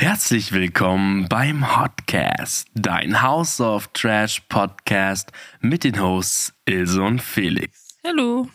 Herzlich 0.00 0.52
willkommen 0.52 1.28
beim 1.28 1.76
Hotcast, 1.78 2.68
dein 2.72 3.20
House 3.20 3.60
of 3.60 3.88
Trash 3.88 4.40
Podcast 4.48 5.30
mit 5.60 5.84
den 5.84 6.00
Hosts 6.00 6.54
Ilse 6.64 7.02
und 7.02 7.20
Felix. 7.20 7.98
Hallo. 8.02 8.48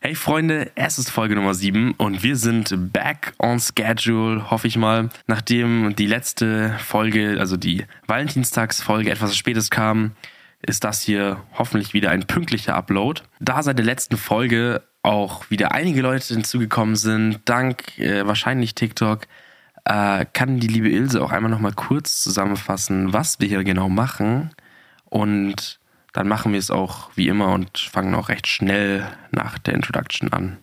Hey 0.00 0.14
Freunde, 0.14 0.72
es 0.76 0.98
ist 0.98 1.10
Folge 1.10 1.34
Nummer 1.34 1.52
7 1.52 1.92
und 1.98 2.22
wir 2.22 2.36
sind 2.36 2.90
back 2.90 3.34
on 3.38 3.60
schedule, 3.60 4.50
hoffe 4.50 4.66
ich 4.66 4.78
mal. 4.78 5.10
Nachdem 5.26 5.94
die 5.94 6.06
letzte 6.06 6.74
Folge, 6.78 7.36
also 7.38 7.58
die 7.58 7.84
Valentinstagsfolge 8.06 9.10
etwas 9.10 9.36
spätes 9.36 9.68
kam, 9.68 10.12
ist 10.62 10.84
das 10.84 11.02
hier 11.02 11.44
hoffentlich 11.58 11.92
wieder 11.92 12.12
ein 12.12 12.26
pünktlicher 12.26 12.74
Upload. 12.74 13.20
Da 13.40 13.62
seit 13.62 13.76
der 13.76 13.84
letzten 13.84 14.16
Folge 14.16 14.82
auch 15.02 15.50
wieder 15.50 15.72
einige 15.72 16.00
Leute 16.00 16.32
hinzugekommen 16.32 16.96
sind, 16.96 17.40
dank 17.44 17.98
äh, 17.98 18.26
wahrscheinlich 18.26 18.74
TikTok, 18.74 19.26
äh, 19.88 20.26
kann 20.32 20.60
die 20.60 20.66
liebe 20.66 20.90
Ilse 20.90 21.22
auch 21.22 21.32
einmal 21.32 21.50
noch 21.50 21.60
mal 21.60 21.72
kurz 21.72 22.22
zusammenfassen, 22.22 23.12
was 23.12 23.40
wir 23.40 23.48
hier 23.48 23.64
genau 23.64 23.88
machen. 23.88 24.50
Und 25.04 25.80
dann 26.12 26.28
machen 26.28 26.52
wir 26.52 26.58
es 26.58 26.70
auch 26.70 27.10
wie 27.14 27.28
immer 27.28 27.52
und 27.52 27.78
fangen 27.78 28.14
auch 28.14 28.28
recht 28.28 28.46
schnell 28.46 29.06
nach 29.30 29.58
der 29.58 29.74
Introduction 29.74 30.32
an. 30.32 30.58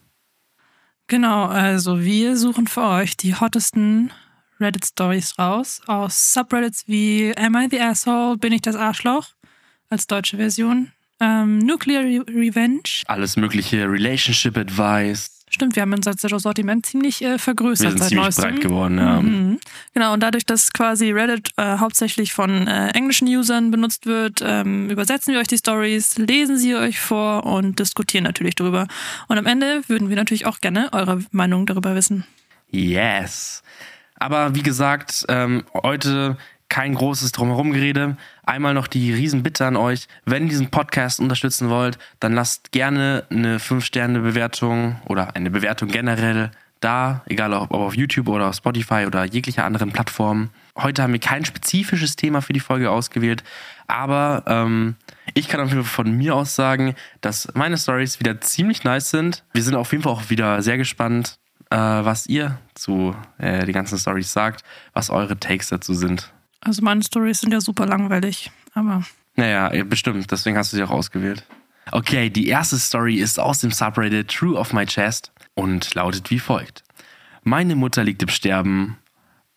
Genau, 1.08 1.46
also 1.46 2.02
wir 2.02 2.38
suchen 2.38 2.68
für 2.68 2.84
euch 2.84 3.18
die 3.18 3.36
hottesten 3.36 4.12
Reddit-Stories 4.60 5.38
raus 5.38 5.82
aus 5.88 6.34
Subreddits 6.34 6.88
wie 6.88 7.34
Am 7.38 7.56
I 7.56 7.68
the 7.70 7.82
Asshole? 7.82 8.38
Bin 8.38 8.54
ich 8.54 8.62
das 8.62 8.76
Arschloch? 8.76 9.30
Als 9.90 10.08
deutsche 10.08 10.38
Version. 10.38 10.92
Ähm, 11.20 11.60
Nuclear 11.60 12.04
Re 12.04 12.26
Revenge. 12.28 13.04
Alles 13.08 13.38
mögliche 13.38 13.90
Relationship 13.90 14.58
Advice. 14.58 15.35
Stimmt, 15.50 15.76
wir 15.76 15.84
haben 15.84 15.94
unser 15.94 16.14
Sortiment 16.40 16.86
ziemlich 16.86 17.22
äh, 17.24 17.38
vergrößert 17.38 17.86
Wir 17.86 17.90
sind 17.92 18.00
seit 18.00 18.10
ziemlich 18.10 18.26
neuestem. 18.26 18.52
breit 18.52 18.62
geworden, 18.62 18.98
ja. 18.98 19.22
Mhm. 19.22 19.60
Genau, 19.94 20.14
und 20.14 20.22
dadurch, 20.22 20.46
dass 20.46 20.74
quasi 20.74 21.12
Reddit 21.12 21.52
äh, 21.58 21.78
hauptsächlich 21.78 22.34
von 22.34 22.68
äh, 22.68 22.90
englischen 22.90 23.28
Usern 23.28 23.70
benutzt 23.70 24.06
wird, 24.06 24.42
ähm, 24.44 24.90
übersetzen 24.90 25.34
wir 25.34 25.40
euch 25.40 25.48
die 25.48 25.58
Stories, 25.58 26.18
lesen 26.18 26.58
sie 26.58 26.76
euch 26.76 27.00
vor 27.00 27.46
und 27.46 27.80
diskutieren 27.80 28.24
natürlich 28.24 28.56
darüber. 28.56 28.88
Und 29.28 29.38
am 29.38 29.46
Ende 29.46 29.84
würden 29.88 30.10
wir 30.10 30.16
natürlich 30.16 30.46
auch 30.48 30.60
gerne 30.62 30.92
eure 30.94 31.24
Meinung 31.32 31.66
darüber 31.68 31.94
wissen. 31.96 32.26
Yes. 32.72 33.62
Aber 34.18 34.56
wie 34.56 34.64
gesagt, 34.64 35.26
ähm, 35.30 35.64
heute 35.74 36.38
kein 36.70 36.96
großes 36.96 37.32
Drumherumgerede. 37.32 38.18
Einmal 38.44 38.74
noch 38.74 38.88
die 38.88 39.14
Riesenbitte 39.14 39.66
an 39.66 39.76
euch. 39.76 40.08
Wenn 40.26 40.44
ihr 40.44 40.50
diesen 40.50 40.72
Podcast 40.72 41.20
unterstützen 41.20 41.70
wollt, 41.70 41.98
dann 42.20 42.34
lasst 42.34 42.72
gerne 42.72 43.24
eine 43.30 43.60
5-Sterne-Bewertung 43.60 45.00
oder 45.08 45.36
eine 45.36 45.52
Bewertung 45.52 45.90
generell 45.90 46.52
da, 46.80 47.24
egal 47.28 47.54
ob 47.54 47.72
auf 47.74 47.96
YouTube 47.96 48.28
oder 48.28 48.50
auf 48.50 48.56
Spotify 48.56 49.06
oder 49.08 49.24
jeglicher 49.26 49.66
anderen 49.66 49.92
Plattform. 49.92 50.50
Heute 50.78 51.02
haben 51.02 51.14
wir 51.14 51.20
kein 51.20 51.46
spezifisches 51.46 52.16
Thema 52.16 52.42
für 52.42 52.54
die 52.54 52.60
Folge 52.60 52.92
ausgewählt, 52.92 53.44
aber 53.88 54.44
ähm, 54.46 54.96
ich 55.34 55.48
kann 55.48 55.62
auf 55.62 55.70
jeden 55.70 55.84
Fall 55.84 56.06
von 56.06 56.16
mir 56.16 56.36
aus 56.36 56.56
sagen, 56.56 56.96
dass 57.22 57.48
meine 57.56 57.78
Stories 57.78 58.20
wieder 58.20 58.40
ziemlich 58.42 58.84
nice 58.84 59.10
sind. 59.10 59.44
Wir 59.54 59.64
sind 59.64 59.76
auf 59.76 59.92
jeden 59.92 60.04
Fall 60.04 60.14
auch 60.14 60.30
wieder 60.30 60.62
sehr 60.62 60.78
gespannt, 60.78 61.40
äh, 61.70 61.78
was 61.78 62.28
ihr 62.28 62.60
zu 62.76 63.16
äh, 63.38 63.66
den 63.66 63.74
ganzen 63.74 63.98
Stories 63.98 64.32
sagt, 64.32 64.64
was 64.94 65.10
eure 65.10 65.40
Takes 65.40 65.70
dazu 65.70 65.94
sind. 65.94 66.32
Also 66.62 66.82
meine 66.82 67.04
Stories 67.04 67.42
sind 67.42 67.52
ja 67.52 67.62
super 67.62 67.86
langweilig, 67.86 68.52
aber 68.74 69.04
Naja, 69.36 69.84
bestimmt, 69.84 70.32
deswegen 70.32 70.58
hast 70.58 70.74
du 70.74 70.78
sie 70.78 70.84
auch 70.84 70.90
ausgewählt. 70.92 71.46
Okay, 71.92 72.30
die 72.30 72.48
erste 72.48 72.78
Story 72.80 73.16
ist 73.18 73.40
aus 73.40 73.60
dem 73.60 73.72
Subreddit 73.72 74.30
True 74.30 74.58
of 74.58 74.74
My 74.74 74.86
Chest 74.86 75.32
und 75.54 75.94
lautet 75.94 76.32
wie 76.32 76.40
folgt. 76.40 76.84
Meine 77.44 77.76
Mutter 77.76 78.04
liegt 78.04 78.24
im 78.24 78.30
Sterben 78.30 78.98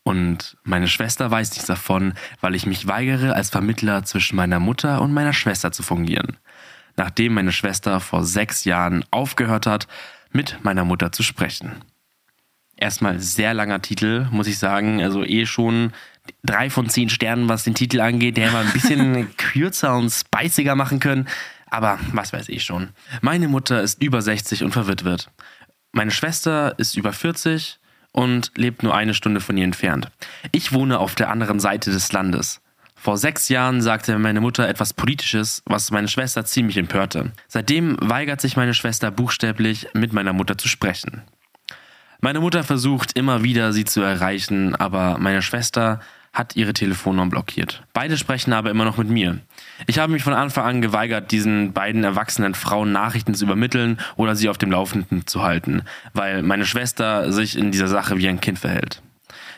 und 0.02 0.56
meine 0.62 0.88
Schwester 0.88 1.30
weiß 1.30 1.50
nichts 1.52 1.66
davon, 1.66 2.12
weil 2.40 2.55
ich 2.55 2.66
mich 2.66 2.86
weigere, 2.86 3.34
als 3.34 3.48
Vermittler 3.50 4.05
zwischen 4.05 4.36
meiner 4.36 4.60
Mutter 4.60 5.00
und 5.00 5.14
meiner 5.14 5.33
Schwester 5.33 5.72
zu 5.72 5.83
fungieren. 5.83 6.36
Nachdem 6.96 7.34
meine 7.34 7.52
Schwester 7.52 8.00
vor 8.00 8.24
sechs 8.24 8.64
Jahren 8.64 9.05
aufgehört 9.11 9.67
hat, 9.67 9.86
mit 10.30 10.58
meiner 10.62 10.84
Mutter 10.84 11.12
zu 11.12 11.23
sprechen. 11.23 11.73
Erstmal 12.77 13.18
sehr 13.20 13.55
langer 13.55 13.80
Titel, 13.80 14.28
muss 14.30 14.46
ich 14.46 14.58
sagen. 14.58 15.02
Also 15.02 15.24
eh 15.24 15.46
schon 15.46 15.92
drei 16.44 16.70
von 16.70 16.89
zehn 16.89 17.08
Sternen, 17.08 17.48
was 17.48 17.64
den 17.64 17.74
Titel 17.74 18.00
angeht. 18.00 18.36
Der 18.36 18.46
hätte 18.46 18.55
man 18.56 18.66
ein 18.66 18.72
bisschen 18.72 19.36
kürzer 19.36 19.96
und 19.96 20.11
spiciger 20.11 20.74
machen 20.74 21.00
können. 21.00 21.28
Aber 21.70 21.98
was 22.12 22.33
weiß 22.33 22.48
ich 22.48 22.64
schon. 22.64 22.90
Meine 23.20 23.48
Mutter 23.48 23.83
ist 23.83 24.02
über 24.02 24.22
60 24.22 24.64
und 24.64 24.72
verwitwet. 24.72 25.30
Meine 25.92 26.11
Schwester 26.11 26.78
ist 26.78 26.96
über 26.96 27.12
40 27.12 27.78
und 28.12 28.52
lebt 28.56 28.83
nur 28.83 28.94
eine 28.94 29.14
Stunde 29.14 29.40
von 29.40 29.56
ihr 29.56 29.64
entfernt. 29.64 30.11
Ich 30.52 30.72
wohne 30.72 30.98
auf 30.98 31.14
der 31.14 31.30
anderen 31.30 31.61
Seite 31.61 31.90
des 31.90 32.12
Landes. 32.12 32.61
Vor 32.94 33.17
sechs 33.17 33.48
Jahren 33.48 33.80
sagte 33.80 34.18
meine 34.18 34.40
Mutter 34.40 34.68
etwas 34.68 34.92
Politisches, 34.92 35.62
was 35.67 35.92
meine 35.92 36.08
Schwester 36.08 36.44
ziemlich 36.44 36.77
empörte. 36.77 37.33
Seitdem 37.46 37.96
weigert 38.00 38.40
sich 38.40 38.56
meine 38.56 38.74
Schwester 38.74 39.12
buchstäblich, 39.12 39.86
mit 39.94 40.12
meiner 40.12 40.33
Mutter 40.33 40.58
zu 40.58 40.67
sprechen. 40.67 41.22
Meine 42.20 42.40
Mutter 42.40 42.64
versucht 42.64 43.17
immer 43.17 43.44
wieder, 43.44 43.72
sie 43.72 43.84
zu 43.84 44.00
erreichen, 44.00 44.74
aber 44.74 45.18
meine 45.18 45.42
Schwester 45.42 46.00
hat 46.33 46.56
ihre 46.56 46.72
Telefonnummer 46.72 47.30
blockiert. 47.30 47.83
Beide 47.92 48.16
sprechen 48.16 48.52
aber 48.52 48.70
immer 48.70 48.84
noch 48.84 48.96
mit 48.96 49.08
mir. 49.08 49.39
Ich 49.86 49.98
habe 49.98 50.12
mich 50.12 50.22
von 50.22 50.34
Anfang 50.34 50.64
an 50.64 50.83
geweigert, 50.83 51.33
diesen 51.33 51.72
beiden 51.72 52.05
erwachsenen 52.05 52.55
Frauen 52.55 52.92
Nachrichten 52.92 53.34
zu 53.34 53.44
übermitteln 53.44 53.98
oder 54.16 54.36
sie 54.36 54.48
auf 54.48 54.58
dem 54.58 54.70
Laufenden 54.70 55.27
zu 55.27 55.42
halten, 55.42 55.83
weil 56.12 56.42
meine 56.42 56.67
Schwester 56.67 57.33
sich 57.33 57.56
in 57.56 57.72
dieser 57.72 57.88
Sache 57.88 58.18
wie 58.18 58.28
ein 58.28 58.40
Kind 58.40 58.58
verhält. 58.58 59.02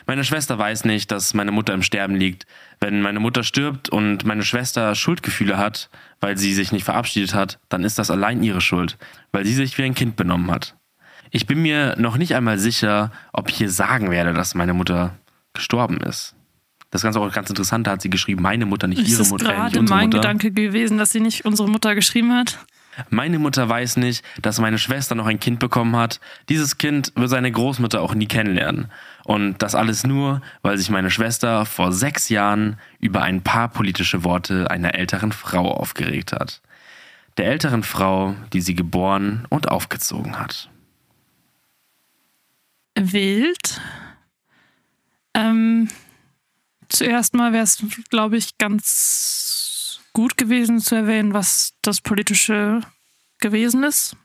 Meine 0.07 0.23
Schwester 0.23 0.57
weiß 0.57 0.85
nicht, 0.85 1.11
dass 1.11 1.33
meine 1.33 1.51
Mutter 1.51 1.73
im 1.73 1.83
Sterben 1.83 2.15
liegt. 2.15 2.45
Wenn 2.79 3.01
meine 3.01 3.19
Mutter 3.19 3.43
stirbt 3.43 3.89
und 3.89 4.25
meine 4.25 4.43
Schwester 4.43 4.95
Schuldgefühle 4.95 5.57
hat, 5.57 5.89
weil 6.19 6.37
sie 6.37 6.53
sich 6.53 6.71
nicht 6.71 6.83
verabschiedet 6.83 7.33
hat, 7.33 7.59
dann 7.69 7.83
ist 7.83 7.99
das 7.99 8.09
allein 8.09 8.43
ihre 8.43 8.61
Schuld, 8.61 8.97
weil 9.31 9.45
sie 9.45 9.53
sich 9.53 9.77
wie 9.77 9.83
ein 9.83 9.95
Kind 9.95 10.15
benommen 10.15 10.51
hat. 10.51 10.75
Ich 11.29 11.45
bin 11.45 11.61
mir 11.61 11.95
noch 11.97 12.17
nicht 12.17 12.35
einmal 12.35 12.57
sicher, 12.57 13.11
ob 13.31 13.49
ich 13.49 13.55
hier 13.55 13.69
sagen 13.69 14.11
werde, 14.11 14.33
dass 14.33 14.55
meine 14.55 14.73
Mutter 14.73 15.17
gestorben 15.53 15.97
ist. 16.01 16.35
Das 16.91 17.01
Ganze 17.01 17.19
auch 17.19 17.31
ganz 17.31 17.49
interessant, 17.49 17.87
da 17.87 17.91
hat 17.91 18.01
sie 18.01 18.09
geschrieben, 18.09 18.41
meine 18.41 18.65
Mutter, 18.65 18.87
nicht 18.87 19.01
ist 19.01 19.09
ihre 19.09 19.25
Mutter, 19.29 19.45
äh, 19.45 19.63
nicht 19.63 19.73
gerade 19.73 19.89
mein. 19.89 20.11
Gedanke 20.11 20.51
gewesen, 20.51 20.97
dass 20.97 21.09
sie 21.09 21.21
nicht 21.21 21.45
unsere 21.45 21.69
Mutter 21.69 21.95
geschrieben 21.95 22.33
hat? 22.33 22.59
Meine 23.09 23.39
Mutter 23.39 23.67
weiß 23.67 23.97
nicht, 23.97 24.23
dass 24.41 24.59
meine 24.59 24.77
Schwester 24.77 25.15
noch 25.15 25.25
ein 25.25 25.39
Kind 25.39 25.59
bekommen 25.59 25.95
hat. 25.95 26.19
Dieses 26.49 26.77
Kind 26.77 27.13
wird 27.15 27.29
seine 27.29 27.51
Großmutter 27.51 28.01
auch 28.01 28.13
nie 28.13 28.27
kennenlernen. 28.27 28.91
Und 29.23 29.61
das 29.61 29.75
alles 29.75 30.05
nur, 30.05 30.41
weil 30.61 30.77
sich 30.77 30.89
meine 30.89 31.09
Schwester 31.09 31.65
vor 31.65 31.93
sechs 31.93 32.27
Jahren 32.27 32.77
über 32.99 33.21
ein 33.21 33.41
paar 33.41 33.69
politische 33.69 34.25
Worte 34.25 34.69
einer 34.69 34.95
älteren 34.95 35.31
Frau 35.31 35.71
aufgeregt 35.71 36.33
hat. 36.33 36.61
Der 37.37 37.45
älteren 37.45 37.83
Frau, 37.83 38.35
die 38.51 38.61
sie 38.61 38.75
geboren 38.75 39.45
und 39.49 39.69
aufgezogen 39.69 40.37
hat. 40.37 40.69
Wild. 42.95 43.79
Ähm, 45.33 45.87
zuerst 46.91 47.33
mal 47.33 47.53
wäre 47.53 47.63
es, 47.63 47.83
glaube 48.09 48.37
ich, 48.37 48.57
ganz 48.57 49.99
gut 50.13 50.37
gewesen 50.37 50.79
zu 50.79 50.95
erwähnen, 50.95 51.33
was 51.33 51.73
das 51.81 52.01
Politische 52.01 52.81
gewesen 53.39 53.83
ist. 53.83 54.15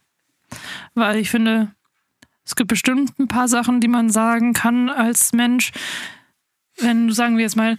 Weil 0.94 1.16
ich 1.18 1.30
finde, 1.30 1.74
es 2.44 2.54
gibt 2.54 2.68
bestimmt 2.68 3.18
ein 3.18 3.28
paar 3.28 3.48
Sachen, 3.48 3.80
die 3.80 3.88
man 3.88 4.10
sagen 4.10 4.52
kann 4.52 4.88
als 4.88 5.32
Mensch. 5.32 5.72
Wenn 6.78 7.08
du, 7.08 7.14
sagen 7.14 7.36
wir 7.36 7.44
jetzt 7.44 7.56
mal, 7.56 7.76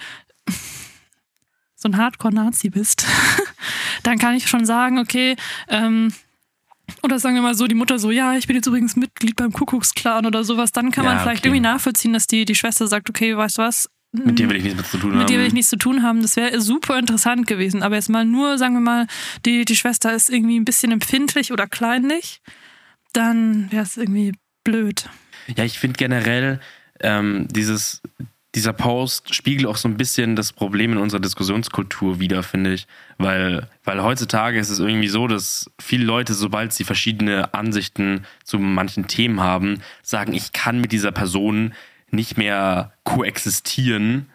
so 1.76 1.88
ein 1.88 1.98
Hardcore-Nazi 1.98 2.70
bist, 2.70 3.06
dann 4.04 4.18
kann 4.18 4.36
ich 4.36 4.48
schon 4.50 4.66
sagen, 4.66 5.00
okay, 5.00 5.36
ähm, 5.70 6.12
oder 7.04 7.20
sagen 7.20 7.36
wir 7.36 7.42
mal 7.42 7.56
so, 7.56 7.68
die 7.68 7.76
Mutter 7.76 8.00
so, 8.00 8.12
ja, 8.12 8.36
ich 8.36 8.48
bin 8.48 8.56
jetzt 8.56 8.66
übrigens 8.66 8.96
Mitglied 8.96 9.36
beim 9.36 9.52
Kuckucksklan 9.54 10.26
oder 10.26 10.44
sowas, 10.44 10.72
dann 10.72 10.92
kann 10.92 11.04
Ja, 11.04 11.12
man 11.12 11.20
vielleicht 11.20 11.42
okay. 11.42 11.50
irgendwie 11.50 11.62
nachvollziehen, 11.62 12.14
dass 12.14 12.28
die, 12.28 12.46
die 12.46 12.56
Schwester 12.56 12.88
sagt, 12.88 13.10
okay, 13.10 13.36
weißt 13.38 13.58
du 13.58 13.62
was, 13.62 13.90
Mit 14.26 14.40
dir 14.40 14.50
will 14.50 14.58
ich 14.58 14.64
nichts 14.64 14.78
mehr 14.78 14.86
zu 14.86 14.98
tun 14.98 15.12
haben. 15.12 15.20
mit 15.20 15.30
dir 15.30 15.40
will 15.40 15.48
ich 15.48 15.54
nichts 15.54 15.70
zu 15.70 15.78
tun 15.78 16.04
haben. 16.04 16.22
Das 16.22 16.36
wäre 16.36 16.60
super 16.62 16.98
interessant 17.00 17.48
gewesen. 17.48 17.84
Aber 17.84 17.96
jetzt 17.96 18.10
mal 18.10 18.26
nur, 18.26 18.58
sagen 18.58 18.74
wir 18.76 18.82
mal, 18.82 19.08
die, 19.46 19.66
die 19.66 19.76
Schwester 19.76 20.14
ist 20.14 20.30
irgendwie 20.30 20.60
ein 20.60 20.66
bisschen 20.66 20.92
empfindlich 20.92 21.52
oder 21.52 21.68
kleinlich, 21.68 22.42
dann 23.14 23.72
wäre 23.72 23.84
es 23.84 23.98
irgendwie 23.98 24.34
blöd. 24.64 25.10
Ja, 25.56 25.64
ich 25.64 25.80
finde 25.80 25.98
generell, 25.98 26.60
ähm, 27.00 27.48
dieses, 27.50 28.02
dieser 28.56 28.74
Post 28.74 29.36
spiegelt 29.36 29.68
auch 29.68 29.78
so 29.78 29.88
ein 29.88 29.98
bisschen 29.98 30.36
das 30.36 30.52
Problem 30.52 30.94
in 30.94 30.98
unserer 30.98 31.20
Diskussionskultur 31.20 32.20
wider, 32.20 32.44
finde 32.44 32.74
ich. 32.74 32.88
Weil, 33.18 33.70
weil 33.84 34.02
heutzutage 34.02 34.60
ist 34.60 34.70
es 34.70 34.80
irgendwie 34.80 35.08
so, 35.10 35.28
dass 35.28 35.70
viele 35.80 36.06
Leute, 36.06 36.34
sobald 36.34 36.74
sie 36.74 36.84
verschiedene 36.84 37.54
Ansichten 37.54 38.26
zu 38.44 38.58
manchen 38.58 39.08
Themen 39.08 39.42
haben, 39.42 39.82
sagen, 40.02 40.34
ich 40.34 40.54
kann 40.54 40.82
mit 40.82 40.92
dieser 40.92 41.12
Person 41.12 41.74
nicht 42.12 42.38
mehr 42.38 42.94
koexistieren. 43.04 44.30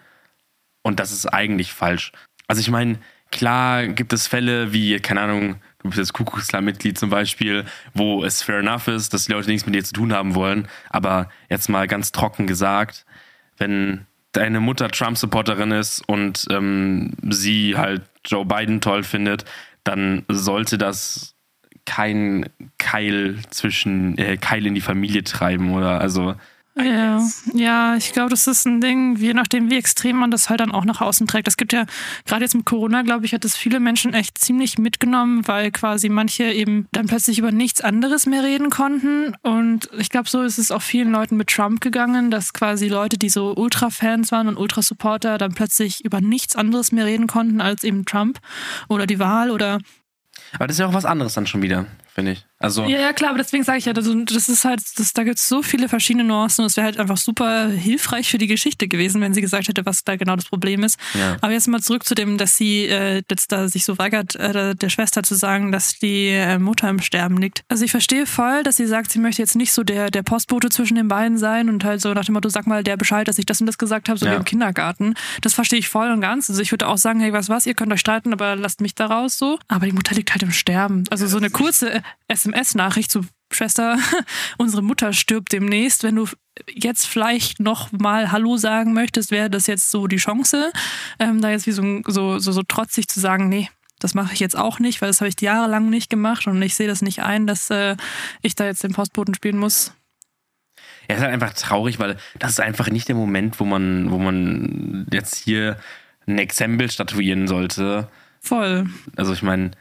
Und 0.83 1.01
das 1.01 1.13
ist 1.13 1.27
eigentlich 1.27 1.73
falsch. 1.73 2.13
Also 2.49 2.61
ich 2.61 2.71
meine, 2.71 2.99
klar 3.31 3.87
gibt 3.87 4.13
es 4.13 4.27
Fälle 4.27 4.73
wie, 4.73 4.99
keine 5.01 5.23
Ahnung, 5.23 5.57
du 5.83 5.89
bist 5.89 5.99
jetzt 5.99 6.13
Kuckucksklan-Mitglied 6.13 6.99
zum 6.99 7.11
Beispiel, 7.11 7.65
wo 7.95 8.25
es 8.25 8.43
fair 8.43 8.59
enough 8.59 8.89
ist, 8.89 9.15
dass 9.15 9.27
die 9.27 9.33
Leute 9.33 9.51
nichts 9.51 9.67
mit 9.67 9.75
dir 9.75 9.85
zu 9.85 9.95
tun 9.95 10.13
haben 10.13 10.35
wollen. 10.35 10.69
Aber 10.91 11.29
jetzt 11.49 11.69
mal 11.69 11.87
ganz 11.89 12.13
trocken 12.13 12.47
gesagt, 12.47 13.05
wenn 13.59 14.07
deine 14.33 14.61
Mutter 14.61 14.89
Trump-Supporterin 14.89 15.73
ist 15.73 16.07
und 16.09 16.47
ähm, 16.51 17.13
sie 17.29 17.77
halt 17.77 18.03
Joe 18.25 18.45
Biden 18.45 18.81
toll 18.81 19.03
findet, 19.03 19.45
dann 19.85 20.25
sollte 20.29 20.79
das 20.79 21.35
kein 21.85 22.49
Keil 22.79 23.41
zwischen 23.51 24.17
äh, 24.17 24.37
Keil 24.37 24.67
in 24.67 24.75
die 24.75 24.81
Familie 24.81 25.25
treiben 25.25 25.73
oder 25.73 26.01
also 26.01 26.35
ja, 26.75 27.21
ja, 27.53 27.97
ich 27.97 28.15
glaube, 28.15 28.31
das 28.31 28.47
ist 28.47 28.67
ein 28.67 28.81
Ding, 28.81 29.17
je 29.17 29.35
nachdem, 29.35 29.71
wie 29.71 29.77
extrem 29.77 30.17
man 30.17 30.31
das 30.31 30.49
halt 30.49 30.61
dann 30.61 30.73
auch 30.73 30.87
nach 30.87 31.03
außen 31.03 31.27
trägt. 31.27 31.47
Es 31.47 31.59
gibt 31.59 31.75
ja, 31.75 31.85
gerade 32.25 32.45
jetzt 32.45 32.55
mit 32.55 32.65
Corona, 32.65 33.03
glaube 33.03 33.27
ich, 33.27 33.35
hat 33.35 33.45
das 33.45 33.57
viele 33.57 33.79
Menschen 33.79 34.15
echt 34.15 34.39
ziemlich 34.39 34.79
mitgenommen, 34.79 35.47
weil 35.47 35.71
quasi 35.71 36.09
manche 36.09 36.45
eben 36.45 36.89
dann 36.93 37.07
plötzlich 37.07 37.39
über 37.39 37.53
nichts 37.53 37.83
anderes 37.83 38.25
mehr 38.25 38.43
reden 38.43 38.71
konnten. 38.71 39.35
Und 39.43 39.91
ich 39.99 40.09
glaube, 40.09 40.31
so 40.31 40.41
ist 40.43 40.59
es 40.59 40.71
auch 40.71 40.81
vielen 40.81 41.13
Leuten 41.13 41.37
mit 41.37 41.49
Trump 41.49 41.83
gegangen, 41.83 42.31
dass 42.31 42.55
quasi 42.55 42.89
Leute, 42.89 43.19
die 43.19 43.29
so 43.29 43.55
Ultra-Fans 43.55 44.33
waren 44.33 44.49
und 44.49 44.57
Ultra-Supporter, 44.57 45.37
dann 45.37 45.53
plötzlich 45.53 46.03
über 46.05 46.23
nichts 46.23 46.57
anderes 46.57 46.91
mehr 46.91 47.05
reden 47.05 47.27
konnten 47.27 47.61
als 47.61 47.85
eben 47.85 48.07
Trump 48.07 48.39
oder 48.89 49.07
die 49.07 49.19
Wahl 49.19 49.51
oder. 49.51 49.79
Aber 50.55 50.67
das 50.67 50.77
ist 50.77 50.81
ja 50.81 50.87
auch 50.87 50.95
was 50.95 51.05
anderes 51.05 51.35
dann 51.35 51.47
schon 51.47 51.61
wieder 51.61 51.87
finde 52.13 52.33
ich. 52.33 52.47
Also 52.63 52.85
ja, 52.85 53.01
ja, 53.01 53.13
klar, 53.13 53.31
aber 53.31 53.39
deswegen 53.39 53.65
sage 53.65 53.79
ich 53.79 53.87
ja, 53.87 53.93
also, 53.93 54.15
das 54.25 54.49
ist 54.49 54.65
halt, 54.65 54.81
das, 54.97 55.13
da 55.13 55.25
gibt 55.25 55.39
es 55.39 55.49
so 55.49 55.63
viele 55.63 55.89
verschiedene 55.89 56.25
Nuancen 56.25 56.63
und 56.63 56.71
es 56.71 56.77
wäre 56.77 56.87
halt 56.87 56.99
einfach 56.99 57.17
super 57.17 57.69
hilfreich 57.69 58.31
für 58.31 58.39
die 58.39 58.47
Geschichte 58.47 58.89
gewesen, 58.89 59.21
wenn 59.21 59.35
sie 59.35 59.41
gesagt 59.41 59.69
hätte, 59.69 59.85
was 59.85 60.05
da 60.05 60.17
genau 60.17 60.37
das 60.37 60.47
Problem 60.47 60.85
ist. 60.85 60.99
Ja. 61.15 61.37
Aber 61.41 61.53
jetzt 61.53 61.69
mal 61.69 61.81
zurück 61.81 62.05
zu 62.05 62.15
dem, 62.15 62.39
dass 62.39 62.57
sie 62.57 62.87
äh, 62.87 63.23
jetzt 63.29 63.51
da 63.53 63.69
sich 63.69 63.85
so 63.85 63.99
weigert, 63.99 64.37
äh, 64.37 64.75
der 64.75 64.89
Schwester 64.89 65.23
zu 65.23 65.35
sagen, 65.35 65.73
dass 65.73 65.99
die 65.99 66.29
äh, 66.29 66.59
Mutter 66.59 66.89
im 66.89 67.01
Sterben 67.01 67.37
liegt. 67.39 67.65
Also 67.69 67.85
ich 67.85 67.91
verstehe 67.91 68.27
voll, 68.27 68.63
dass 68.63 68.77
sie 68.77 68.87
sagt, 68.87 69.11
sie 69.11 69.19
möchte 69.19 69.43
jetzt 69.43 69.57
nicht 69.57 69.73
so 69.73 69.83
der, 69.83 70.11
der 70.11 70.23
Postbote 70.23 70.69
zwischen 70.69 70.95
den 70.95 71.09
beiden 71.09 71.39
sein 71.39 71.69
und 71.69 71.85
halt 71.85 72.01
so 72.01 72.15
nach 72.15 72.25
dem 72.25 72.35
Motto, 72.35 72.49
sag 72.49 72.67
mal 72.67 72.85
der 72.85 72.97
Bescheid, 72.97 73.27
dass 73.27 73.39
ich 73.39 73.47
das 73.47 73.61
und 73.61 73.67
das 73.67 73.79
gesagt 73.79 74.09
habe, 74.09 74.19
so 74.19 74.27
ja. 74.27 74.33
wie 74.33 74.37
im 74.37 74.45
Kindergarten. 74.45 75.15
Das 75.41 75.55
verstehe 75.55 75.79
ich 75.79 75.89
voll 75.89 76.11
und 76.11 76.21
ganz. 76.21 76.49
Also 76.49 76.63
ich 76.63 76.71
würde 76.71 76.87
auch 76.87 76.99
sagen, 76.99 77.21
hey, 77.21 77.33
was 77.33 77.49
was, 77.49 77.67
ihr 77.67 77.75
könnt 77.75 77.93
euch 77.93 78.01
streiten, 78.01 78.33
aber 78.33 78.57
lasst 78.57 78.81
mich 78.81 78.95
da 78.95 79.07
raus 79.07 79.37
so. 79.37 79.59
Aber 79.69 79.87
die 79.87 79.93
Mutter 79.93 80.15
liegt 80.15 80.31
halt 80.31 80.43
im 80.43 80.53
Sterben. 80.53 81.05
Also 81.11 81.27
so 81.27 81.39
eine 81.39 81.51
kurze 81.51 82.03
SMS-Nachricht 82.53 83.11
zu 83.11 83.23
Schwester, 83.51 83.99
unsere 84.59 84.83
Mutter 84.83 85.13
stirbt 85.13 85.53
demnächst. 85.53 86.05
Wenn 86.05 86.17
du 86.17 86.27
jetzt 86.69 87.07
vielleicht 87.07 87.61
noch 87.61 87.93
mal 87.93 88.33
Hallo 88.33 88.57
sagen 88.57 88.93
möchtest, 88.93 89.31
wäre 89.31 89.51
das 89.51 89.67
jetzt 89.67 89.91
so 89.91 90.07
die 90.07 90.17
Chance, 90.17 90.73
ähm, 91.19 91.41
da 91.41 91.51
jetzt 91.51 91.67
wie 91.67 91.73
so, 91.73 92.01
so, 92.07 92.39
so, 92.39 92.53
so 92.53 92.63
trotzig 92.63 93.09
zu 93.09 93.21
sagen, 93.21 93.49
nee, 93.49 93.69
das 93.99 94.15
mache 94.15 94.35
ich 94.35 94.41
jetzt 94.41 94.57
auch 94.57 94.79
nicht, 94.79 95.01
weil 95.01 95.09
das 95.09 95.21
habe 95.21 95.29
ich 95.29 95.41
jahrelang 95.41 95.89
nicht 95.91 96.11
gemacht 96.11 96.47
und 96.47 96.61
ich 96.63 96.75
sehe 96.75 96.89
das 96.89 97.03
nicht 97.03 97.23
ein, 97.23 97.47
dass 97.47 97.71
äh, 97.71 97.97
ich 98.43 98.55
da 98.55 98.65
jetzt 98.65 98.83
den 98.83 98.93
Postboten 98.93 99.35
spielen 99.35 99.59
muss. 99.59 99.95
Ja, 101.09 101.17
ist 101.17 101.23
halt 101.23 101.33
einfach 101.33 101.55
traurig, 101.55 101.99
weil 101.99 102.17
das 102.39 102.53
ist 102.53 102.61
einfach 102.61 102.89
nicht 102.89 103.09
der 103.09 103.17
Moment, 103.17 103.61
wo 103.61 103.65
man, 103.65 104.11
wo 104.11 104.19
man 104.19 105.07
jetzt 105.13 105.37
hier 105.37 105.79
ein 106.27 106.39
Exempel 106.39 106.91
statuieren 106.91 107.49
sollte. 107.49 108.09
Voll. 108.41 108.89
Also 109.17 109.33
ich 109.33 109.43
meine, 109.43 109.73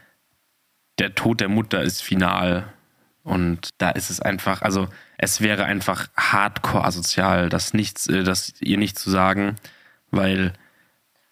der 0.98 1.14
Tod 1.14 1.40
der 1.40 1.48
Mutter 1.48 1.82
ist 1.82 2.02
final. 2.02 2.72
Und 3.24 3.70
da 3.78 3.90
ist 3.90 4.10
es 4.10 4.20
einfach, 4.20 4.62
also 4.62 4.88
es 5.16 5.40
wäre 5.40 5.64
einfach 5.64 6.08
hardcore 6.16 6.84
asozial, 6.84 7.48
das 7.48 7.72
nichts, 7.72 8.08
äh, 8.08 8.24
das 8.24 8.54
ihr 8.60 8.78
nicht 8.78 8.98
zu 8.98 9.10
sagen, 9.10 9.56
weil 10.10 10.52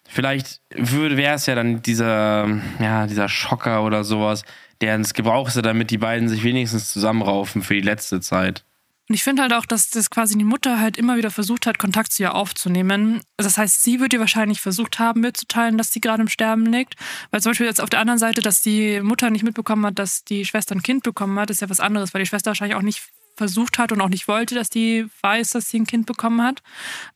vielleicht 0.07 0.61
würde 0.73 1.17
wäre 1.17 1.35
es 1.35 1.45
ja 1.45 1.55
dann 1.55 1.81
dieser, 1.81 2.47
ja, 2.79 3.07
dieser 3.07 3.27
Schocker 3.27 3.83
oder 3.83 4.03
sowas, 4.03 4.43
der 4.79 4.95
ins 4.95 5.13
Gebrauch 5.13 5.47
ist, 5.47 5.63
damit 5.63 5.91
die 5.91 5.97
beiden 5.97 6.29
sich 6.29 6.43
wenigstens 6.43 6.91
zusammenraufen 6.91 7.61
für 7.61 7.73
die 7.75 7.81
letzte 7.81 8.21
Zeit. 8.21 8.63
Und 9.11 9.15
ich 9.15 9.25
finde 9.25 9.41
halt 9.41 9.51
auch, 9.51 9.65
dass 9.65 9.89
das 9.89 10.09
quasi 10.09 10.37
die 10.37 10.45
Mutter 10.45 10.79
halt 10.79 10.95
immer 10.95 11.17
wieder 11.17 11.31
versucht 11.31 11.65
hat, 11.65 11.77
Kontakt 11.77 12.13
zu 12.13 12.23
ihr 12.23 12.33
aufzunehmen. 12.33 13.19
Das 13.35 13.57
heißt, 13.57 13.83
sie 13.83 13.99
wird 13.99 14.13
ihr 14.13 14.21
wahrscheinlich 14.21 14.61
versucht 14.61 14.99
haben, 14.99 15.19
mitzuteilen, 15.19 15.77
dass 15.77 15.91
sie 15.91 15.99
gerade 15.99 16.21
im 16.21 16.29
Sterben 16.29 16.65
liegt. 16.65 16.95
Weil 17.29 17.41
zum 17.41 17.49
Beispiel 17.49 17.65
jetzt 17.65 17.81
auf 17.81 17.89
der 17.89 17.99
anderen 17.99 18.19
Seite, 18.19 18.39
dass 18.39 18.61
die 18.61 19.01
Mutter 19.01 19.29
nicht 19.29 19.43
mitbekommen 19.43 19.85
hat, 19.85 19.99
dass 19.99 20.23
die 20.23 20.45
Schwester 20.45 20.75
ein 20.75 20.81
Kind 20.81 21.03
bekommen 21.03 21.37
hat, 21.37 21.49
ist 21.49 21.59
ja 21.59 21.69
was 21.69 21.81
anderes, 21.81 22.13
weil 22.13 22.21
die 22.21 22.25
Schwester 22.25 22.51
wahrscheinlich 22.51 22.77
auch 22.77 22.81
nicht 22.81 23.03
versucht 23.35 23.79
hat 23.79 23.91
und 23.91 23.99
auch 23.99 24.07
nicht 24.07 24.29
wollte, 24.29 24.55
dass 24.55 24.69
die 24.69 25.05
weiß, 25.21 25.49
dass 25.49 25.67
sie 25.67 25.81
ein 25.81 25.87
Kind 25.87 26.05
bekommen 26.05 26.41
hat. 26.41 26.63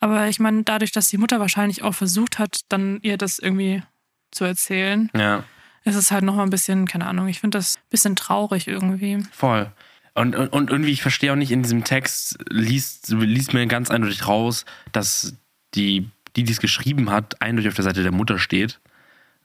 Aber 0.02 0.28
ich 0.28 0.42
meine, 0.42 0.64
dadurch, 0.64 0.92
dass 0.92 1.08
die 1.08 1.18
Mutter 1.18 1.40
wahrscheinlich 1.40 1.82
auch 1.82 1.96
versucht 1.96 2.40
hat, 2.40 2.60
dann 2.68 3.00
ihr 3.04 3.18
das 3.18 3.40
irgendwie 3.40 3.84
zu 4.32 4.44
erzählen, 4.44 5.10
ja. 5.16 5.46
ist 5.86 5.96
es 5.96 6.12
halt 6.12 6.26
nochmal 6.26 6.46
ein 6.46 6.50
bisschen, 6.50 6.88
keine 6.88 7.08
Ahnung, 7.08 7.30
ich 7.30 7.40
finde 7.40 7.58
das 7.58 7.78
ein 7.78 7.90
bisschen 7.90 8.18
traurig 8.18 8.68
irgendwie. 8.68 9.26
Voll. 9.32 9.72
Und, 10.16 10.36
und, 10.36 10.48
und 10.48 10.70
irgendwie, 10.70 10.92
ich 10.92 11.02
verstehe 11.02 11.32
auch 11.34 11.38
nicht, 11.38 11.52
in 11.52 11.62
diesem 11.62 11.84
Text 11.84 12.40
liest, 12.50 13.10
liest 13.10 13.54
mir 13.54 13.66
ganz 13.68 13.92
eindeutig 13.92 14.28
raus, 14.28 14.66
dass 14.94 15.36
die, 15.74 16.10
die 16.38 16.44
dies 16.44 16.62
geschrieben 16.62 17.12
hat, 17.12 17.42
eindeutig 17.42 17.70
auf 17.70 17.76
der 17.76 17.84
Seite 17.84 18.02
der 18.02 18.14
Mutter 18.14 18.40
steht. 18.40 18.80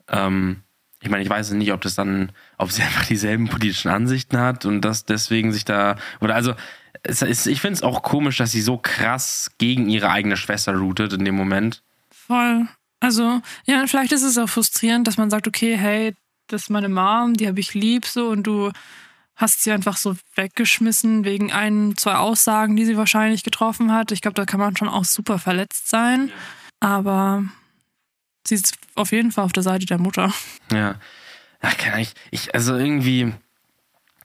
Ähm, 0.09 0.63
ich 1.03 1.11
meine, 1.11 1.25
ich 1.25 1.31
weiß 1.31 1.51
nicht, 1.53 1.73
ob 1.73 1.81
das 1.81 1.97
dann, 1.97 2.31
ob 2.57 2.71
sie 2.71 2.83
einfach 2.85 3.05
dieselben 3.05 3.49
politischen 3.49 3.91
Ansichten 3.91 4.39
hat 4.39 4.65
und 4.65 4.83
das 4.83 5.05
deswegen 5.05 5.53
sich 5.53 5.65
da, 5.65 5.97
oder 6.21 6.37
also, 6.37 6.55
es 7.03 7.23
ist, 7.23 7.47
ich 7.47 7.61
finde 7.61 7.75
es 7.75 7.83
auch 7.83 8.03
komisch, 8.03 8.37
dass 8.37 8.53
sie 8.53 8.61
so 8.61 8.77
krass 8.77 9.51
gegen 9.59 9.89
ihre 9.89 10.11
eigene 10.11 10.37
Schwester 10.37 10.75
routet 10.75 11.13
in 11.15 11.25
dem 11.25 11.35
Moment. 11.35 11.83
Voll. 12.11 12.69
Also, 13.01 13.41
ja, 13.65 13.87
vielleicht 13.87 14.13
ist 14.13 14.23
es 14.23 14.39
auch 14.39 14.49
frustrierend, 14.49 15.09
dass 15.09 15.17
man 15.17 15.31
sagt, 15.31 15.49
okay, 15.49 15.77
hey, 15.77 16.15
das 16.47 16.63
ist 16.63 16.71
meine 16.71 16.89
Mom, 16.91 17.35
die 17.35 17.49
habe 17.49 17.59
ich 17.59 17.75
lieb 17.75 18.05
so 18.05 18.29
und 18.29 18.47
du 18.47 18.71
hast 19.41 19.63
sie 19.63 19.73
einfach 19.73 19.97
so 19.97 20.17
weggeschmissen 20.35 21.25
wegen 21.25 21.51
ein, 21.51 21.95
zwei 21.97 22.17
Aussagen, 22.17 22.77
die 22.77 22.85
sie 22.85 22.97
wahrscheinlich 22.97 23.43
getroffen 23.43 23.93
hat. 23.93 24.13
Ich 24.13 24.21
glaube, 24.21 24.35
da 24.35 24.45
kann 24.45 24.61
man 24.61 24.77
schon 24.77 24.89
auch 24.89 25.05
super 25.05 25.39
verletzt 25.39 25.89
sein. 25.89 26.31
Aber 26.79 27.45
sie 28.47 28.57
ist 28.57 28.75
auf 28.95 29.13
jeden 29.13 29.33
Fall 29.33 29.45
auf 29.45 29.53
der 29.53 29.63
Seite 29.63 29.87
der 29.87 29.99
Mutter. 29.99 30.33
Ja. 30.71 30.97
Ach, 31.61 31.77
kann 31.77 32.01
ich, 32.01 32.13
ich, 32.31 32.55
also 32.55 32.77
irgendwie, 32.77 33.33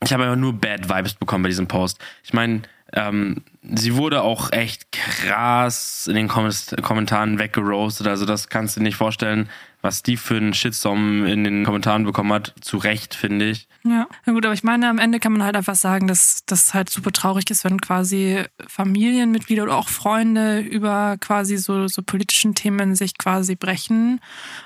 ich 0.03 0.13
habe 0.13 0.23
einfach 0.23 0.37
nur 0.37 0.53
Bad 0.53 0.89
Vibes 0.89 1.13
bekommen 1.13 1.43
bei 1.43 1.49
diesem 1.49 1.67
Post. 1.67 1.99
Ich 2.23 2.33
meine, 2.33 2.63
ähm, 2.93 3.43
sie 3.61 3.95
wurde 3.95 4.21
auch 4.21 4.51
echt 4.51 4.91
krass 4.91 6.07
in 6.07 6.15
den 6.15 6.27
Kommentaren 6.27 7.39
weggeroastet. 7.39 8.07
Also 8.07 8.25
das 8.25 8.49
kannst 8.49 8.75
du 8.75 8.79
dir 8.79 8.85
nicht 8.85 8.95
vorstellen, 8.95 9.49
was 9.85 10.01
die 10.01 10.17
für 10.17 10.35
einen 10.35 10.53
Shitstorm 10.53 11.25
in 11.25 11.43
den 11.43 11.63
Kommentaren 11.63 12.03
bekommen 12.03 12.33
hat. 12.33 12.55
Zu 12.59 12.77
Recht, 12.77 13.13
finde 13.13 13.49
ich. 13.49 13.67
Ja, 13.83 14.07
na 14.25 14.33
gut, 14.33 14.43
aber 14.43 14.55
ich 14.55 14.63
meine, 14.63 14.89
am 14.89 14.97
Ende 14.97 15.19
kann 15.19 15.31
man 15.31 15.43
halt 15.43 15.55
einfach 15.55 15.75
sagen, 15.75 16.07
dass 16.07 16.41
das 16.47 16.73
halt 16.73 16.89
super 16.89 17.11
traurig 17.11 17.51
ist, 17.51 17.63
wenn 17.63 17.79
quasi 17.79 18.43
Familienmitglieder 18.67 19.61
oder 19.61 19.77
auch 19.77 19.89
Freunde 19.89 20.59
über 20.59 21.17
quasi 21.19 21.57
so, 21.57 21.87
so 21.87 22.01
politischen 22.01 22.55
Themen 22.55 22.95
sich 22.95 23.15
quasi 23.19 23.55
brechen 23.55 24.21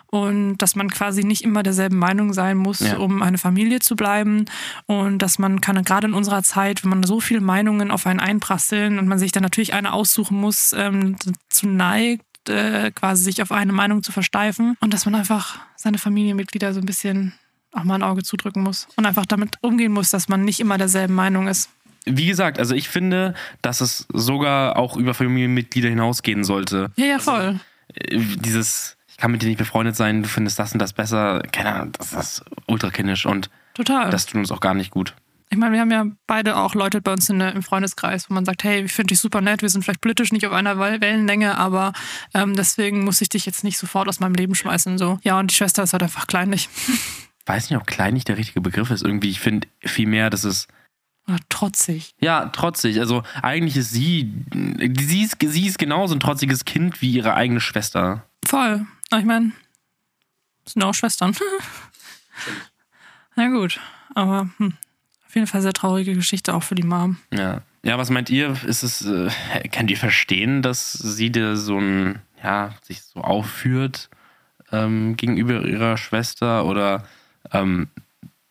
und 0.07 0.57
dass 0.59 0.77
man 0.77 0.89
quasi 0.89 1.25
nicht 1.25 1.43
immer 1.43 1.63
derselben 1.63 1.97
Meinung 1.97 2.31
sein 2.31 2.55
muss, 2.55 2.79
ja. 2.79 2.97
um 2.97 3.21
eine 3.21 3.37
Familie 3.37 3.79
zu 3.79 3.97
bleiben 3.97 4.45
und 4.85 5.21
dass 5.21 5.37
man 5.37 5.59
kann 5.59 5.83
gerade 5.83 6.07
in 6.07 6.13
unserer 6.13 6.43
Zeit, 6.43 6.83
wenn 6.83 6.91
man 6.91 7.03
so 7.03 7.19
viele 7.19 7.41
Meinungen 7.41 7.91
auf 7.91 8.07
einen 8.07 8.21
einprasseln 8.21 8.97
und 8.97 9.07
man 9.07 9.19
sich 9.19 9.33
dann 9.33 9.43
natürlich 9.43 9.73
eine 9.73 9.91
aussuchen 9.91 10.39
muss, 10.39 10.73
ähm, 10.73 11.17
zu 11.49 11.67
neigt, 11.67 12.23
äh, 12.49 12.91
quasi 12.91 13.23
sich 13.23 13.41
auf 13.41 13.51
eine 13.51 13.73
Meinung 13.73 14.03
zu 14.03 14.11
versteifen 14.11 14.75
und 14.79 14.93
dass 14.93 15.05
man 15.05 15.15
einfach 15.15 15.59
seine 15.75 15.97
Familienmitglieder 15.97 16.73
so 16.73 16.79
ein 16.79 16.85
bisschen 16.85 17.33
auch 17.73 17.83
mal 17.83 17.95
ein 17.95 18.03
Auge 18.03 18.23
zudrücken 18.23 18.63
muss 18.63 18.87
und 18.95 19.05
einfach 19.05 19.25
damit 19.25 19.57
umgehen 19.61 19.91
muss, 19.91 20.09
dass 20.09 20.27
man 20.27 20.43
nicht 20.43 20.59
immer 20.59 20.77
derselben 20.77 21.13
Meinung 21.13 21.47
ist. 21.47 21.69
Wie 22.05 22.25
gesagt, 22.25 22.57
also 22.57 22.73
ich 22.73 22.89
finde, 22.89 23.35
dass 23.61 23.81
es 23.81 24.07
sogar 24.11 24.77
auch 24.77 24.97
über 24.97 25.13
Familienmitglieder 25.13 25.89
hinausgehen 25.89 26.43
sollte. 26.43 26.91
Ja, 26.95 27.05
ja, 27.05 27.19
voll. 27.19 27.59
Also, 28.11 28.25
dieses, 28.39 28.97
ich 29.07 29.17
kann 29.17 29.31
mit 29.31 29.41
dir 29.41 29.47
nicht 29.47 29.57
befreundet 29.57 29.95
sein, 29.95 30.23
du 30.23 30.29
findest 30.29 30.57
das 30.57 30.73
und 30.73 30.79
das 30.79 30.93
besser, 30.93 31.41
keine 31.51 31.73
Ahnung, 31.73 31.91
das 31.97 32.13
ist 32.13 32.45
ultra 32.67 32.89
kindisch 32.89 33.25
und 33.25 33.49
Total. 33.73 34.09
das 34.09 34.25
tut 34.25 34.39
uns 34.39 34.51
auch 34.51 34.61
gar 34.61 34.73
nicht 34.73 34.91
gut. 34.91 35.13
Ich 35.51 35.57
meine, 35.57 35.73
wir 35.73 35.81
haben 35.81 35.91
ja 35.91 36.05
beide 36.27 36.57
auch 36.57 36.75
Leute 36.75 37.01
bei 37.01 37.11
uns 37.11 37.27
in 37.27 37.39
der, 37.39 37.53
im 37.53 37.63
Freundeskreis, 37.63 38.29
wo 38.29 38.35
man 38.35 38.45
sagt, 38.45 38.63
hey, 38.63 38.83
ich 38.83 38.93
finde 38.93 39.13
dich 39.13 39.19
super 39.19 39.41
nett, 39.41 39.63
wir 39.63 39.69
sind 39.69 39.83
vielleicht 39.83 40.01
politisch 40.01 40.31
nicht 40.31 40.45
auf 40.45 40.53
einer 40.53 40.77
Wellenlänge, 40.77 41.57
aber 41.57 41.93
ähm, 42.35 42.55
deswegen 42.55 43.03
muss 43.03 43.21
ich 43.21 43.29
dich 43.29 43.47
jetzt 43.47 43.63
nicht 43.63 43.79
sofort 43.79 44.07
aus 44.07 44.19
meinem 44.19 44.35
Leben 44.35 44.53
schmeißen. 44.53 44.99
So. 44.99 45.19
Ja, 45.23 45.39
und 45.39 45.49
die 45.49 45.55
Schwester 45.55 45.81
ist 45.81 45.93
halt 45.93 46.03
einfach 46.03 46.27
kleinlich. 46.27 46.69
Weiß 47.47 47.69
nicht, 47.69 47.79
ob 47.79 47.87
kleinlich 47.87 48.25
der 48.25 48.37
richtige 48.37 48.61
Begriff 48.61 48.91
ist. 48.91 49.01
Irgendwie, 49.03 49.31
ich 49.31 49.39
finde 49.39 49.67
vielmehr, 49.81 50.29
dass 50.29 50.43
es. 50.43 50.67
Oder 51.27 51.39
trotzig. 51.49 52.13
Ja, 52.19 52.45
trotzig. 52.47 52.99
Also 52.99 53.23
eigentlich 53.41 53.75
ist 53.75 53.89
sie, 53.89 54.31
sie 54.53 55.23
ist, 55.23 55.37
sie 55.39 55.67
ist 55.67 55.79
genauso 55.79 56.13
ein 56.13 56.19
trotziges 56.19 56.65
Kind 56.65 57.01
wie 57.01 57.11
ihre 57.11 57.33
eigene 57.33 57.59
Schwester. 57.59 58.23
Voll. 58.45 58.85
Ich 59.11 59.25
meine, 59.25 59.51
sind 60.65 60.83
auch 60.83 60.93
Schwestern. 60.93 61.35
Na 63.35 63.47
gut, 63.47 63.79
aber 64.13 64.49
hm, 64.57 64.73
auf 65.29 65.35
jeden 65.35 65.47
Fall 65.47 65.61
sehr 65.61 65.73
traurige 65.73 66.15
Geschichte 66.15 66.55
auch 66.55 66.63
für 66.63 66.75
die 66.75 66.83
Mom. 66.83 67.17
Ja. 67.31 67.61
Ja, 67.83 67.97
was 67.97 68.09
meint 68.09 68.29
ihr? 68.29 68.57
Ist 68.65 68.83
es, 68.83 69.05
äh, 69.05 69.29
könnt 69.71 69.89
ihr 69.89 69.95
verstehen, 69.95 70.61
dass 70.61 70.91
sie 70.91 71.29
dir 71.29 71.55
so 71.55 71.79
ein, 71.79 72.19
ja, 72.43 72.73
sich 72.81 73.03
so 73.03 73.21
aufführt 73.21 74.09
ähm, 74.71 75.15
gegenüber 75.15 75.65
ihrer 75.65 75.97
Schwester? 75.97 76.65
Oder 76.65 77.05
ähm, 77.53 77.87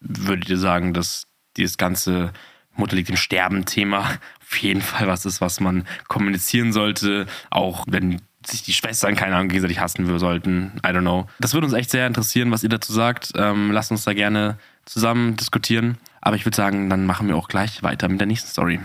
würdet 0.01 0.49
ihr 0.49 0.57
sagen, 0.57 0.95
dass 0.95 1.27
dieses 1.57 1.77
ganze 1.77 2.33
Mutter 2.75 2.97
liegt 2.97 3.11
im 3.11 3.17
Sterben-Thema 3.17 3.99
auf 4.41 4.57
jeden 4.59 4.81
Fall 4.81 5.09
was 5.09 5.27
ist, 5.27 5.41
was 5.41 5.61
man 5.61 5.85
kommunizieren 6.07 6.73
sollte, 6.73 7.27
auch 7.51 7.85
wenn 7.89 8.23
sich 8.47 8.63
die 8.63 8.73
Schwestern, 8.73 9.15
keine 9.15 9.35
Ahnung, 9.35 9.49
gegenseitig 9.49 9.81
hassen 9.81 10.09
wir 10.09 10.19
sollten. 10.19 10.73
I 10.87 10.91
don't 10.91 11.01
know. 11.01 11.27
Das 11.41 11.53
würde 11.55 11.67
uns 11.67 11.75
echt 11.75 11.91
sehr 11.91 12.07
interessieren, 12.07 12.51
was 12.53 12.63
ihr 12.63 12.71
dazu 12.71 12.93
sagt. 12.93 13.33
Ähm, 13.35 13.73
lasst 13.73 13.91
uns 13.91 14.05
da 14.05 14.15
gerne 14.15 14.59
zusammen 14.87 15.37
diskutieren. 15.37 15.99
Aber 16.21 16.37
ich 16.37 16.45
würde 16.45 16.57
sagen, 16.57 16.91
dann 16.91 17.07
machen 17.07 17.29
wir 17.29 17.37
auch 17.37 17.49
gleich 17.49 17.83
weiter 17.83 18.09
mit 18.09 18.21
der 18.21 18.27
nächsten 18.27 18.49
Story. 18.49 18.81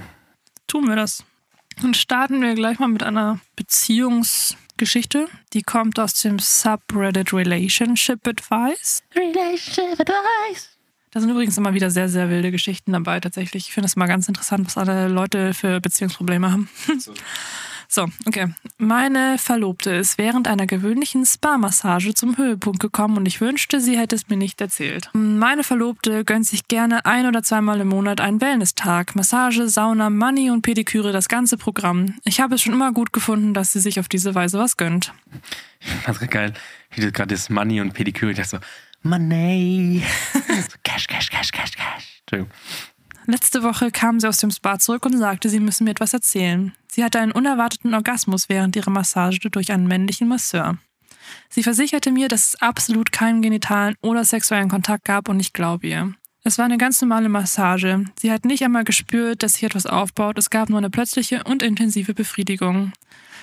Tun 0.68 0.88
wir 0.88 0.96
das. 0.96 1.24
Und 1.82 1.98
starten 1.98 2.42
wir 2.42 2.54
gleich 2.54 2.80
mal 2.80 2.88
mit 2.88 3.04
einer 3.04 3.40
Beziehungsgeschichte. 3.56 5.28
Die 5.54 5.64
kommt 5.64 6.00
aus 6.00 6.14
dem 6.16 6.40
Subreddit 6.40 7.34
Relationship 7.34 8.28
Advice. 8.28 9.02
Relationship 9.16 10.00
Advice. 10.00 10.70
Da 11.12 11.20
sind 11.20 11.30
übrigens 11.30 11.58
immer 11.58 11.74
wieder 11.74 11.92
sehr, 11.92 12.10
sehr 12.10 12.30
wilde 12.30 12.52
Geschichten 12.52 12.92
dabei 12.92 13.20
tatsächlich. 13.20 13.68
Ich 13.68 13.74
finde 13.74 13.86
es 13.86 13.96
mal 13.96 14.08
ganz 14.08 14.28
interessant, 14.28 14.66
was 14.66 14.78
alle 14.78 15.08
Leute 15.08 15.54
für 15.54 15.80
Beziehungsprobleme 15.80 16.52
haben. 16.52 16.70
So. 16.98 17.14
So, 17.94 18.10
okay. 18.26 18.48
Meine 18.80 19.38
Verlobte 19.38 19.92
ist 19.92 20.18
während 20.18 20.48
einer 20.48 20.66
gewöhnlichen 20.66 21.28
Spa-Massage 21.28 22.16
zum 22.16 22.38
Höhepunkt 22.38 22.80
gekommen 22.80 23.18
und 23.18 23.28
ich 23.28 23.40
wünschte, 23.40 23.80
sie 23.80 24.00
hätte 24.00 24.16
es 24.16 24.30
mir 24.30 24.36
nicht 24.36 24.60
erzählt. 24.62 25.12
Meine 25.14 25.64
Verlobte 25.64 26.26
gönnt 26.26 26.48
sich 26.48 26.68
gerne 26.68 27.06
ein 27.06 27.28
oder 27.28 27.44
zweimal 27.44 27.80
im 27.82 27.90
Monat 27.90 28.20
einen 28.20 28.42
Wellness-Tag. 28.42 29.16
Massage, 29.16 29.70
Sauna, 29.70 30.10
Money 30.10 30.50
und 30.50 30.64
Pediküre, 30.64 31.12
das 31.12 31.30
ganze 31.30 31.56
Programm. 31.56 32.16
Ich 32.26 32.40
habe 32.40 32.56
es 32.56 32.64
schon 32.64 32.74
immer 32.74 32.92
gut 32.94 33.14
gefunden, 33.14 33.54
dass 33.54 33.74
sie 33.74 33.80
sich 33.80 34.00
auf 34.00 34.10
diese 34.10 34.34
Weise 34.34 34.58
was 34.58 34.76
gönnt. 34.76 35.14
Ich 35.86 35.92
fand's 35.92 36.22
geil, 36.30 36.54
wie 36.92 37.02
du 37.02 37.12
gerade 37.12 37.36
das 37.36 37.50
Money 37.50 37.82
und 37.82 37.94
Pediküre, 37.94 38.32
ich 38.32 38.38
dachte 38.38 38.50
so, 38.52 38.60
Money. 39.02 40.02
so, 40.34 40.78
cash, 40.84 41.08
cash, 41.08 41.30
cash, 41.30 41.52
cash, 41.52 41.72
cash. 41.74 42.22
Entschuldigung. 42.22 42.50
Letzte 43.26 43.64
Woche 43.64 43.90
kam 43.92 44.20
sie 44.20 44.28
aus 44.28 44.38
dem 44.38 44.52
Spa 44.52 44.80
zurück 44.80 45.06
und 45.06 45.18
sagte, 45.18 45.50
sie 45.50 45.60
müsse 45.60 45.84
mir 45.84 45.92
etwas 45.92 46.14
erzählen. 46.14 46.74
Sie 46.92 47.04
hatte 47.04 47.20
einen 47.20 47.32
unerwarteten 47.32 47.94
Orgasmus 47.94 48.50
während 48.50 48.76
ihrer 48.76 48.92
Massage 48.92 49.40
durch 49.50 49.72
einen 49.72 49.88
männlichen 49.88 50.28
Masseur. 50.28 50.78
Sie 51.50 51.64
versicherte 51.64 52.12
mir, 52.12 52.28
dass 52.28 52.50
es 52.50 52.62
absolut 52.62 53.12
keinen 53.12 53.42
genitalen 53.42 53.96
oder 54.02 54.26
sexuellen 54.26 54.70
Kontakt 54.70 55.06
gab 55.06 55.30
und 55.30 55.40
ich 55.40 55.54
glaube 55.54 55.88
ihr. 55.88 56.14
Es 56.44 56.58
war 56.58 56.66
eine 56.66 56.78
ganz 56.78 57.02
normale 57.02 57.30
Massage. 57.30 58.04
Sie 58.20 58.30
hat 58.30 58.44
nicht 58.44 58.64
einmal 58.66 58.84
gespürt, 58.84 59.42
dass 59.42 59.54
sich 59.54 59.64
etwas 59.64 59.86
aufbaut. 59.86 60.38
Es 60.38 60.50
gab 60.50 60.70
nur 60.70 60.78
eine 60.78 60.90
plötzliche 60.90 61.44
und 61.46 61.64
intensive 61.64 62.14
Befriedigung. 62.14 62.92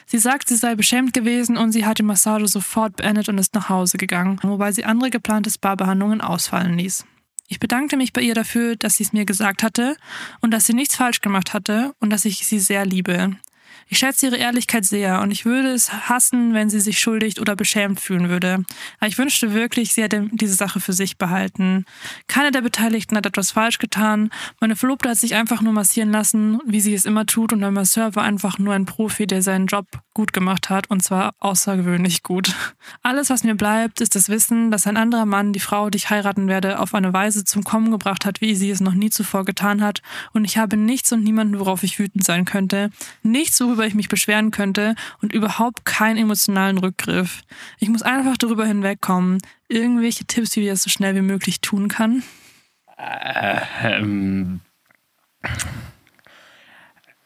Sie 0.04 0.18
sagt, 0.18 0.49
sie 0.49 0.56
sei 0.56 0.75
beschämt 0.75 1.14
gewesen 1.14 1.56
und 1.56 1.72
sie 1.72 1.87
hat 1.87 1.99
die 1.99 2.02
Massage 2.02 2.46
sofort 2.46 2.96
beendet 2.96 3.30
und 3.30 3.38
ist 3.38 3.54
nach 3.54 3.70
Hause 3.70 3.96
gegangen, 3.96 4.38
wobei 4.42 4.72
sie 4.72 4.84
andere 4.84 5.08
geplante 5.08 5.50
Spa-Behandlungen 5.50 6.20
ausfallen 6.20 6.76
ließ. 6.76 7.06
Ich 7.52 7.59
bedankte 7.59 7.97
mich 7.97 8.12
bei 8.12 8.23
ihr 8.23 8.35
dafür, 8.35 8.76
dass 8.76 8.95
sie 8.95 9.02
es 9.02 9.12
mir 9.12 9.25
gesagt 9.25 9.64
hatte 9.64 9.97
und 10.40 10.52
dass 10.52 10.66
sie 10.66 10.73
nichts 10.73 10.95
falsch 10.95 11.21
gemacht 11.21 11.52
hatte 11.52 11.97
und 11.99 12.11
dass 12.11 12.25
ich 12.25 12.47
sie 12.47 12.61
sehr 12.61 12.87
liebe. 12.87 13.37
Ich 13.92 13.99
schätze 13.99 14.26
ihre 14.26 14.37
Ehrlichkeit 14.37 14.85
sehr 14.85 15.20
und 15.20 15.32
ich 15.32 15.44
würde 15.44 15.73
es 15.73 15.92
hassen, 16.09 16.54
wenn 16.54 16.70
sie 16.70 16.78
sich 16.78 17.00
schuldig 17.00 17.40
oder 17.40 17.56
beschämt 17.56 17.99
fühlen 17.99 18.28
würde. 18.28 18.64
Aber 19.00 19.09
ich 19.09 19.18
wünschte 19.18 19.52
wirklich, 19.52 19.92
sie 19.92 20.02
hätte 20.04 20.28
diese 20.30 20.54
Sache 20.54 20.78
für 20.78 20.92
sich 20.92 21.18
behalten. 21.18 21.85
Keiner 22.28 22.52
der 22.52 22.61
Beteiligten 22.61 23.16
hat 23.16 23.26
etwas 23.26 23.50
falsch 23.50 23.78
getan. 23.78 24.30
Meine 24.61 24.76
Verlobte 24.76 25.09
hat 25.09 25.16
sich 25.16 25.35
einfach 25.35 25.61
nur 25.61 25.73
massieren 25.73 26.12
lassen, 26.12 26.61
wie 26.64 26.80
sie 26.80 26.94
es 26.94 27.04
immer 27.04 27.26
tut, 27.26 27.52
und 27.52 27.62
der 27.62 27.73
Masseur 27.73 28.14
war 28.14 28.23
einfach 28.23 28.61
nur 28.61 28.75
ein 28.75 28.87
Profi, 28.87 29.26
der 29.26 29.42
seinen 29.42 29.66
Job 29.66 29.88
gut 30.14 30.32
gemacht 30.32 30.70
hat 30.70 30.90
und 30.90 31.02
zwar 31.02 31.35
außergewöhnlich 31.38 32.23
gut. 32.23 32.54
Alles, 33.02 33.30
was 33.30 33.42
mir 33.42 33.54
bleibt, 33.54 34.00
ist 34.00 34.14
das 34.14 34.28
Wissen, 34.28 34.70
dass 34.70 34.87
ein 34.87 34.97
anderer 34.97 35.25
Mann 35.25 35.52
die 35.52 35.61
Frau, 35.61 35.90
die 35.90 35.97
ich 35.97 36.11
heiraten 36.11 36.47
werde, 36.47 36.78
auf 36.78 36.94
eine 36.94 37.12
Weise 37.12 37.44
zum 37.44 37.64
Kommen 37.64 37.90
gebracht 37.90 38.25
hat, 38.25 38.40
wie 38.40 38.54
sie 38.54 38.70
es 38.70 38.80
noch 38.80 38.94
nie 38.94 39.11
zuvor 39.11 39.44
getan 39.44 39.82
hat. 39.82 40.02
Und 40.32 40.44
ich 40.44 40.59
habe 40.59 40.76
nichts 40.76 41.11
und 41.12 41.25
niemanden, 41.25 41.59
worauf 41.59 41.82
ich 41.82 41.99
wütend 41.99 42.25
sein 42.25 42.44
könnte. 42.44 42.90
Nichts, 43.23 43.61
worüber 43.61 43.79
worüber 43.80 43.88
ich 43.88 43.94
mich 43.94 44.10
beschweren 44.10 44.50
könnte 44.50 44.94
und 45.22 45.32
überhaupt 45.32 45.87
keinen 45.87 46.18
emotionalen 46.18 46.76
Rückgriff. 46.76 47.40
Ich 47.78 47.88
muss 47.88 48.02
einfach 48.02 48.37
darüber 48.37 48.66
hinwegkommen. 48.66 49.38
Irgendwelche 49.68 50.26
Tipps, 50.26 50.54
wie 50.56 50.60
ich 50.60 50.68
das 50.68 50.82
so 50.82 50.90
schnell 50.90 51.14
wie 51.14 51.22
möglich 51.22 51.62
tun 51.62 51.88
kann? 51.88 52.22
Äh, 52.99 53.60
ähm, 53.82 54.60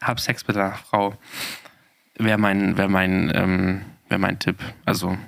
hab 0.00 0.20
Sex 0.20 0.46
mit 0.46 0.56
einer 0.56 0.74
Frau. 0.74 1.16
Wäre 2.16 2.38
mein, 2.38 2.76
wär 2.76 2.88
mein, 2.88 3.32
ähm, 3.34 3.84
wär 4.08 4.18
mein 4.18 4.38
Tipp. 4.38 4.58
Also, 4.84 5.18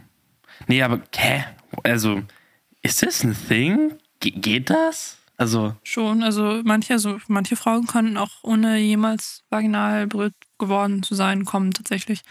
nee, 0.69 0.81
aber, 0.81 1.01
hä? 1.17 1.45
Also, 1.83 2.23
ist 2.83 3.03
das 3.03 3.25
ein 3.25 3.37
Thing? 3.49 3.99
Ge 4.21 4.31
geht 4.31 4.71
das? 4.71 5.19
Also. 5.37 5.75
Schon, 5.83 6.23
also 6.23 6.63
manche, 6.65 6.93
also 6.93 7.19
manche 7.27 7.57
Frauen 7.57 7.89
können 7.89 8.17
auch 8.17 8.31
ohne 8.43 8.79
jemals 8.79 9.43
vaginal 9.51 10.07
berührt 10.07 10.35
geworden 10.59 11.03
zu 11.03 11.15
sein, 11.15 11.45
kommen 11.45 11.73
tatsächlich. 11.73 12.23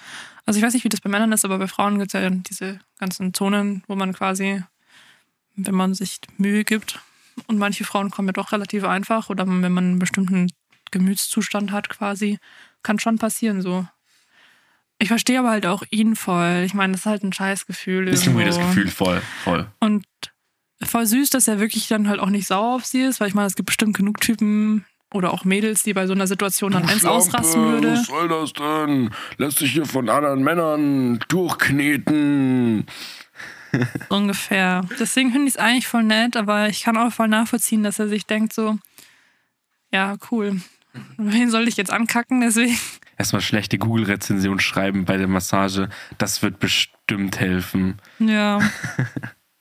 Also 0.46 0.58
ich 0.58 0.66
weiß 0.66 0.74
nicht, 0.74 0.84
wie 0.84 0.90
das 0.90 1.02
bei 1.02 1.10
Männern 1.10 1.32
ist, 1.32 1.46
aber 1.46 1.58
bei 1.58 1.68
Frauen 1.68 2.00
gibt 2.00 2.14
es 2.14 2.22
ja 2.22 2.30
diese 2.30 2.80
ganzen 3.00 3.34
Zonen, 3.34 3.84
wo 3.88 3.96
man 3.96 4.14
quasi, 4.14 4.64
wenn 5.56 5.76
man 5.76 5.94
sich 5.94 6.20
Mühe 6.38 6.64
gibt, 6.64 7.00
und 7.48 7.58
manche 7.58 7.84
Frauen 7.84 8.12
kommen 8.12 8.30
ja 8.30 8.34
doch 8.34 8.52
relativ 8.52 8.84
einfach, 8.86 9.30
oder 9.30 9.46
wenn 9.46 9.72
man 9.72 9.84
einen 9.84 10.00
bestimmten 10.00 10.52
Gemütszustand 10.92 11.72
hat 11.72 11.90
quasi, 11.90 12.40
kann 12.84 13.00
schon 13.00 13.18
passieren 13.18 13.62
so. 13.62 13.86
Ich 14.98 15.10
verstehe 15.10 15.40
aber 15.40 15.50
halt 15.50 15.66
auch 15.66 15.84
ihn 15.90 16.16
voll. 16.16 16.64
Ich 16.66 16.74
meine, 16.74 16.94
das 16.94 17.02
ist 17.02 17.06
halt 17.06 17.24
ein 17.24 17.34
Scheißgefühl. 17.34 18.08
Ist 18.08 18.28
ein 18.28 18.38
weirdes 18.38 18.58
Gefühl, 18.58 18.88
voll, 18.88 19.22
voll. 19.44 19.68
Und 19.80 20.06
voll 20.82 21.06
süß, 21.06 21.30
dass 21.32 21.50
er 21.50 21.60
wirklich 21.60 21.88
dann 21.90 22.08
halt 22.08 22.22
auch 22.22 22.30
nicht 22.30 22.48
sauer 22.48 22.76
auf 22.76 22.86
sie 22.86 23.02
ist, 23.02 23.20
weil 23.20 23.28
ich 23.28 23.34
meine, 23.34 23.48
es 23.48 23.56
gibt 23.56 23.68
bestimmt 23.68 23.98
genug 23.98 24.22
Typen 24.22 24.86
oder 25.16 25.34
auch 25.34 25.46
Mädels, 25.46 25.84
die 25.84 25.94
bei 25.94 26.06
so 26.08 26.14
einer 26.14 26.28
Situation 26.28 26.74
dann 26.74 26.86
eins 26.86 27.06
ausrasten 27.06 27.64
würde. 27.64 27.94
Was 27.94 28.06
soll 28.06 28.28
das 28.28 28.54
denn? 28.54 29.10
Lässt 29.38 29.60
sich 29.60 29.72
hier 29.72 29.86
von 29.86 30.10
anderen 30.10 30.44
Männern 30.44 31.20
durchkneten. 31.30 32.86
Ungefähr. 34.10 34.82
Deswegen 35.00 35.32
finde 35.32 35.48
ich 35.48 35.56
es 35.56 35.60
eigentlich 35.60 35.88
voll 35.88 36.04
nett, 36.04 36.36
aber 36.38 36.70
ich 36.70 36.84
kann 36.84 36.98
auch 36.98 37.12
voll 37.12 37.28
nachvollziehen, 37.30 37.84
dass 37.84 38.00
er 38.00 38.08
sich 38.08 38.26
denkt 38.26 38.54
so, 38.54 38.78
ja, 39.92 40.18
cool. 40.32 40.62
Wen 41.18 41.50
soll 41.50 41.68
ich 41.68 41.78
jetzt 41.78 41.92
ankacken? 41.92 42.42
Deswegen. 42.42 42.78
Erstmal 43.18 43.42
schlechte 43.42 43.78
Google-Rezension 43.78 44.60
schreiben 44.60 45.06
bei 45.06 45.18
der 45.18 45.28
Massage. 45.28 45.90
Das 46.18 46.42
wird 46.42 46.60
bestimmt 46.60 47.40
helfen. 47.40 47.98
Ja. 48.20 48.60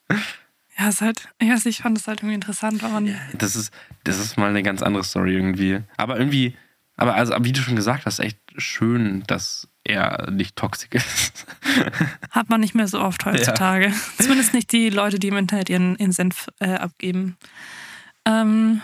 Ja, 0.78 0.88
es 0.88 0.97
ist 0.97 1.00
halt, 1.02 1.28
ich, 1.38 1.49
weiß, 1.49 1.66
ich 1.66 1.78
fand 1.78 1.99
es 1.99 2.09
halt 2.09 2.21
irgendwie 2.21 2.35
interessant, 2.35 2.83
weil 2.83 2.90
man. 2.90 3.16
Das 3.35 3.54
ist, 3.54 3.73
das 4.02 4.19
ist 4.19 4.37
mal 4.37 4.50
eine 4.50 4.62
ganz 4.62 4.83
andere 4.83 5.04
Story 5.04 5.35
irgendwie. 5.35 5.81
Aber 5.97 6.19
irgendwie, 6.19 6.57
aber 6.97 7.14
also, 7.14 7.35
wie 7.40 7.52
du 7.52 7.61
schon 7.61 7.76
gesagt 7.76 8.07
hast, 8.07 8.19
echt 8.21 8.38
schön, 8.57 9.23
dass 9.26 9.69
er 9.85 10.31
nicht 10.31 10.57
toxisch 10.57 10.90
ist. 10.93 11.47
Hat 12.31 12.49
man 12.49 12.61
nicht 12.61 12.75
mehr 12.75 12.88
so 12.88 13.00
oft 13.00 13.25
heutzutage. 13.25 13.88
Ja. 13.88 13.95
Zumindest 14.19 14.54
nicht 14.54 14.73
die 14.73 14.90
Leute, 14.90 15.19
die 15.19 15.28
im 15.28 15.37
Internet 15.37 15.69
ihren, 15.69 15.97
ihren 15.97 16.12
Senf 16.12 16.49
äh, 16.61 16.75
abgeben. 16.75 17.37
Ähm, 18.25 18.81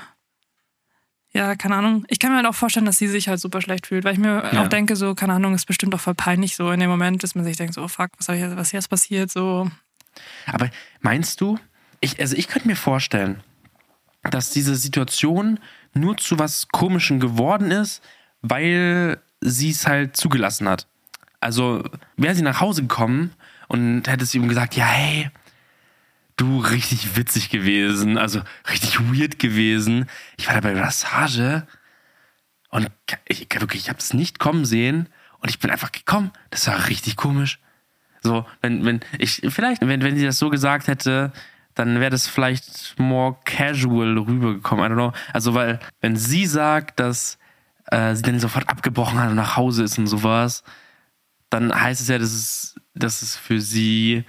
ja, 1.32 1.54
keine 1.54 1.76
Ahnung. 1.76 2.04
Ich 2.08 2.18
kann 2.18 2.30
mir 2.32 2.38
halt 2.38 2.46
auch 2.46 2.54
vorstellen, 2.54 2.86
dass 2.86 2.98
sie 2.98 3.06
sich 3.06 3.28
halt 3.28 3.40
super 3.40 3.62
schlecht 3.62 3.86
fühlt, 3.86 4.04
weil 4.04 4.14
ich 4.14 4.18
mir 4.18 4.50
ja. 4.52 4.62
auch 4.62 4.68
denke, 4.68 4.96
so, 4.96 5.14
keine 5.14 5.32
Ahnung, 5.32 5.54
ist 5.54 5.66
bestimmt 5.66 5.94
auch 5.94 6.00
voll 6.00 6.14
peinlich 6.14 6.56
so 6.56 6.70
in 6.72 6.80
dem 6.80 6.90
Moment, 6.90 7.22
dass 7.22 7.36
man 7.36 7.44
sich 7.44 7.56
denkt, 7.56 7.74
so, 7.74 7.82
oh 7.82 7.88
fuck, 7.88 8.10
was, 8.18 8.28
ich, 8.28 8.42
was 8.56 8.72
jetzt 8.72 8.90
passiert, 8.90 9.30
so. 9.30 9.70
Aber 10.46 10.68
meinst 11.00 11.40
du, 11.40 11.56
ich, 12.00 12.20
also 12.20 12.36
ich 12.36 12.48
könnte 12.48 12.68
mir 12.68 12.76
vorstellen, 12.76 13.42
dass 14.22 14.50
diese 14.50 14.76
Situation 14.76 15.58
nur 15.94 16.16
zu 16.16 16.38
was 16.38 16.68
Komischem 16.68 17.20
geworden 17.20 17.70
ist, 17.70 18.02
weil 18.42 19.20
sie 19.40 19.70
es 19.70 19.86
halt 19.86 20.16
zugelassen 20.16 20.68
hat. 20.68 20.86
Also 21.40 21.82
wäre 22.16 22.34
sie 22.34 22.42
nach 22.42 22.60
Hause 22.60 22.82
gekommen 22.82 23.32
und 23.68 24.08
hätte 24.08 24.26
sie 24.26 24.38
ihm 24.38 24.48
gesagt, 24.48 24.76
ja, 24.76 24.84
hey, 24.84 25.30
du 26.36 26.58
richtig 26.58 27.16
witzig 27.16 27.50
gewesen, 27.50 28.18
also 28.18 28.42
richtig 28.70 29.00
weird 29.00 29.38
gewesen. 29.38 30.06
Ich 30.36 30.48
war 30.48 30.54
da 30.54 30.60
bei 30.60 30.74
Massage 30.74 31.66
und 32.70 32.90
ich, 33.26 33.46
wirklich, 33.58 33.82
ich 33.82 33.88
habe 33.88 33.98
es 33.98 34.14
nicht 34.14 34.38
kommen 34.38 34.64
sehen 34.64 35.08
und 35.40 35.50
ich 35.50 35.58
bin 35.58 35.70
einfach 35.70 35.92
gekommen. 35.92 36.30
Das 36.50 36.66
war 36.66 36.88
richtig 36.88 37.16
komisch. 37.16 37.58
So, 38.22 38.46
wenn, 38.60 38.84
wenn 38.84 39.00
ich, 39.18 39.42
vielleicht, 39.48 39.80
wenn, 39.80 40.02
wenn 40.02 40.16
sie 40.16 40.24
das 40.24 40.38
so 40.38 40.50
gesagt 40.50 40.88
hätte, 40.88 41.32
dann 41.74 42.00
wäre 42.00 42.10
das 42.10 42.26
vielleicht 42.26 42.98
more 42.98 43.36
casual 43.44 44.18
rübergekommen. 44.18 44.84
I 44.84 44.88
don't 44.88 44.94
know. 44.94 45.12
Also, 45.32 45.54
weil, 45.54 45.80
wenn 46.00 46.16
sie 46.16 46.46
sagt, 46.46 47.00
dass 47.00 47.38
äh, 47.90 48.14
sie 48.14 48.22
dann 48.22 48.40
sofort 48.40 48.68
abgebrochen 48.68 49.18
hat 49.18 49.30
und 49.30 49.36
nach 49.36 49.56
Hause 49.56 49.84
ist 49.84 49.98
und 49.98 50.06
sowas, 50.06 50.62
dann 51.48 51.74
heißt 51.74 52.00
es 52.00 52.08
ja, 52.08 52.18
dass 52.18 52.32
es, 52.32 52.74
dass 52.94 53.22
es 53.22 53.36
für 53.36 53.60
sie 53.60 54.24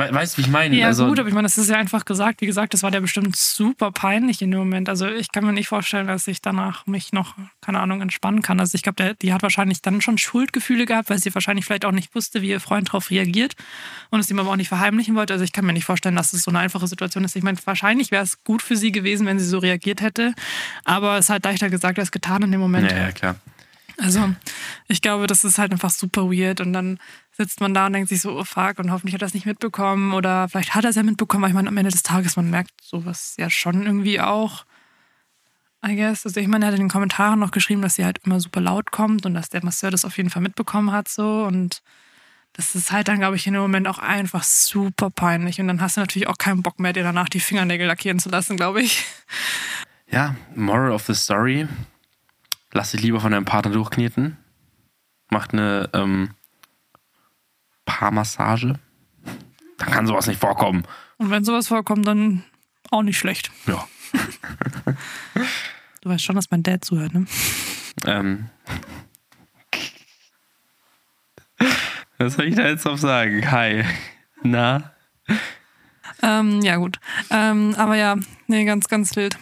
Weißt 0.00 0.34
du, 0.34 0.38
wie 0.38 0.46
ich 0.46 0.50
meine? 0.50 0.76
Ja, 0.76 0.86
also, 0.86 1.06
gut, 1.06 1.18
aber 1.18 1.28
ich 1.28 1.34
meine, 1.34 1.46
das 1.46 1.58
ist 1.58 1.68
ja 1.68 1.76
einfach 1.76 2.04
gesagt. 2.04 2.40
Wie 2.40 2.46
gesagt, 2.46 2.74
das 2.74 2.82
war 2.82 2.90
der 2.90 3.00
bestimmt 3.00 3.36
super 3.36 3.92
peinlich 3.92 4.42
in 4.42 4.50
dem 4.50 4.60
Moment. 4.60 4.88
Also 4.88 5.06
ich 5.06 5.32
kann 5.32 5.44
mir 5.44 5.52
nicht 5.52 5.68
vorstellen, 5.68 6.06
dass 6.06 6.26
ich 6.26 6.40
danach 6.42 6.86
mich 6.86 7.12
noch, 7.12 7.34
keine 7.60 7.80
Ahnung, 7.80 8.00
entspannen 8.00 8.42
kann. 8.42 8.60
Also 8.60 8.74
ich 8.74 8.82
glaube, 8.82 9.14
die 9.20 9.32
hat 9.32 9.42
wahrscheinlich 9.42 9.82
dann 9.82 10.00
schon 10.00 10.18
Schuldgefühle 10.18 10.86
gehabt, 10.86 11.10
weil 11.10 11.18
sie 11.18 11.34
wahrscheinlich 11.34 11.64
vielleicht 11.64 11.84
auch 11.84 11.92
nicht 11.92 12.14
wusste, 12.14 12.42
wie 12.42 12.48
ihr 12.48 12.60
Freund 12.60 12.88
darauf 12.88 13.10
reagiert 13.10 13.54
und 14.10 14.20
es 14.20 14.30
ihm 14.30 14.38
aber 14.38 14.50
auch 14.50 14.56
nicht 14.56 14.68
verheimlichen 14.68 15.14
wollte. 15.14 15.34
Also 15.34 15.44
ich 15.44 15.52
kann 15.52 15.64
mir 15.66 15.72
nicht 15.72 15.84
vorstellen, 15.84 16.16
dass 16.16 16.32
es 16.32 16.42
so 16.42 16.50
eine 16.50 16.60
einfache 16.60 16.86
Situation 16.86 17.24
ist. 17.24 17.36
Ich 17.36 17.42
meine, 17.42 17.58
wahrscheinlich 17.64 18.10
wäre 18.10 18.24
es 18.24 18.42
gut 18.44 18.62
für 18.62 18.76
sie 18.76 18.92
gewesen, 18.92 19.26
wenn 19.26 19.38
sie 19.38 19.46
so 19.46 19.58
reagiert 19.58 20.00
hätte. 20.00 20.34
Aber 20.84 21.18
es 21.18 21.28
halt 21.28 21.44
leichter 21.44 21.70
gesagt 21.70 21.98
als 21.98 22.10
getan 22.10 22.42
in 22.42 22.52
dem 22.52 22.60
Moment. 22.60 22.90
Ja, 22.90 22.98
ja, 22.98 23.12
klar. 23.12 23.36
Also, 24.00 24.34
ich 24.88 25.02
glaube, 25.02 25.26
das 25.26 25.44
ist 25.44 25.58
halt 25.58 25.72
einfach 25.72 25.90
super 25.90 26.30
weird 26.30 26.60
und 26.60 26.72
dann 26.72 26.98
sitzt 27.32 27.60
man 27.60 27.74
da 27.74 27.86
und 27.86 27.92
denkt 27.92 28.08
sich 28.08 28.22
so, 28.22 28.38
oh 28.38 28.44
fuck, 28.44 28.78
und 28.78 28.90
hoffentlich 28.90 29.14
hat 29.14 29.22
er 29.22 29.26
es 29.26 29.34
nicht 29.34 29.46
mitbekommen 29.46 30.14
oder 30.14 30.48
vielleicht 30.48 30.74
hat 30.74 30.84
er 30.84 30.90
es 30.90 30.96
ja 30.96 31.02
mitbekommen, 31.02 31.42
weil 31.42 31.50
ich 31.50 31.54
meine, 31.54 31.68
am 31.68 31.76
Ende 31.76 31.90
des 31.90 32.02
Tages, 32.02 32.36
man 32.36 32.48
merkt 32.48 32.72
sowas 32.82 33.34
ja 33.38 33.50
schon 33.50 33.84
irgendwie 33.84 34.20
auch. 34.20 34.64
I 35.86 35.96
guess. 35.96 36.26
Also 36.26 36.40
ich 36.40 36.46
meine, 36.46 36.64
er 36.64 36.68
hat 36.68 36.74
in 36.74 36.84
den 36.84 36.90
Kommentaren 36.90 37.38
noch 37.38 37.50
geschrieben, 37.50 37.82
dass 37.82 37.94
sie 37.94 38.04
halt 38.04 38.18
immer 38.24 38.40
super 38.40 38.60
laut 38.60 38.90
kommt 38.90 39.24
und 39.26 39.34
dass 39.34 39.48
der 39.48 39.64
Masseur 39.64 39.90
das 39.90 40.04
auf 40.04 40.16
jeden 40.16 40.30
Fall 40.30 40.42
mitbekommen 40.42 40.92
hat 40.92 41.08
so 41.08 41.44
und 41.44 41.82
das 42.54 42.74
ist 42.74 42.90
halt 42.90 43.08
dann, 43.08 43.18
glaube 43.18 43.36
ich, 43.36 43.46
in 43.46 43.52
dem 43.52 43.62
Moment 43.62 43.86
auch 43.86 43.98
einfach 43.98 44.42
super 44.42 45.10
peinlich 45.10 45.60
und 45.60 45.68
dann 45.68 45.80
hast 45.80 45.96
du 45.96 46.00
natürlich 46.00 46.28
auch 46.28 46.38
keinen 46.38 46.62
Bock 46.62 46.80
mehr, 46.80 46.92
dir 46.92 47.02
danach 47.02 47.28
die 47.28 47.40
Fingernägel 47.40 47.86
lackieren 47.86 48.18
zu 48.18 48.28
lassen, 48.28 48.56
glaube 48.56 48.82
ich. 48.82 49.04
Ja, 50.10 50.34
Moral 50.56 50.90
of 50.90 51.06
the 51.06 51.14
Story. 51.14 51.68
Lass 52.72 52.92
dich 52.92 53.02
lieber 53.02 53.20
von 53.20 53.32
deinem 53.32 53.44
Partner 53.44 53.72
durchkneten. 53.72 54.38
Macht 55.30 55.52
eine 55.52 55.90
ähm, 55.92 56.34
Paarmassage. 57.84 58.78
Dann 59.78 59.90
kann 59.90 60.06
sowas 60.06 60.26
nicht 60.26 60.40
vorkommen. 60.40 60.84
Und 61.18 61.30
wenn 61.30 61.44
sowas 61.44 61.68
vorkommt, 61.68 62.06
dann 62.06 62.44
auch 62.90 63.02
nicht 63.02 63.18
schlecht. 63.18 63.50
Ja. 63.66 63.86
Du 66.00 66.08
weißt 66.08 66.24
schon, 66.24 66.36
dass 66.36 66.50
mein 66.50 66.62
Dad 66.62 66.84
zuhört, 66.84 67.12
ne? 67.12 67.26
Ähm. 68.06 68.48
Was 72.18 72.34
soll 72.34 72.46
ich 72.46 72.54
da 72.54 72.66
jetzt 72.66 72.84
noch 72.84 72.98
sagen? 72.98 73.50
Hi. 73.50 73.84
Na? 74.42 74.92
Ähm, 76.22 76.60
ja, 76.62 76.76
gut. 76.76 76.98
Ähm, 77.30 77.74
aber 77.76 77.96
ja, 77.96 78.16
nee, 78.46 78.64
ganz, 78.64 78.88
ganz 78.88 79.14
wild. 79.16 79.38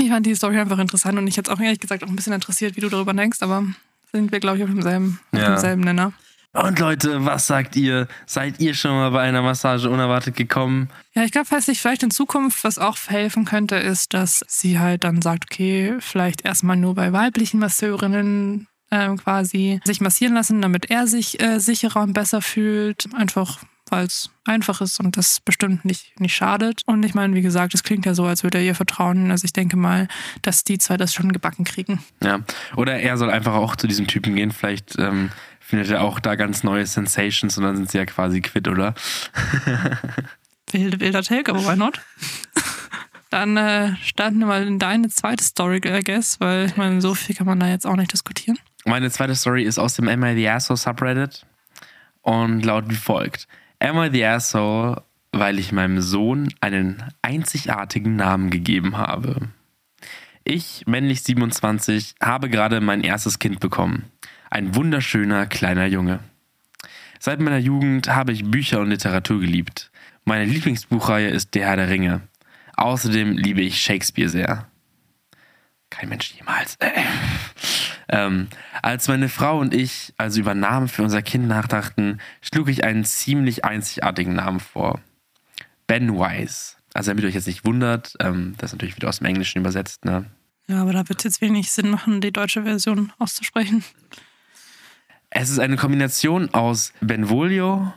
Ich 0.00 0.08
fand 0.10 0.26
die 0.26 0.34
Story 0.34 0.58
einfach 0.58 0.78
interessant 0.78 1.18
und 1.18 1.26
ich 1.26 1.36
hätte 1.36 1.52
auch 1.52 1.60
ehrlich 1.60 1.80
gesagt 1.80 2.02
auch 2.04 2.08
ein 2.08 2.16
bisschen 2.16 2.32
interessiert, 2.32 2.76
wie 2.76 2.80
du 2.80 2.88
darüber 2.88 3.12
denkst, 3.12 3.38
aber 3.42 3.64
sind 4.12 4.32
wir, 4.32 4.40
glaube 4.40 4.58
ich, 4.58 4.64
auf 4.64 4.70
demselben, 4.70 5.20
auf 5.32 5.38
Ja. 5.38 5.48
demselben 5.50 5.82
Nenner. 5.82 6.12
Und 6.52 6.80
Leute, 6.80 7.24
was 7.24 7.46
sagt 7.46 7.76
ihr? 7.76 8.08
Seid 8.26 8.58
ihr 8.58 8.74
schon 8.74 8.90
mal 8.90 9.10
bei 9.10 9.20
einer 9.20 9.40
Massage 9.40 9.88
unerwartet 9.88 10.34
gekommen? 10.34 10.90
Ja, 11.14 11.22
ich 11.22 11.30
glaube, 11.30 11.46
falls 11.46 11.66
sich 11.66 11.80
vielleicht 11.80 12.02
in 12.02 12.10
Zukunft 12.10 12.64
was 12.64 12.76
auch 12.78 12.96
helfen 13.06 13.44
könnte, 13.44 13.76
ist, 13.76 14.14
dass 14.14 14.44
sie 14.48 14.80
halt 14.80 15.04
dann 15.04 15.22
sagt, 15.22 15.44
okay, 15.52 15.94
vielleicht 16.00 16.44
erstmal 16.44 16.76
nur 16.76 16.96
bei 16.96 17.12
weiblichen 17.12 17.60
Masseurinnen 17.60 18.66
ähm, 18.90 19.16
quasi 19.18 19.80
sich 19.84 20.00
massieren 20.00 20.34
lassen, 20.34 20.60
damit 20.60 20.90
er 20.90 21.06
sich 21.06 21.40
äh, 21.40 21.60
sicherer 21.60 22.02
und 22.02 22.14
besser 22.14 22.42
fühlt. 22.42 23.06
Einfach, 23.14 23.60
weil 23.90 24.06
es 24.06 24.30
einfach 24.44 24.80
ist 24.80 25.00
und 25.00 25.16
das 25.16 25.40
bestimmt 25.40 25.84
nicht, 25.84 26.18
nicht 26.20 26.34
schadet. 26.34 26.82
Und 26.86 27.04
ich 27.04 27.14
meine, 27.14 27.34
wie 27.34 27.42
gesagt, 27.42 27.74
es 27.74 27.82
klingt 27.82 28.06
ja 28.06 28.14
so, 28.14 28.24
als 28.24 28.42
würde 28.42 28.58
er 28.58 28.64
ihr 28.64 28.74
vertrauen. 28.74 29.30
Also 29.30 29.44
ich 29.44 29.52
denke 29.52 29.76
mal, 29.76 30.08
dass 30.42 30.64
die 30.64 30.78
zwei 30.78 30.96
das 30.96 31.14
schon 31.14 31.32
gebacken 31.32 31.64
kriegen. 31.64 32.02
Ja. 32.22 32.40
Oder 32.76 32.98
er 32.98 33.16
soll 33.16 33.30
einfach 33.30 33.54
auch 33.54 33.76
zu 33.76 33.86
diesem 33.86 34.06
Typen 34.06 34.34
gehen. 34.34 34.52
Vielleicht 34.52 34.98
ähm, 34.98 35.30
findet 35.60 35.90
er 35.90 36.02
auch 36.02 36.20
da 36.20 36.34
ganz 36.34 36.64
neue 36.64 36.86
Sensations 36.86 37.56
und 37.58 37.64
dann 37.64 37.76
sind 37.76 37.90
sie 37.90 37.98
ja 37.98 38.06
quasi 38.06 38.40
quitt, 38.40 38.68
oder? 38.68 38.94
Wilde, 40.72 41.00
wilder 41.00 41.22
Take, 41.22 41.50
aber 41.50 41.64
why 41.64 41.76
not? 41.76 42.00
Dann 43.30 43.56
äh, 43.56 43.94
starten 44.02 44.40
wir 44.40 44.46
mal 44.46 44.66
in 44.66 44.80
deine 44.80 45.08
zweite 45.08 45.44
Story, 45.44 45.80
I 45.84 46.00
guess, 46.02 46.40
weil 46.40 46.66
ich 46.66 46.76
meine, 46.76 47.00
so 47.00 47.14
viel 47.14 47.36
kann 47.36 47.46
man 47.46 47.60
da 47.60 47.68
jetzt 47.68 47.86
auch 47.86 47.94
nicht 47.94 48.12
diskutieren. 48.12 48.58
Meine 48.84 49.10
zweite 49.10 49.36
Story 49.36 49.62
ist 49.62 49.78
aus 49.78 49.94
dem 49.94 50.08
Am 50.08 50.24
I 50.24 50.34
the 50.34 50.48
Asshole 50.48 50.76
Subreddit 50.76 51.46
und 52.22 52.64
laut 52.64 52.88
wie 52.88 52.96
folgt. 52.96 53.46
Am 53.82 53.96
I 53.98 54.10
the 54.12 54.26
Asshole, 54.26 55.02
weil 55.32 55.58
ich 55.58 55.72
meinem 55.72 56.02
Sohn 56.02 56.52
einen 56.60 57.02
einzigartigen 57.22 58.14
Namen 58.14 58.50
gegeben 58.50 58.98
habe. 58.98 59.48
Ich, 60.44 60.84
männlich 60.86 61.22
27, 61.22 62.14
habe 62.20 62.50
gerade 62.50 62.82
mein 62.82 63.00
erstes 63.00 63.38
Kind 63.38 63.58
bekommen. 63.58 64.04
Ein 64.50 64.74
wunderschöner 64.74 65.46
kleiner 65.46 65.86
Junge. 65.86 66.20
Seit 67.18 67.40
meiner 67.40 67.56
Jugend 67.56 68.08
habe 68.14 68.32
ich 68.32 68.50
Bücher 68.50 68.80
und 68.80 68.90
Literatur 68.90 69.40
geliebt. 69.40 69.90
Meine 70.26 70.44
Lieblingsbuchreihe 70.44 71.28
ist 71.28 71.54
Der 71.54 71.68
Herr 71.68 71.76
der 71.76 71.88
Ringe. 71.88 72.20
Außerdem 72.76 73.38
liebe 73.38 73.62
ich 73.62 73.80
Shakespeare 73.80 74.28
sehr. 74.28 74.66
Kein 75.88 76.10
Mensch 76.10 76.34
jemals. 76.34 76.76
Äh. 78.10 78.26
Ähm, 78.26 78.48
als 78.82 79.08
meine 79.08 79.28
Frau 79.28 79.58
und 79.58 79.72
ich 79.72 80.12
also 80.16 80.40
über 80.40 80.54
Namen 80.54 80.88
für 80.88 81.02
unser 81.02 81.22
Kind 81.22 81.46
nachdachten, 81.46 82.18
schlug 82.42 82.68
ich 82.68 82.84
einen 82.84 83.04
ziemlich 83.04 83.64
einzigartigen 83.64 84.34
Namen 84.34 84.60
vor. 84.60 85.00
Ben 85.86 86.14
Wise. 86.14 86.76
Also 86.92 87.10
damit 87.10 87.24
ihr 87.24 87.28
euch 87.28 87.34
jetzt 87.34 87.46
nicht 87.46 87.64
wundert, 87.64 88.16
ähm, 88.20 88.54
das 88.58 88.70
ist 88.70 88.74
natürlich 88.74 88.96
wieder 88.96 89.08
aus 89.08 89.18
dem 89.18 89.26
Englischen 89.26 89.58
übersetzt, 89.58 90.04
ne? 90.04 90.26
Ja, 90.66 90.82
aber 90.82 90.92
da 90.92 91.08
wird 91.08 91.20
es 91.20 91.24
jetzt 91.24 91.40
wenig 91.40 91.70
Sinn 91.70 91.90
machen, 91.90 92.20
die 92.20 92.32
deutsche 92.32 92.62
Version 92.62 93.12
auszusprechen. 93.18 93.84
Es 95.30 95.50
ist 95.50 95.58
eine 95.58 95.76
Kombination 95.76 96.52
aus 96.52 96.92
Benvolio 97.00 97.92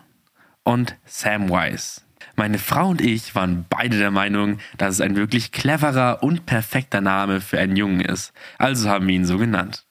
und 0.63 0.95
Samwise. 1.05 2.01
Meine 2.35 2.57
Frau 2.57 2.89
und 2.89 3.01
ich 3.01 3.35
waren 3.35 3.65
beide 3.69 3.97
der 3.97 4.11
Meinung, 4.11 4.59
dass 4.77 4.95
es 4.95 5.01
ein 5.01 5.15
wirklich 5.15 5.51
cleverer 5.51 6.23
und 6.23 6.45
perfekter 6.45 7.01
Name 7.01 7.41
für 7.41 7.59
einen 7.59 7.75
Jungen 7.75 8.01
ist. 8.01 8.33
Also 8.57 8.89
haben 8.89 9.07
wir 9.07 9.15
ihn 9.15 9.25
so 9.25 9.37
genannt. 9.37 9.85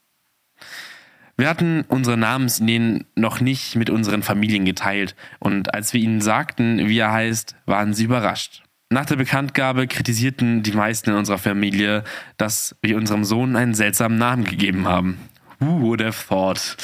Wir 1.37 1.49
hatten 1.49 1.85
unsere 1.89 2.17
Namensideen 2.17 3.07
noch 3.17 3.41
nicht 3.41 3.77
mit 3.77 3.91
unseren 3.91 4.23
Familien 4.23 4.65
geteilt 4.65 5.17
und 5.39 5.75
als 5.75 5.93
wir 5.93 6.01
ihnen 6.01 6.21
sagten, 6.21 6.89
wie 6.89 6.99
er 6.99 7.13
heißt, 7.13 7.57
waren 7.67 7.95
sie 7.95 8.05
überrascht. 8.05 8.63
Nach 8.91 9.07
der 9.07 9.17
Bekanntgabe 9.17 9.87
kritisierten 9.87 10.63
die 10.63 10.73
meisten 10.73 11.11
in 11.11 11.17
unserer 11.17 11.39
Familie, 11.39 12.05
dass 12.37 12.77
wir 12.83 12.99
unserem 12.99 13.25
Sohn 13.25 13.57
einen 13.57 13.75
seltsamen 13.75 14.19
Namen 14.19 14.45
gegeben 14.45 14.87
haben. 14.87 15.19
Who 15.61 15.81
would 15.81 16.03
have 16.03 16.29
thought? 16.29 16.77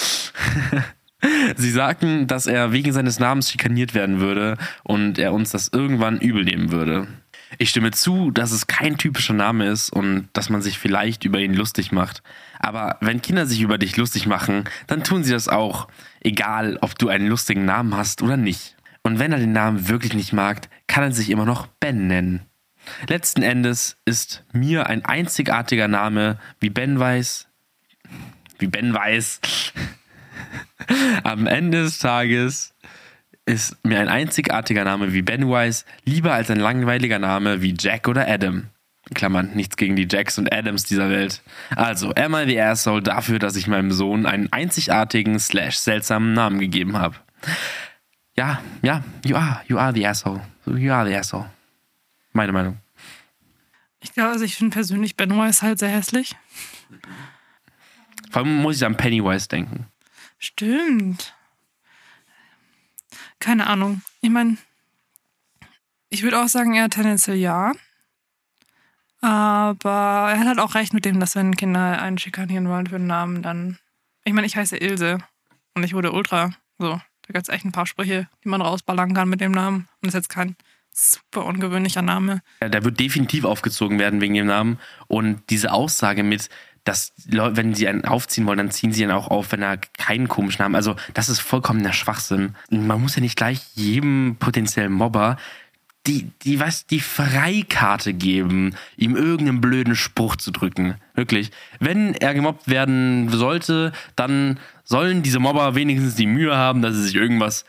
Sie 1.57 1.71
sagten, 1.71 2.27
dass 2.27 2.47
er 2.47 2.73
wegen 2.73 2.93
seines 2.93 3.19
Namens 3.19 3.51
schikaniert 3.51 3.93
werden 3.93 4.21
würde 4.21 4.57
und 4.85 5.19
er 5.19 5.35
uns 5.35 5.51
das 5.51 5.69
irgendwann 5.69 6.19
übel 6.19 6.45
nehmen 6.45 6.71
würde. 6.71 7.09
Ich 7.59 7.71
stimme 7.71 7.91
zu, 7.91 8.31
dass 8.31 8.53
es 8.53 8.67
kein 8.67 8.99
typischer 8.99 9.35
Name 9.35 9.67
ist 9.67 9.91
und 9.91 10.29
dass 10.33 10.49
man 10.49 10.63
sich 10.63 10.79
vielleicht 10.79 11.25
über 11.25 11.41
ihn 11.41 11.55
lustig 11.55 11.93
macht. 11.93 12.23
Aber 12.59 12.97
wenn 13.01 13.23
Kinder 13.23 13.47
sich 13.47 13.61
über 13.61 13.79
dich 13.79 13.97
lustig 13.97 14.27
machen, 14.27 14.65
dann 14.87 15.05
tun 15.05 15.25
sie 15.25 15.33
das 15.33 15.49
auch, 15.49 15.89
egal 16.21 16.79
ob 16.81 16.99
du 16.99 17.09
einen 17.09 17.29
lustigen 17.29 17.65
Namen 17.65 17.97
hast 17.97 18.23
oder 18.23 18.37
nicht. 18.37 18.77
Und 19.03 19.19
wenn 19.19 19.33
er 19.33 19.39
den 19.39 19.53
Namen 19.53 19.89
wirklich 19.89 20.15
nicht 20.15 20.33
mag, 20.33 20.69
kann 20.87 21.05
er 21.05 21.13
sich 21.13 21.31
immer 21.31 21.45
noch 21.45 21.67
Ben 21.67 22.07
nennen. 22.09 22.43
Letzten 23.09 23.43
Endes 23.43 23.97
ist 24.05 24.45
mir 24.53 24.87
ein 24.87 25.05
einzigartiger 25.05 25.89
Name 25.89 26.39
wie 26.61 26.71
Ben 26.71 26.99
Weiß, 26.99 27.49
wie 28.59 28.67
Ben 28.67 28.93
Weiß, 28.93 29.41
am 31.25 31.47
Ende 31.47 31.83
des 31.83 31.99
Tages 31.99 32.75
ist 33.47 33.83
mir 33.85 34.01
ein 34.01 34.09
einzigartiger 34.09 34.85
Name 34.85 35.13
wie 35.13 35.23
Ben 35.23 35.49
Wise 35.49 35.85
lieber 36.05 36.35
als 36.35 36.51
ein 36.51 36.61
langweiliger 36.61 37.19
Name 37.19 37.63
wie 37.63 37.75
Jack 37.79 38.09
oder 38.09 38.29
Adam. 38.29 38.67
Klammern, 39.15 39.53
nichts 39.55 39.77
gegen 39.77 39.97
die 39.97 40.07
Jacks 40.11 40.39
und 40.39 40.53
Adams 40.53 40.85
dieser 40.85 41.11
Welt. 41.11 41.43
Also, 41.75 42.13
am 42.15 42.35
I 42.35 42.45
the 42.47 42.61
asshole 42.61 43.03
dafür, 43.03 43.39
dass 43.39 43.57
ich 43.57 43.67
meinem 43.67 43.93
Sohn 43.93 44.27
einen 44.27 44.53
einzigartigen 44.53 45.39
slash 45.39 45.77
seltsamen 45.77 46.35
Namen 46.35 46.59
gegeben 46.59 46.97
habe. 46.97 47.17
Ja, 48.37 48.63
ja, 48.83 49.03
you 49.25 49.37
are, 49.37 49.61
you 49.67 49.79
are 49.79 49.93
the 49.93 50.07
asshole. 50.07 50.41
You 50.67 50.93
are 50.93 51.09
the 51.09 51.17
asshole. 51.17 51.51
Meine 52.33 52.53
Meinung. 52.53 52.79
Ich 54.01 54.13
glaube, 54.13 54.31
also 54.31 54.45
ich 54.45 54.57
finde 54.57 54.75
persönlich 54.75 55.17
Ben 55.17 55.31
Wise 55.31 55.63
halt 55.63 55.79
sehr 55.79 55.89
hässlich. 55.89 56.37
Vor 58.31 58.43
allem 58.43 58.63
muss 58.63 58.77
ich 58.77 58.85
an 58.85 58.97
Pennywise 58.97 59.49
denken. 59.49 59.87
Stimmt. 60.39 61.35
Keine 63.41 63.67
Ahnung. 63.67 64.03
Ich 64.21 64.31
meine, 64.31 64.57
ich 66.11 66.23
würde 66.23 66.41
auch 66.41 66.49
sagen, 66.49 66.75
eher 66.75 66.89
tendenziell 66.91 67.37
ja. 67.37 67.73
Aber 69.21 70.29
er 70.31 70.39
hat 70.39 70.47
halt 70.47 70.61
auch 70.61 70.75
recht 70.75 70.95
mit 70.95 71.05
dem, 71.05 71.21
dass 71.21 71.35
wenn 71.35 71.57
Kinder 71.57 72.01
einen 72.01 72.19
schikanieren 72.19 72.69
wollen 72.69 72.87
für 72.87 72.97
einen 72.97 73.07
Namen, 73.07 73.43
dann. 73.43 73.79
Ich 74.25 74.33
meine, 74.33 74.47
ich 74.47 74.57
heiße 74.57 74.77
Ilse 74.77 75.19
und 75.75 75.83
ich 75.83 75.95
wurde 75.95 76.13
Ultra. 76.13 76.51
So, 76.79 76.93
da 76.93 77.33
gibt 77.33 77.49
es 77.49 77.49
echt 77.49 77.65
ein 77.65 77.73
paar 77.73 77.87
Sprüche, 77.87 78.29
die 78.45 78.49
man 78.49 78.63
rausballern 78.63 79.15
kann 79.15 79.29
mit 79.29 79.41
dem 79.41 79.53
Namen. 79.53 79.89
Und 80.01 80.07
das 80.07 80.11
ist 80.11 80.15
jetzt 80.15 80.29
kein 80.29 80.57
super 80.93 81.45
ungewöhnlicher 81.45 82.03
Name. 82.03 82.43
Ja, 82.61 82.69
der 82.69 82.85
wird 82.85 83.01
definitiv 83.01 83.45
aufgezogen 83.45 83.99
werden 83.99 84.21
wegen 84.21 84.35
dem 84.35 84.47
Namen. 84.47 84.79
Und 85.07 85.43
diese 85.51 85.73
Aussage 85.73 86.23
mit, 86.23 86.49
dass 86.85 87.13
Leute, 87.31 87.57
wenn 87.57 87.75
sie 87.75 87.89
einen 87.89 88.05
aufziehen 88.05 88.47
wollen, 88.47 88.59
dann 88.59 88.71
ziehen 88.71 88.93
sie 88.93 89.03
ihn 89.03 89.11
auch 89.11 89.29
auf, 89.29 89.53
wenn 89.53 89.63
er 89.63 89.77
keinen 89.77 90.29
komischen 90.29 90.63
Namen. 90.63 90.75
Also, 90.75 90.97
das 91.15 91.29
ist 91.29 91.41
vollkommener 91.41 91.93
Schwachsinn. 91.93 92.55
Man 92.71 93.01
muss 93.01 93.17
ja 93.17 93.21
nicht 93.21 93.37
gleich 93.37 93.61
jedem 93.75 94.37
potenziellen 94.39 94.93
Mobber 94.93 95.37
die, 96.09 96.31
die, 96.43 96.59
was, 96.59 96.87
die 96.87 97.01
Freikarte 97.01 98.15
geben, 98.15 98.75
ihm 98.97 99.15
irgendeinen 99.15 99.61
blöden 99.61 99.95
Spruch 99.95 100.37
zu 100.37 100.51
drücken. 100.51 100.95
Wirklich. 101.15 101.51
Wenn 101.81 102.15
er 102.15 102.33
gemobbt 102.33 102.69
werden 102.69 103.29
sollte, 103.29 103.93
dann 104.17 104.59
sollen 104.85 105.23
diese 105.23 105.39
Mobber 105.39 105.75
wenigstens 105.75 106.15
die 106.15 106.27
Mühe 106.27 106.57
haben, 106.57 106.81
dass 106.81 106.95
sie 106.95 107.03
sich 107.03 107.15
irgendwas 107.15 107.67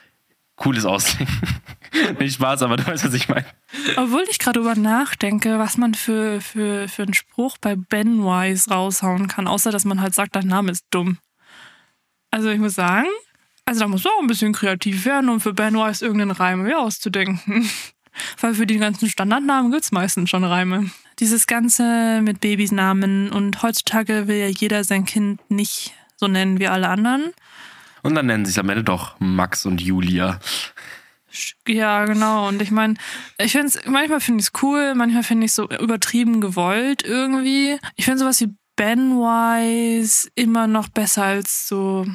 cooles 0.55 0.85
Aussehen. 0.85 1.27
Nicht 2.19 2.35
Spaß, 2.35 2.61
aber 2.63 2.77
du 2.77 2.87
weißt, 2.87 3.05
was 3.05 3.13
ich 3.13 3.27
meine. 3.27 3.45
Obwohl 3.97 4.23
ich 4.29 4.39
gerade 4.39 4.59
drüber 4.59 4.75
nachdenke, 4.75 5.59
was 5.59 5.77
man 5.77 5.93
für, 5.93 6.39
für, 6.39 6.87
für 6.87 7.03
einen 7.03 7.13
Spruch 7.13 7.57
bei 7.59 7.75
Ben 7.75 8.23
Wise 8.23 8.69
raushauen 8.69 9.27
kann, 9.27 9.47
außer 9.47 9.71
dass 9.71 9.85
man 9.85 9.99
halt 10.01 10.13
sagt, 10.13 10.35
dein 10.35 10.47
Name 10.47 10.71
ist 10.71 10.85
dumm. 10.91 11.17
Also 12.31 12.49
ich 12.49 12.59
muss 12.59 12.75
sagen, 12.75 13.07
also 13.65 13.81
da 13.81 13.87
muss 13.87 14.03
man 14.03 14.13
auch 14.13 14.21
ein 14.21 14.27
bisschen 14.27 14.53
kreativ 14.53 15.05
werden, 15.05 15.29
um 15.29 15.41
für 15.41 15.53
Ben 15.53 15.73
Wise 15.73 16.05
irgendeinen 16.05 16.31
Reim 16.31 16.71
auszudenken. 16.71 17.69
Weil 18.39 18.55
für 18.55 18.65
die 18.65 18.77
ganzen 18.77 19.09
Standardnamen 19.09 19.71
gibt 19.71 19.83
es 19.83 19.91
meistens 19.91 20.29
schon 20.29 20.43
Reime. 20.43 20.91
Dieses 21.19 21.47
Ganze 21.47 22.21
mit 22.21 22.39
Babysnamen 22.39 23.29
und 23.31 23.61
heutzutage 23.61 24.27
will 24.27 24.37
ja 24.37 24.47
jeder 24.47 24.83
sein 24.83 25.05
Kind 25.05 25.39
nicht 25.49 25.93
so 26.15 26.27
nennen 26.27 26.59
wie 26.59 26.67
alle 26.67 26.87
anderen. 26.89 27.31
Und 28.03 28.15
dann 28.15 28.27
nennen 28.27 28.45
sie 28.45 28.51
sich 28.51 28.59
am 28.59 28.69
Ende 28.69 28.83
doch 28.83 29.19
Max 29.19 29.65
und 29.65 29.81
Julia. 29.81 30.39
Ja, 31.67 32.05
genau. 32.05 32.47
Und 32.47 32.61
ich 32.61 32.71
meine, 32.71 32.95
ich 33.37 33.51
finde 33.51 33.67
es, 33.67 33.79
manchmal 33.85 34.19
finde 34.19 34.41
ich 34.41 34.47
es 34.47 34.63
cool, 34.63 34.95
manchmal 34.95 35.23
finde 35.23 35.45
ich 35.45 35.51
es 35.51 35.55
so 35.55 35.69
übertrieben 35.69 36.41
gewollt 36.41 37.03
irgendwie. 37.03 37.77
Ich 37.95 38.05
finde 38.05 38.19
sowas 38.19 38.41
wie 38.41 38.55
Ben 38.75 39.17
Wise 39.17 40.29
immer 40.35 40.67
noch 40.67 40.87
besser 40.87 41.23
als 41.23 41.67
so, 41.67 42.05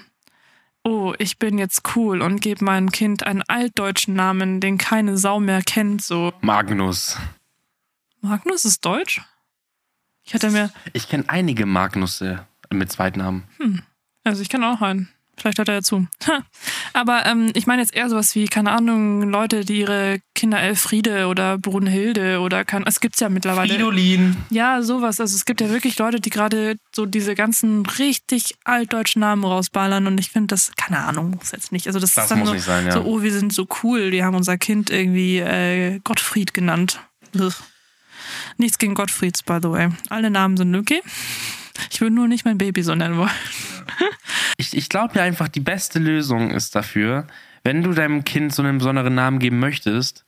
oh, 0.84 1.14
ich 1.18 1.38
bin 1.38 1.58
jetzt 1.58 1.96
cool 1.96 2.22
und 2.22 2.40
gebe 2.40 2.64
meinem 2.64 2.90
Kind 2.90 3.26
einen 3.26 3.42
altdeutschen 3.42 4.14
Namen, 4.14 4.60
den 4.60 4.78
keine 4.78 5.18
Sau 5.18 5.40
mehr 5.40 5.62
kennt, 5.62 6.02
so. 6.02 6.32
Magnus. 6.40 7.18
Magnus 8.20 8.64
ist 8.64 8.84
deutsch? 8.84 9.22
Ich 10.22 10.34
hatte 10.34 10.50
mir. 10.50 10.70
Ich 10.92 11.08
kenne 11.08 11.24
einige 11.28 11.66
Magnusse 11.66 12.46
mit 12.70 12.90
Zweitnamen. 12.90 13.44
Hm. 13.58 13.82
Also 14.24 14.40
ich 14.40 14.48
kenne 14.48 14.68
auch 14.68 14.80
einen. 14.80 15.10
Vielleicht 15.36 15.58
hört 15.58 15.68
er 15.68 15.74
ja 15.74 15.82
zu. 15.82 16.06
Aber 16.92 17.26
ähm, 17.26 17.50
ich 17.54 17.66
meine 17.66 17.82
jetzt 17.82 17.94
eher 17.94 18.08
sowas 18.08 18.34
wie, 18.34 18.46
keine 18.46 18.70
Ahnung, 18.70 19.22
Leute, 19.28 19.64
die 19.64 19.80
ihre 19.80 20.20
Kinder 20.34 20.60
Elfriede 20.60 21.26
oder 21.26 21.58
Brunhilde 21.58 22.40
oder 22.40 22.64
kann. 22.64 22.84
Es 22.86 23.00
gibt's 23.00 23.20
ja 23.20 23.28
mittlerweile. 23.28 23.74
Fridolin. 23.74 24.36
Ja, 24.50 24.82
sowas. 24.82 25.20
Also 25.20 25.34
es 25.34 25.44
gibt 25.44 25.60
ja 25.60 25.70
wirklich 25.70 25.98
Leute, 25.98 26.20
die 26.20 26.30
gerade 26.30 26.76
so 26.94 27.06
diese 27.06 27.34
ganzen 27.34 27.84
richtig 27.86 28.54
altdeutschen 28.64 29.20
Namen 29.20 29.44
rausballern 29.44 30.06
und 30.06 30.18
ich 30.18 30.30
finde 30.30 30.48
das, 30.48 30.72
keine 30.76 30.98
Ahnung, 30.98 31.32
muss 31.32 31.52
jetzt 31.52 31.72
nicht. 31.72 31.86
Also 31.86 31.98
das, 31.98 32.14
Das 32.14 32.24
ist 32.24 32.30
dann 32.30 32.38
muss 32.38 32.48
so, 32.48 32.54
nicht 32.54 32.64
sein, 32.64 32.86
ja. 32.86 32.92
so, 32.92 33.02
oh, 33.04 33.22
wir 33.22 33.32
sind 33.32 33.52
so 33.52 33.66
cool, 33.82 34.10
die 34.10 34.22
haben 34.22 34.36
unser 34.36 34.56
Kind 34.56 34.90
irgendwie 34.90 35.38
äh, 35.38 36.00
Gottfried 36.04 36.54
genannt. 36.54 37.00
Nichts 38.56 38.78
gegen 38.78 38.94
Gottfrieds, 38.94 39.42
by 39.42 39.58
the 39.60 39.70
way. 39.70 39.88
Alle 40.08 40.30
Namen 40.30 40.56
sind 40.56 40.74
okay. 40.74 41.02
Ich 41.90 42.00
würde 42.00 42.14
nur 42.14 42.28
nicht 42.28 42.44
mein 42.44 42.58
Baby 42.58 42.82
so 42.82 42.94
nennen 42.94 43.16
wollen. 43.16 43.30
Ich, 44.56 44.76
ich 44.76 44.88
glaube 44.88 45.16
ja 45.16 45.22
einfach, 45.24 45.48
die 45.48 45.60
beste 45.60 45.98
Lösung 45.98 46.50
ist 46.50 46.74
dafür, 46.74 47.26
wenn 47.64 47.82
du 47.82 47.92
deinem 47.92 48.24
Kind 48.24 48.54
so 48.54 48.62
einen 48.62 48.78
besonderen 48.78 49.14
Namen 49.14 49.38
geben 49.38 49.58
möchtest, 49.58 50.24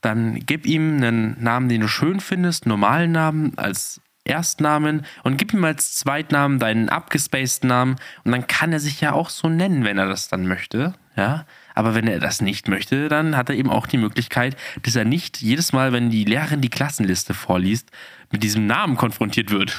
dann 0.00 0.40
gib 0.46 0.66
ihm 0.66 0.96
einen 0.96 1.42
Namen, 1.42 1.68
den 1.68 1.80
du 1.80 1.88
schön 1.88 2.20
findest, 2.20 2.66
normalen 2.66 3.12
Namen 3.12 3.56
als 3.56 4.00
Erstnamen 4.24 5.06
und 5.22 5.38
gib 5.38 5.52
ihm 5.52 5.64
als 5.64 5.94
Zweitnamen 5.94 6.58
deinen 6.58 6.88
abgespaceden 6.88 7.68
Namen 7.68 7.96
und 8.24 8.32
dann 8.32 8.46
kann 8.46 8.72
er 8.72 8.80
sich 8.80 9.00
ja 9.00 9.12
auch 9.12 9.30
so 9.30 9.48
nennen, 9.48 9.84
wenn 9.84 9.98
er 9.98 10.06
das 10.06 10.28
dann 10.28 10.46
möchte, 10.46 10.94
ja. 11.16 11.46
Aber 11.74 11.94
wenn 11.94 12.06
er 12.06 12.18
das 12.18 12.42
nicht 12.42 12.68
möchte, 12.68 13.08
dann 13.08 13.36
hat 13.36 13.48
er 13.48 13.54
eben 13.54 13.70
auch 13.70 13.86
die 13.86 13.96
Möglichkeit, 13.96 14.56
dass 14.82 14.96
er 14.96 15.04
nicht 15.04 15.40
jedes 15.40 15.72
Mal, 15.72 15.92
wenn 15.92 16.10
die 16.10 16.24
Lehrerin 16.24 16.60
die 16.60 16.68
Klassenliste 16.68 17.32
vorliest, 17.32 17.90
mit 18.30 18.42
diesem 18.42 18.66
Namen 18.66 18.96
konfrontiert 18.96 19.50
wird. 19.50 19.78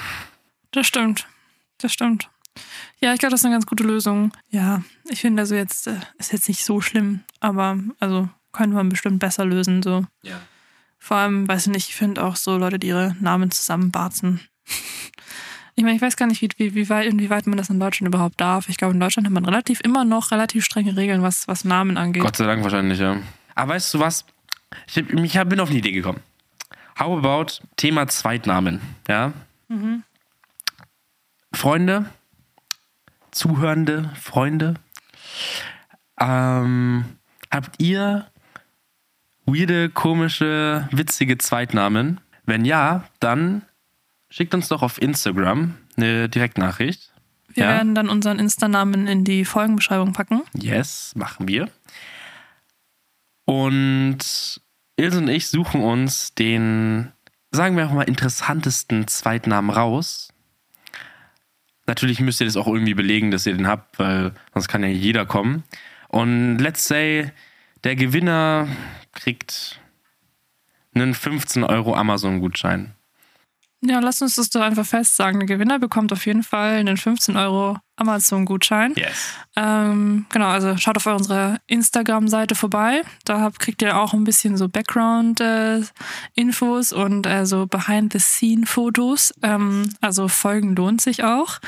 Das 0.71 0.87
stimmt. 0.87 1.27
Das 1.77 1.93
stimmt. 1.93 2.29
Ja, 2.99 3.13
ich 3.13 3.19
glaube, 3.19 3.31
das 3.31 3.41
ist 3.41 3.45
eine 3.45 3.55
ganz 3.55 3.65
gute 3.65 3.83
Lösung. 3.83 4.31
Ja, 4.49 4.83
ich 5.09 5.21
finde 5.21 5.41
also 5.41 5.55
jetzt, 5.55 5.87
äh, 5.87 5.99
ist 6.17 6.33
jetzt 6.33 6.47
nicht 6.47 6.63
so 6.63 6.81
schlimm, 6.81 7.21
aber 7.39 7.77
also 7.99 8.29
könnte 8.51 8.75
man 8.75 8.89
bestimmt 8.89 9.19
besser 9.19 9.45
lösen. 9.45 9.81
So. 9.81 10.05
Ja. 10.21 10.39
Vor 10.99 11.17
allem, 11.17 11.47
weiß 11.47 11.67
ich 11.67 11.73
nicht, 11.73 11.89
ich 11.89 11.95
finde 11.95 12.23
auch 12.23 12.35
so 12.35 12.57
Leute, 12.57 12.77
die 12.77 12.87
ihre 12.87 13.15
Namen 13.19 13.51
zusammenbarzen. 13.51 14.39
Ich 15.73 15.85
meine, 15.85 15.95
ich 15.95 16.01
weiß 16.01 16.17
gar 16.17 16.27
nicht, 16.27 16.41
wie, 16.41 16.49
wie, 16.57 16.75
wie 16.75 16.89
weit, 16.89 17.07
inwieweit 17.07 17.47
man 17.47 17.57
das 17.57 17.69
in 17.69 17.79
Deutschland 17.79 18.13
überhaupt 18.13 18.39
darf. 18.41 18.67
Ich 18.67 18.75
glaube, 18.75 18.93
in 18.93 18.99
Deutschland 18.99 19.25
hat 19.25 19.33
man 19.33 19.45
relativ 19.45 19.79
immer 19.79 20.03
noch 20.03 20.31
relativ 20.31 20.65
strenge 20.65 20.97
Regeln, 20.97 21.21
was, 21.21 21.47
was 21.47 21.63
Namen 21.63 21.97
angeht. 21.97 22.21
Gott 22.21 22.35
sei 22.35 22.45
Dank 22.45 22.61
wahrscheinlich, 22.61 22.99
ja. 22.99 23.17
Aber 23.55 23.73
weißt 23.73 23.93
du 23.93 23.99
was? 23.99 24.25
Ich, 24.85 24.97
ich 24.97 25.43
bin 25.45 25.59
auf 25.61 25.69
eine 25.69 25.79
Idee 25.79 25.93
gekommen. 25.93 26.19
How 26.99 27.17
about 27.17 27.65
Thema 27.77 28.05
Zweitnamen, 28.09 28.81
ja? 29.07 29.31
Freunde, 31.53 32.05
Zuhörende, 33.31 34.11
Freunde, 34.19 34.75
ähm, 36.19 37.05
habt 37.49 37.81
ihr 37.81 38.27
weirde, 39.45 39.89
komische, 39.89 40.87
witzige 40.91 41.37
Zweitnamen? 41.37 42.19
Wenn 42.45 42.65
ja, 42.65 43.05
dann 43.19 43.63
schickt 44.29 44.53
uns 44.53 44.67
doch 44.67 44.81
auf 44.81 45.01
Instagram 45.01 45.75
eine 45.97 46.29
Direktnachricht. 46.29 47.11
Wir 47.53 47.65
ja. 47.65 47.69
werden 47.71 47.95
dann 47.95 48.09
unseren 48.09 48.39
Insta-Namen 48.39 49.07
in 49.07 49.23
die 49.23 49.45
Folgenbeschreibung 49.45 50.13
packen. 50.13 50.41
Yes, 50.53 51.13
machen 51.15 51.47
wir. 51.47 51.69
Und 53.45 54.61
Ilse 54.95 55.17
und 55.17 55.27
ich 55.27 55.47
suchen 55.49 55.81
uns 55.81 56.33
den, 56.33 57.11
sagen 57.51 57.75
wir 57.75 57.83
einfach 57.83 57.95
mal, 57.95 58.03
interessantesten 58.03 59.07
Zweitnamen 59.07 59.69
raus. 59.69 60.30
Natürlich 61.87 62.19
müsst 62.19 62.39
ihr 62.41 62.45
das 62.45 62.57
auch 62.57 62.67
irgendwie 62.67 62.93
belegen, 62.93 63.31
dass 63.31 63.45
ihr 63.45 63.55
den 63.55 63.67
habt, 63.67 63.99
weil 63.99 64.33
sonst 64.53 64.67
kann 64.67 64.83
ja 64.83 64.89
jeder 64.89 65.25
kommen. 65.25 65.63
Und 66.07 66.57
let's 66.59 66.87
say, 66.87 67.31
der 67.83 67.95
Gewinner 67.95 68.67
kriegt 69.13 69.79
einen 70.93 71.13
15 71.13 71.63
Euro 71.63 71.95
Amazon-Gutschein. 71.95 72.93
Ja, 73.83 73.99
lass 73.99 74.21
uns 74.21 74.35
das 74.35 74.49
doch 74.49 74.61
einfach 74.61 74.85
fest 74.85 75.15
sagen. 75.15 75.39
Der 75.39 75.47
Gewinner 75.47 75.79
bekommt 75.79 76.13
auf 76.13 76.25
jeden 76.25 76.43
Fall 76.43 76.75
einen 76.75 76.97
15 76.97 77.35
Euro 77.35 77.77
Amazon-Gutschein. 78.01 78.93
Yes. 78.95 79.35
Ähm, 79.55 80.25
genau, 80.29 80.47
also 80.47 80.75
schaut 80.77 80.97
auf 80.97 81.05
unserer 81.05 81.59
Instagram-Seite 81.67 82.55
vorbei. 82.55 83.01
Da 83.25 83.39
habt, 83.39 83.59
kriegt 83.59 83.81
ihr 83.81 83.97
auch 83.97 84.13
ein 84.13 84.23
bisschen 84.23 84.57
so 84.57 84.67
Background-Infos 84.67 86.93
und 86.93 87.27
äh, 87.27 87.45
so 87.45 87.67
Behind-the-Scene-Fotos. 87.67 89.33
Ähm, 89.43 89.89
also 90.01 90.27
Folgen 90.27 90.75
lohnt 90.75 91.01
sich 91.01 91.23
auch. 91.23 91.59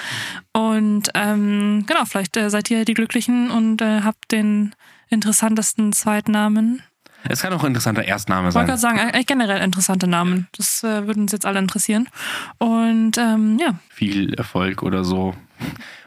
Und 0.52 1.10
ähm, 1.13 1.86
genau, 1.88 2.06
vielleicht 2.06 2.36
äh, 2.38 2.50
seid 2.50 2.69
ihr 2.72 2.86
die 2.86 2.93
Glücklichen 2.93 3.52
und 3.52 3.82
äh, 3.82 4.02
habt 4.02 4.32
den 4.32 4.76
interessantesten 5.10 5.93
Zweitnamen. 5.93 6.82
Es 7.26 7.41
kann 7.41 7.54
auch 7.54 7.63
ein 7.63 7.67
interessanter 7.67 8.04
Erstname 8.04 8.50
Ich 8.50 8.56
wollte 8.56 8.76
sein. 8.78 8.96
gerade 8.96 8.98
sagen, 8.98 9.12
eigentlich 9.13 9.28
generell 9.28 9.62
interessante 9.62 10.08
Namen. 10.08 10.48
Das 10.58 10.84
äh, 10.84 11.08
würde 11.08 11.22
uns 11.22 11.32
jetzt 11.32 11.46
alle 11.46 11.60
interessieren. 11.60 12.10
Und 12.58 13.17
ähm, 13.17 13.58
ja, 13.60 13.76
viel 13.89 14.34
Erfolg 14.34 14.84
oder 14.84 15.06
so. 15.06 15.34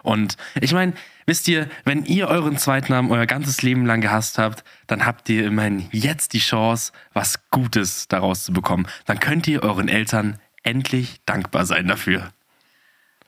Und 0.02 0.36
ich 0.60 0.72
meine, 0.72 0.94
wisst 1.26 1.48
ihr, 1.48 1.68
wenn 1.84 2.04
ihr 2.04 2.28
euren 2.28 2.58
Zweitnamen 2.58 3.10
euer 3.10 3.26
ganzes 3.26 3.62
Leben 3.62 3.86
lang 3.86 4.00
gehasst 4.00 4.38
habt, 4.38 4.64
dann 4.86 5.04
habt 5.06 5.28
ihr 5.28 5.46
immerhin 5.46 5.86
jetzt 5.92 6.32
die 6.32 6.38
Chance, 6.38 6.92
was 7.12 7.50
Gutes 7.50 8.08
daraus 8.08 8.44
zu 8.44 8.52
bekommen. 8.52 8.86
Dann 9.04 9.20
könnt 9.20 9.46
ihr 9.48 9.62
euren 9.62 9.88
Eltern 9.88 10.38
endlich 10.62 11.20
dankbar 11.26 11.66
sein 11.66 11.86
dafür. 11.86 12.30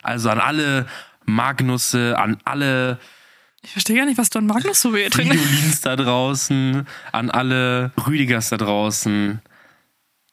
Also 0.02 0.30
an 0.30 0.40
alle 0.40 0.86
Magnusse, 1.24 2.18
an 2.18 2.38
alle 2.44 2.98
ich 3.62 3.72
verstehe 3.72 3.96
gar 3.96 4.06
nicht, 4.06 4.18
was 4.18 4.30
du 4.30 4.38
an 4.38 4.46
Magnus 4.46 4.80
so 4.80 4.94
weh 4.94 5.08
drin 5.08 5.28
Fridolins 5.28 5.80
da 5.80 5.96
draußen, 5.96 6.86
an 7.12 7.30
alle 7.30 7.92
Rüdigers 8.06 8.50
da 8.50 8.56
draußen. 8.56 9.40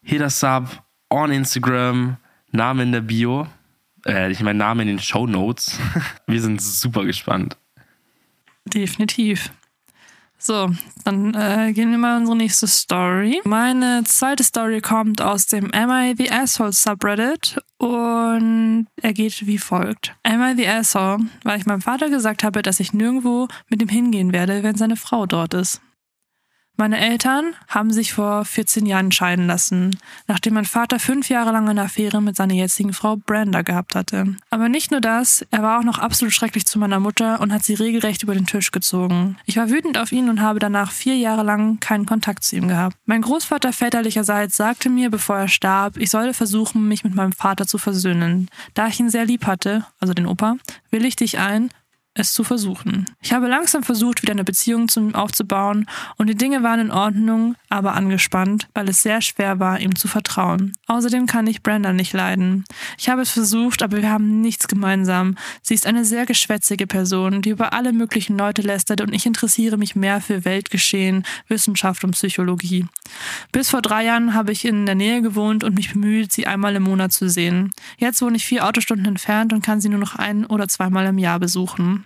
Hit 0.02 0.20
us 0.20 0.44
up 0.44 0.84
on 1.10 1.32
Instagram, 1.32 2.16
Name 2.52 2.84
in 2.84 2.92
der 2.92 3.00
Bio. 3.00 3.48
Äh, 4.06 4.30
ich 4.30 4.40
meine 4.40 4.58
Name 4.58 4.82
in 4.82 4.88
den 4.88 4.98
Show 4.98 5.26
Notes. 5.26 5.78
Wir 6.26 6.40
sind 6.40 6.60
super 6.60 7.04
gespannt. 7.04 7.56
Definitiv. 8.64 9.50
So, 10.38 10.70
dann 11.04 11.32
äh, 11.34 11.72
gehen 11.72 11.90
wir 11.90 11.98
mal 11.98 12.16
in 12.16 12.20
unsere 12.20 12.36
nächste 12.36 12.66
Story. 12.66 13.40
Meine 13.44 14.04
zweite 14.04 14.44
Story 14.44 14.82
kommt 14.82 15.22
aus 15.22 15.46
dem 15.46 15.72
Am 15.72 15.90
I 15.90 16.14
the 16.16 16.30
Asshole 16.30 16.72
Subreddit 16.72 17.58
und 17.78 18.86
er 19.00 19.12
geht 19.14 19.46
wie 19.46 19.56
folgt. 19.56 20.14
Am 20.24 20.42
I 20.42 20.54
the 20.54 20.68
Asshole, 20.68 21.20
weil 21.42 21.58
ich 21.58 21.64
meinem 21.64 21.80
Vater 21.80 22.10
gesagt 22.10 22.44
habe, 22.44 22.60
dass 22.60 22.80
ich 22.80 22.92
nirgendwo 22.92 23.48
mit 23.70 23.80
ihm 23.80 23.88
hingehen 23.88 24.32
werde, 24.34 24.62
wenn 24.62 24.76
seine 24.76 24.96
Frau 24.96 25.24
dort 25.24 25.54
ist. 25.54 25.80
Meine 26.78 26.98
Eltern 26.98 27.54
haben 27.68 27.90
sich 27.90 28.12
vor 28.12 28.44
14 28.44 28.84
Jahren 28.84 29.10
scheiden 29.10 29.46
lassen, 29.46 29.98
nachdem 30.26 30.54
mein 30.54 30.66
Vater 30.66 30.98
fünf 30.98 31.30
Jahre 31.30 31.50
lang 31.50 31.66
eine 31.70 31.82
Affäre 31.82 32.20
mit 32.20 32.36
seiner 32.36 32.52
jetzigen 32.52 32.92
Frau 32.92 33.16
Brenda 33.16 33.62
gehabt 33.62 33.94
hatte. 33.94 34.36
Aber 34.50 34.68
nicht 34.68 34.90
nur 34.90 35.00
das, 35.00 35.46
er 35.50 35.62
war 35.62 35.78
auch 35.78 35.84
noch 35.84 35.98
absolut 35.98 36.34
schrecklich 36.34 36.66
zu 36.66 36.78
meiner 36.78 37.00
Mutter 37.00 37.40
und 37.40 37.50
hat 37.50 37.64
sie 37.64 37.74
regelrecht 37.74 38.22
über 38.22 38.34
den 38.34 38.44
Tisch 38.44 38.72
gezogen. 38.72 39.38
Ich 39.46 39.56
war 39.56 39.70
wütend 39.70 39.96
auf 39.96 40.12
ihn 40.12 40.28
und 40.28 40.42
habe 40.42 40.58
danach 40.58 40.92
vier 40.92 41.16
Jahre 41.16 41.44
lang 41.44 41.80
keinen 41.80 42.04
Kontakt 42.04 42.44
zu 42.44 42.56
ihm 42.56 42.68
gehabt. 42.68 42.96
Mein 43.06 43.22
Großvater 43.22 43.72
väterlicherseits 43.72 44.56
sagte 44.56 44.90
mir, 44.90 45.10
bevor 45.10 45.38
er 45.38 45.48
starb, 45.48 45.96
ich 45.96 46.10
solle 46.10 46.34
versuchen, 46.34 46.86
mich 46.88 47.04
mit 47.04 47.14
meinem 47.14 47.32
Vater 47.32 47.66
zu 47.66 47.78
versöhnen. 47.78 48.50
Da 48.74 48.88
ich 48.88 49.00
ihn 49.00 49.08
sehr 49.08 49.24
lieb 49.24 49.46
hatte, 49.46 49.86
also 49.98 50.12
den 50.12 50.26
Opa, 50.26 50.56
willigte 50.90 51.24
ich 51.24 51.38
ein 51.38 51.70
es 52.16 52.32
zu 52.32 52.44
versuchen. 52.44 53.06
Ich 53.20 53.32
habe 53.32 53.46
langsam 53.46 53.82
versucht, 53.82 54.22
wieder 54.22 54.32
eine 54.32 54.44
Beziehung 54.44 54.88
zu 54.88 55.00
ihm 55.00 55.14
aufzubauen 55.14 55.86
und 56.16 56.28
die 56.28 56.34
Dinge 56.34 56.62
waren 56.62 56.80
in 56.80 56.90
Ordnung, 56.90 57.54
aber 57.68 57.94
angespannt, 57.94 58.68
weil 58.74 58.88
es 58.88 59.02
sehr 59.02 59.20
schwer 59.20 59.60
war, 59.60 59.80
ihm 59.80 59.94
zu 59.96 60.08
vertrauen. 60.08 60.72
Außerdem 60.86 61.26
kann 61.26 61.46
ich 61.46 61.62
Brenda 61.62 61.92
nicht 61.92 62.12
leiden. 62.12 62.64
Ich 62.98 63.08
habe 63.08 63.22
es 63.22 63.30
versucht, 63.30 63.82
aber 63.82 63.98
wir 63.98 64.10
haben 64.10 64.40
nichts 64.40 64.68
gemeinsam. 64.68 65.36
Sie 65.62 65.74
ist 65.74 65.86
eine 65.86 66.04
sehr 66.04 66.26
geschwätzige 66.26 66.86
Person, 66.86 67.42
die 67.42 67.50
über 67.50 67.72
alle 67.72 67.92
möglichen 67.92 68.38
Leute 68.38 68.62
lästert 68.62 69.00
und 69.00 69.12
ich 69.12 69.26
interessiere 69.26 69.76
mich 69.76 69.94
mehr 69.94 70.20
für 70.20 70.44
Weltgeschehen, 70.44 71.24
Wissenschaft 71.48 72.04
und 72.04 72.12
Psychologie. 72.12 72.86
Bis 73.52 73.70
vor 73.70 73.82
drei 73.82 74.04
Jahren 74.04 74.34
habe 74.34 74.52
ich 74.52 74.64
in 74.64 74.86
der 74.86 74.94
Nähe 74.94 75.22
gewohnt 75.22 75.64
und 75.64 75.74
mich 75.74 75.92
bemüht, 75.92 76.32
sie 76.32 76.46
einmal 76.46 76.74
im 76.76 76.84
Monat 76.84 77.12
zu 77.12 77.28
sehen. 77.28 77.70
Jetzt 77.98 78.22
wohne 78.22 78.36
ich 78.36 78.46
vier 78.46 78.66
Autostunden 78.66 79.06
entfernt 79.06 79.52
und 79.52 79.64
kann 79.64 79.80
sie 79.80 79.88
nur 79.88 80.00
noch 80.00 80.14
ein 80.14 80.46
oder 80.46 80.68
zweimal 80.68 81.06
im 81.06 81.18
Jahr 81.18 81.38
besuchen. 81.38 82.05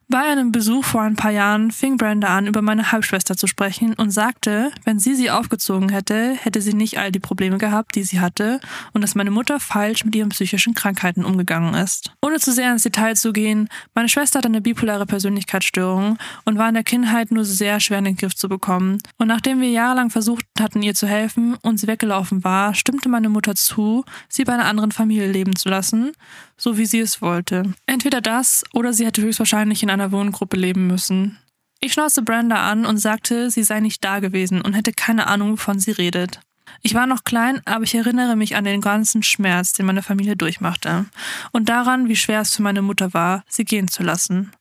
Bei 0.11 0.29
einem 0.29 0.51
Besuch 0.51 0.83
vor 0.83 1.03
ein 1.03 1.15
paar 1.15 1.31
Jahren 1.31 1.71
fing 1.71 1.95
Brenda 1.95 2.35
an, 2.35 2.45
über 2.45 2.61
meine 2.61 2.91
Halbschwester 2.91 3.37
zu 3.37 3.47
sprechen 3.47 3.93
und 3.93 4.11
sagte, 4.11 4.73
wenn 4.83 4.99
sie 4.99 5.15
sie 5.15 5.31
aufgezogen 5.31 5.87
hätte, 5.87 6.33
hätte 6.33 6.61
sie 6.61 6.73
nicht 6.73 6.99
all 6.99 7.13
die 7.13 7.21
Probleme 7.21 7.57
gehabt, 7.57 7.95
die 7.95 8.03
sie 8.03 8.19
hatte 8.19 8.59
und 8.91 8.99
dass 8.99 9.15
meine 9.15 9.31
Mutter 9.31 9.61
falsch 9.61 10.03
mit 10.03 10.13
ihren 10.13 10.27
psychischen 10.27 10.73
Krankheiten 10.73 11.23
umgegangen 11.23 11.75
ist. 11.75 12.11
Ohne 12.21 12.39
zu 12.39 12.51
sehr 12.51 12.73
ins 12.73 12.83
Detail 12.83 13.15
zu 13.15 13.31
gehen, 13.31 13.69
meine 13.95 14.09
Schwester 14.09 14.39
hat 14.39 14.45
eine 14.45 14.59
bipolare 14.59 15.05
Persönlichkeitsstörung 15.05 16.17
und 16.43 16.57
war 16.57 16.67
in 16.67 16.73
der 16.73 16.83
Kindheit 16.83 17.31
nur 17.31 17.45
sehr 17.45 17.79
schwer 17.79 17.99
in 17.99 18.03
den 18.03 18.17
Griff 18.17 18.35
zu 18.35 18.49
bekommen. 18.49 18.97
Und 19.17 19.27
nachdem 19.27 19.61
wir 19.61 19.69
jahrelang 19.69 20.09
versucht 20.09 20.45
hatten, 20.59 20.83
ihr 20.83 20.93
zu 20.93 21.07
helfen 21.07 21.55
und 21.61 21.79
sie 21.79 21.87
weggelaufen 21.87 22.43
war, 22.43 22.73
stimmte 22.73 23.07
meine 23.07 23.29
Mutter 23.29 23.55
zu, 23.55 24.03
sie 24.27 24.43
bei 24.43 24.55
einer 24.55 24.65
anderen 24.65 24.91
Familie 24.91 25.31
leben 25.31 25.55
zu 25.55 25.69
lassen, 25.69 26.11
so 26.57 26.77
wie 26.77 26.85
sie 26.85 26.99
es 26.99 27.21
wollte. 27.21 27.63
Entweder 27.85 28.19
das 28.19 28.65
oder 28.73 28.91
sie 28.91 29.05
hätte 29.05 29.21
höchstwahrscheinlich 29.21 29.81
in 29.83 29.89
einer 29.89 30.00
einer 30.01 30.11
Wohngruppe 30.11 30.57
leben 30.57 30.87
müssen. 30.87 31.37
Ich 31.79 31.93
schnauzte 31.93 32.21
Brenda 32.21 32.69
an 32.69 32.85
und 32.85 32.97
sagte, 32.97 33.49
sie 33.49 33.63
sei 33.63 33.79
nicht 33.79 34.03
da 34.03 34.19
gewesen 34.19 34.61
und 34.61 34.73
hätte 34.73 34.93
keine 34.93 35.27
Ahnung, 35.27 35.53
wovon 35.53 35.79
sie 35.79 35.91
redet. 35.91 36.39
Ich 36.81 36.93
war 36.93 37.05
noch 37.05 37.23
klein, 37.23 37.61
aber 37.65 37.83
ich 37.83 37.95
erinnere 37.95 38.35
mich 38.35 38.55
an 38.55 38.63
den 38.63 38.81
ganzen 38.81 39.23
Schmerz, 39.23 39.73
den 39.73 39.85
meine 39.85 40.03
Familie 40.03 40.35
durchmachte. 40.35 41.05
Und 41.51 41.69
daran, 41.69 42.07
wie 42.07 42.15
schwer 42.15 42.41
es 42.41 42.55
für 42.55 42.61
meine 42.61 42.81
Mutter 42.81 43.13
war, 43.13 43.43
sie 43.47 43.65
gehen 43.65 43.87
zu 43.87 44.03
lassen. 44.03 44.51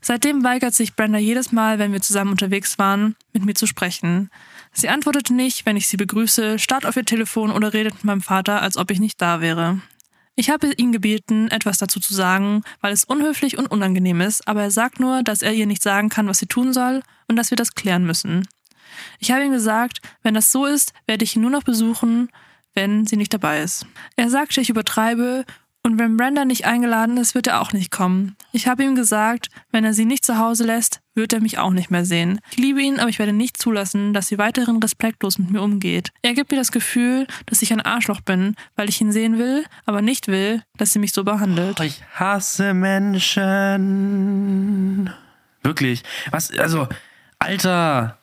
Seitdem 0.00 0.44
weigert 0.44 0.74
sich 0.74 0.94
Brenda 0.94 1.18
jedes 1.18 1.50
Mal, 1.50 1.78
wenn 1.78 1.92
wir 1.92 2.00
zusammen 2.00 2.30
unterwegs 2.30 2.78
waren, 2.78 3.16
mit 3.32 3.44
mir 3.44 3.54
zu 3.54 3.66
sprechen. 3.66 4.30
Sie 4.72 4.88
antwortete 4.88 5.34
nicht, 5.34 5.66
wenn 5.66 5.76
ich 5.76 5.88
sie 5.88 5.96
begrüße, 5.96 6.58
starrt 6.58 6.86
auf 6.86 6.96
ihr 6.96 7.04
Telefon 7.04 7.50
oder 7.50 7.72
redet 7.72 7.94
mit 7.94 8.04
meinem 8.04 8.20
Vater, 8.20 8.62
als 8.62 8.76
ob 8.76 8.90
ich 8.90 9.00
nicht 9.00 9.20
da 9.20 9.40
wäre. 9.40 9.80
Ich 10.38 10.50
habe 10.50 10.70
ihn 10.76 10.92
gebeten, 10.92 11.48
etwas 11.48 11.78
dazu 11.78 11.98
zu 11.98 12.12
sagen, 12.12 12.62
weil 12.82 12.92
es 12.92 13.04
unhöflich 13.04 13.56
und 13.56 13.68
unangenehm 13.68 14.20
ist, 14.20 14.46
aber 14.46 14.62
er 14.62 14.70
sagt 14.70 15.00
nur, 15.00 15.22
dass 15.22 15.40
er 15.40 15.54
ihr 15.54 15.66
nicht 15.66 15.82
sagen 15.82 16.10
kann, 16.10 16.28
was 16.28 16.38
sie 16.38 16.46
tun 16.46 16.74
soll 16.74 17.02
und 17.26 17.36
dass 17.36 17.50
wir 17.50 17.56
das 17.56 17.74
klären 17.74 18.04
müssen. 18.04 18.46
Ich 19.18 19.30
habe 19.30 19.44
ihm 19.44 19.52
gesagt, 19.52 20.02
wenn 20.22 20.34
das 20.34 20.52
so 20.52 20.66
ist, 20.66 20.92
werde 21.06 21.24
ich 21.24 21.36
ihn 21.36 21.42
nur 21.42 21.50
noch 21.50 21.62
besuchen, 21.62 22.28
wenn 22.74 23.06
sie 23.06 23.16
nicht 23.16 23.32
dabei 23.32 23.62
ist. 23.62 23.86
Er 24.16 24.28
sagte, 24.28 24.60
ich 24.60 24.68
übertreibe 24.68 25.46
und 25.86 25.98
wenn 26.00 26.16
Brenda 26.16 26.44
nicht 26.44 26.64
eingeladen 26.66 27.16
ist, 27.16 27.36
wird 27.36 27.46
er 27.46 27.60
auch 27.60 27.72
nicht 27.72 27.92
kommen. 27.92 28.34
Ich 28.50 28.66
habe 28.66 28.82
ihm 28.82 28.96
gesagt, 28.96 29.50
wenn 29.70 29.84
er 29.84 29.94
sie 29.94 30.04
nicht 30.04 30.24
zu 30.24 30.36
Hause 30.36 30.64
lässt, 30.64 31.00
wird 31.14 31.32
er 31.32 31.40
mich 31.40 31.58
auch 31.58 31.70
nicht 31.70 31.92
mehr 31.92 32.04
sehen. 32.04 32.40
Ich 32.50 32.56
liebe 32.56 32.82
ihn, 32.82 32.98
aber 32.98 33.08
ich 33.08 33.20
werde 33.20 33.32
nicht 33.32 33.56
zulassen, 33.56 34.12
dass 34.12 34.26
sie 34.26 34.36
weiterhin 34.36 34.78
respektlos 34.78 35.38
mit 35.38 35.52
mir 35.52 35.62
umgeht. 35.62 36.10
Er 36.22 36.34
gibt 36.34 36.50
mir 36.50 36.56
das 36.56 36.72
Gefühl, 36.72 37.28
dass 37.46 37.62
ich 37.62 37.72
ein 37.72 37.80
Arschloch 37.80 38.20
bin, 38.20 38.56
weil 38.74 38.88
ich 38.88 39.00
ihn 39.00 39.12
sehen 39.12 39.38
will, 39.38 39.64
aber 39.84 40.02
nicht 40.02 40.26
will, 40.26 40.60
dass 40.76 40.92
sie 40.92 40.98
mich 40.98 41.12
so 41.12 41.22
behandelt. 41.22 41.78
Ich 41.78 42.02
hasse 42.16 42.74
Menschen. 42.74 43.38
Wirklich. 45.62 46.02
Was, 46.32 46.50
also, 46.58 46.88
Alter. 47.38 48.18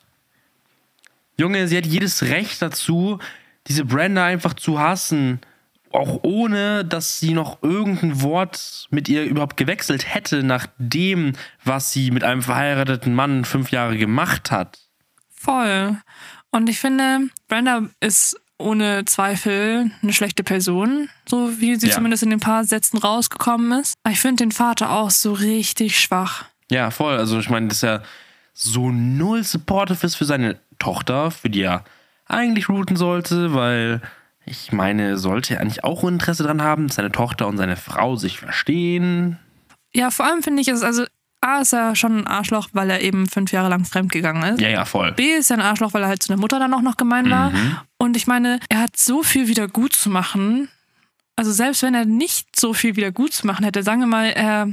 Junge, 1.38 1.66
sie 1.66 1.78
hat 1.78 1.86
jedes 1.86 2.24
Recht 2.24 2.60
dazu, 2.60 3.20
diese 3.68 3.86
Brenda 3.86 4.26
einfach 4.26 4.52
zu 4.52 4.78
hassen 4.78 5.40
auch 5.94 6.20
ohne, 6.22 6.84
dass 6.84 7.20
sie 7.20 7.34
noch 7.34 7.62
irgendein 7.62 8.20
Wort 8.22 8.88
mit 8.90 9.08
ihr 9.08 9.24
überhaupt 9.24 9.56
gewechselt 9.56 10.14
hätte, 10.14 10.42
nach 10.42 10.66
dem, 10.78 11.32
was 11.64 11.92
sie 11.92 12.10
mit 12.10 12.24
einem 12.24 12.42
verheirateten 12.42 13.14
Mann 13.14 13.44
fünf 13.44 13.70
Jahre 13.70 13.96
gemacht 13.96 14.50
hat. 14.50 14.78
Voll. 15.34 15.96
Und 16.50 16.68
ich 16.68 16.78
finde, 16.78 17.28
Brenda 17.48 17.82
ist 18.00 18.40
ohne 18.58 19.04
Zweifel 19.04 19.90
eine 20.02 20.12
schlechte 20.12 20.44
Person, 20.44 21.08
so 21.28 21.60
wie 21.60 21.76
sie 21.76 21.88
ja. 21.88 21.94
zumindest 21.94 22.22
in 22.22 22.30
den 22.30 22.40
paar 22.40 22.64
Sätzen 22.64 22.98
rausgekommen 22.98 23.80
ist. 23.80 23.94
Aber 24.02 24.12
ich 24.12 24.20
finde 24.20 24.44
den 24.44 24.52
Vater 24.52 24.90
auch 24.90 25.10
so 25.10 25.32
richtig 25.32 26.00
schwach. 26.00 26.44
Ja, 26.70 26.90
voll. 26.90 27.16
Also 27.16 27.38
ich 27.38 27.50
meine, 27.50 27.68
dass 27.68 27.82
er 27.82 28.02
so 28.52 28.90
null 28.90 29.42
supportive 29.42 30.06
ist 30.06 30.14
für 30.14 30.24
seine 30.24 30.58
Tochter, 30.78 31.30
für 31.30 31.50
die 31.50 31.62
er 31.62 31.84
eigentlich 32.26 32.68
routen 32.68 32.96
sollte, 32.96 33.52
weil 33.54 34.00
ich 34.46 34.72
meine, 34.72 35.16
sollte 35.18 35.54
er 35.54 35.60
eigentlich 35.60 35.84
auch 35.84 36.04
Interesse 36.04 36.42
daran 36.42 36.62
haben, 36.62 36.88
dass 36.88 36.96
seine 36.96 37.12
Tochter 37.12 37.46
und 37.46 37.56
seine 37.56 37.76
Frau 37.76 38.16
sich 38.16 38.38
verstehen? 38.38 39.38
Ja, 39.94 40.10
vor 40.10 40.26
allem 40.26 40.42
finde 40.42 40.60
ich 40.60 40.68
es, 40.68 40.82
also 40.82 41.04
A 41.40 41.60
ist 41.60 41.72
er 41.72 41.94
schon 41.94 42.18
ein 42.18 42.26
Arschloch, 42.26 42.68
weil 42.72 42.90
er 42.90 43.02
eben 43.02 43.26
fünf 43.28 43.52
Jahre 43.52 43.68
lang 43.68 43.84
fremdgegangen 43.84 44.54
ist. 44.54 44.60
Ja, 44.60 44.68
ja, 44.68 44.84
voll. 44.84 45.12
B 45.12 45.34
ist 45.34 45.50
er 45.50 45.58
ein 45.58 45.62
Arschloch, 45.62 45.92
weil 45.92 46.02
er 46.02 46.08
halt 46.08 46.22
zu 46.22 46.28
der 46.28 46.38
Mutter 46.38 46.58
dann 46.58 46.72
auch 46.72 46.80
noch 46.80 46.96
gemein 46.96 47.30
war. 47.30 47.50
Mhm. 47.50 47.76
Und 47.98 48.16
ich 48.16 48.26
meine, 48.26 48.60
er 48.70 48.80
hat 48.80 48.96
so 48.96 49.22
viel 49.22 49.46
wieder 49.46 49.68
gut 49.68 49.92
zu 49.92 50.08
machen. 50.08 50.68
Also 51.36 51.52
selbst 51.52 51.82
wenn 51.82 51.94
er 51.94 52.06
nicht 52.06 52.58
so 52.58 52.72
viel 52.72 52.96
wieder 52.96 53.12
gut 53.12 53.32
zu 53.32 53.46
machen 53.46 53.64
hätte, 53.64 53.82
sagen 53.82 54.00
wir 54.00 54.06
mal, 54.06 54.26
er 54.26 54.68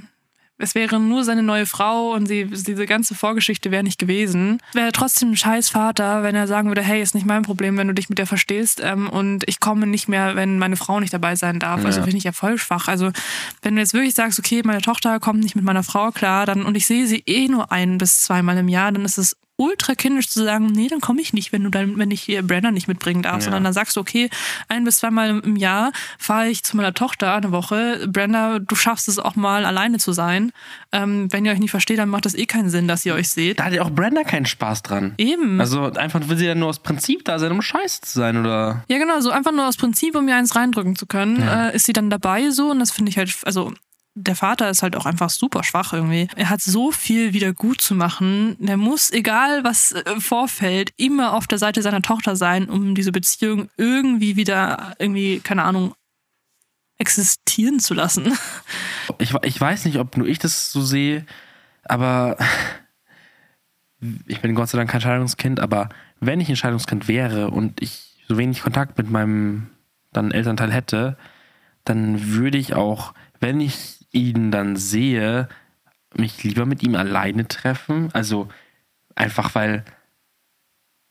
es 0.62 0.76
wäre 0.76 1.00
nur 1.00 1.24
seine 1.24 1.44
neue 1.44 1.66
Frau 1.66 2.14
und 2.14 2.28
sie, 2.28 2.46
diese 2.46 2.86
ganze 2.86 3.16
Vorgeschichte 3.16 3.72
wäre 3.72 3.84
nicht 3.84 4.00
gewesen. 4.00 4.60
Wäre 4.74 4.92
trotzdem 4.92 5.32
ein 5.32 5.38
scheiß 5.38 5.70
Vater, 5.70 6.24
wenn 6.24 6.36
er 6.36 6.48
sagen 6.48 6.70
würde, 6.70 6.82
hey, 6.82 7.02
ist 7.02 7.16
nicht 7.16 7.26
mein 7.26 7.42
Problem, 7.42 7.78
wenn 7.78 7.88
du 7.88 7.94
dich 7.94 8.10
mit 8.10 8.20
der 8.20 8.28
verstehst 8.28 8.82
ähm, 8.84 9.10
und 9.10 9.44
ich 9.48 9.60
komme 9.60 9.88
nicht 9.88 10.08
mehr, 10.08 10.36
wenn 10.36 10.60
meine 10.60 10.76
Frau 10.76 11.00
nicht 11.00 11.14
dabei 11.14 11.36
sein 11.36 11.60
darf. 11.60 11.78
Also 11.78 11.88
ja. 11.88 11.88
Also 11.88 12.04
finde 12.04 12.18
ich 12.18 12.24
ja 12.24 12.32
voll 12.32 12.58
schwach. 12.58 12.88
Also 12.88 13.12
wenn 13.62 13.76
du 13.76 13.82
jetzt 13.82 13.94
wirklich 13.94 14.14
sagst, 14.14 14.40
okay, 14.40 14.62
meine 14.64 14.82
Tochter 14.82 15.20
kommt 15.20 15.42
nicht 15.42 15.56
mit 15.56 15.66
meiner 15.66 15.84
Frau 15.84 16.12
klar, 16.12 16.46
dann 16.46 16.64
und 16.64 16.76
ich 16.76 16.86
sehe 16.86 17.08
sie 17.08 17.24
eh 17.26 17.48
nur 17.48 17.72
ein 17.72 17.98
bis 17.98 18.22
zweimal 18.22 18.58
im 18.58 18.70
Jahr, 18.70 18.92
dann 18.92 19.04
ist 19.04 19.18
es 19.18 19.36
ultra 19.62 19.94
kindisch 19.94 20.30
zu 20.30 20.44
sagen, 20.44 20.68
nee, 20.68 20.88
dann 20.88 21.02
komme 21.02 21.22
ich 21.22 21.34
nicht, 21.34 21.52
wenn 21.54 21.64
du 21.64 21.70
dann, 21.70 21.98
wenn 21.98 22.10
ich 22.10 22.22
hier 22.22 22.42
Brenner 22.42 22.72
nicht 22.72 22.88
mitbringen 22.88 23.22
darf, 23.22 23.36
ja. 23.36 23.42
sondern 23.42 23.64
dann 23.64 23.74
sagst 23.74 23.96
du, 23.96 24.00
okay, 24.00 24.30
ein 24.68 24.84
bis 24.84 24.98
zweimal 24.98 25.30
im 25.30 25.56
Jahr 25.56 25.92
fahre 26.18 26.50
ich 26.50 26.64
zu 26.64 26.76
meiner 26.76 26.94
Tochter 26.94 27.36
eine 27.36 27.52
Woche. 27.52 28.08
Brenda, 28.08 28.60
du 28.60 28.76
schaffst 28.76 29.08
es 29.08 29.20
auch 29.20 29.36
mal 29.36 29.66
alleine 29.66 30.00
zu 30.00 30.14
sein. 30.14 30.52
Ähm, 30.92 31.32
wenn 31.32 31.46
ihr 31.46 31.52
euch 31.52 31.60
nicht 31.60 31.72
versteht, 31.72 32.00
dann 32.00 32.10
macht 32.10 32.26
das 32.26 32.34
eh 32.34 32.46
keinen 32.46 32.70
Sinn, 32.70 32.88
dass 32.88 33.06
ihr 33.06 33.14
euch 33.14 33.30
seht. 33.30 33.60
Da 33.60 33.66
hat 33.66 33.74
ja 33.74 33.84
auch 33.84 33.92
Brenda 33.92 34.24
keinen 34.24 34.48
Spaß 34.48 34.82
dran. 34.82 35.14
Eben. 35.18 35.62
Also 35.62 35.92
einfach 35.94 36.28
will 36.28 36.38
sie 36.38 36.48
ja 36.48 36.56
nur 36.56 36.70
aus 36.70 36.80
Prinzip 36.80 37.24
da 37.26 37.38
sein, 37.38 37.52
um 37.52 37.62
scheiße 37.62 38.02
zu 38.02 38.20
sein, 38.20 38.38
oder? 38.38 38.84
Ja, 38.88 38.98
genau, 38.98 39.20
so 39.20 39.30
einfach 39.30 39.52
nur 39.52 39.68
aus 39.68 39.78
Prinzip, 39.78 40.16
um 40.16 40.26
mir 40.26 40.36
eins 40.36 40.56
reindrücken 40.56 40.96
zu 40.96 41.06
können, 41.06 41.40
ja. 41.40 41.70
äh, 41.70 41.76
ist 41.76 41.86
sie 41.86 41.94
dann 41.94 42.10
dabei 42.10 42.50
so 42.50 42.72
und 42.72 42.80
das 42.80 42.92
finde 42.92 43.10
ich 43.12 43.18
halt, 43.18 43.32
also 43.46 43.74
der 44.14 44.36
Vater 44.36 44.70
ist 44.70 44.84
halt 44.84 44.96
auch 44.96 45.06
einfach 45.06 45.30
super 45.30 45.64
schwach 45.64 45.94
irgendwie. 45.94 46.28
Er 46.36 46.50
hat 46.50 46.62
so 46.62 46.92
viel 46.92 47.34
wieder 47.34 47.54
gut 47.54 47.82
zu 47.82 47.96
machen. 47.96 48.58
Er 48.66 48.78
muss, 48.78 49.10
egal 49.10 49.64
was 49.64 49.94
äh, 49.94 50.20
vorfällt, 50.20 50.94
immer 50.98 51.34
auf 51.34 51.48
der 51.48 51.58
Seite 51.58 51.82
seiner 51.82 52.02
Tochter 52.02 52.36
sein, 52.36 52.70
um 52.70 52.94
diese 52.94 53.12
Beziehung 53.12 53.70
irgendwie 53.78 54.36
wieder, 54.36 54.96
irgendwie, 55.00 55.40
keine 55.40 55.64
Ahnung, 55.64 55.96
existieren 56.98 57.80
zu 57.80 57.94
lassen. 57.94 58.38
Ich, 59.18 59.34
ich 59.44 59.60
weiß 59.60 59.86
nicht, 59.86 59.98
ob 59.98 60.16
nur 60.16 60.28
ich 60.28 60.40
das 60.40 60.72
so 60.72 60.82
sehe, 60.82 61.26
aber 61.84 62.38
ich 64.26 64.40
bin 64.40 64.56
Gott 64.56 64.70
sei 64.70 64.78
Dank 64.78 64.90
kein 64.90 65.02
Scheidungskind, 65.02 65.60
aber 65.60 65.90
wenn 66.22 66.40
ich 66.40 66.48
ein 66.48 66.56
Scheidungskind 66.56 67.10
wäre 67.10 67.50
und 67.50 67.82
ich 67.82 68.16
so 68.30 68.38
wenig 68.38 68.62
Kontakt 68.62 68.98
mit 68.98 69.10
meinem 69.10 69.68
dann 70.14 70.32
Elternteil 70.32 70.72
hätte, 70.72 71.18
dann 71.84 72.34
würde 72.34 72.58
ich 72.58 72.74
auch, 72.74 73.14
wenn 73.42 73.60
ich 73.60 74.01
ihn 74.12 74.52
dann 74.52 74.76
sehe, 74.76 75.48
mich 76.14 76.44
lieber 76.44 76.66
mit 76.66 76.84
ihm 76.84 76.96
alleine 76.96 77.48
treffen. 77.48 78.10
Also 78.14 78.48
einfach 79.16 79.56
weil 79.56 79.86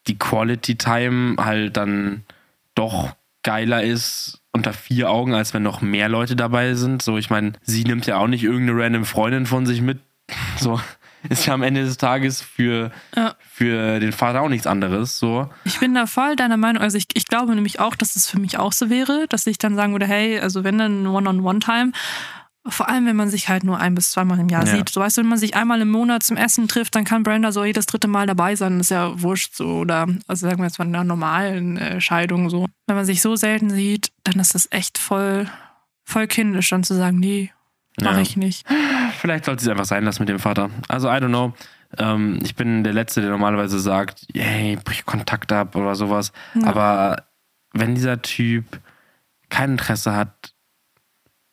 die 0.07 0.19
Quality 0.19 0.77
Time 0.77 1.37
halt 1.39 1.77
dann 1.77 2.25
doch 2.75 3.15
geiler 3.43 3.83
ist 3.83 4.41
unter 4.53 4.73
vier 4.73 5.11
Augen, 5.11 5.35
als 5.35 5.55
wenn 5.55 5.63
noch 5.63 5.81
mehr 5.81 6.09
Leute 6.09 6.37
dabei 6.37 6.75
sind. 6.75 7.03
So, 7.03 7.19
ich 7.19 7.31
meine, 7.31 7.53
sie 7.63 7.85
nimmt 7.85 8.07
ja 8.07 8.19
auch 8.19 8.27
nicht 8.27 8.45
irgendeine 8.45 8.83
random 8.83 9.05
Freundin 9.05 9.47
von 9.47 9.67
sich 9.67 9.81
mit. 9.81 10.01
So 10.59 10.81
ist 11.29 11.47
ja 11.47 11.55
am 11.55 11.63
Ende 11.63 11.85
des 11.85 11.99
Tages 11.99 12.41
für, 12.41 12.91
ja. 13.15 13.35
für 13.41 14.01
den 14.01 14.13
Vater 14.13 14.41
auch 14.41 14.49
nichts 14.49 14.67
anderes. 14.67 15.19
So. 15.19 15.51
Ich 15.65 15.79
bin 15.79 15.95
da 15.95 16.07
voll 16.07 16.37
deiner 16.37 16.57
Meinung. 16.57 16.83
Also 16.83 16.97
ich, 16.97 17.07
ich 17.15 17.27
glaube 17.27 17.55
nämlich 17.55 17.81
auch, 17.81 17.95
dass 17.95 18.11
es 18.11 18.15
das 18.15 18.29
für 18.29 18.41
mich 18.41 18.59
auch 18.59 18.73
so 18.73 18.89
wäre, 18.89 19.27
dass 19.29 19.47
ich 19.47 19.59
dann 19.59 19.77
sagen 19.77 19.93
würde, 19.93 20.07
hey, 20.07 20.41
also 20.41 20.65
wenn 20.65 20.79
dann 20.79 21.07
One-on-One-Time. 21.07 21.93
Vor 22.67 22.89
allem, 22.89 23.07
wenn 23.07 23.17
man 23.17 23.31
sich 23.31 23.49
halt 23.49 23.65
nur 23.65 23.79
ein 23.79 23.95
bis 23.95 24.11
zweimal 24.11 24.39
im 24.39 24.49
Jahr 24.49 24.67
ja. 24.67 24.77
sieht. 24.77 24.91
So 24.91 25.01
weißt 25.01 25.17
du, 25.17 25.23
wenn 25.23 25.29
man 25.29 25.39
sich 25.39 25.55
einmal 25.57 25.81
im 25.81 25.91
Monat 25.91 26.23
zum 26.23 26.37
Essen 26.37 26.69
trifft, 26.69 26.95
dann 26.95 27.05
kann 27.05 27.23
Brenda 27.23 27.53
so 27.53 27.65
jedes 27.65 27.87
dritte 27.87 28.07
Mal 28.07 28.27
dabei 28.27 28.55
sein. 28.55 28.79
Das 28.79 28.89
ist 28.89 28.91
ja 28.91 29.21
wurscht 29.23 29.55
so. 29.55 29.79
Oder, 29.79 30.07
also 30.27 30.47
sagen 30.47 30.59
wir 30.59 30.67
jetzt 30.67 30.79
mal 30.79 30.87
in 30.87 30.95
einer 30.95 31.05
normalen 31.05 31.79
äh, 31.79 32.01
Scheidung 32.01 32.51
so. 32.51 32.67
Wenn 32.87 32.97
man 32.97 33.07
sich 33.07 33.23
so 33.23 33.35
selten 33.35 33.71
sieht, 33.71 34.13
dann 34.25 34.39
ist 34.39 34.55
das 34.55 34.69
echt 34.71 34.99
voll, 34.99 35.49
voll 36.05 36.27
kindisch, 36.27 36.69
dann 36.69 36.85
zu 36.85 36.95
sagen, 36.95 37.19
nee, 37.19 37.51
Mach 38.01 38.15
Ja. 38.15 38.21
ich 38.21 38.37
nicht. 38.37 38.67
Vielleicht 39.19 39.45
sollte 39.45 39.63
sie 39.63 39.69
es 39.69 39.73
einfach 39.73 39.85
sein 39.85 40.05
lassen 40.05 40.23
mit 40.23 40.29
dem 40.29 40.39
Vater. 40.39 40.71
Also, 40.89 41.09
I 41.09 41.13
don't 41.13 41.29
know. 41.29 41.55
Ähm, 41.99 42.39
ich 42.43 42.55
bin 42.55 42.85
der 42.85 42.93
Letzte, 42.93 43.21
der 43.21 43.31
normalerweise 43.31 43.81
sagt, 43.81 44.27
hey, 44.33 44.79
brich 44.83 45.05
Kontakt 45.05 45.53
ab 45.53 45.75
oder 45.75 45.95
sowas. 45.95 46.33
Aber 46.63 47.25
wenn 47.73 47.95
dieser 47.95 48.23
Typ 48.23 48.65
kein 49.49 49.73
Interesse 49.73 50.15
hat, 50.15 50.55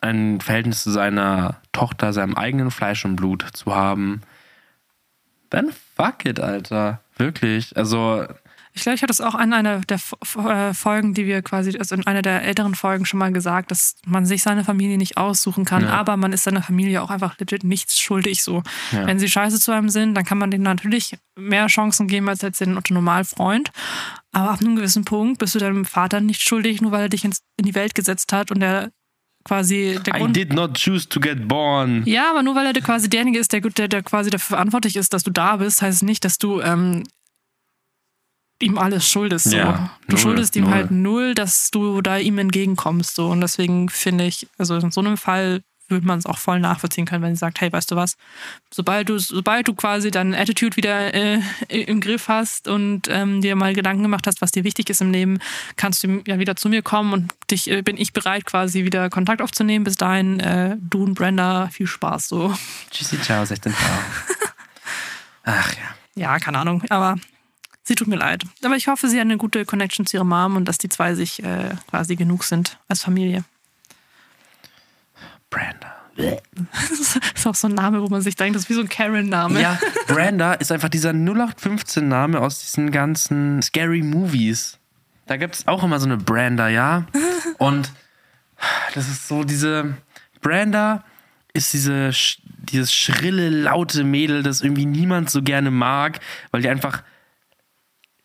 ein 0.00 0.40
Verhältnis 0.40 0.82
zu 0.82 0.90
seiner 0.90 1.60
Tochter, 1.72 2.12
seinem 2.12 2.34
eigenen 2.34 2.70
Fleisch 2.70 3.04
und 3.04 3.16
Blut 3.16 3.44
zu 3.52 3.74
haben, 3.74 4.20
dann 5.50 5.70
fuck 5.96 6.24
it, 6.24 6.40
Alter. 6.40 7.00
Wirklich. 7.16 7.76
Also, 7.76 8.24
Ich 8.74 8.82
glaube, 8.82 8.94
ich 8.94 9.02
hatte 9.02 9.12
es 9.12 9.20
auch 9.20 9.34
in 9.34 9.52
einer 9.52 9.80
der 9.80 9.98
äh, 10.36 10.72
Folgen, 10.74 11.14
die 11.14 11.26
wir 11.26 11.42
quasi, 11.42 11.76
also 11.78 11.96
in 11.96 12.06
einer 12.06 12.22
der 12.22 12.42
älteren 12.44 12.76
Folgen 12.76 13.06
schon 13.06 13.18
mal 13.18 13.32
gesagt, 13.32 13.70
dass 13.72 13.96
man 14.06 14.24
sich 14.24 14.42
seine 14.42 14.62
Familie 14.62 14.98
nicht 14.98 15.16
aussuchen 15.16 15.64
kann, 15.64 15.82
Ja. 15.84 15.90
aber 15.94 16.16
man 16.16 16.32
ist 16.32 16.44
seiner 16.44 16.62
Familie 16.62 17.02
auch 17.02 17.10
einfach 17.10 17.36
legit 17.38 17.64
nichts 17.64 17.98
schuldig 17.98 18.42
so. 18.44 18.62
Ja. 18.92 19.06
Wenn 19.06 19.18
sie 19.18 19.28
scheiße 19.28 19.58
zu 19.58 19.72
einem 19.72 19.88
sind, 19.88 20.14
dann 20.14 20.24
kann 20.24 20.38
man 20.38 20.50
denen 20.52 20.64
natürlich 20.64 21.18
mehr 21.34 21.66
Chancen 21.66 22.06
geben 22.06 22.28
als 22.28 22.42
jetzt 22.42 22.60
den 22.60 22.76
Otto-Normalfreund. 22.76 23.70
Aber 24.30 24.50
ab 24.50 24.60
einem 24.60 24.76
gewissen 24.76 25.04
Punkt 25.04 25.38
bist 25.38 25.54
du 25.56 25.58
deinem 25.58 25.84
Vater 25.84 26.20
nicht 26.20 26.42
schuldig, 26.42 26.80
nur 26.82 26.92
weil 26.92 27.02
er 27.02 27.08
dich 27.08 27.24
ins, 27.24 27.40
in 27.56 27.64
die 27.64 27.74
Welt 27.74 27.94
gesetzt 27.96 28.32
hat 28.32 28.52
und 28.52 28.60
der 28.60 28.90
quasi 29.48 29.98
der 30.06 30.14
I 30.14 30.18
Grund. 30.18 30.36
did 30.36 30.52
not 30.52 30.74
choose 30.74 31.08
to 31.08 31.18
get 31.18 31.48
born. 31.48 32.02
Ja, 32.06 32.30
aber 32.30 32.42
nur 32.42 32.54
weil 32.54 32.66
er 32.66 32.72
der 32.72 32.82
quasi 32.82 33.08
derjenige 33.08 33.38
ist, 33.38 33.52
der, 33.52 33.60
der, 33.60 33.88
der 33.88 34.02
quasi 34.02 34.30
dafür 34.30 34.56
verantwortlich 34.56 34.94
ist, 34.96 35.12
dass 35.12 35.22
du 35.22 35.30
da 35.30 35.56
bist, 35.56 35.82
heißt 35.82 35.96
es 35.96 36.02
nicht, 36.02 36.24
dass 36.24 36.38
du 36.38 36.60
ähm, 36.60 37.04
ihm 38.60 38.78
alles 38.78 39.08
schuldest. 39.08 39.50
So. 39.50 39.56
Ja, 39.56 39.90
du 40.06 40.12
null, 40.14 40.18
schuldest 40.22 40.56
ihm 40.56 40.64
null. 40.64 40.72
halt 40.72 40.90
null, 40.90 41.34
dass 41.34 41.70
du 41.70 42.02
da 42.02 42.18
ihm 42.18 42.38
entgegenkommst. 42.38 43.14
So. 43.14 43.28
Und 43.28 43.40
deswegen 43.40 43.88
finde 43.88 44.26
ich, 44.26 44.46
also 44.58 44.76
in 44.76 44.90
so 44.90 45.00
einem 45.00 45.16
Fall 45.16 45.62
würde 45.88 46.06
man 46.06 46.18
es 46.18 46.26
auch 46.26 46.38
voll 46.38 46.60
nachvollziehen 46.60 47.06
können, 47.06 47.22
wenn 47.22 47.34
sie 47.34 47.40
sagt, 47.40 47.60
hey, 47.60 47.72
weißt 47.72 47.90
du 47.90 47.96
was, 47.96 48.16
sobald 48.70 49.08
du, 49.08 49.18
sobald 49.18 49.68
du 49.68 49.74
quasi 49.74 50.10
deine 50.10 50.38
Attitude 50.38 50.76
wieder 50.76 51.14
äh, 51.14 51.40
im 51.68 52.00
Griff 52.00 52.28
hast 52.28 52.68
und 52.68 53.08
ähm, 53.08 53.40
dir 53.40 53.56
mal 53.56 53.74
Gedanken 53.74 54.02
gemacht 54.02 54.26
hast, 54.26 54.40
was 54.40 54.50
dir 54.50 54.64
wichtig 54.64 54.90
ist 54.90 55.00
im 55.00 55.10
Leben, 55.10 55.38
kannst 55.76 56.04
du 56.04 56.22
ja 56.26 56.38
wieder 56.38 56.56
zu 56.56 56.68
mir 56.68 56.82
kommen 56.82 57.12
und 57.12 57.32
dich 57.50 57.70
äh, 57.70 57.82
bin 57.82 57.96
ich 57.96 58.12
bereit, 58.12 58.44
quasi 58.44 58.84
wieder 58.84 59.10
Kontakt 59.10 59.42
aufzunehmen. 59.42 59.84
Bis 59.84 59.96
dahin, 59.96 60.40
äh, 60.40 60.76
du 60.78 61.04
und 61.04 61.14
Brenda, 61.14 61.68
viel 61.68 61.86
Spaß 61.86 62.28
so. 62.28 62.54
Tschüssi, 62.90 63.20
ciao, 63.20 63.44
16 63.44 63.72
ciao. 63.72 63.90
Ach 65.44 65.72
ja. 65.74 65.98
Ja, 66.14 66.38
keine 66.40 66.58
Ahnung, 66.58 66.82
aber 66.90 67.16
sie 67.84 67.94
tut 67.94 68.08
mir 68.08 68.16
leid. 68.16 68.42
Aber 68.64 68.74
ich 68.74 68.88
hoffe, 68.88 69.08
sie 69.08 69.16
hat 69.18 69.24
eine 69.24 69.36
gute 69.36 69.64
Connection 69.64 70.04
zu 70.04 70.16
ihrer 70.16 70.24
Mom 70.24 70.56
und 70.56 70.64
dass 70.64 70.78
die 70.78 70.88
zwei 70.88 71.14
sich 71.14 71.42
äh, 71.44 71.76
quasi 71.88 72.16
genug 72.16 72.44
sind 72.44 72.78
als 72.88 73.02
Familie. 73.02 73.44
Brenda. 75.50 75.94
Das 76.90 77.16
ist 77.34 77.46
auch 77.46 77.54
so 77.54 77.68
ein 77.68 77.74
Name, 77.74 78.02
wo 78.02 78.08
man 78.08 78.22
sich 78.22 78.34
denkt, 78.34 78.56
das 78.56 78.64
ist 78.64 78.70
wie 78.70 78.74
so 78.74 78.80
ein 78.80 78.88
Karen-Name. 78.88 79.60
Ja, 79.60 79.78
Brenda 80.08 80.54
ist 80.54 80.72
einfach 80.72 80.88
dieser 80.88 81.10
0815-Name 81.10 82.40
aus 82.40 82.58
diesen 82.58 82.90
ganzen 82.90 83.62
Scary 83.62 84.02
Movies. 84.02 84.78
Da 85.26 85.36
gibt 85.36 85.54
es 85.54 85.68
auch 85.68 85.84
immer 85.84 86.00
so 86.00 86.06
eine 86.06 86.16
Brenda, 86.16 86.68
ja? 86.68 87.06
Und 87.58 87.92
das 88.94 89.08
ist 89.08 89.28
so 89.28 89.44
diese. 89.44 89.96
Brenda 90.40 91.04
ist 91.52 91.72
diese, 91.72 92.10
dieses 92.42 92.92
schrille, 92.92 93.48
laute 93.50 94.04
Mädel, 94.04 94.42
das 94.42 94.60
irgendwie 94.60 94.86
niemand 94.86 95.30
so 95.30 95.42
gerne 95.42 95.70
mag, 95.70 96.20
weil 96.50 96.62
die 96.62 96.68
einfach 96.68 97.02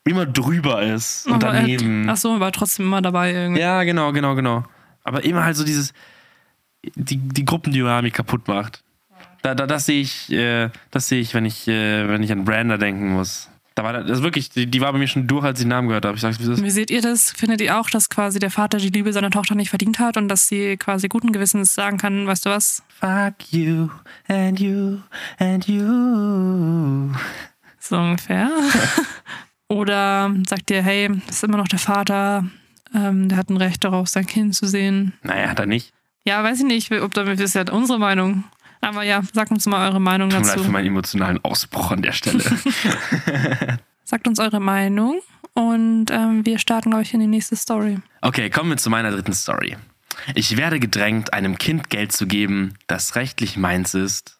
immer 0.04 0.26
drüber 0.26 0.82
ist 0.82 1.26
und 1.26 1.42
Aber, 1.42 1.54
äh, 1.54 1.60
daneben. 1.60 2.08
Ach 2.08 2.16
so, 2.16 2.38
war 2.38 2.52
trotzdem 2.52 2.86
immer 2.86 3.02
dabei 3.02 3.32
irgendwie. 3.32 3.60
Ja, 3.60 3.82
genau, 3.84 4.12
genau, 4.12 4.34
genau. 4.34 4.64
Aber 5.02 5.24
immer 5.24 5.44
halt 5.44 5.56
so 5.56 5.64
dieses, 5.64 5.92
die, 6.94 7.16
die 7.16 7.44
Gruppendynamik 7.44 8.14
kaputt 8.14 8.48
macht. 8.48 8.82
Da, 9.42 9.54
da, 9.54 9.66
das 9.66 9.86
sehe 9.86 10.00
ich, 10.00 10.32
äh, 10.32 10.70
das 10.90 11.08
sehe 11.08 11.20
ich, 11.20 11.34
wenn 11.34 11.44
ich, 11.44 11.68
äh, 11.68 12.08
wenn 12.08 12.22
ich 12.22 12.32
an 12.32 12.44
Branda 12.44 12.78
denken 12.78 13.12
muss. 13.12 13.50
Da 13.74 13.82
war 13.82 14.04
das 14.04 14.22
wirklich, 14.22 14.50
die, 14.50 14.66
die 14.66 14.80
war 14.80 14.92
bei 14.92 14.98
mir 14.98 15.08
schon 15.08 15.26
durch, 15.26 15.44
als 15.44 15.58
ich 15.58 15.64
den 15.64 15.70
Namen 15.70 15.88
gehört 15.88 16.04
habe. 16.04 16.14
Ich 16.14 16.20
sag's, 16.20 16.38
wie 16.38 16.50
ist. 16.50 16.62
Wie 16.62 16.70
seht 16.70 16.90
ihr 16.90 17.02
das? 17.02 17.32
Findet 17.32 17.60
ihr 17.60 17.78
auch, 17.78 17.90
dass 17.90 18.08
quasi 18.08 18.38
der 18.38 18.50
Vater 18.50 18.78
die 18.78 18.90
Liebe 18.90 19.12
seiner 19.12 19.30
Tochter 19.30 19.56
nicht 19.56 19.70
verdient 19.70 19.98
hat 19.98 20.16
und 20.16 20.28
dass 20.28 20.46
sie 20.46 20.76
quasi 20.76 21.08
guten 21.08 21.32
Gewissens 21.32 21.74
sagen 21.74 21.98
kann, 21.98 22.26
weißt 22.26 22.46
du 22.46 22.50
was? 22.50 22.82
Fuck 23.00 23.52
you 23.52 23.90
and 24.28 24.60
you 24.60 24.98
and 25.38 25.66
you. 25.66 27.12
So 27.80 27.96
ungefähr. 27.96 28.48
Oder 29.68 30.32
sagt 30.48 30.70
ihr, 30.70 30.82
hey, 30.82 31.10
das 31.26 31.36
ist 31.36 31.44
immer 31.44 31.56
noch 31.56 31.68
der 31.68 31.80
Vater, 31.80 32.46
ähm, 32.94 33.28
der 33.28 33.38
hat 33.38 33.50
ein 33.50 33.56
Recht 33.56 33.82
darauf, 33.82 34.08
sein 34.08 34.26
Kind 34.26 34.54
zu 34.54 34.66
sehen. 34.66 35.14
Naja, 35.22 35.48
hat 35.48 35.58
er 35.58 35.66
nicht. 35.66 35.92
Ja, 36.24 36.42
weiß 36.42 36.60
ich 36.60 36.64
nicht, 36.64 36.90
ob 36.92 37.12
damit 37.14 37.38
ist 37.40 37.54
ja 37.54 37.70
unsere 37.70 37.98
Meinung. 37.98 38.44
Aber 38.80 39.02
ja, 39.02 39.22
sagt 39.32 39.50
uns 39.50 39.66
mal 39.66 39.88
eure 39.88 40.00
Meinung 40.00 40.30
Tut 40.30 40.40
mir 40.40 40.46
leid 40.46 40.56
dazu. 40.56 40.64
für 40.64 40.70
meinen 40.72 40.86
emotionalen 40.86 41.42
Ausbruch 41.44 41.90
an 41.90 42.02
der 42.02 42.12
Stelle. 42.12 42.42
Sagt 44.04 44.28
uns 44.28 44.38
eure 44.38 44.60
Meinung 44.60 45.20
und 45.54 46.10
ähm, 46.10 46.44
wir 46.44 46.58
starten, 46.58 46.90
glaube 46.90 47.02
ich, 47.02 47.14
in 47.14 47.20
die 47.20 47.26
nächste 47.26 47.56
Story. 47.56 47.98
Okay, 48.20 48.50
kommen 48.50 48.70
wir 48.70 48.76
zu 48.76 48.90
meiner 48.90 49.10
dritten 49.10 49.32
Story. 49.32 49.76
Ich 50.34 50.56
werde 50.58 50.78
gedrängt, 50.80 51.32
einem 51.32 51.56
Kind 51.56 51.88
Geld 51.88 52.12
zu 52.12 52.26
geben, 52.26 52.74
das 52.86 53.16
rechtlich 53.16 53.56
meins 53.56 53.94
ist, 53.94 54.38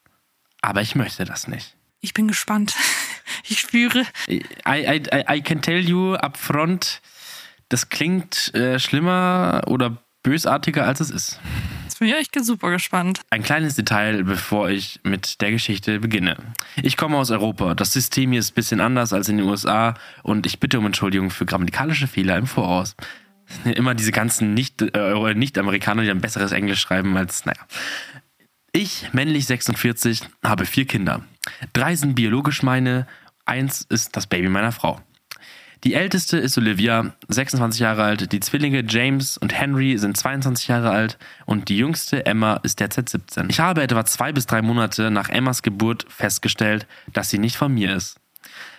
aber 0.60 0.82
ich 0.82 0.94
möchte 0.94 1.24
das 1.24 1.48
nicht. 1.48 1.76
Ich 2.00 2.14
bin 2.14 2.28
gespannt. 2.28 2.74
Ich 3.46 3.60
spüre. 3.60 4.04
I, 4.28 4.42
I, 4.66 5.02
I, 5.12 5.24
I 5.36 5.42
can 5.42 5.60
tell 5.60 5.80
you 5.80 6.14
up 6.14 6.36
front, 6.36 7.00
das 7.68 7.88
klingt 7.88 8.54
äh, 8.54 8.78
schlimmer 8.78 9.62
oder 9.66 9.98
bösartiger, 10.24 10.84
als 10.84 10.98
es 10.98 11.10
ist. 11.10 11.40
Jetzt 11.84 12.00
bin 12.00 12.08
ich 12.08 12.14
echt 12.16 12.34
super 12.44 12.70
gespannt. 12.72 13.20
Ein 13.30 13.44
kleines 13.44 13.76
Detail, 13.76 14.24
bevor 14.24 14.68
ich 14.70 14.98
mit 15.04 15.40
der 15.40 15.52
Geschichte 15.52 16.00
beginne. 16.00 16.36
Ich 16.76 16.96
komme 16.96 17.16
aus 17.16 17.30
Europa. 17.30 17.74
Das 17.76 17.92
System 17.92 18.32
hier 18.32 18.40
ist 18.40 18.50
ein 18.50 18.54
bisschen 18.56 18.80
anders 18.80 19.12
als 19.12 19.28
in 19.28 19.36
den 19.36 19.46
USA 19.46 19.94
und 20.24 20.46
ich 20.46 20.58
bitte 20.58 20.80
um 20.80 20.86
Entschuldigung 20.86 21.30
für 21.30 21.46
grammatikalische 21.46 22.08
Fehler 22.08 22.36
im 22.36 22.48
Voraus. 22.48 22.96
Immer 23.64 23.94
diese 23.94 24.10
ganzen 24.10 24.54
Nicht- 24.54 24.82
äh, 24.82 25.34
Nicht-Amerikaner, 25.34 26.02
die 26.02 26.10
ein 26.10 26.20
besseres 26.20 26.50
Englisch 26.50 26.80
schreiben 26.80 27.16
als, 27.16 27.44
naja. 27.44 27.60
Ich, 28.72 29.12
männlich 29.12 29.46
46, 29.46 30.22
habe 30.42 30.66
vier 30.66 30.86
Kinder. 30.86 31.20
Drei 31.74 31.94
sind 31.94 32.14
biologisch 32.16 32.62
meine, 32.64 33.06
eins 33.44 33.82
ist 33.82 34.16
das 34.16 34.26
Baby 34.26 34.48
meiner 34.48 34.72
Frau. 34.72 35.00
Die 35.84 35.92
älteste 35.92 36.38
ist 36.38 36.56
Olivia, 36.56 37.12
26 37.28 37.78
Jahre 37.78 38.04
alt. 38.04 38.32
Die 38.32 38.40
Zwillinge 38.40 38.82
James 38.88 39.36
und 39.36 39.52
Henry 39.52 39.98
sind 39.98 40.16
22 40.16 40.68
Jahre 40.68 40.90
alt. 40.90 41.18
Und 41.44 41.68
die 41.68 41.76
jüngste 41.76 42.24
Emma 42.24 42.54
ist 42.62 42.80
derzeit 42.80 43.10
17. 43.10 43.50
Ich 43.50 43.60
habe 43.60 43.82
etwa 43.82 44.06
zwei 44.06 44.32
bis 44.32 44.46
drei 44.46 44.62
Monate 44.62 45.10
nach 45.10 45.28
Emmas 45.28 45.62
Geburt 45.62 46.06
festgestellt, 46.08 46.86
dass 47.12 47.28
sie 47.28 47.38
nicht 47.38 47.56
von 47.56 47.72
mir 47.74 47.94
ist. 47.94 48.18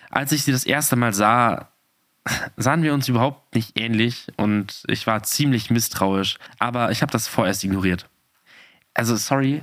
Als 0.10 0.32
ich 0.32 0.44
sie 0.44 0.52
das 0.52 0.66
erste 0.66 0.96
Mal 0.96 1.14
sah, 1.14 1.70
sahen 2.58 2.82
wir 2.82 2.96
uns 2.96 3.08
überhaupt 3.08 3.54
nicht 3.54 3.80
ähnlich 3.80 4.30
und 4.36 4.82
ich 4.88 5.06
war 5.06 5.22
ziemlich 5.22 5.70
misstrauisch. 5.70 6.40
Aber 6.58 6.90
ich 6.90 7.04
habe 7.04 7.12
das 7.12 7.28
vorerst 7.28 7.64
ignoriert. 7.64 8.10
Also, 8.96 9.16
sorry. 9.16 9.62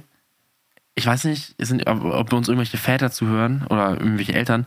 Ich 0.94 1.06
weiß 1.06 1.24
nicht, 1.24 1.56
ob, 1.88 2.04
ob 2.04 2.32
uns 2.34 2.48
irgendwelche 2.48 2.76
Väter 2.76 3.10
zuhören 3.10 3.66
oder 3.68 3.92
irgendwelche 3.92 4.34
Eltern 4.34 4.66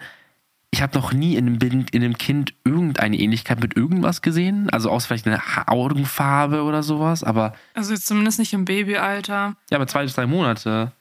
ich 0.72 0.82
habe 0.82 0.98
noch 0.98 1.14
nie 1.14 1.36
in 1.36 1.48
einem, 1.48 1.60
Bild, 1.60 1.92
in 1.92 2.04
einem 2.04 2.18
Kind 2.18 2.54
irgendeine 2.66 3.18
Ähnlichkeit 3.18 3.60
mit 3.62 3.78
irgendwas 3.78 4.22
gesehen. 4.22 4.70
Also 4.72 4.90
aus 4.90 5.06
vielleicht 5.06 5.26
einer 5.28 5.40
Ha- 5.56 5.64
Augenfarbe 5.68 6.64
oder 6.64 6.84
sowas. 6.84 7.24
Aber 7.24 7.56
Also 7.74 7.94
jetzt 7.94 8.08
zumindest 8.08 8.40
nicht 8.40 8.52
im 8.54 8.66
Babyalter. 8.66 9.56
ja, 9.70 9.78
aber 9.78 9.88
zwei 9.88 10.04
bis 10.04 10.14
drei 10.16 10.26
Monate. 10.26 10.92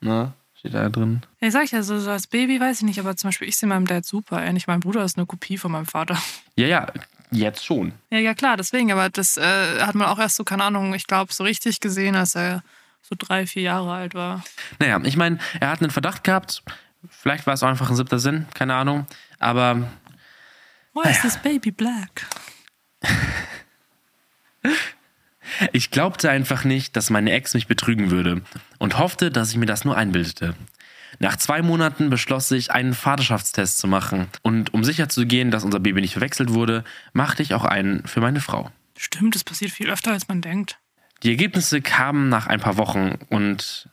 Ne? 0.00 0.32
Steht 0.54 0.74
da 0.74 0.88
drin. 0.88 1.22
Ja, 1.40 1.50
sag 1.50 1.64
ich 1.64 1.70
ja, 1.72 1.82
so, 1.82 1.98
so 1.98 2.10
als 2.10 2.26
Baby 2.26 2.60
weiß 2.60 2.78
ich 2.78 2.82
nicht, 2.84 3.00
aber 3.00 3.16
zum 3.16 3.28
Beispiel 3.28 3.48
ich 3.48 3.56
sehe 3.56 3.68
meinem 3.68 3.86
Dad 3.86 4.04
super 4.04 4.42
ähnlich. 4.42 4.66
Mein 4.66 4.80
Bruder 4.80 5.04
ist 5.04 5.16
eine 5.16 5.26
Kopie 5.26 5.58
von 5.58 5.72
meinem 5.72 5.86
Vater. 5.86 6.16
Ja, 6.56 6.66
ja, 6.66 6.86
jetzt 7.30 7.64
schon. 7.64 7.92
Ja, 8.10 8.18
ja, 8.18 8.34
klar, 8.34 8.56
deswegen, 8.56 8.92
aber 8.92 9.08
das 9.08 9.36
äh, 9.38 9.80
hat 9.80 9.94
man 9.94 10.08
auch 10.08 10.18
erst 10.18 10.36
so, 10.36 10.44
keine 10.44 10.64
Ahnung, 10.64 10.92
ich 10.94 11.06
glaube, 11.06 11.32
so 11.32 11.42
richtig 11.44 11.80
gesehen, 11.80 12.14
als 12.16 12.34
er 12.34 12.62
so 13.00 13.16
drei, 13.18 13.46
vier 13.46 13.62
Jahre 13.62 13.92
alt 13.92 14.14
war. 14.14 14.44
Naja, 14.78 15.00
ich 15.04 15.16
meine, 15.16 15.38
er 15.58 15.70
hat 15.70 15.80
einen 15.80 15.90
Verdacht 15.90 16.22
gehabt. 16.24 16.62
Vielleicht 17.08 17.46
war 17.46 17.54
es 17.54 17.62
auch 17.62 17.68
einfach 17.68 17.90
ein 17.90 17.96
siebter 17.96 18.18
Sinn, 18.18 18.46
keine 18.54 18.74
Ahnung. 18.74 19.06
Aber 19.38 19.88
Why 20.94 21.10
is 21.10 21.22
this 21.22 21.36
baby 21.36 21.70
black? 21.70 22.26
ich 25.72 25.90
glaubte 25.90 26.30
einfach 26.30 26.64
nicht, 26.64 26.96
dass 26.96 27.10
meine 27.10 27.32
Ex 27.32 27.54
mich 27.54 27.66
betrügen 27.66 28.10
würde 28.10 28.42
und 28.78 28.98
hoffte, 28.98 29.30
dass 29.30 29.50
ich 29.50 29.56
mir 29.56 29.66
das 29.66 29.84
nur 29.84 29.96
einbildete. 29.96 30.54
Nach 31.18 31.36
zwei 31.36 31.62
Monaten 31.62 32.10
beschloss 32.10 32.50
ich, 32.50 32.70
einen 32.70 32.94
Vaterschaftstest 32.94 33.78
zu 33.78 33.86
machen. 33.86 34.28
Und 34.42 34.74
um 34.74 34.82
sicherzugehen, 34.84 35.50
dass 35.50 35.64
unser 35.64 35.80
Baby 35.80 36.00
nicht 36.00 36.12
verwechselt 36.12 36.52
wurde, 36.52 36.84
machte 37.12 37.42
ich 37.42 37.54
auch 37.54 37.64
einen 37.64 38.06
für 38.06 38.20
meine 38.20 38.40
Frau. 38.40 38.70
Stimmt, 38.96 39.34
das 39.34 39.44
passiert 39.44 39.70
viel 39.70 39.90
öfter, 39.90 40.12
als 40.12 40.28
man 40.28 40.40
denkt. 40.40 40.78
Die 41.22 41.30
Ergebnisse 41.30 41.80
kamen 41.80 42.28
nach 42.28 42.46
ein 42.46 42.60
paar 42.60 42.76
Wochen 42.76 43.18
und 43.30 43.88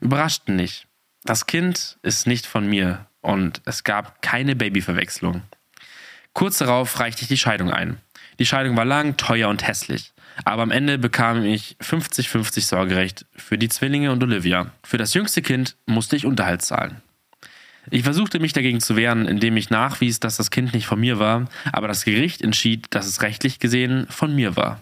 überraschten 0.00 0.56
nicht. 0.56 0.86
Das 1.26 1.46
Kind 1.46 1.98
ist 2.02 2.28
nicht 2.28 2.46
von 2.46 2.68
mir 2.68 3.04
und 3.20 3.60
es 3.64 3.82
gab 3.82 4.22
keine 4.22 4.54
Babyverwechslung. 4.54 5.42
Kurz 6.34 6.58
darauf 6.58 7.00
reichte 7.00 7.22
ich 7.22 7.28
die 7.28 7.36
Scheidung 7.36 7.72
ein. 7.72 7.98
Die 8.38 8.46
Scheidung 8.46 8.76
war 8.76 8.84
lang, 8.84 9.16
teuer 9.16 9.48
und 9.48 9.66
hässlich. 9.66 10.12
Aber 10.44 10.62
am 10.62 10.70
Ende 10.70 10.98
bekam 10.98 11.44
ich 11.44 11.76
50-50 11.82 12.60
Sorgerecht 12.60 13.26
für 13.34 13.58
die 13.58 13.68
Zwillinge 13.68 14.12
und 14.12 14.22
Olivia. 14.22 14.70
Für 14.84 14.98
das 14.98 15.14
jüngste 15.14 15.42
Kind 15.42 15.76
musste 15.86 16.14
ich 16.14 16.26
Unterhalt 16.26 16.62
zahlen. 16.62 17.02
Ich 17.90 18.04
versuchte 18.04 18.38
mich 18.38 18.52
dagegen 18.52 18.80
zu 18.80 18.94
wehren, 18.94 19.26
indem 19.26 19.56
ich 19.56 19.68
nachwies, 19.68 20.20
dass 20.20 20.36
das 20.36 20.52
Kind 20.52 20.74
nicht 20.74 20.86
von 20.86 21.00
mir 21.00 21.18
war, 21.18 21.48
aber 21.72 21.88
das 21.88 22.04
Gericht 22.04 22.40
entschied, 22.40 22.86
dass 22.90 23.06
es 23.06 23.22
rechtlich 23.22 23.58
gesehen 23.58 24.06
von 24.10 24.32
mir 24.32 24.54
war. 24.54 24.80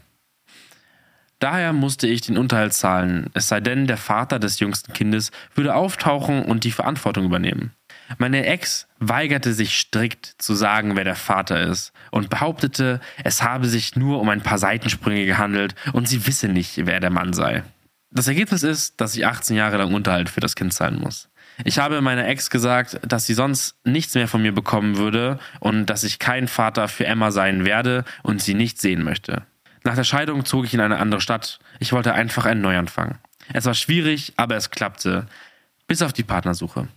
Daher 1.44 1.74
musste 1.74 2.06
ich 2.06 2.22
den 2.22 2.38
Unterhalt 2.38 2.72
zahlen, 2.72 3.28
es 3.34 3.48
sei 3.48 3.60
denn, 3.60 3.86
der 3.86 3.98
Vater 3.98 4.38
des 4.38 4.60
jüngsten 4.60 4.94
Kindes 4.94 5.30
würde 5.54 5.74
auftauchen 5.74 6.42
und 6.42 6.64
die 6.64 6.70
Verantwortung 6.70 7.26
übernehmen. 7.26 7.72
Meine 8.16 8.46
Ex 8.46 8.88
weigerte 8.98 9.52
sich 9.52 9.78
strikt 9.78 10.36
zu 10.38 10.54
sagen, 10.54 10.96
wer 10.96 11.04
der 11.04 11.16
Vater 11.16 11.60
ist 11.60 11.92
und 12.10 12.30
behauptete, 12.30 12.98
es 13.24 13.42
habe 13.42 13.66
sich 13.66 13.94
nur 13.94 14.22
um 14.22 14.30
ein 14.30 14.40
paar 14.40 14.56
Seitensprünge 14.56 15.26
gehandelt 15.26 15.74
und 15.92 16.08
sie 16.08 16.26
wisse 16.26 16.48
nicht, 16.48 16.86
wer 16.86 16.98
der 16.98 17.10
Mann 17.10 17.34
sei. 17.34 17.62
Das 18.10 18.26
Ergebnis 18.26 18.62
ist, 18.62 18.98
dass 19.02 19.14
ich 19.14 19.26
18 19.26 19.54
Jahre 19.54 19.76
lang 19.76 19.92
Unterhalt 19.92 20.30
für 20.30 20.40
das 20.40 20.56
Kind 20.56 20.72
zahlen 20.72 20.98
muss. 20.98 21.28
Ich 21.62 21.78
habe 21.78 22.00
meiner 22.00 22.26
Ex 22.26 22.48
gesagt, 22.48 22.98
dass 23.06 23.26
sie 23.26 23.34
sonst 23.34 23.76
nichts 23.84 24.14
mehr 24.14 24.28
von 24.28 24.40
mir 24.40 24.54
bekommen 24.54 24.96
würde 24.96 25.38
und 25.60 25.90
dass 25.90 26.04
ich 26.04 26.18
kein 26.18 26.48
Vater 26.48 26.88
für 26.88 27.04
Emma 27.04 27.32
sein 27.32 27.66
werde 27.66 28.06
und 28.22 28.40
sie 28.40 28.54
nicht 28.54 28.80
sehen 28.80 29.04
möchte. 29.04 29.42
Nach 29.84 29.94
der 29.94 30.04
Scheidung 30.04 30.44
zog 30.46 30.64
ich 30.64 30.74
in 30.74 30.80
eine 30.80 30.98
andere 30.98 31.20
Stadt. 31.20 31.58
Ich 31.78 31.92
wollte 31.92 32.14
einfach 32.14 32.46
einen 32.46 32.62
Neuanfang. 32.62 33.18
Es 33.52 33.66
war 33.66 33.74
schwierig, 33.74 34.32
aber 34.36 34.56
es 34.56 34.70
klappte. 34.70 35.26
Bis 35.86 36.00
auf 36.00 36.14
die 36.14 36.22
Partnersuche. 36.22 36.88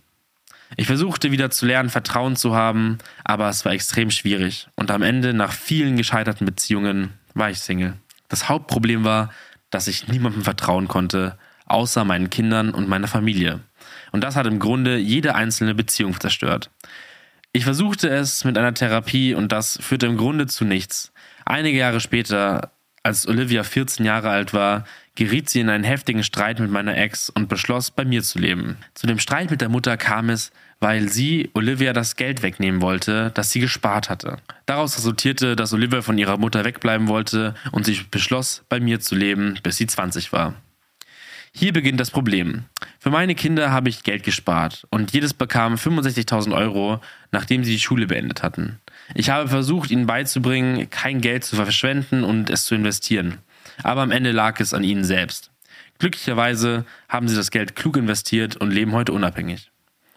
Ich 0.76 0.86
versuchte 0.86 1.30
wieder 1.30 1.50
zu 1.50 1.66
lernen, 1.66 1.90
Vertrauen 1.90 2.36
zu 2.36 2.54
haben, 2.54 2.98
aber 3.24 3.48
es 3.48 3.64
war 3.64 3.72
extrem 3.72 4.10
schwierig. 4.10 4.68
Und 4.74 4.90
am 4.90 5.02
Ende, 5.02 5.34
nach 5.34 5.52
vielen 5.52 5.96
gescheiterten 5.96 6.46
Beziehungen, 6.46 7.12
war 7.34 7.50
ich 7.50 7.60
Single. 7.60 7.94
Das 8.28 8.48
Hauptproblem 8.48 9.04
war, 9.04 9.32
dass 9.70 9.88
ich 9.88 10.08
niemandem 10.08 10.42
vertrauen 10.42 10.88
konnte, 10.88 11.38
außer 11.66 12.04
meinen 12.04 12.30
Kindern 12.30 12.70
und 12.70 12.88
meiner 12.88 13.08
Familie. 13.08 13.60
Und 14.12 14.24
das 14.24 14.36
hat 14.36 14.46
im 14.46 14.58
Grunde 14.58 14.96
jede 14.96 15.34
einzelne 15.34 15.74
Beziehung 15.74 16.18
zerstört. 16.18 16.70
Ich 17.52 17.64
versuchte 17.64 18.08
es 18.08 18.44
mit 18.44 18.56
einer 18.58 18.74
Therapie 18.74 19.34
und 19.34 19.52
das 19.52 19.78
führte 19.82 20.06
im 20.06 20.16
Grunde 20.16 20.46
zu 20.46 20.64
nichts. 20.64 21.12
Einige 21.44 21.78
Jahre 21.78 22.00
später, 22.00 22.72
als 23.02 23.26
Olivia 23.26 23.62
14 23.62 24.04
Jahre 24.04 24.30
alt 24.30 24.52
war, 24.52 24.84
geriet 25.14 25.50
sie 25.50 25.60
in 25.60 25.68
einen 25.68 25.84
heftigen 25.84 26.22
Streit 26.22 26.60
mit 26.60 26.70
meiner 26.70 26.96
Ex 26.96 27.30
und 27.30 27.48
beschloss, 27.48 27.90
bei 27.90 28.04
mir 28.04 28.22
zu 28.22 28.38
leben. 28.38 28.76
Zu 28.94 29.06
dem 29.06 29.18
Streit 29.18 29.50
mit 29.50 29.60
der 29.60 29.68
Mutter 29.68 29.96
kam 29.96 30.30
es, 30.30 30.52
weil 30.80 31.08
sie 31.08 31.50
Olivia 31.54 31.92
das 31.92 32.16
Geld 32.16 32.42
wegnehmen 32.42 32.80
wollte, 32.82 33.32
das 33.34 33.50
sie 33.50 33.60
gespart 33.60 34.10
hatte. 34.10 34.36
Daraus 34.66 34.96
resultierte, 34.96 35.56
dass 35.56 35.72
Olivia 35.72 36.02
von 36.02 36.18
ihrer 36.18 36.36
Mutter 36.36 36.64
wegbleiben 36.64 37.08
wollte 37.08 37.54
und 37.72 37.84
sie 37.84 38.00
beschloss, 38.10 38.62
bei 38.68 38.78
mir 38.78 39.00
zu 39.00 39.16
leben, 39.16 39.58
bis 39.62 39.76
sie 39.76 39.86
20 39.86 40.32
war. 40.32 40.54
Hier 41.52 41.72
beginnt 41.72 41.98
das 41.98 42.12
Problem. 42.12 42.64
Für 43.00 43.10
meine 43.10 43.34
Kinder 43.34 43.72
habe 43.72 43.88
ich 43.88 44.04
Geld 44.04 44.22
gespart 44.22 44.86
und 44.90 45.12
jedes 45.12 45.34
bekam 45.34 45.74
65.000 45.74 46.54
Euro, 46.54 47.00
nachdem 47.32 47.64
sie 47.64 47.72
die 47.72 47.80
Schule 47.80 48.06
beendet 48.06 48.42
hatten. 48.42 48.78
Ich 49.14 49.30
habe 49.30 49.48
versucht, 49.48 49.90
ihnen 49.90 50.06
beizubringen, 50.06 50.90
kein 50.90 51.20
Geld 51.20 51.44
zu 51.44 51.56
verschwenden 51.56 52.24
und 52.24 52.50
es 52.50 52.64
zu 52.64 52.74
investieren. 52.74 53.38
Aber 53.82 54.02
am 54.02 54.10
Ende 54.10 54.32
lag 54.32 54.60
es 54.60 54.74
an 54.74 54.84
ihnen 54.84 55.04
selbst. 55.04 55.50
Glücklicherweise 55.98 56.84
haben 57.08 57.28
sie 57.28 57.36
das 57.36 57.50
Geld 57.50 57.74
klug 57.74 57.96
investiert 57.96 58.56
und 58.56 58.70
leben 58.70 58.92
heute 58.92 59.12
unabhängig. 59.12 59.70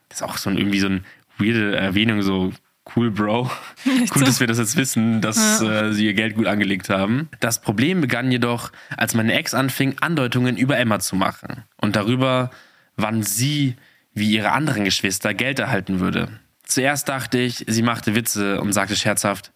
Das 0.09 0.19
ist 0.19 0.23
auch 0.23 0.37
so 0.37 0.49
ein, 0.49 0.57
irgendwie 0.57 0.79
so 0.79 0.87
eine 0.87 1.01
weirde 1.37 1.75
Erwähnung, 1.75 2.21
so 2.21 2.53
cool, 2.95 3.11
Bro. 3.11 3.49
Gut, 4.09 4.27
dass 4.27 4.39
wir 4.39 4.47
das 4.47 4.57
jetzt 4.57 4.75
wissen, 4.75 5.21
dass 5.21 5.61
ja. 5.61 5.87
äh, 5.87 5.93
sie 5.93 6.05
ihr 6.05 6.13
Geld 6.13 6.35
gut 6.35 6.47
angelegt 6.47 6.89
haben. 6.89 7.29
Das 7.39 7.61
Problem 7.61 8.01
begann 8.01 8.31
jedoch, 8.31 8.71
als 8.97 9.13
meine 9.13 9.33
Ex 9.33 9.53
anfing, 9.53 9.95
Andeutungen 10.01 10.57
über 10.57 10.77
Emma 10.77 10.99
zu 10.99 11.15
machen 11.15 11.63
und 11.77 11.95
darüber, 11.95 12.51
wann 12.95 13.23
sie, 13.23 13.75
wie 14.13 14.31
ihre 14.31 14.51
anderen 14.51 14.83
Geschwister, 14.83 15.33
Geld 15.33 15.59
erhalten 15.59 15.99
würde. 15.99 16.27
Zuerst 16.71 17.09
dachte 17.09 17.37
ich, 17.37 17.65
sie 17.67 17.81
machte 17.81 18.15
Witze 18.15 18.61
und 18.61 18.71
sagte 18.71 18.95
scherzhaft, 18.95 19.51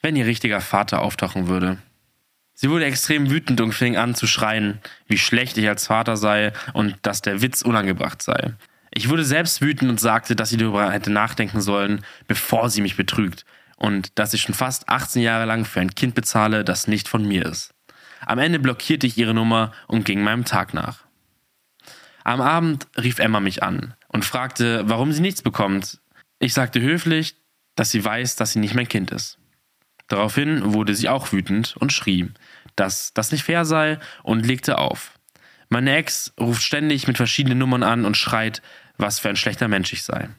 wenn 0.00 0.16
ihr 0.16 0.24
richtiger 0.24 0.62
Vater 0.62 1.02
auftauchen 1.02 1.46
würde. 1.46 1.76
Sie 2.54 2.70
wurde 2.70 2.86
extrem 2.86 3.28
wütend 3.28 3.60
und 3.60 3.72
fing 3.72 3.98
an 3.98 4.14
zu 4.14 4.26
schreien, 4.26 4.78
wie 5.08 5.18
schlecht 5.18 5.58
ich 5.58 5.68
als 5.68 5.88
Vater 5.88 6.16
sei 6.16 6.54
und 6.72 6.96
dass 7.02 7.20
der 7.20 7.42
Witz 7.42 7.60
unangebracht 7.60 8.22
sei. 8.22 8.54
Ich 8.90 9.10
wurde 9.10 9.26
selbst 9.26 9.60
wütend 9.60 9.90
und 9.90 10.00
sagte, 10.00 10.34
dass 10.34 10.48
sie 10.48 10.56
darüber 10.56 10.90
hätte 10.90 11.10
nachdenken 11.10 11.60
sollen, 11.60 12.02
bevor 12.28 12.70
sie 12.70 12.80
mich 12.80 12.96
betrügt 12.96 13.44
und 13.76 14.18
dass 14.18 14.32
ich 14.32 14.40
schon 14.40 14.54
fast 14.54 14.88
18 14.88 15.20
Jahre 15.20 15.44
lang 15.44 15.66
für 15.66 15.82
ein 15.82 15.94
Kind 15.94 16.14
bezahle, 16.14 16.64
das 16.64 16.88
nicht 16.88 17.08
von 17.08 17.28
mir 17.28 17.44
ist. 17.44 17.74
Am 18.24 18.38
Ende 18.38 18.58
blockierte 18.58 19.06
ich 19.06 19.18
ihre 19.18 19.34
Nummer 19.34 19.72
und 19.86 20.06
ging 20.06 20.22
meinem 20.22 20.46
Tag 20.46 20.72
nach. 20.72 21.00
Am 22.24 22.40
Abend 22.40 22.86
rief 22.96 23.18
Emma 23.18 23.38
mich 23.38 23.62
an 23.62 23.92
und 24.08 24.24
fragte, 24.24 24.88
warum 24.88 25.12
sie 25.12 25.20
nichts 25.20 25.42
bekommt. 25.42 26.00
Ich 26.38 26.54
sagte 26.54 26.80
höflich, 26.80 27.36
dass 27.74 27.90
sie 27.90 28.04
weiß, 28.04 28.36
dass 28.36 28.52
sie 28.52 28.60
nicht 28.60 28.74
mein 28.74 28.88
Kind 28.88 29.10
ist. 29.10 29.38
Daraufhin 30.08 30.72
wurde 30.72 30.94
sie 30.94 31.08
auch 31.08 31.32
wütend 31.32 31.76
und 31.76 31.92
schrie, 31.92 32.30
dass 32.76 33.12
das 33.12 33.30
nicht 33.32 33.44
fair 33.44 33.64
sei 33.64 33.98
und 34.22 34.46
legte 34.46 34.78
auf. 34.78 35.18
Meine 35.68 35.94
Ex 35.96 36.32
ruft 36.40 36.62
ständig 36.62 37.06
mit 37.06 37.16
verschiedenen 37.16 37.58
Nummern 37.58 37.82
an 37.82 38.04
und 38.04 38.16
schreit, 38.16 38.62
was 38.96 39.18
für 39.18 39.28
ein 39.28 39.36
schlechter 39.36 39.68
Mensch 39.68 39.92
ich 39.92 40.02
sei. 40.02 40.30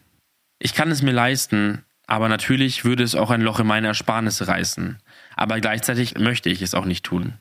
Ich 0.57 0.73
kann 0.73 0.89
es 0.91 1.01
mir 1.01 1.11
leisten, 1.11 1.85
aber 2.07 2.27
natürlich 2.27 2.83
würde 2.83 3.03
es 3.03 3.15
auch 3.15 3.29
ein 3.29 3.41
Loch 3.41 3.59
in 3.59 3.67
meine 3.67 3.87
Ersparnisse 3.87 4.47
reißen. 4.47 4.97
Aber 5.35 5.59
gleichzeitig 5.59 6.17
möchte 6.17 6.49
ich 6.49 6.61
es 6.61 6.73
auch 6.73 6.85
nicht 6.85 7.05
tun. 7.05 7.37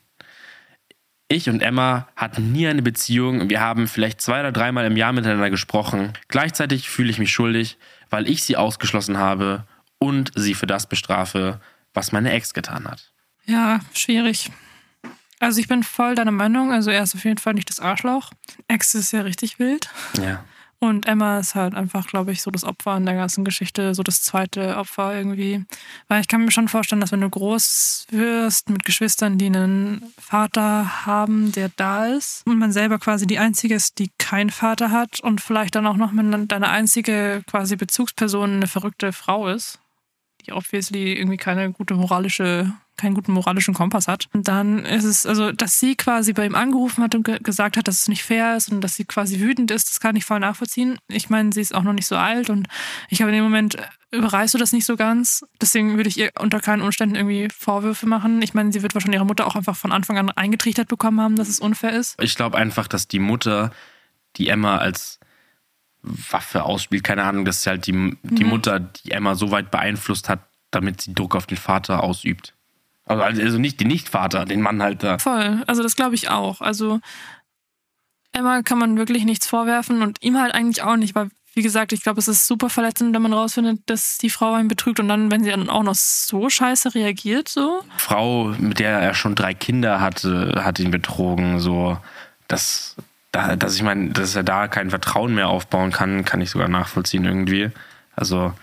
Ich 1.31 1.47
und 1.47 1.61
Emma 1.61 2.07
hatten 2.15 2.51
nie 2.51 2.67
eine 2.67 2.81
Beziehung. 2.81 3.51
Wir 3.51 3.61
haben 3.61 3.87
vielleicht 3.87 4.19
zwei 4.19 4.39
oder 4.39 4.51
dreimal 4.51 4.85
im 4.85 4.97
Jahr 4.97 5.13
miteinander 5.13 5.51
gesprochen. 5.51 6.13
Gleichzeitig 6.27 6.89
fühle 6.89 7.11
ich 7.11 7.19
mich 7.19 7.31
schuldig, 7.31 7.77
weil 8.09 8.27
ich 8.27 8.43
sie 8.43 8.57
ausgeschlossen 8.57 9.19
habe 9.19 9.63
und 9.99 10.31
sie 10.35 10.55
für 10.55 10.65
das 10.65 10.89
bestrafe, 10.89 11.61
was 11.93 12.11
meine 12.11 12.31
Ex 12.31 12.55
getan 12.55 12.87
hat. 12.87 13.11
Ja, 13.45 13.79
schwierig. 13.93 14.49
Also 15.39 15.61
ich 15.61 15.67
bin 15.67 15.83
voll 15.83 16.15
deiner 16.15 16.31
Meinung. 16.31 16.71
Also 16.71 16.89
er 16.89 17.03
ist 17.03 17.13
auf 17.13 17.23
jeden 17.23 17.37
Fall 17.37 17.53
nicht 17.53 17.69
das 17.69 17.79
Arschloch. 17.79 18.31
Ex 18.67 18.95
ist 18.95 19.11
ja 19.11 19.21
richtig 19.21 19.59
wild. 19.59 19.87
Ja. 20.17 20.43
Und 20.81 21.07
Emma 21.07 21.39
ist 21.39 21.55
halt 21.55 21.75
einfach, 21.75 22.07
glaube 22.07 22.31
ich, 22.31 22.41
so 22.41 22.51
das 22.51 22.63
Opfer 22.63 22.95
in 22.95 23.05
der 23.05 23.15
ganzen 23.15 23.43
Geschichte, 23.43 23.93
so 23.93 24.01
das 24.01 24.21
zweite 24.21 24.77
Opfer 24.77 25.13
irgendwie. 25.13 25.65
Weil 26.07 26.21
ich 26.21 26.29
kann 26.29 26.45
mir 26.45 26.51
schon 26.51 26.69
vorstellen, 26.69 27.01
dass 27.01 27.11
wenn 27.11 27.19
du 27.19 27.29
groß 27.29 28.07
wirst 28.11 28.69
mit 28.69 28.85
Geschwistern, 28.85 29.37
die 29.37 29.47
einen 29.47 30.13
Vater 30.17 31.05
haben, 31.05 31.51
der 31.51 31.69
da 31.75 32.05
ist, 32.05 32.43
und 32.45 32.59
man 32.59 32.71
selber 32.71 32.97
quasi 32.97 33.27
die 33.27 33.39
einzige 33.39 33.75
ist, 33.75 33.99
die 33.99 34.09
keinen 34.17 34.51
Vater 34.51 34.89
hat 34.91 35.19
und 35.19 35.41
vielleicht 35.41 35.75
dann 35.75 35.85
auch 35.85 35.97
noch 35.97 36.13
mit 36.13 36.49
deine 36.49 36.69
einzige 36.69 37.43
quasi 37.45 37.75
Bezugsperson 37.75 38.55
eine 38.55 38.67
verrückte 38.67 39.11
Frau 39.11 39.49
ist, 39.49 39.79
die 40.45 40.53
obviously 40.53 41.11
irgendwie 41.13 41.37
keine 41.37 41.73
gute 41.73 41.95
moralische 41.95 42.73
keinen 42.99 43.15
guten 43.15 43.31
moralischen 43.31 43.73
Kompass 43.73 44.07
hat. 44.07 44.27
Und 44.33 44.47
dann 44.47 44.85
ist 44.85 45.03
es, 45.03 45.25
also, 45.25 45.51
dass 45.51 45.79
sie 45.79 45.95
quasi 45.95 46.33
bei 46.33 46.45
ihm 46.45 46.55
angerufen 46.55 47.03
hat 47.03 47.15
und 47.15 47.23
ge 47.23 47.39
gesagt 47.41 47.77
hat, 47.77 47.87
dass 47.87 48.01
es 48.01 48.07
nicht 48.07 48.23
fair 48.23 48.55
ist 48.57 48.71
und 48.71 48.81
dass 48.81 48.95
sie 48.95 49.05
quasi 49.05 49.39
wütend 49.39 49.71
ist, 49.71 49.89
das 49.89 49.99
kann 49.99 50.15
ich 50.15 50.25
voll 50.25 50.39
nachvollziehen. 50.39 50.97
Ich 51.07 51.29
meine, 51.29 51.51
sie 51.53 51.61
ist 51.61 51.73
auch 51.73 51.83
noch 51.83 51.93
nicht 51.93 52.07
so 52.07 52.15
alt 52.15 52.49
und 52.49 52.67
ich 53.09 53.21
habe 53.21 53.31
in 53.31 53.37
dem 53.37 53.43
Moment, 53.43 53.75
äh, 53.75 53.83
überreißt 54.11 54.53
du 54.53 54.57
das 54.57 54.73
nicht 54.73 54.85
so 54.85 54.95
ganz. 54.95 55.45
Deswegen 55.61 55.95
würde 55.95 56.09
ich 56.09 56.17
ihr 56.17 56.31
unter 56.39 56.59
keinen 56.59 56.81
Umständen 56.81 57.15
irgendwie 57.15 57.47
Vorwürfe 57.55 58.07
machen. 58.07 58.41
Ich 58.41 58.53
meine, 58.53 58.71
sie 58.71 58.81
wird 58.81 58.93
wahrscheinlich 58.93 59.17
ihre 59.17 59.25
Mutter 59.25 59.47
auch 59.47 59.55
einfach 59.55 59.75
von 59.75 59.91
Anfang 59.91 60.17
an 60.17 60.29
eingetrichtert 60.31 60.87
bekommen 60.87 61.21
haben, 61.21 61.35
dass 61.35 61.47
es 61.47 61.59
unfair 61.59 61.93
ist. 61.93 62.21
Ich 62.21 62.35
glaube 62.35 62.57
einfach, 62.57 62.87
dass 62.87 63.07
die 63.07 63.19
Mutter, 63.19 63.71
die 64.35 64.49
Emma 64.49 64.77
als 64.77 65.19
Waffe 66.01 66.63
ausspielt, 66.63 67.03
keine 67.03 67.23
Ahnung, 67.23 67.45
dass 67.45 67.65
halt 67.67 67.87
die, 67.87 68.17
die 68.23 68.43
mhm. 68.43 68.49
Mutter, 68.49 68.79
die 68.79 69.11
Emma 69.11 69.35
so 69.35 69.51
weit 69.51 69.69
beeinflusst 69.69 70.29
hat, 70.29 70.39
damit 70.71 71.01
sie 71.01 71.13
Druck 71.13 71.35
auf 71.35 71.45
den 71.45 71.57
Vater 71.57 72.03
ausübt. 72.03 72.53
Also, 73.09 73.41
also 73.41 73.57
nicht 73.57 73.79
den 73.79 73.87
Nichtvater, 73.87 74.45
den 74.45 74.61
Mann 74.61 74.81
halt 74.81 75.03
da. 75.03 75.17
Voll, 75.17 75.63
also 75.67 75.83
das 75.83 75.95
glaube 75.95 76.15
ich 76.15 76.29
auch. 76.29 76.61
Also 76.61 77.01
Emma 78.31 78.61
kann 78.61 78.77
man 78.77 78.97
wirklich 78.97 79.25
nichts 79.25 79.47
vorwerfen 79.47 80.01
und 80.01 80.21
ihm 80.21 80.39
halt 80.39 80.53
eigentlich 80.53 80.83
auch 80.83 80.95
nicht, 80.95 81.15
weil 81.15 81.29
wie 81.55 81.63
gesagt, 81.63 81.91
ich 81.91 82.03
glaube, 82.03 82.19
es 82.19 82.27
ist 82.27 82.45
super 82.45 82.69
verletzend, 82.69 83.13
wenn 83.13 83.21
man 83.21 83.33
rausfindet, 83.33 83.81
dass 83.87 84.17
die 84.19 84.29
Frau 84.29 84.53
einen 84.53 84.67
betrügt 84.67 84.99
und 84.99 85.07
dann, 85.07 85.31
wenn 85.31 85.43
sie 85.43 85.49
dann 85.49 85.69
auch 85.69 85.83
noch 85.83 85.95
so 85.95 86.49
scheiße 86.49 86.93
reagiert, 86.93 87.49
so. 87.49 87.83
Frau, 87.97 88.53
mit 88.59 88.79
der 88.79 88.99
er 88.99 89.13
schon 89.15 89.35
drei 89.35 89.53
Kinder 89.53 89.99
hatte, 89.99 90.61
hat 90.63 90.79
ihn 90.79 90.91
betrogen, 90.91 91.59
so. 91.59 91.97
Das, 92.47 92.95
dass 93.31 93.75
ich 93.75 93.83
meine, 93.83 94.11
dass 94.11 94.35
er 94.35 94.43
da 94.43 94.67
kein 94.67 94.89
Vertrauen 94.89 95.35
mehr 95.35 95.49
aufbauen 95.49 95.91
kann, 95.91 96.23
kann 96.23 96.39
ich 96.39 96.51
sogar 96.51 96.67
nachvollziehen 96.67 97.25
irgendwie. 97.25 97.71
Also, 98.15 98.53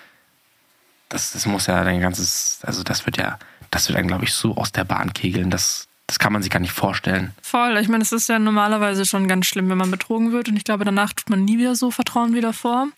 das, 1.09 1.33
das 1.33 1.47
muss 1.47 1.67
ja 1.67 1.85
dein 1.85 2.01
ganzes, 2.01 2.61
also 2.63 2.83
das 2.83 3.07
wird 3.07 3.17
ja 3.17 3.39
das 3.71 3.89
wird 3.89 3.99
dann, 3.99 4.07
glaube 4.07 4.25
ich, 4.25 4.33
so 4.33 4.57
aus 4.57 4.73
der 4.73 4.85
Bahn 4.85 5.13
kegeln, 5.13 5.51
das, 5.51 5.89
das 6.07 6.19
kann 6.19 6.33
man 6.33 6.43
sich 6.43 6.51
gar 6.51 6.61
nicht 6.61 6.73
vorstellen. 6.73 7.33
Voll. 7.43 7.77
Ich 7.79 7.89
meine, 7.89 8.03
es 8.03 8.13
ist 8.13 8.29
ja 8.29 8.39
normalerweise 8.39 9.05
schon 9.05 9.29
ganz 9.29 9.47
schlimm, 9.47 9.69
wenn 9.69 9.79
man 9.79 9.91
betrogen 9.91 10.33
wird. 10.33 10.49
Und 10.49 10.57
ich 10.57 10.65
glaube, 10.65 10.85
danach 10.85 11.13
tut 11.13 11.31
man 11.31 11.45
nie 11.45 11.59
wieder 11.59 11.75
so 11.75 11.91
Vertrauen 11.91 12.35
wie 12.35 12.41
davor. 12.41 12.89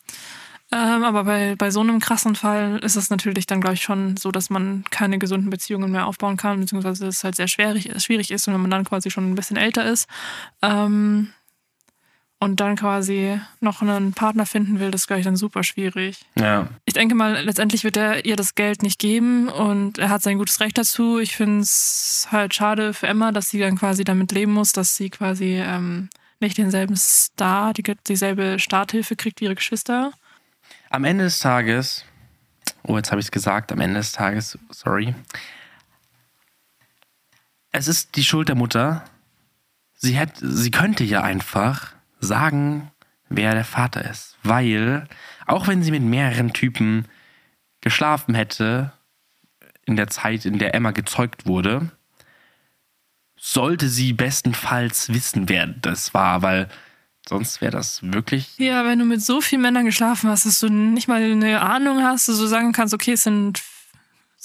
Ähm, 0.71 1.03
aber 1.03 1.25
bei, 1.25 1.55
bei 1.57 1.71
so 1.71 1.81
einem 1.81 1.99
krassen 1.99 2.35
Fall 2.35 2.79
ist 2.83 2.97
es 2.97 3.09
natürlich 3.09 3.47
dann, 3.47 3.63
glaube 3.63 3.75
ich, 3.75 3.83
schon 3.83 4.19
so, 4.19 4.31
dass 4.31 4.51
man 4.51 4.85
keine 4.91 5.19
gesunden 5.19 5.49
Beziehungen 5.49 5.91
mehr 5.91 6.07
aufbauen 6.07 6.37
kann, 6.37 6.61
beziehungsweise 6.61 7.07
es 7.07 7.25
halt 7.25 7.37
sehr 7.37 7.49
schwierig, 7.49 7.91
schwierig 8.03 8.31
ist, 8.31 8.47
wenn 8.47 8.61
man 8.61 8.71
dann 8.71 8.85
quasi 8.85 9.11
schon 9.11 9.31
ein 9.31 9.35
bisschen 9.35 9.57
älter 9.57 9.87
ist. 9.87 10.07
Ähm, 10.61 11.33
und 12.41 12.61
dann 12.61 12.77
quasi 12.77 13.41
noch 13.61 13.83
einen 13.83 14.13
Partner 14.13 14.47
finden 14.47 14.79
will, 14.79 14.91
das 14.91 15.03
ist, 15.03 15.07
glaube 15.09 15.21
ich, 15.21 15.27
dann 15.27 15.37
super 15.37 15.65
schwierig. 15.65 16.25
Ja. 16.37 16.69
Ich 16.85 16.95
denke 16.95 17.15
mal, 17.15 17.45
letztendlich 17.45 17.83
wird 17.83 17.97
er 17.97 18.25
ihr 18.25 18.37
das 18.37 18.55
Geld 18.55 18.83
nicht 18.83 18.99
geben 18.99 19.49
und 19.49 19.99
er 19.99 20.09
hat 20.09 20.23
sein 20.23 20.39
gutes 20.39 20.61
Recht 20.61 20.79
dazu. 20.79 21.19
Ich 21.19 21.35
finde 21.35 21.63
es 21.63 22.29
halt 22.31 22.55
schade 22.55 22.95
für 22.95 23.09
Emma, 23.09 23.33
dass 23.33 23.49
sie 23.49 23.59
dann 23.59 23.77
quasi 23.77 24.05
damit 24.05 24.31
leben 24.31 24.53
muss, 24.53 24.73
dass 24.73 24.95
sie 24.95 25.11
quasi 25.11 25.57
ähm, 25.57 26.11
nicht 26.39 26.57
denselben 26.59 26.97
Star, 26.97 27.73
die, 27.73 27.83
dieselbe 28.07 28.61
Starthilfe 28.61 29.17
kriegt 29.17 29.41
wie 29.41 29.47
ihre 29.47 29.57
Geschwister. 29.57 30.13
Am 30.91 31.05
Ende 31.05 31.25
des 31.25 31.41
Tages, 31.41 32.05
oh, 32.85 32.97
jetzt 32.97 33.11
habe 33.11 33.21
ich 33.21 33.27
es 33.27 33.33
gesagt, 33.33 33.73
am 33.73 33.81
Ende 33.81 33.99
des 33.99 34.13
Tages, 34.13 34.57
sorry. 34.71 35.15
Es 37.73 37.89
ist 37.89 38.15
die 38.15 38.25
Schuld 38.25 38.49
der 38.49 38.55
Mutter. 38.55 39.05
Sie, 39.95 40.13
hätte, 40.13 40.49
sie 40.49 40.71
könnte 40.71 41.03
ja 41.03 41.23
einfach 41.23 41.98
sagen, 42.21 42.91
wer 43.29 43.55
der 43.55 43.65
Vater 43.65 44.09
ist. 44.09 44.37
Weil, 44.43 45.07
auch 45.47 45.67
wenn 45.67 45.83
sie 45.83 45.91
mit 45.91 46.03
mehreren 46.03 46.53
Typen 46.53 47.07
geschlafen 47.81 48.35
hätte, 48.35 48.93
in 49.85 49.97
der 49.97 50.09
Zeit, 50.09 50.45
in 50.45 50.59
der 50.59 50.75
Emma 50.75 50.91
gezeugt 50.91 51.47
wurde, 51.47 51.91
sollte 53.39 53.89
sie 53.89 54.13
bestenfalls 54.13 55.13
wissen, 55.13 55.49
wer 55.49 55.67
das 55.67 56.13
war, 56.13 56.43
weil 56.43 56.69
sonst 57.27 57.61
wäre 57.61 57.73
das 57.73 58.01
wirklich. 58.03 58.59
Ja, 58.59 58.85
wenn 58.85 58.99
du 58.99 59.05
mit 59.05 59.23
so 59.23 59.41
vielen 59.41 59.63
Männern 59.63 59.85
geschlafen 59.85 60.29
hast, 60.29 60.45
dass 60.45 60.61
du 60.61 60.69
nicht 60.69 61.09
mal 61.09 61.23
eine 61.23 61.61
Ahnung 61.61 62.03
hast, 62.03 62.29
dass 62.29 62.39
du 62.39 62.47
sagen 62.47 62.73
kannst, 62.73 62.95
okay, 62.95 63.13
es 63.13 63.23
sind 63.23 63.63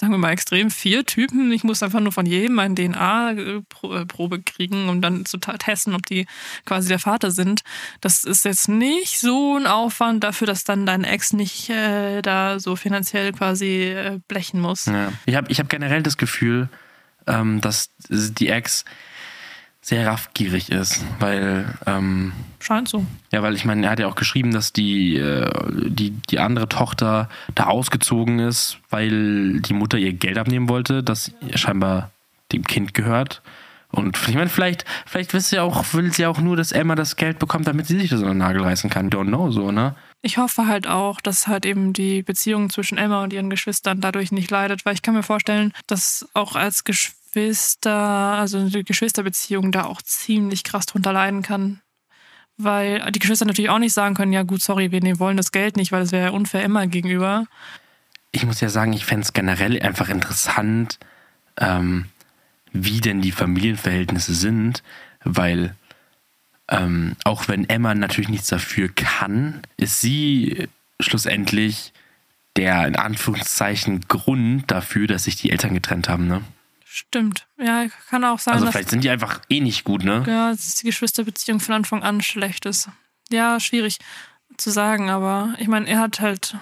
sagen 0.03 0.13
wir 0.15 0.17
mal 0.17 0.31
extrem 0.31 0.69
vier 0.69 1.05
Typen. 1.05 1.49
Ich 1.53 1.63
muss 1.63 1.81
einfach 1.81 2.01
nur 2.01 2.11
von 2.11 2.25
jedem 2.25 2.59
eine 2.59 2.75
DNA-Probe 2.75 4.41
kriegen, 4.41 4.89
um 4.89 4.99
dann 4.99 5.25
zu 5.25 5.37
testen, 5.37 5.95
ob 5.95 6.05
die 6.05 6.25
quasi 6.65 6.89
der 6.89 6.99
Vater 6.99 7.31
sind. 7.31 7.61
Das 8.01 8.25
ist 8.25 8.43
jetzt 8.43 8.67
nicht 8.67 9.17
so 9.17 9.55
ein 9.55 9.65
Aufwand 9.65 10.25
dafür, 10.25 10.45
dass 10.45 10.65
dann 10.65 10.85
dein 10.85 11.05
Ex 11.05 11.31
nicht 11.31 11.69
äh, 11.69 12.21
da 12.21 12.59
so 12.59 12.75
finanziell 12.75 13.31
quasi 13.31 13.83
äh, 13.83 14.19
blechen 14.27 14.59
muss. 14.59 14.87
Ja. 14.87 15.13
Ich 15.25 15.35
habe 15.35 15.49
ich 15.49 15.61
hab 15.61 15.69
generell 15.69 16.03
das 16.03 16.17
Gefühl, 16.17 16.67
ähm, 17.25 17.61
dass 17.61 17.89
die 18.09 18.49
Ex 18.49 18.83
sehr 19.83 20.07
raffgierig 20.07 20.71
ist, 20.71 21.03
weil 21.19 21.65
ähm, 21.85 22.31
scheint 22.59 22.87
so. 22.87 23.05
Ja, 23.33 23.43
weil 23.43 23.53
ich 23.53 23.65
meine, 23.65 23.85
er 23.85 23.91
hat 23.91 23.99
ja 23.99 24.07
auch 24.07 24.15
geschrieben, 24.15 24.51
dass 24.51 24.71
die, 24.71 25.17
äh, 25.17 25.51
die, 25.89 26.11
die 26.11 26.39
andere 26.39 26.69
Tochter 26.69 27.27
da 27.53 27.65
ausgezogen 27.65 28.39
ist, 28.39 28.77
weil 28.89 29.59
die 29.59 29.73
Mutter 29.73 29.97
ihr 29.97 30.13
Geld 30.13 30.37
abnehmen 30.37 30.69
wollte, 30.69 31.03
das 31.03 31.31
scheinbar 31.55 32.11
dem 32.53 32.63
Kind 32.63 32.93
gehört. 32.93 33.41
Und 33.91 34.17
ich 34.27 34.35
meine, 34.35 34.49
vielleicht, 34.49 34.85
vielleicht 35.05 35.33
will 35.33 35.41
sie 35.41 35.59
auch, 35.59 35.93
will 35.93 36.13
sie 36.13 36.25
auch 36.25 36.39
nur, 36.39 36.55
dass 36.55 36.71
Emma 36.71 36.95
das 36.95 37.17
Geld 37.17 37.37
bekommt, 37.37 37.67
damit 37.67 37.85
sie 37.85 37.99
sich 37.99 38.09
das 38.09 38.21
an 38.21 38.29
den 38.29 38.37
Nagel 38.37 38.61
reißen 38.61 38.89
kann. 38.89 39.09
Don't 39.09 39.27
know, 39.27 39.51
so, 39.51 39.71
ne? 39.71 39.95
Ich 40.21 40.37
hoffe 40.37 40.65
halt 40.65 40.87
auch, 40.87 41.19
dass 41.19 41.47
halt 41.47 41.65
eben 41.65 41.91
die 41.91 42.23
Beziehung 42.23 42.69
zwischen 42.69 42.97
Emma 42.97 43.21
und 43.21 43.33
ihren 43.33 43.49
Geschwistern 43.49 43.99
dadurch 43.99 44.31
nicht 44.31 44.49
leidet, 44.49 44.85
weil 44.85 44.93
ich 44.93 45.01
kann 45.01 45.13
mir 45.13 45.23
vorstellen, 45.23 45.73
dass 45.87 46.25
auch 46.33 46.55
als 46.55 46.85
Geschwister 46.85 47.22
Geschwister, 47.33 47.91
also 47.91 48.59
eine 48.59 48.83
Geschwisterbeziehung 48.83 49.71
da 49.71 49.85
auch 49.85 50.01
ziemlich 50.01 50.63
krass 50.63 50.85
drunter 50.85 51.13
leiden 51.13 51.41
kann. 51.41 51.81
Weil 52.57 53.11
die 53.11 53.19
Geschwister 53.19 53.45
natürlich 53.45 53.71
auch 53.71 53.79
nicht 53.79 53.93
sagen 53.93 54.13
können, 54.13 54.31
ja 54.31 54.43
gut, 54.43 54.61
sorry, 54.61 54.91
wir 54.91 55.19
wollen 55.19 55.37
das 55.37 55.51
Geld 55.51 55.75
nicht, 55.75 55.91
weil 55.91 56.01
das 56.01 56.11
wäre 56.11 56.25
ja 56.25 56.31
unfair 56.31 56.63
immer 56.63 56.85
gegenüber. 56.85 57.47
Ich 58.31 58.45
muss 58.45 58.61
ja 58.61 58.69
sagen, 58.69 58.93
ich 58.93 59.05
fände 59.05 59.23
es 59.23 59.33
generell 59.33 59.81
einfach 59.81 60.09
interessant, 60.09 60.99
ähm, 61.57 62.05
wie 62.71 63.01
denn 63.01 63.21
die 63.21 63.31
Familienverhältnisse 63.31 64.35
sind, 64.35 64.83
weil 65.23 65.75
ähm, 66.69 67.15
auch 67.23 67.47
wenn 67.47 67.67
Emma 67.67 67.95
natürlich 67.95 68.29
nichts 68.29 68.47
dafür 68.47 68.89
kann, 68.89 69.61
ist 69.77 70.01
sie 70.01 70.67
schlussendlich 70.99 71.91
der 72.55 72.87
in 72.87 72.95
Anführungszeichen 72.95 74.01
Grund 74.01 74.69
dafür, 74.69 75.07
dass 75.07 75.23
sich 75.23 75.35
die 75.35 75.49
Eltern 75.49 75.73
getrennt 75.73 76.07
haben, 76.07 76.27
ne? 76.27 76.43
Stimmt. 76.95 77.47
Ja, 77.57 77.87
kann 78.11 78.23
auch 78.23 78.37
sein. 78.37 78.53
Also 78.53 78.69
vielleicht 78.69 78.91
sind 78.91 79.03
die 79.03 79.09
einfach 79.09 79.41
eh 79.49 79.61
nicht 79.61 79.83
gut, 79.83 80.03
ne? 80.03 80.23
Ja, 80.27 80.51
dass 80.51 80.75
die 80.75 80.85
Geschwisterbeziehung 80.85 81.59
von 81.59 81.73
Anfang 81.73 82.03
an 82.03 82.21
schlecht 82.21 82.67
ist. 82.67 82.87
Ja, 83.31 83.59
schwierig 83.59 83.97
zu 84.57 84.69
sagen, 84.69 85.09
aber 85.09 85.55
ich 85.57 85.67
meine, 85.67 85.87
er 85.87 85.97
hat 85.97 86.19
halt, 86.19 86.55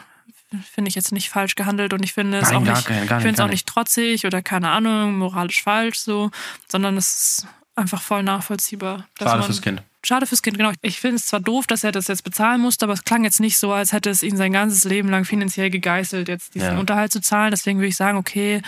finde 0.71 0.87
ich 0.87 0.95
jetzt 0.95 1.11
nicht 1.11 1.27
falsch 1.27 1.55
gehandelt 1.55 1.91
und 1.91 2.01
ich 2.05 2.13
finde 2.13 2.39
es 2.39 2.49
auch, 2.49 2.61
nicht, 2.61 2.85
kein, 2.85 3.03
ich 3.03 3.25
nicht, 3.25 3.41
auch 3.41 3.49
nicht 3.49 3.67
trotzig 3.67 4.25
oder 4.25 4.41
keine 4.41 4.69
Ahnung, 4.69 5.17
moralisch 5.17 5.63
falsch 5.63 5.99
so, 5.99 6.31
sondern 6.69 6.95
es 6.95 7.13
ist 7.13 7.47
einfach 7.75 8.01
voll 8.01 8.23
nachvollziehbar. 8.23 9.09
Schade 9.19 9.39
man, 9.39 9.43
fürs 9.43 9.61
Kind. 9.61 9.83
Schade 10.01 10.27
fürs 10.27 10.41
Kind, 10.41 10.57
genau. 10.57 10.71
Ich 10.81 11.01
finde 11.01 11.17
es 11.17 11.25
zwar 11.25 11.41
doof, 11.41 11.67
dass 11.67 11.83
er 11.83 11.91
das 11.91 12.07
jetzt 12.07 12.23
bezahlen 12.23 12.61
musste, 12.61 12.85
aber 12.85 12.93
es 12.93 13.03
klang 13.03 13.25
jetzt 13.25 13.41
nicht 13.41 13.57
so, 13.57 13.73
als 13.73 13.91
hätte 13.91 14.09
es 14.09 14.23
ihn 14.23 14.37
sein 14.37 14.53
ganzes 14.53 14.85
Leben 14.85 15.09
lang 15.09 15.25
finanziell 15.25 15.69
gegeißelt, 15.69 16.29
jetzt 16.29 16.55
diesen 16.55 16.75
ja. 16.75 16.79
Unterhalt 16.79 17.11
zu 17.11 17.19
zahlen. 17.19 17.51
Deswegen 17.51 17.79
würde 17.79 17.89
ich 17.89 17.97
sagen, 17.97 18.17
okay, 18.17 18.61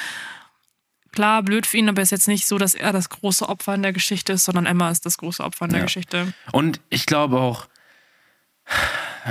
klar, 1.13 1.43
blöd 1.43 1.65
für 1.65 1.77
ihn, 1.77 1.89
aber 1.89 2.01
es 2.01 2.07
ist 2.07 2.11
jetzt 2.11 2.27
nicht 2.27 2.45
so, 2.45 2.57
dass 2.57 2.73
er 2.73 2.91
das 2.91 3.09
große 3.09 3.47
Opfer 3.47 3.75
in 3.75 3.83
der 3.83 3.93
Geschichte 3.93 4.33
ist, 4.33 4.43
sondern 4.43 4.65
Emma 4.65 4.89
ist 4.89 5.05
das 5.05 5.17
große 5.17 5.43
Opfer 5.43 5.65
in 5.65 5.71
der 5.71 5.79
ja. 5.79 5.85
Geschichte. 5.85 6.33
Und 6.51 6.81
ich 6.89 7.05
glaube 7.05 7.39
auch, 7.39 7.67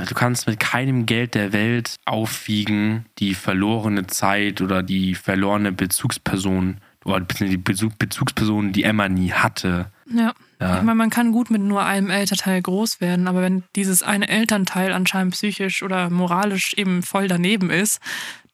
du 0.07 0.15
kannst 0.15 0.47
mit 0.47 0.61
keinem 0.61 1.07
Geld 1.07 1.35
der 1.35 1.53
Welt 1.53 1.97
aufwiegen 2.05 3.07
die 3.19 3.35
verlorene 3.35 4.07
Zeit 4.07 4.61
oder 4.61 4.83
die 4.83 5.15
verlorene 5.15 5.73
Bezugsperson 5.73 6.79
oder 7.05 7.21
die 7.21 7.57
Bezugsperson, 7.57 8.73
die 8.73 8.85
Emma 8.85 9.09
nie 9.09 9.33
hatte. 9.33 9.91
Ja. 10.09 10.33
ja. 10.61 10.77
Ich 10.77 10.83
meine, 10.83 10.95
man 10.95 11.11
kann 11.11 11.33
gut 11.33 11.51
mit 11.51 11.61
nur 11.61 11.85
einem 11.85 12.11
Elternteil 12.11 12.63
groß 12.63 13.01
werden, 13.01 13.27
aber 13.27 13.43
wenn 13.43 13.65
dieses 13.75 14.03
eine 14.03 14.29
Elternteil 14.29 14.93
anscheinend 14.93 15.35
psychisch 15.35 15.83
oder 15.83 16.11
moralisch 16.11 16.75
eben 16.75 17.03
voll 17.03 17.29
daneben 17.29 17.71
ist, 17.71 18.01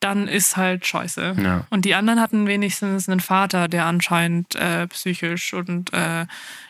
dann 0.01 0.29
ist 0.29 0.57
halt 0.57 0.87
scheiße. 0.87 1.35
Ja. 1.43 1.67
Und 1.71 1.85
die 1.85 1.95
anderen 1.95 2.21
hatten 2.21 2.47
wenigstens 2.47 3.09
einen 3.09 3.21
Vater, 3.21 3.69
der 3.69 3.87
anscheinend 3.87 4.55
äh, 4.55 4.87
psychisch 4.89 5.55
und 5.55 5.93
äh, 5.93 6.27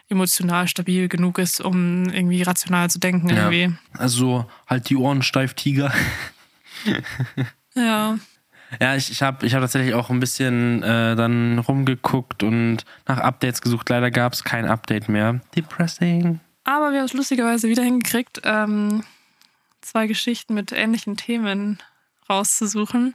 emotional 0.08 0.68
stabil 0.68 1.08
genug 1.08 1.38
ist, 1.38 1.60
um 1.60 2.08
irgendwie 2.08 2.42
rational 2.42 2.88
zu 2.90 2.98
denken. 2.98 3.28
Ja. 3.28 3.50
Irgendwie. 3.50 3.76
Also 3.96 4.46
halt 4.66 4.88
die 4.88 4.96
Ohren 4.96 5.22
steif, 5.22 5.54
Tiger. 5.54 5.92
ja. 7.74 8.18
Ja, 8.80 8.96
ich, 8.96 9.10
ich 9.10 9.22
habe 9.22 9.46
ich 9.46 9.54
hab 9.54 9.62
tatsächlich 9.62 9.94
auch 9.94 10.10
ein 10.10 10.20
bisschen 10.20 10.82
äh, 10.82 11.16
dann 11.16 11.58
rumgeguckt 11.58 12.42
und 12.42 12.84
nach 13.06 13.18
Updates 13.18 13.62
gesucht. 13.62 13.88
Leider 13.88 14.10
gab 14.10 14.34
es 14.34 14.44
kein 14.44 14.66
Update 14.66 15.08
mehr. 15.08 15.40
Depressing. 15.56 16.40
Aber 16.64 16.92
wir 16.92 16.98
haben 16.98 17.06
es 17.06 17.14
lustigerweise 17.14 17.68
wieder 17.68 17.82
hingekriegt, 17.82 18.42
ähm, 18.44 19.04
zwei 19.80 20.06
Geschichten 20.06 20.52
mit 20.52 20.72
ähnlichen 20.72 21.16
Themen 21.16 21.78
rauszusuchen. 22.28 23.14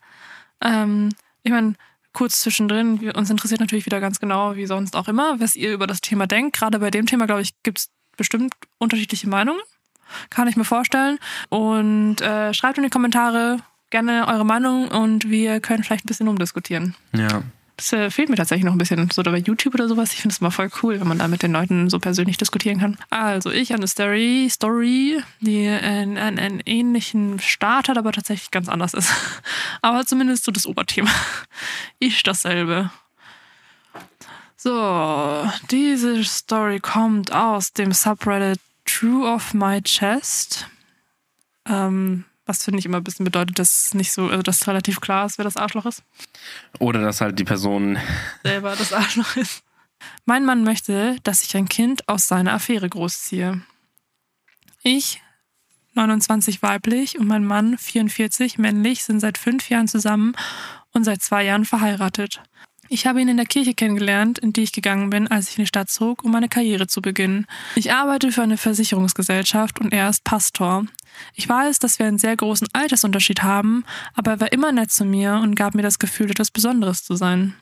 Ähm, 0.62 1.10
ich 1.44 1.52
meine, 1.52 1.76
kurz 2.14 2.42
zwischendrin, 2.42 3.12
uns 3.12 3.30
interessiert 3.30 3.60
natürlich 3.60 3.86
wieder 3.86 4.00
ganz 4.00 4.20
genau, 4.20 4.56
wie 4.56 4.66
sonst 4.66 4.96
auch 4.96 5.08
immer, 5.08 5.40
was 5.40 5.56
ihr 5.56 5.74
über 5.74 5.88
das 5.88 6.02
Thema 6.02 6.28
denkt. 6.28 6.56
Gerade 6.56 6.80
bei 6.80 6.92
dem 6.92 7.06
Thema, 7.06 7.26
glaube 7.26 7.42
ich, 7.42 7.54
gibt 7.64 7.80
es 7.80 7.90
bestimmt 8.16 8.54
unterschiedliche 8.78 9.28
Meinungen. 9.28 9.62
Kann 10.30 10.48
ich 10.48 10.56
mir 10.56 10.66
vorstellen. 10.66 11.18
Und 11.50 12.22
äh, 12.22 12.54
schreibt 12.54 12.78
in 12.78 12.84
die 12.84 12.90
Kommentare 12.90 13.58
gerne 13.90 14.28
eure 14.28 14.46
Meinung 14.46 14.88
und 14.90 15.30
wir 15.30 15.60
können 15.60 15.84
vielleicht 15.84 16.06
ein 16.06 16.08
bisschen 16.08 16.28
umdiskutieren. 16.28 16.96
Ja. 17.14 17.44
Das 17.78 17.92
äh, 17.92 18.12
fehlt 18.12 18.30
mir 18.30 18.36
tatsächlich 18.36 18.66
noch 18.66 18.74
ein 18.74 18.78
bisschen. 18.78 19.10
So 19.10 19.24
bei 19.24 19.38
YouTube 19.38 19.74
oder 19.74 19.88
sowas. 19.88 20.14
Ich 20.14 20.22
finde 20.22 20.34
es 20.34 20.42
immer 20.42 20.52
voll 20.52 20.70
cool, 20.82 21.00
wenn 21.00 21.08
man 21.08 21.18
da 21.18 21.28
mit 21.28 21.42
den 21.42 21.52
Leuten 21.52 21.90
so 21.90 22.00
persönlich 22.00 22.38
diskutieren 22.38 22.80
kann. 22.80 22.98
Also, 23.10 23.50
ich 23.50 23.74
eine 23.74 23.88
Story, 23.88 24.48
Story, 24.50 25.24
die 25.40 25.68
einen, 25.68 26.18
einen 26.18 26.62
ähnlichen 26.66 27.40
Start 27.40 27.90
hat, 27.90 27.98
aber 27.98 28.12
tatsächlich 28.12 28.52
ganz 28.52 28.70
anders 28.70 28.94
ist. 28.94 29.12
aber 29.82 30.06
zumindest 30.06 30.44
so 30.44 30.52
das 30.52 30.68
Oberthema. 30.68 31.10
Ich 32.00 32.22
dasselbe. 32.22 32.92
So, 34.56 35.50
diese 35.72 36.24
Story 36.24 36.80
kommt 36.80 37.34
aus 37.34 37.74
dem 37.74 37.92
Subreddit 37.92 38.60
True 38.86 39.28
of 39.28 39.54
My 39.54 39.82
Chest. 39.82 40.68
Ähm, 41.66 42.26
was 42.46 42.64
finde 42.64 42.80
ich 42.80 42.86
immer 42.86 42.98
ein 42.98 43.04
bisschen 43.04 43.24
bedeutet, 43.24 43.60
dass 43.60 43.94
nicht 43.94 44.12
so, 44.12 44.28
also 44.28 44.42
dass 44.42 44.68
relativ 44.68 45.00
klar 45.00 45.26
ist, 45.26 45.38
wer 45.38 45.46
das 45.46 45.58
Arschloch 45.58 45.86
ist. 45.86 46.04
Oder 46.80 47.02
dass 47.02 47.22
halt 47.22 47.40
die 47.40 47.44
Person 47.44 47.98
selber 48.44 48.76
das 48.76 48.94
Arschloch 48.94 49.36
ist. 49.36 49.64
Mein 50.26 50.46
Mann 50.46 50.64
möchte, 50.64 51.18
dass 51.24 51.44
ich 51.44 51.56
ein 51.56 51.70
Kind 51.70 52.08
aus 52.10 52.28
seiner 52.28 52.54
Affäre 52.54 52.90
großziehe. 52.90 53.62
Ich, 54.84 55.22
29 55.94 56.62
weiblich 56.62 57.18
und 57.18 57.28
mein 57.28 57.46
Mann, 57.46 57.78
44 57.78 58.58
männlich, 58.58 59.04
sind 59.04 59.22
seit 59.22 59.38
fünf 59.38 59.70
Jahren 59.70 59.88
zusammen 59.88 60.36
und 60.92 61.06
seit 61.06 61.22
zwei 61.22 61.44
Jahren 61.44 61.66
verheiratet. 61.66 62.42
Ich 62.90 63.08
habe 63.08 63.22
ihn 63.22 63.30
in 63.30 63.38
der 63.38 63.46
Kirche 63.46 63.74
kennengelernt, 63.74 64.40
in 64.40 64.54
die 64.54 64.64
ich 64.64 64.72
gegangen 64.72 65.10
bin, 65.10 65.28
als 65.28 65.50
ich 65.50 65.58
in 65.58 65.64
die 65.64 65.68
Stadt 65.68 65.90
zog, 65.90 66.24
um 66.24 66.32
meine 66.32 66.50
Karriere 66.50 66.88
zu 66.88 67.02
beginnen. 67.02 67.48
Ich 67.76 67.94
arbeite 67.94 68.32
für 68.32 68.44
eine 68.44 68.58
Versicherungsgesellschaft 68.58 69.80
und 69.80 69.94
er 69.94 70.10
ist 70.10 70.24
Pastor. 70.24 70.86
Ich 71.34 71.48
weiß, 71.48 71.80
dass 71.80 72.00
wir 72.00 72.08
einen 72.08 72.18
sehr 72.18 72.36
großen 72.36 72.68
Altersunterschied 72.74 73.44
haben, 73.44 73.86
aber 74.16 74.32
er 74.32 74.40
war 74.42 74.52
immer 74.52 74.72
nett 74.72 74.92
zu 74.92 75.06
mir 75.06 75.36
und 75.36 75.56
gab 75.56 75.76
mir 75.76 75.82
das 75.82 76.00
Gefühl, 76.00 76.30
etwas 76.30 76.52
Besonderes 76.52 77.04
zu 77.04 77.16
sein. 77.16 77.56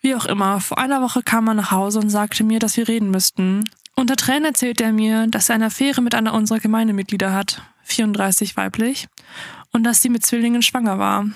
Wie 0.00 0.14
auch 0.14 0.26
immer, 0.26 0.60
vor 0.60 0.78
einer 0.78 1.02
Woche 1.02 1.22
kam 1.22 1.48
er 1.48 1.54
nach 1.54 1.72
Hause 1.72 1.98
und 1.98 2.10
sagte 2.10 2.44
mir, 2.44 2.60
dass 2.60 2.76
wir 2.76 2.86
reden 2.86 3.10
müssten. 3.10 3.64
Unter 3.96 4.16
Tränen 4.16 4.44
erzählte 4.44 4.84
er 4.84 4.92
mir, 4.92 5.26
dass 5.26 5.48
er 5.48 5.56
eine 5.56 5.66
Affäre 5.66 6.02
mit 6.02 6.14
einer 6.14 6.34
unserer 6.34 6.60
Gemeindemitglieder 6.60 7.32
hat, 7.32 7.62
34 7.84 8.56
weiblich, 8.56 9.08
und 9.72 9.84
dass 9.84 10.02
sie 10.02 10.10
mit 10.10 10.24
Zwillingen 10.24 10.62
schwanger 10.62 10.98
war. 10.98 11.26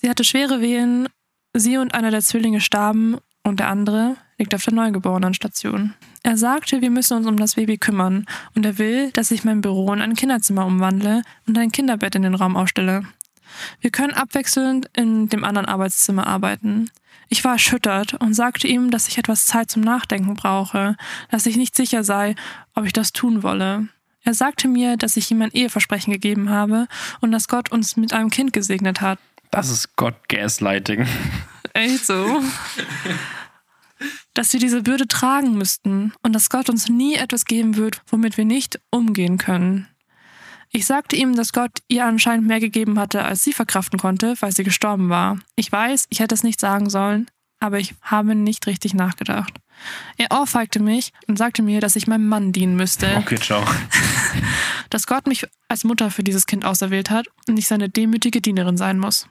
Sie 0.00 0.08
hatte 0.08 0.24
schwere 0.24 0.62
Wehen, 0.62 1.08
sie 1.52 1.76
und 1.76 1.92
einer 1.92 2.10
der 2.10 2.22
Zwillinge 2.22 2.62
starben 2.62 3.18
und 3.44 3.60
der 3.60 3.68
andere 3.68 4.16
liegt 4.38 4.54
auf 4.54 4.64
der 4.64 4.72
Neugeborenenstation. 4.72 5.92
Er 6.22 6.38
sagte, 6.38 6.80
wir 6.80 6.90
müssen 6.90 7.18
uns 7.18 7.26
um 7.26 7.36
das 7.36 7.56
Baby 7.56 7.76
kümmern 7.76 8.24
und 8.54 8.64
er 8.64 8.78
will, 8.78 9.10
dass 9.10 9.30
ich 9.30 9.44
mein 9.44 9.60
Büro 9.60 9.92
in 9.92 10.00
ein 10.00 10.14
Kinderzimmer 10.14 10.64
umwandle 10.64 11.22
und 11.46 11.58
ein 11.58 11.70
Kinderbett 11.70 12.14
in 12.14 12.22
den 12.22 12.34
Raum 12.34 12.56
aufstelle. 12.56 13.02
Wir 13.82 13.90
können 13.90 14.14
abwechselnd 14.14 14.88
in 14.96 15.28
dem 15.28 15.44
anderen 15.44 15.66
Arbeitszimmer 15.66 16.26
arbeiten. 16.26 16.90
Ich 17.28 17.44
war 17.44 17.52
erschüttert 17.52 18.14
und 18.14 18.32
sagte 18.32 18.68
ihm, 18.68 18.90
dass 18.90 19.06
ich 19.06 19.18
etwas 19.18 19.44
Zeit 19.44 19.70
zum 19.70 19.82
Nachdenken 19.82 20.32
brauche, 20.32 20.96
dass 21.30 21.44
ich 21.44 21.58
nicht 21.58 21.76
sicher 21.76 22.04
sei, 22.04 22.36
ob 22.74 22.86
ich 22.86 22.94
das 22.94 23.12
tun 23.12 23.42
wolle. 23.42 23.88
Er 24.22 24.32
sagte 24.32 24.68
mir, 24.68 24.96
dass 24.96 25.16
ich 25.16 25.30
ihm 25.30 25.42
ein 25.42 25.52
Eheversprechen 25.52 26.12
gegeben 26.12 26.48
habe 26.48 26.88
und 27.20 27.32
dass 27.32 27.48
Gott 27.48 27.72
uns 27.72 27.96
mit 27.96 28.12
einem 28.12 28.30
Kind 28.30 28.52
gesegnet 28.52 29.00
hat. 29.00 29.18
Das 29.50 29.68
ist 29.68 29.96
Gott 29.96 30.28
Gaslighting. 30.28 31.06
Echt 31.72 32.06
so? 32.06 32.42
dass 34.34 34.52
wir 34.52 34.60
diese 34.60 34.82
Bürde 34.82 35.06
tragen 35.06 35.56
müssten 35.56 36.12
und 36.22 36.32
dass 36.32 36.50
Gott 36.50 36.70
uns 36.70 36.88
nie 36.88 37.14
etwas 37.14 37.44
geben 37.44 37.76
wird, 37.76 38.02
womit 38.06 38.36
wir 38.36 38.44
nicht 38.44 38.80
umgehen 38.90 39.38
können. 39.38 39.88
Ich 40.72 40.86
sagte 40.86 41.16
ihm, 41.16 41.34
dass 41.34 41.52
Gott 41.52 41.78
ihr 41.88 42.04
anscheinend 42.06 42.46
mehr 42.46 42.60
gegeben 42.60 42.98
hatte, 42.98 43.24
als 43.24 43.42
sie 43.42 43.52
verkraften 43.52 43.98
konnte, 43.98 44.34
weil 44.40 44.52
sie 44.52 44.62
gestorben 44.62 45.08
war. 45.08 45.38
Ich 45.56 45.70
weiß, 45.70 46.06
ich 46.10 46.20
hätte 46.20 46.34
es 46.34 46.44
nicht 46.44 46.60
sagen 46.60 46.88
sollen, 46.88 47.26
aber 47.58 47.80
ich 47.80 47.94
habe 48.02 48.36
nicht 48.36 48.66
richtig 48.68 48.94
nachgedacht. 48.94 49.52
Er 50.16 50.30
ohrfeigte 50.30 50.78
mich 50.80 51.12
und 51.26 51.38
sagte 51.38 51.62
mir, 51.62 51.80
dass 51.80 51.96
ich 51.96 52.06
meinem 52.06 52.28
Mann 52.28 52.52
dienen 52.52 52.76
müsste. 52.76 53.16
Okay, 53.16 53.38
ciao. 53.38 53.64
Dass 54.90 55.06
Gott 55.06 55.26
mich 55.26 55.46
als 55.68 55.84
Mutter 55.84 56.10
für 56.10 56.24
dieses 56.24 56.46
Kind 56.46 56.64
auserwählt 56.64 57.10
hat 57.10 57.28
und 57.46 57.58
ich 57.58 57.68
seine 57.68 57.88
demütige 57.88 58.40
Dienerin 58.40 58.76
sein 58.76 58.98
muss. 58.98 59.28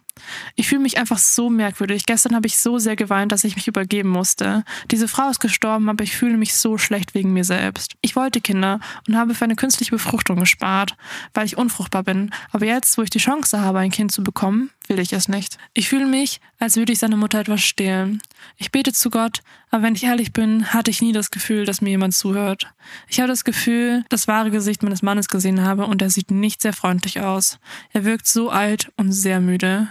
Ich 0.55 0.67
fühle 0.67 0.81
mich 0.81 0.97
einfach 0.97 1.17
so 1.17 1.49
merkwürdig. 1.49 2.05
Gestern 2.05 2.35
habe 2.35 2.47
ich 2.47 2.57
so 2.57 2.77
sehr 2.79 2.95
geweint, 2.95 3.31
dass 3.31 3.43
ich 3.43 3.55
mich 3.55 3.67
übergeben 3.67 4.09
musste. 4.09 4.63
Diese 4.91 5.07
Frau 5.07 5.29
ist 5.29 5.39
gestorben, 5.39 5.89
aber 5.89 6.03
ich 6.03 6.15
fühle 6.15 6.37
mich 6.37 6.55
so 6.55 6.77
schlecht 6.77 7.13
wegen 7.13 7.33
mir 7.33 7.43
selbst. 7.43 7.95
Ich 8.01 8.15
wollte 8.15 8.41
Kinder 8.41 8.79
und 9.07 9.17
habe 9.17 9.33
für 9.33 9.45
eine 9.45 9.55
künstliche 9.55 9.91
Befruchtung 9.91 10.39
gespart, 10.39 10.95
weil 11.33 11.45
ich 11.45 11.57
unfruchtbar 11.57 12.03
bin. 12.03 12.31
Aber 12.51 12.65
jetzt, 12.65 12.97
wo 12.97 13.01
ich 13.01 13.09
die 13.09 13.19
Chance 13.19 13.61
habe, 13.61 13.79
ein 13.79 13.91
Kind 13.91 14.11
zu 14.11 14.23
bekommen, 14.23 14.69
will 14.89 14.99
ich 14.99 15.13
es 15.13 15.29
nicht. 15.29 15.57
Ich 15.73 15.87
fühle 15.87 16.07
mich, 16.07 16.41
als 16.57 16.75
würde 16.75 16.91
ich 16.91 16.99
seiner 16.99 17.15
Mutter 17.15 17.39
etwas 17.39 17.61
stehlen. 17.61 18.21
Ich 18.57 18.71
bete 18.71 18.91
zu 18.91 19.09
Gott, 19.09 19.41
aber 19.69 19.83
wenn 19.83 19.95
ich 19.95 20.03
ehrlich 20.03 20.33
bin, 20.33 20.73
hatte 20.73 20.91
ich 20.91 21.01
nie 21.01 21.13
das 21.13 21.31
Gefühl, 21.31 21.65
dass 21.65 21.81
mir 21.81 21.91
jemand 21.91 22.15
zuhört. 22.15 22.67
Ich 23.07 23.19
habe 23.19 23.29
das 23.29 23.43
Gefühl, 23.43 24.03
das 24.09 24.27
wahre 24.27 24.51
Gesicht 24.51 24.83
meines 24.83 25.01
Mannes 25.01 25.27
gesehen 25.27 25.61
habe 25.61 25.85
und 25.85 26.01
er 26.01 26.09
sieht 26.09 26.31
nicht 26.31 26.61
sehr 26.61 26.73
freundlich 26.73 27.21
aus. 27.21 27.59
Er 27.93 28.03
wirkt 28.03 28.27
so 28.27 28.49
alt 28.49 28.91
und 28.97 29.11
sehr 29.11 29.39
müde. 29.39 29.87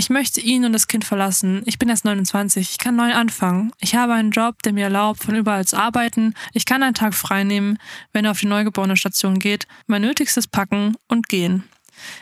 Ich 0.00 0.10
möchte 0.10 0.40
ihn 0.40 0.64
und 0.64 0.72
das 0.72 0.86
Kind 0.86 1.04
verlassen. 1.04 1.62
Ich 1.66 1.76
bin 1.76 1.88
erst 1.88 2.04
29. 2.04 2.70
Ich 2.70 2.78
kann 2.78 2.94
neu 2.94 3.12
anfangen. 3.12 3.72
Ich 3.80 3.96
habe 3.96 4.12
einen 4.14 4.30
Job, 4.30 4.62
der 4.62 4.72
mir 4.72 4.84
erlaubt, 4.84 5.24
von 5.24 5.34
überall 5.34 5.66
zu 5.66 5.76
arbeiten. 5.76 6.34
Ich 6.52 6.66
kann 6.66 6.84
einen 6.84 6.94
Tag 6.94 7.14
frei 7.14 7.42
nehmen, 7.42 7.78
wenn 8.12 8.24
er 8.24 8.30
auf 8.30 8.38
die 8.38 8.46
neugeborene 8.46 8.96
Station 8.96 9.40
geht, 9.40 9.66
mein 9.88 10.02
Nötigstes 10.02 10.46
packen 10.46 10.94
und 11.08 11.28
gehen. 11.28 11.64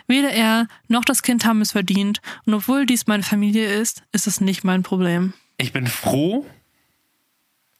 Weder 0.06 0.30
er 0.30 0.68
noch 0.88 1.04
das 1.04 1.22
Kind 1.22 1.44
haben 1.44 1.60
es 1.60 1.72
verdient. 1.72 2.22
Und 2.46 2.54
obwohl 2.54 2.86
dies 2.86 3.08
meine 3.08 3.22
Familie 3.22 3.70
ist, 3.70 4.04
ist 4.10 4.26
es 4.26 4.40
nicht 4.40 4.64
mein 4.64 4.82
Problem. 4.82 5.34
Ich 5.58 5.74
bin 5.74 5.86
froh, 5.86 6.46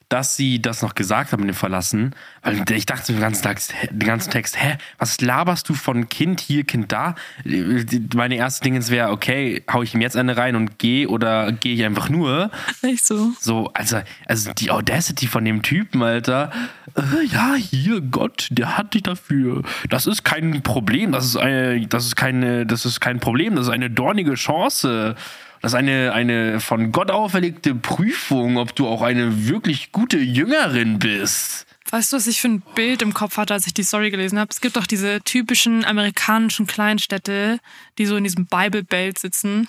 dass 0.09 0.37
sie 0.37 0.63
das 0.63 0.83
noch 0.83 0.95
gesagt 0.95 1.33
haben 1.33 1.41
mit 1.41 1.51
dem 1.51 1.57
Verlassen, 1.57 2.15
weil 2.43 2.63
ich 2.71 2.87
dachte 2.87 3.13
den 3.13 3.21
ganzen, 3.21 3.43
Tag, 3.43 3.61
den 3.91 4.07
ganzen 4.07 4.31
Text, 4.31 4.57
hä, 4.63 4.77
was 4.99 5.21
laberst 5.21 5.69
du 5.69 5.75
von 5.75 6.09
Kind 6.09 6.41
hier, 6.41 6.63
Kind 6.65 6.93
da? 6.93 7.17
Meine 8.15 8.37
erste 8.37 8.63
Dingens 8.63 8.91
wäre, 8.91 9.11
okay, 9.11 9.65
hau 9.73 9.83
ich 9.83 9.95
ihm 9.95 10.01
jetzt 10.01 10.17
eine 10.17 10.37
rein 10.37 10.55
und 10.55 10.79
gehe 10.79 11.09
oder 11.09 11.51
gehe 11.51 11.75
ich 11.75 11.85
einfach 11.85 12.09
nur? 12.09 12.51
Echt 12.83 13.05
so? 13.05 13.33
So, 13.41 13.71
also, 13.75 14.01
also 14.27 14.53
die 14.53 14.71
Audacity 14.71 15.27
von 15.27 15.45
dem 15.45 15.63
Typen, 15.63 16.03
Alter. 16.03 16.53
Äh, 16.95 17.27
ja, 17.27 17.55
hier, 17.55 18.01
Gott, 18.01 18.47
der 18.53 18.79
hat 18.79 18.95
dich 18.95 19.03
dafür. 19.03 19.63
Das 19.91 20.07
ist 20.07 20.25
kein 20.25 20.63
Problem, 20.63 21.11
das 21.11 21.27
ist 21.27 21.37
eine, 21.37 21.85
das 21.89 22.07
ist 22.07 22.17
keine, 22.17 22.65
das 22.65 22.87
ist 22.87 23.01
kein 23.01 23.19
Problem, 23.19 23.57
das 23.57 23.67
ist 23.67 23.73
eine 23.73 23.91
dornige 23.91 24.35
Chance. 24.35 25.17
Das 25.63 25.73
ist 25.73 25.77
eine, 25.77 26.13
eine 26.13 26.61
von 26.61 26.93
Gott 26.93 27.11
auferlegte 27.11 27.75
Prüfung, 27.75 28.57
ob 28.57 28.75
du 28.75 28.87
auch 28.87 29.03
eine 29.03 29.49
wirklich 29.49 29.93
gute 29.93 30.19
Jüngerin 30.19 30.99
bist. 30.99 31.67
Weißt 31.91 32.13
du, 32.13 32.17
was 32.17 32.27
ich 32.27 32.41
für 32.41 32.49
ein 32.49 32.63
Bild 32.75 33.01
im 33.03 33.15
Kopf 33.15 33.37
hatte, 33.37 33.55
als 33.55 33.67
ich 33.67 33.75
die 33.75 33.85
Story 33.85 34.11
gelesen 34.11 34.39
habe? 34.39 34.51
Es 34.51 34.61
gibt 34.61 34.77
doch 34.77 34.87
diese 34.87 35.21
typischen 35.21 35.85
amerikanischen 35.85 36.67
Kleinstädte, 36.67 37.61
die 37.99 38.07
so 38.07 38.17
in 38.17 38.25
diesem 38.25 38.47
Bible 38.47 38.83
Belt 38.83 39.19
sitzen, 39.19 39.69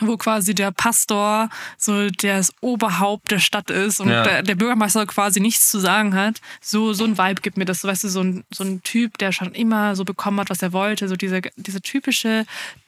wo 0.00 0.16
quasi 0.16 0.54
der 0.54 0.70
Pastor 0.72 1.48
so 1.78 2.08
das 2.10 2.52
Oberhaupt 2.60 3.30
der 3.30 3.38
Stadt 3.38 3.70
ist 3.70 4.00
und 4.00 4.08
Ja. 4.08 4.22
der, 4.22 4.42
der 4.42 4.54
Bürgermeister 4.54 5.06
quasi 5.06 5.40
nichts 5.40 5.70
zu 5.70 5.78
sagen 5.78 6.14
hat. 6.14 6.40
So, 6.60 6.92
so 6.92 7.04
ein 7.04 7.16
Vibe 7.18 7.40
gibt 7.40 7.56
mir 7.56 7.64
das. 7.64 7.80
So, 7.80 7.88
weißt 7.88 8.04
du, 8.04 8.08
so 8.08 8.20
ein, 8.22 8.44
so 8.52 8.64
ein 8.64 8.82
Typ, 8.82 9.18
der 9.18 9.32
schon 9.32 9.52
immer 9.54 9.96
so 9.96 10.04
bekommen 10.04 10.40
hat, 10.40 10.50
was 10.50 10.62
er 10.62 10.72
wollte. 10.72 11.08
So 11.08 11.16
diese, 11.16 11.40
diese 11.56 11.80
typische 11.80 12.44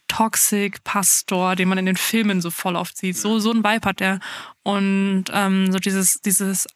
Toxic 0.09 0.83
Pastor, 0.85 1.55
den 1.57 1.69
man 1.69 1.79
in 1.79 1.87
den 1.87 1.97
Filmen 1.97 2.41
so 2.41 2.51
voll 2.51 2.77
oft 2.77 2.97
sieht. 2.97 3.17
So, 3.17 3.39
so 3.39 3.51
ein 3.51 3.59
Vibe 3.65 3.87
hat 3.87 4.01
er. 4.01 4.21
Und 4.63 5.25
ähm, 5.33 5.71
so 5.73 5.79
dieses, 5.79 6.21
dieses 6.21 6.67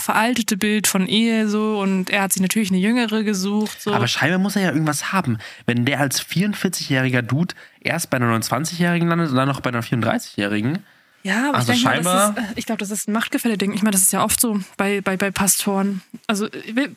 veraltete 0.00 0.56
Bild 0.56 0.86
von 0.86 1.06
Ehe 1.06 1.48
so 1.48 1.80
und 1.80 2.10
er 2.10 2.22
hat 2.22 2.32
sich 2.32 2.42
natürlich 2.42 2.70
eine 2.70 2.80
jüngere 2.80 3.22
gesucht. 3.22 3.80
So. 3.80 3.92
Aber 3.92 4.08
scheinbar 4.08 4.38
muss 4.38 4.56
er 4.56 4.62
ja 4.62 4.70
irgendwas 4.72 5.12
haben. 5.12 5.38
Wenn 5.66 5.84
der 5.84 6.00
als 6.00 6.20
44-jähriger 6.22 7.22
Dude 7.22 7.54
erst 7.80 8.10
bei 8.10 8.16
einer 8.16 8.26
29-Jährigen 8.36 9.08
landet 9.08 9.30
und 9.30 9.36
dann 9.36 9.48
noch 9.48 9.60
bei 9.60 9.68
einer 9.70 9.82
34-Jährigen. 9.82 10.84
Ja, 11.22 11.50
aber 11.50 11.58
Also 11.58 11.72
ich 11.72 11.82
denke 11.82 11.96
scheinbar- 12.02 12.32
mal, 12.32 12.34
das 12.34 12.44
ist, 12.44 12.50
äh, 12.50 12.58
ich 12.58 12.66
glaube, 12.66 12.78
das 12.78 12.90
ist 12.90 13.08
ein 13.08 13.12
Machtgefälle-Ding. 13.12 13.72
Ich 13.74 13.82
meine, 13.82 13.92
das 13.92 14.00
ist 14.02 14.12
ja 14.12 14.24
oft 14.24 14.40
so 14.40 14.58
bei, 14.78 15.02
bei, 15.02 15.16
bei 15.18 15.30
Pastoren. 15.30 16.00
Also, 16.26 16.48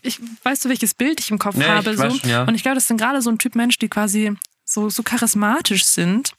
ich, 0.01 0.20
weißt 0.43 0.64
du, 0.64 0.70
welches 0.70 0.93
Bild 0.93 1.20
ich 1.20 1.30
im 1.30 1.39
Kopf 1.39 1.58
ich 1.58 1.68
habe? 1.68 1.95
so. 1.97 2.10
schon, 2.10 2.30
ja. 2.30 2.43
Und 2.43 2.56
ich 2.56 2.64
glaube, 2.64 2.76
das 2.76 2.88
sind 2.88 2.97
gerade 2.97 3.22
so 3.22 3.30
ein 3.30 3.38
Typ 3.38 3.56
Mensch, 3.56 3.78
die 3.80 3.89
quasi 3.89 4.32
so, 4.64 4.89
so 4.89 5.04
charismatisch 5.04 5.84
sind. 5.86 6.32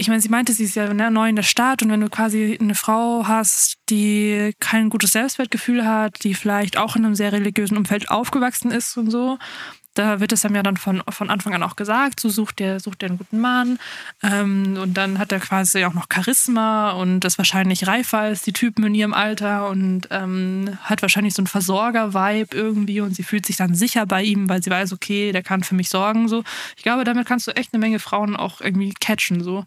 Ich 0.00 0.08
meine, 0.08 0.22
sie 0.22 0.30
meinte, 0.30 0.54
sie 0.54 0.64
ist 0.64 0.76
ja 0.76 0.94
ne, 0.94 1.10
neu 1.10 1.28
in 1.28 1.36
der 1.36 1.42
Stadt 1.42 1.82
und 1.82 1.90
wenn 1.90 2.00
du 2.00 2.08
quasi 2.08 2.56
eine 2.58 2.74
Frau 2.74 3.28
hast, 3.28 3.74
die 3.90 4.54
kein 4.58 4.88
gutes 4.88 5.12
Selbstwertgefühl 5.12 5.84
hat, 5.84 6.24
die 6.24 6.32
vielleicht 6.32 6.78
auch 6.78 6.96
in 6.96 7.04
einem 7.04 7.14
sehr 7.14 7.32
religiösen 7.32 7.76
Umfeld 7.76 8.10
aufgewachsen 8.10 8.70
ist 8.70 8.96
und 8.96 9.10
so, 9.10 9.36
da 10.00 10.18
wird 10.18 10.32
es 10.32 10.44
einem 10.44 10.56
ja 10.56 10.62
dann 10.62 10.76
von, 10.76 11.02
von 11.08 11.30
Anfang 11.30 11.54
an 11.54 11.62
auch 11.62 11.76
gesagt, 11.76 12.20
so 12.20 12.30
sucht 12.30 12.58
der, 12.58 12.80
sucht 12.80 13.02
der 13.02 13.10
einen 13.10 13.18
guten 13.18 13.38
Mann. 13.38 13.78
Ähm, 14.22 14.78
und 14.80 14.94
dann 14.94 15.18
hat 15.18 15.30
er 15.30 15.40
quasi 15.40 15.84
auch 15.84 15.92
noch 15.92 16.06
Charisma 16.12 16.92
und 16.92 17.24
ist 17.24 17.38
wahrscheinlich 17.38 17.86
reifer 17.86 18.18
als 18.18 18.42
die 18.42 18.52
Typen 18.52 18.84
in 18.84 18.94
ihrem 18.94 19.12
Alter 19.12 19.68
und 19.68 20.08
ähm, 20.10 20.78
hat 20.82 21.02
wahrscheinlich 21.02 21.34
so 21.34 21.40
einen 21.40 21.46
Versorger-Vibe 21.46 22.56
irgendwie 22.56 23.00
und 23.00 23.14
sie 23.14 23.22
fühlt 23.22 23.44
sich 23.44 23.56
dann 23.56 23.74
sicher 23.74 24.06
bei 24.06 24.22
ihm, 24.22 24.48
weil 24.48 24.62
sie 24.62 24.70
weiß, 24.70 24.92
okay, 24.92 25.32
der 25.32 25.42
kann 25.42 25.62
für 25.62 25.74
mich 25.74 25.90
sorgen. 25.90 26.28
So. 26.28 26.44
Ich 26.76 26.82
glaube, 26.82 27.04
damit 27.04 27.26
kannst 27.26 27.46
du 27.46 27.52
echt 27.52 27.74
eine 27.74 27.80
Menge 27.80 27.98
Frauen 27.98 28.36
auch 28.36 28.60
irgendwie 28.60 28.94
catchen. 28.98 29.42
So. 29.42 29.64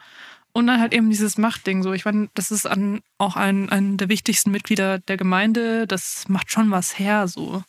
Und 0.51 0.67
dann 0.67 0.79
halt 0.79 0.93
eben 0.93 1.09
dieses 1.11 1.37
Machtding. 1.37 1.83
So. 1.83 1.93
Ich 1.93 2.05
meine, 2.05 2.29
das 2.33 2.49
ist 2.49 2.65
an, 2.65 3.01
auch 3.19 3.35
ein, 3.35 3.69
ein 3.69 3.97
der 3.97 4.09
wichtigsten 4.09 4.49
Mitglieder 4.49 4.97
der 4.97 5.17
Gemeinde. 5.17 5.85
Das 5.85 6.25
macht 6.27 6.51
schon 6.51 6.71
was 6.71 6.97
her. 6.97 7.27
So. 7.27 7.63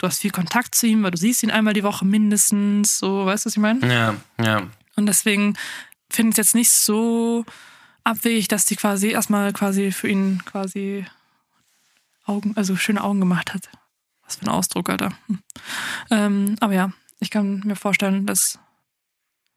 Du 0.00 0.06
hast 0.06 0.20
viel 0.20 0.30
Kontakt 0.30 0.74
zu 0.74 0.86
ihm, 0.86 1.02
weil 1.02 1.10
du 1.10 1.18
siehst 1.18 1.42
ihn 1.42 1.50
einmal 1.50 1.74
die 1.74 1.82
Woche 1.82 2.06
mindestens. 2.06 2.96
So, 2.96 3.26
weißt 3.26 3.44
du, 3.44 3.46
was 3.48 3.52
ich 3.52 3.60
meine? 3.60 3.86
Ja, 3.86 4.14
ja. 4.42 4.66
Und 4.96 5.04
deswegen 5.04 5.58
finde 6.08 6.30
ich 6.30 6.38
es 6.38 6.46
jetzt 6.46 6.54
nicht 6.54 6.70
so 6.70 7.44
abwegig, 8.02 8.48
dass 8.48 8.64
die 8.64 8.76
quasi 8.76 9.08
erstmal 9.10 9.52
quasi 9.52 9.92
für 9.92 10.08
ihn 10.08 10.42
quasi 10.46 11.04
Augen, 12.24 12.56
also 12.56 12.76
schöne 12.76 13.04
Augen 13.04 13.20
gemacht 13.20 13.52
hat. 13.52 13.68
Was 14.24 14.36
für 14.36 14.46
ein 14.46 14.48
Ausdruck, 14.48 14.88
Alter. 14.88 15.12
Hm. 15.26 15.42
Ähm, 16.10 16.56
aber 16.60 16.72
ja, 16.72 16.92
ich 17.18 17.28
kann 17.28 17.60
mir 17.66 17.76
vorstellen, 17.76 18.24
dass 18.24 18.58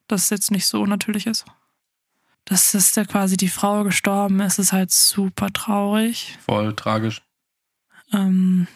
das 0.09 0.29
jetzt 0.29 0.51
nicht 0.51 0.65
so 0.65 0.85
natürlich 0.85 1.25
ist. 1.25 1.45
Dass 2.43 2.73
ist 2.73 2.97
ja 2.97 3.05
quasi 3.05 3.37
die 3.37 3.47
Frau 3.47 3.85
gestorben 3.85 4.41
ist, 4.41 4.59
ist 4.59 4.73
halt 4.73 4.91
super 4.91 5.53
traurig. 5.53 6.37
Voll 6.45 6.75
tragisch. 6.75 7.21
Ähm, 8.11 8.67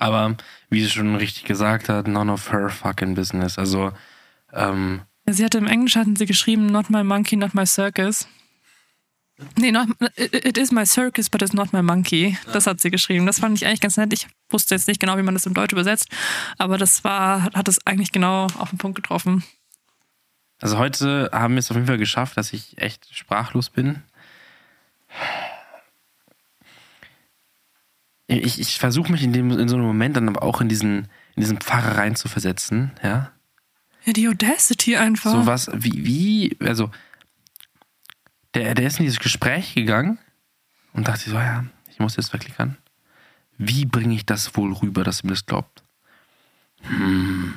Aber 0.00 0.34
wie 0.70 0.82
sie 0.82 0.88
schon 0.88 1.14
richtig 1.14 1.44
gesagt 1.44 1.90
hat, 1.90 2.08
none 2.08 2.32
of 2.32 2.50
her 2.50 2.70
fucking 2.70 3.14
business. 3.14 3.58
Also, 3.58 3.92
ähm, 4.52 5.02
sie 5.26 5.44
hatte 5.44 5.58
im 5.58 5.66
Englisch 5.66 5.94
hatten 5.94 6.16
sie 6.16 6.24
geschrieben, 6.26 6.66
not 6.66 6.88
my 6.88 7.04
monkey, 7.04 7.36
not 7.36 7.54
my 7.54 7.66
circus. 7.66 8.26
Nee, 9.56 9.72
not, 9.72 9.88
it 10.16 10.58
is 10.58 10.72
my 10.72 10.84
circus, 10.84 11.28
but 11.28 11.42
it's 11.42 11.52
not 11.52 11.72
my 11.72 11.82
monkey. 11.82 12.38
Das 12.52 12.66
hat 12.66 12.80
sie 12.80 12.90
geschrieben. 12.90 13.26
Das 13.26 13.40
fand 13.40 13.56
ich 13.56 13.66
eigentlich 13.66 13.80
ganz 13.80 13.96
nett. 13.98 14.12
Ich 14.12 14.26
wusste 14.48 14.74
jetzt 14.74 14.88
nicht 14.88 15.00
genau, 15.00 15.18
wie 15.18 15.22
man 15.22 15.34
das 15.34 15.46
im 15.46 15.54
Deutsch 15.54 15.72
übersetzt, 15.72 16.08
aber 16.56 16.78
das 16.78 17.04
war, 17.04 17.44
hat 17.54 17.68
es 17.68 17.86
eigentlich 17.86 18.12
genau 18.12 18.46
auf 18.58 18.70
den 18.70 18.78
Punkt 18.78 18.96
getroffen. 18.96 19.44
Also 20.60 20.78
heute 20.78 21.30
haben 21.32 21.54
wir 21.54 21.58
es 21.58 21.70
auf 21.70 21.76
jeden 21.76 21.86
Fall 21.86 21.98
geschafft, 21.98 22.36
dass 22.36 22.52
ich 22.52 22.78
echt 22.78 23.14
sprachlos 23.14 23.70
bin. 23.70 24.02
Ich, 28.38 28.60
ich 28.60 28.78
versuche 28.78 29.10
mich 29.10 29.24
in, 29.24 29.32
dem, 29.32 29.50
in 29.50 29.68
so 29.68 29.76
einem 29.76 29.86
Moment 29.86 30.16
dann 30.16 30.28
aber 30.28 30.42
auch 30.44 30.60
in 30.60 30.68
diesen, 30.68 31.08
in 31.34 31.40
diesen 31.42 31.58
Pfarrer 31.58 31.98
rein 31.98 32.14
zu 32.14 32.28
versetzen, 32.28 32.92
ja. 33.02 33.32
Ja, 34.04 34.12
die 34.12 34.28
Audacity 34.28 34.96
einfach. 34.96 35.32
So 35.32 35.46
was, 35.46 35.68
wie, 35.74 36.06
wie, 36.06 36.56
also, 36.60 36.90
der, 38.54 38.74
der 38.74 38.86
ist 38.86 38.98
in 38.98 39.04
dieses 39.04 39.18
Gespräch 39.18 39.74
gegangen 39.74 40.18
und 40.92 41.08
dachte 41.08 41.28
so, 41.28 41.36
ja, 41.36 41.64
ich 41.90 41.98
muss 41.98 42.16
jetzt 42.16 42.30
verklickern. 42.30 42.76
Wie 43.58 43.84
bringe 43.84 44.14
ich 44.14 44.24
das 44.24 44.56
wohl 44.56 44.72
rüber, 44.72 45.04
dass 45.04 45.22
ihm 45.22 45.30
das 45.30 45.44
glaubt? 45.44 45.82
Hm. 46.82 47.54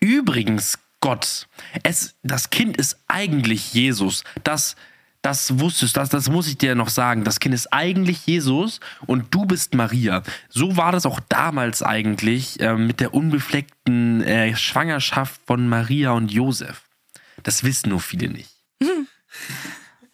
Übrigens, 0.00 0.78
Gott, 1.00 1.48
es, 1.82 2.14
das 2.22 2.50
Kind 2.50 2.76
ist 2.76 2.98
eigentlich 3.08 3.72
Jesus. 3.72 4.22
Das, 4.44 4.76
das 5.22 5.58
wusstest, 5.58 5.96
das, 5.96 6.10
das 6.10 6.28
muss 6.28 6.46
ich 6.46 6.58
dir 6.58 6.74
noch 6.74 6.88
sagen. 6.88 7.24
Das 7.24 7.40
Kind 7.40 7.54
ist 7.54 7.72
eigentlich 7.72 8.26
Jesus 8.26 8.80
und 9.06 9.34
du 9.34 9.46
bist 9.46 9.74
Maria. 9.74 10.22
So 10.48 10.76
war 10.76 10.92
das 10.92 11.06
auch 11.06 11.20
damals 11.28 11.82
eigentlich 11.82 12.60
äh, 12.60 12.74
mit 12.74 13.00
der 13.00 13.14
unbefleckten 13.14 14.22
äh, 14.22 14.56
Schwangerschaft 14.56 15.40
von 15.46 15.68
Maria 15.68 16.12
und 16.12 16.30
Josef. 16.30 16.82
Das 17.42 17.64
wissen 17.64 17.90
nur 17.90 18.00
viele 18.00 18.28
nicht. 18.28 18.50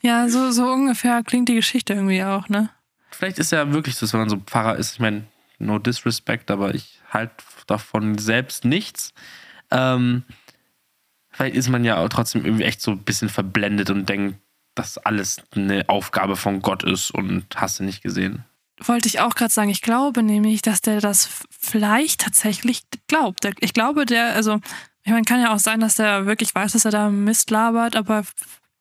Ja, 0.01 0.29
so, 0.29 0.51
so 0.51 0.67
ungefähr 0.67 1.23
klingt 1.23 1.49
die 1.49 1.55
Geschichte 1.55 1.95
irgendwie 1.95 2.23
auch, 2.23 2.51
ne? 2.51 2.69
Vielleicht 3.11 3.39
ist 3.39 3.53
ja 3.53 3.73
wirklich 3.73 3.97
so, 3.97 4.13
wenn 4.13 4.21
man 4.21 4.29
so 4.29 4.37
Pfarrer 4.37 4.77
ist. 4.77 4.93
Ich 4.93 5.01
meine, 5.01 5.25
no 5.59 5.79
disrespect, 5.79 6.51
aber 6.51 6.75
ich 6.75 7.01
halte 7.09 7.33
davon 7.67 8.19
selbst 8.19 8.67
nichts. 8.67 9.15
Ähm, 9.71 10.25
vielleicht 11.31 11.57
ist 11.57 11.71
man 11.71 11.85
ja 11.85 11.97
auch 11.97 12.11
trotzdem 12.11 12.45
irgendwie 12.45 12.65
echt 12.65 12.83
so 12.83 12.91
ein 12.91 12.99
bisschen 12.99 13.31
verblendet 13.31 13.89
und 13.89 14.07
denkt, 14.07 14.37
dass 14.75 14.99
alles 14.99 15.41
eine 15.55 15.89
Aufgabe 15.89 16.37
von 16.37 16.61
Gott 16.61 16.83
ist 16.83 17.11
und 17.11 17.47
hast 17.55 17.79
du 17.79 17.85
nicht 17.85 18.03
gesehen. 18.03 18.45
Wollte 18.83 19.09
ich 19.09 19.20
auch 19.20 19.35
gerade 19.35 19.53
sagen, 19.53 19.70
ich 19.70 19.83
glaube 19.83 20.22
nämlich, 20.22 20.62
dass 20.62 20.81
der 20.81 21.01
das 21.01 21.29
vielleicht 21.51 22.22
tatsächlich 22.22 22.83
glaubt. 23.07 23.49
Ich 23.61 23.72
glaube, 23.72 24.05
der, 24.05 24.35
also, 24.35 24.61
ich 25.05 25.12
meine, 25.12 25.25
kann 25.25 25.41
ja 25.41 25.55
auch 25.55 25.61
sein, 25.61 25.81
dass 25.81 25.95
der 25.95 26.27
wirklich 26.27 26.55
weiß, 26.55 26.72
dass 26.72 26.85
er 26.85 26.91
da 26.91 27.09
Mist 27.09 27.51
labert, 27.51 27.95
aber 27.95 28.25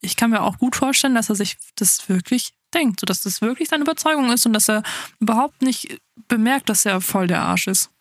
ich 0.02 0.16
kann 0.16 0.32
mir 0.32 0.42
auch 0.42 0.58
gut 0.58 0.76
vorstellen, 0.76 1.16
dass 1.16 1.30
er 1.30 1.36
sich 1.36 1.58
das 1.76 2.10
wirklich 2.10 2.54
denkt, 2.74 3.00
so 3.00 3.06
dass 3.06 3.22
das 3.22 3.42
wirklich 3.42 3.70
seine 3.70 3.84
Überzeugung 3.84 4.32
ist 4.32 4.46
und 4.46 4.54
dass 4.54 4.68
er 4.68 4.84
überhaupt 5.20 5.62
nicht 5.62 6.00
bemerkt, 6.28 6.70
dass 6.70 6.86
er 6.86 7.02
voll 7.02 7.28
der 7.28 7.42
Arsch 7.42 7.68
ist. 7.68 7.92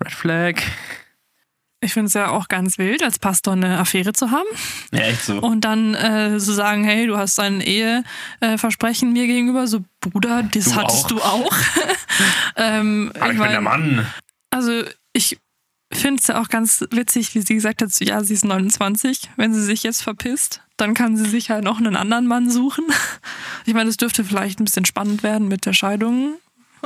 Red 0.00 0.12
Flag. 0.12 0.62
Ich 1.82 1.94
finde 1.94 2.08
es 2.08 2.14
ja 2.14 2.28
auch 2.28 2.48
ganz 2.48 2.76
wild, 2.76 3.02
als 3.02 3.18
Pastor 3.18 3.54
eine 3.54 3.78
Affäre 3.78 4.12
zu 4.12 4.30
haben. 4.30 4.48
Ja, 4.92 5.00
echt 5.00 5.24
so. 5.24 5.38
Und 5.38 5.62
dann 5.62 5.94
äh, 5.94 6.38
so 6.38 6.52
sagen, 6.52 6.84
hey, 6.84 7.06
du 7.06 7.16
hast 7.16 7.40
ein 7.40 7.62
Eheversprechen 7.62 9.14
mir 9.14 9.26
gegenüber. 9.26 9.66
So, 9.66 9.80
Bruder, 10.00 10.42
das 10.42 10.66
Du 10.66 10.74
hattest 10.74 11.06
auch. 11.06 11.08
du 11.08 11.20
auch. 11.22 11.56
ähm, 12.56 13.10
Aber 13.18 13.32
ich, 13.32 13.38
bin 13.38 13.48
der 13.48 13.60
Mann. 13.62 14.06
Also 14.50 14.82
ich 15.14 15.38
finde 15.92 16.20
es 16.20 16.26
ja 16.26 16.40
auch 16.40 16.48
ganz 16.48 16.84
witzig, 16.90 17.34
wie 17.34 17.40
sie 17.40 17.54
gesagt 17.54 17.80
hat, 17.80 17.92
so, 17.92 18.04
ja, 18.04 18.22
sie 18.22 18.34
ist 18.34 18.44
29. 18.44 19.30
Wenn 19.36 19.54
sie 19.54 19.62
sich 19.62 19.82
jetzt 19.82 20.02
verpisst, 20.02 20.60
dann 20.76 20.92
kann 20.92 21.16
sie 21.16 21.28
sich 21.28 21.50
halt 21.50 21.64
noch 21.64 21.78
einen 21.78 21.96
anderen 21.96 22.26
Mann 22.26 22.50
suchen. 22.50 22.84
Ich 23.66 23.74
meine, 23.74 23.90
es 23.90 23.98
dürfte 23.98 24.24
vielleicht 24.24 24.58
ein 24.58 24.64
bisschen 24.64 24.86
spannend 24.86 25.22
werden 25.22 25.46
mit 25.46 25.66
der 25.66 25.74
Scheidung. 25.74 26.36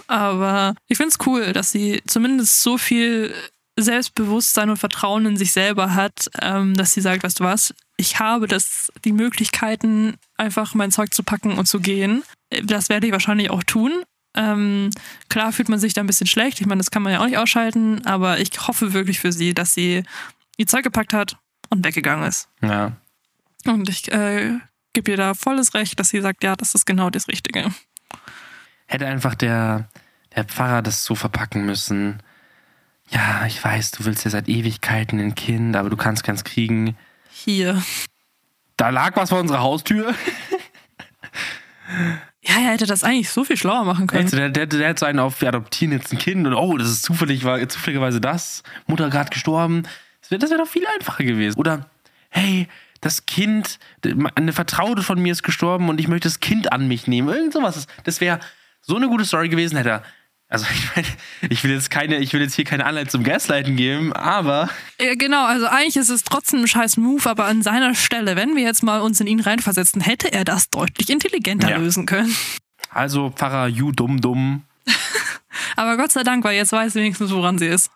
Aber 0.09 0.75
ich 0.89 0.97
finde 0.97 1.11
es 1.11 1.27
cool, 1.27 1.53
dass 1.53 1.71
sie 1.71 2.03
zumindest 2.07 2.63
so 2.63 2.77
viel 2.79 3.33
Selbstbewusstsein 3.77 4.71
und 4.71 4.77
Vertrauen 4.77 5.27
in 5.27 5.37
sich 5.37 5.53
selber 5.53 5.95
hat, 5.95 6.31
ähm, 6.41 6.75
dass 6.75 6.93
sie 6.93 7.01
sagt, 7.01 7.25
weißt 7.25 7.41
du 7.41 7.45
was, 7.45 7.75
ich 7.97 8.19
habe 8.21 8.47
das, 8.47 8.93
die 9.05 9.13
Möglichkeiten, 9.13 10.17
einfach 10.37 10.75
mein 10.75 10.91
Zeug 10.91 11.13
zu 11.13 11.23
packen 11.23 11.59
und 11.59 11.67
zu 11.67 11.81
gehen. 11.81 12.23
Das 12.63 12.89
werde 12.89 13.07
ich 13.07 13.13
wahrscheinlich 13.13 13.51
auch 13.51 13.63
tun. 13.63 13.93
Ähm, 14.37 14.91
klar 15.29 15.53
fühlt 15.53 15.69
man 15.69 15.79
sich 15.79 15.95
da 15.95 16.01
ein 16.01 16.07
bisschen 16.07 16.27
schlecht. 16.27 16.61
Ich 16.61 16.67
meine, 16.67 16.81
das 16.81 16.91
kann 16.91 17.03
man 17.03 17.13
ja 17.13 17.21
auch 17.21 17.27
nicht 17.27 17.39
ausschalten, 17.39 18.05
aber 18.05 18.41
ich 18.41 18.51
hoffe 18.67 18.93
wirklich 18.93 19.21
für 19.21 19.33
sie, 19.33 19.55
dass 19.55 19.75
sie 19.75 20.03
ihr 20.57 20.67
Zeug 20.67 20.83
gepackt 20.83 21.13
hat 21.13 21.37
und 21.71 21.85
weggegangen 21.85 22.27
ist. 22.27 22.49
Ja. 22.63 22.93
Und 23.65 23.89
ich 23.89 24.11
äh, 24.13 24.59
gebe 24.93 25.13
ihr 25.13 25.17
da 25.17 25.35
volles 25.35 25.75
Recht, 25.75 25.99
dass 25.99 26.09
sie 26.09 26.21
sagt, 26.21 26.43
ja, 26.43 26.57
das 26.57 26.75
ist 26.75 26.85
genau 26.85 27.11
das 27.11 27.29
Richtige. 27.29 27.73
Hätte 28.87 29.07
einfach 29.07 29.35
der, 29.35 29.89
der 30.35 30.45
Pfarrer 30.45 30.83
das 30.83 31.05
so 31.05 31.15
verpacken 31.15 31.65
müssen. 31.65 32.23
Ja, 33.15 33.47
ich 33.47 33.63
weiß, 33.63 33.93
du 33.93 34.05
willst 34.05 34.25
ja 34.25 34.31
seit 34.31 34.49
Ewigkeiten 34.49 35.21
ein 35.21 35.37
Kind, 35.37 35.77
aber 35.77 35.89
du 35.89 35.97
kannst 35.97 36.25
keins 36.25 36.43
kriegen. 36.43 36.97
Hier. 37.31 37.81
Da 38.77 38.91
lag 38.91 39.17
was 39.17 39.31
vor 39.31 39.41
unserer 39.41 39.61
Haustür. 39.61 40.15
Ja, 42.47 42.57
er 42.57 42.73
hätte 42.73 42.87
das 42.87 43.05
eigentlich 43.05 43.31
so 43.31 43.45
viel 43.45 43.57
schlauer 43.57 43.85
machen 43.85 44.07
können. 44.07 44.25
Also 44.25 44.37
der, 44.37 44.51
der, 44.51 44.67
der 44.67 44.89
hat 44.91 44.99
so 44.99 45.07
einen 45.07 45.19
auf, 45.19 45.41
wir 45.41 45.49
adoptieren 45.49 45.93
jetzt 45.93 46.13
ein 46.13 46.19
Kind 46.19 46.47
und 46.47 46.53
oh, 46.53 46.77
das 46.77 46.89
ist 46.91 47.03
zufällig, 47.03 47.45
war, 47.45 47.67
zufälligerweise 47.69 48.21
das. 48.21 48.63
Mutter 48.87 49.09
gerade 49.09 49.31
gestorben. 49.31 49.85
Das 50.21 50.31
wäre 50.31 50.39
das 50.39 50.51
wär 50.51 50.59
doch 50.59 50.69
viel 50.69 50.87
einfacher 50.87 51.25
gewesen. 51.25 51.59
Oder, 51.59 51.89
hey, 52.29 52.69
das 53.01 53.25
Kind, 53.25 53.79
eine 54.35 54.53
Vertraute 54.53 55.03
von 55.03 55.21
mir 55.21 55.33
ist 55.33 55.43
gestorben 55.43 55.89
und 55.89 56.01
ich 56.01 56.09
möchte 56.09 56.29
das 56.29 56.41
Kind 56.41 56.73
an 56.73 56.87
mich 56.87 57.07
nehmen. 57.07 57.29
Irgend 57.29 57.55
sowas. 57.55 57.87
Das 58.05 58.21
wäre 58.21 58.41
so 58.83 58.97
eine 58.97 59.09
gute 59.09 59.25
Story 59.25 59.49
gewesen, 59.49 59.77
hätte 59.77 59.91
er. 59.91 60.03
Also 60.49 60.67
ich 60.73 60.95
meine, 60.97 61.09
ich 61.53 61.65
will 61.65 61.71
jetzt 61.73 61.91
keine, 61.91 62.19
ich 62.19 62.33
will 62.33 62.41
jetzt 62.43 62.55
hier 62.55 62.65
keine 62.65 62.87
Anleitung 62.87 63.11
zum 63.11 63.25
Gaslighten 63.25 63.77
geben, 63.77 64.13
aber 64.13 64.69
Ja, 65.01 65.15
genau, 65.15 65.45
also 65.47 65.67
eigentlich 65.67 65.97
ist 65.97 66.11
es 66.11 66.23
trotzdem 66.23 66.61
ein 66.61 66.69
scheiß 66.69 66.97
Move, 66.99 67.29
aber 67.29 67.47
an 67.47 67.63
seiner 67.63 67.95
Stelle, 67.95 68.37
wenn 68.37 68.55
wir 68.55 68.63
jetzt 68.63 68.83
mal 68.83 69.01
uns 69.01 69.21
in 69.21 69.27
ihn 69.27 69.41
reinversetzen, 69.41 70.01
hätte 70.03 70.33
er 70.33 70.45
das 70.45 70.71
deutlich 70.71 71.11
intelligenter 71.11 71.71
Ja. 71.71 71.79
lösen 71.79 72.07
können. 72.07 72.35
also 72.91 73.31
Pfarrer, 73.31 73.69
you 73.69 73.91
dumm 73.93 74.21
dumm. 74.21 74.63
Aber 75.77 75.97
Gott 75.97 76.13
sei 76.13 76.23
Dank, 76.25 76.45
weil 76.45 76.57
jetzt 76.57 76.73
weiß 76.73 76.93
sie 76.93 77.01
wenigstens, 77.01 77.31
woran 77.31 77.59
sie 77.59 77.67
ist. 77.67 77.91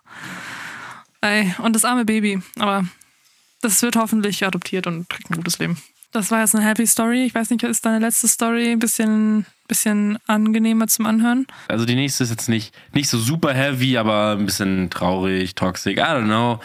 Ey, 1.21 1.53
und 1.59 1.75
das 1.75 1.85
arme 1.85 2.05
Baby. 2.05 2.41
Aber 2.57 2.85
das 3.61 3.81
wird 3.81 3.95
hoffentlich 3.95 4.45
adoptiert 4.45 4.87
und 4.87 5.07
kriegt 5.09 5.29
ein 5.29 5.35
gutes 5.35 5.59
Leben. 5.59 5.77
Das 6.11 6.31
war 6.31 6.39
jetzt 6.39 6.55
eine 6.55 6.65
happy 6.65 6.87
Story. 6.87 7.25
Ich 7.25 7.35
weiß 7.35 7.49
nicht, 7.49 7.63
ist 7.63 7.85
deine 7.85 7.99
letzte 7.99 8.27
Story 8.27 8.71
ein 8.71 8.79
bisschen, 8.79 9.45
bisschen 9.69 10.17
angenehmer 10.27 10.87
zum 10.87 11.05
Anhören? 11.05 11.47
Also 11.69 11.85
die 11.85 11.95
nächste 11.95 12.25
ist 12.25 12.31
jetzt 12.31 12.49
nicht, 12.49 12.75
nicht 12.93 13.07
so 13.07 13.17
super 13.17 13.53
heavy, 13.53 13.97
aber 13.97 14.35
ein 14.37 14.45
bisschen 14.45 14.89
traurig, 14.89 15.55
toxic, 15.55 15.97
I 15.97 16.01
don't 16.01 16.25
know. 16.25 16.59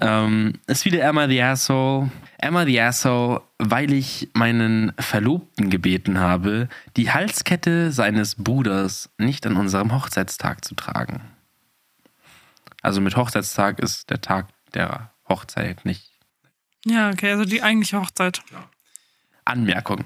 Ähm, 0.00 0.54
ist 0.68 0.84
wieder 0.84 1.02
Emma 1.02 1.26
the 1.26 1.42
Asshole. 1.42 2.10
Emma 2.38 2.64
the 2.64 2.80
Asshole, 2.80 3.42
weil 3.58 3.92
ich 3.92 4.28
meinen 4.34 4.92
Verlobten 4.98 5.70
gebeten 5.70 6.18
habe, 6.18 6.68
die 6.96 7.10
Halskette 7.10 7.92
seines 7.92 8.36
Bruders 8.36 9.10
nicht 9.18 9.46
an 9.46 9.56
unserem 9.56 9.92
Hochzeitstag 9.92 10.64
zu 10.64 10.74
tragen. 10.74 11.20
Also 12.80 13.00
mit 13.00 13.16
Hochzeitstag 13.16 13.78
ist 13.78 14.10
der 14.10 14.20
Tag 14.20 14.48
der 14.74 15.10
Hochzeit 15.28 15.84
nicht 15.84 16.10
Ja, 16.84 17.10
okay, 17.10 17.30
also 17.30 17.44
die 17.44 17.62
eigentliche 17.62 18.00
Hochzeit. 18.00 18.42
Anmerkung. 19.44 20.04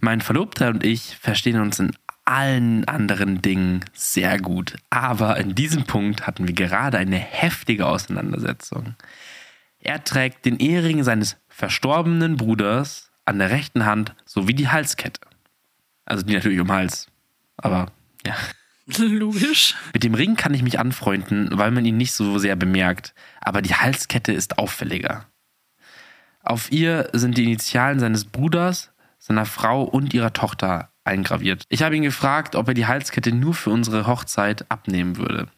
Mein 0.00 0.20
Verlobter 0.20 0.68
und 0.68 0.84
ich 0.84 1.16
verstehen 1.16 1.60
uns 1.60 1.78
in 1.78 1.92
allen 2.24 2.84
anderen 2.86 3.40
Dingen 3.40 3.84
sehr 3.94 4.38
gut. 4.38 4.76
Aber 4.90 5.38
in 5.38 5.54
diesem 5.54 5.84
Punkt 5.84 6.26
hatten 6.26 6.46
wir 6.46 6.54
gerade 6.54 6.98
eine 6.98 7.16
heftige 7.16 7.86
Auseinandersetzung. 7.86 8.94
Er 9.80 10.04
trägt 10.04 10.44
den 10.44 10.58
Ehering 10.58 11.04
seines 11.04 11.36
verstorbenen 11.48 12.36
Bruders 12.36 13.10
an 13.24 13.38
der 13.38 13.50
rechten 13.50 13.86
Hand 13.86 14.14
sowie 14.24 14.54
die 14.54 14.68
Halskette. 14.68 15.20
Also 16.04 16.22
die 16.22 16.34
natürlich 16.34 16.60
um 16.60 16.72
Hals. 16.72 17.08
Aber 17.56 17.92
ja. 18.26 18.34
Logisch. 18.98 19.74
Mit 19.92 20.02
dem 20.04 20.14
Ring 20.14 20.34
kann 20.34 20.54
ich 20.54 20.62
mich 20.62 20.78
anfreunden, 20.78 21.50
weil 21.52 21.70
man 21.70 21.84
ihn 21.84 21.98
nicht 21.98 22.12
so 22.12 22.38
sehr 22.38 22.56
bemerkt. 22.56 23.14
Aber 23.40 23.60
die 23.60 23.74
Halskette 23.74 24.32
ist 24.32 24.58
auffälliger. 24.58 25.26
Auf 26.42 26.72
ihr 26.72 27.10
sind 27.12 27.36
die 27.36 27.44
Initialen 27.44 28.00
seines 28.00 28.24
Bruders, 28.24 28.92
seiner 29.18 29.44
Frau 29.44 29.82
und 29.82 30.14
ihrer 30.14 30.32
Tochter 30.32 30.90
eingraviert. 31.04 31.64
Ich 31.68 31.82
habe 31.82 31.96
ihn 31.96 32.02
gefragt, 32.02 32.54
ob 32.54 32.68
er 32.68 32.74
die 32.74 32.86
Halskette 32.86 33.32
nur 33.32 33.54
für 33.54 33.70
unsere 33.70 34.06
Hochzeit 34.06 34.70
abnehmen 34.70 35.16
würde. 35.16 35.48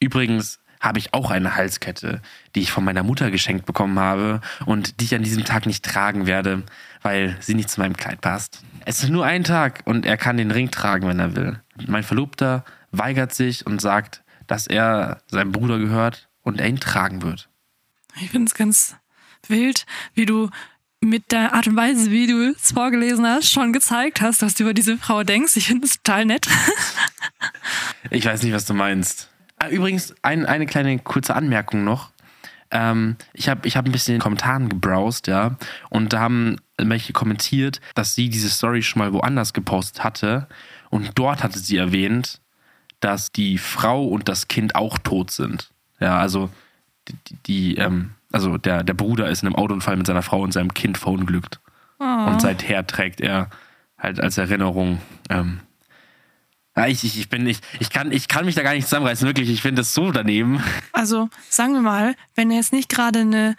Übrigens 0.00 0.60
habe 0.80 0.98
ich 0.98 1.14
auch 1.14 1.30
eine 1.30 1.54
Halskette, 1.54 2.20
die 2.54 2.60
ich 2.60 2.72
von 2.72 2.84
meiner 2.84 3.04
Mutter 3.04 3.30
geschenkt 3.30 3.66
bekommen 3.66 3.98
habe 3.98 4.40
und 4.66 5.00
die 5.00 5.04
ich 5.04 5.14
an 5.14 5.22
diesem 5.22 5.44
Tag 5.44 5.64
nicht 5.64 5.84
tragen 5.84 6.26
werde, 6.26 6.64
weil 7.02 7.36
sie 7.40 7.54
nicht 7.54 7.70
zu 7.70 7.80
meinem 7.80 7.96
Kleid 7.96 8.20
passt. 8.20 8.62
Es 8.84 9.02
ist 9.02 9.10
nur 9.10 9.24
ein 9.24 9.44
Tag 9.44 9.82
und 9.84 10.04
er 10.04 10.16
kann 10.16 10.36
den 10.36 10.50
Ring 10.50 10.70
tragen, 10.70 11.06
wenn 11.06 11.20
er 11.20 11.36
will. 11.36 11.60
Mein 11.86 12.02
Verlobter 12.02 12.64
weigert 12.90 13.32
sich 13.32 13.64
und 13.64 13.80
sagt, 13.80 14.24
dass 14.48 14.66
er 14.66 15.18
seinem 15.28 15.52
Bruder 15.52 15.78
gehört 15.78 16.28
und 16.42 16.60
er 16.60 16.68
ihn 16.68 16.80
tragen 16.80 17.22
wird. 17.22 17.48
Ich 18.20 18.30
finde 18.30 18.48
es 18.48 18.54
ganz 18.54 18.96
wild, 19.48 19.86
wie 20.14 20.26
du 20.26 20.50
mit 21.00 21.32
der 21.32 21.52
Art 21.52 21.66
und 21.66 21.76
Weise, 21.76 22.10
wie 22.10 22.26
du 22.26 22.50
es 22.50 22.72
vorgelesen 22.72 23.26
hast, 23.26 23.50
schon 23.50 23.72
gezeigt 23.72 24.20
hast, 24.20 24.40
was 24.42 24.54
du 24.54 24.62
über 24.62 24.74
diese 24.74 24.96
Frau 24.96 25.24
denkst. 25.24 25.56
Ich 25.56 25.66
finde 25.66 25.86
es 25.86 26.00
total 26.02 26.26
nett. 26.26 26.46
ich 28.10 28.24
weiß 28.24 28.42
nicht, 28.42 28.52
was 28.52 28.64
du 28.64 28.74
meinst. 28.74 29.28
Ah, 29.58 29.68
übrigens, 29.68 30.14
ein, 30.22 30.46
eine 30.46 30.66
kleine 30.66 30.98
kurze 31.00 31.34
Anmerkung 31.34 31.82
noch. 31.84 32.10
Ähm, 32.70 33.16
ich 33.32 33.48
habe 33.48 33.66
ich 33.66 33.76
hab 33.76 33.84
ein 33.84 33.92
bisschen 33.92 34.14
in 34.14 34.18
den 34.18 34.22
Kommentaren 34.22 34.68
gebrowst, 34.68 35.26
ja, 35.26 35.56
und 35.90 36.12
da 36.12 36.20
haben 36.20 36.56
welche 36.78 37.12
kommentiert, 37.12 37.80
dass 37.94 38.14
sie 38.14 38.30
diese 38.30 38.48
Story 38.48 38.82
schon 38.82 39.00
mal 39.00 39.12
woanders 39.12 39.52
gepostet 39.52 40.02
hatte. 40.04 40.48
Und 40.88 41.10
dort 41.14 41.42
hatte 41.42 41.58
sie 41.58 41.76
erwähnt, 41.76 42.40
dass 43.00 43.32
die 43.32 43.58
Frau 43.58 44.04
und 44.06 44.28
das 44.28 44.48
Kind 44.48 44.74
auch 44.74 44.98
tot 44.98 45.30
sind. 45.30 45.70
Ja, 46.00 46.18
also 46.18 46.50
die, 47.08 47.36
die 47.46 47.76
ähm, 47.76 48.12
also 48.32 48.58
der, 48.58 48.82
der 48.82 48.94
Bruder 48.94 49.28
ist 49.28 49.42
in 49.42 49.48
einem 49.48 49.56
Autounfall 49.56 49.96
mit 49.96 50.06
seiner 50.06 50.22
Frau 50.22 50.40
und 50.40 50.52
seinem 50.52 50.74
Kind 50.74 50.98
verunglückt. 50.98 51.60
Oh. 51.98 52.04
Und 52.04 52.40
seither 52.40 52.86
trägt 52.86 53.20
er 53.20 53.50
halt 53.98 54.20
als 54.20 54.38
Erinnerung 54.38 55.00
ähm, 55.28 55.60
ja, 56.76 56.86
ich, 56.86 57.04
ich, 57.04 57.18
ich 57.18 57.28
bin 57.28 57.44
nicht, 57.44 57.62
ich 57.80 57.90
kann, 57.90 58.12
ich 58.12 58.28
kann 58.28 58.46
mich 58.46 58.54
da 58.54 58.62
gar 58.62 58.72
nicht 58.72 58.88
zusammenreißen, 58.88 59.26
wirklich. 59.26 59.50
Ich 59.50 59.60
finde 59.60 59.82
das 59.82 59.94
so 59.94 60.10
daneben. 60.10 60.62
Also, 60.94 61.28
sagen 61.48 61.74
wir 61.74 61.80
mal, 61.80 62.14
wenn 62.34 62.50
er 62.50 62.58
jetzt 62.58 62.72
nicht 62.72 62.88
gerade 62.88 63.20
eine 63.20 63.56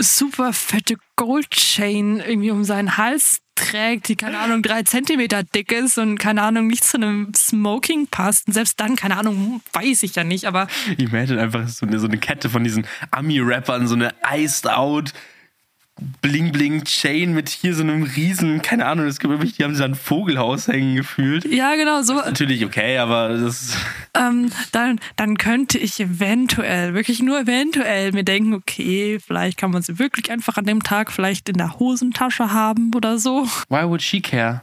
super 0.00 0.52
fette 0.52 0.96
Goldchain 1.16 2.18
irgendwie 2.18 2.50
um 2.50 2.64
seinen 2.64 2.96
Hals 2.96 3.40
trägt, 3.54 4.08
die, 4.08 4.16
keine 4.16 4.38
Ahnung, 4.38 4.62
drei 4.62 4.82
Zentimeter 4.82 5.42
dick 5.42 5.72
ist 5.72 5.98
und, 5.98 6.18
keine 6.18 6.42
Ahnung, 6.42 6.66
nicht 6.66 6.84
zu 6.84 6.96
einem 6.96 7.32
Smoking 7.34 8.06
passt. 8.08 8.46
Und 8.46 8.54
selbst 8.54 8.80
dann, 8.80 8.96
keine 8.96 9.16
Ahnung, 9.16 9.62
weiß 9.72 10.02
ich 10.02 10.14
ja 10.14 10.24
nicht, 10.24 10.44
aber. 10.46 10.66
Ich 10.96 11.10
imagine 11.10 11.40
einfach 11.40 11.68
so 11.68 11.86
eine, 11.86 11.98
so 11.98 12.06
eine 12.06 12.18
Kette 12.18 12.50
von 12.50 12.64
diesen 12.64 12.86
Ami-Rappern, 13.10 13.86
so 13.86 13.94
eine 13.94 14.14
Iced 14.28 14.68
Out 14.68 15.12
Bling 16.20 16.50
Bling 16.50 16.82
Chain 16.84 17.34
mit 17.34 17.48
hier 17.48 17.74
so 17.74 17.82
einem 17.82 18.02
riesen, 18.02 18.62
keine 18.62 18.86
Ahnung, 18.86 19.06
es 19.06 19.20
gibt 19.20 19.30
wirklich, 19.30 19.56
die 19.56 19.62
haben 19.62 19.74
sich 19.74 19.84
an 19.84 19.92
ein 19.92 19.94
Vogelhaus 19.94 20.66
hängen 20.66 20.96
gefühlt. 20.96 21.44
Ja, 21.44 21.76
genau, 21.76 22.02
so. 22.02 22.14
natürlich 22.14 22.64
okay, 22.64 22.98
aber 22.98 23.36
das. 23.36 23.76
Ähm, 24.16 24.52
dann, 24.70 25.00
dann 25.16 25.36
könnte 25.38 25.76
ich 25.76 25.98
eventuell, 25.98 26.94
wirklich 26.94 27.20
nur 27.20 27.40
eventuell 27.40 28.12
mir 28.12 28.22
denken, 28.22 28.54
okay, 28.54 29.18
vielleicht 29.18 29.58
kann 29.58 29.72
man 29.72 29.82
sie 29.82 29.98
wirklich 29.98 30.30
einfach 30.30 30.56
an 30.56 30.66
dem 30.66 30.84
Tag 30.84 31.10
vielleicht 31.10 31.48
in 31.48 31.56
der 31.56 31.80
Hosentasche 31.80 32.52
haben 32.52 32.92
oder 32.94 33.18
so. 33.18 33.48
Why 33.68 33.88
would 33.88 34.02
she 34.02 34.20
care? 34.20 34.62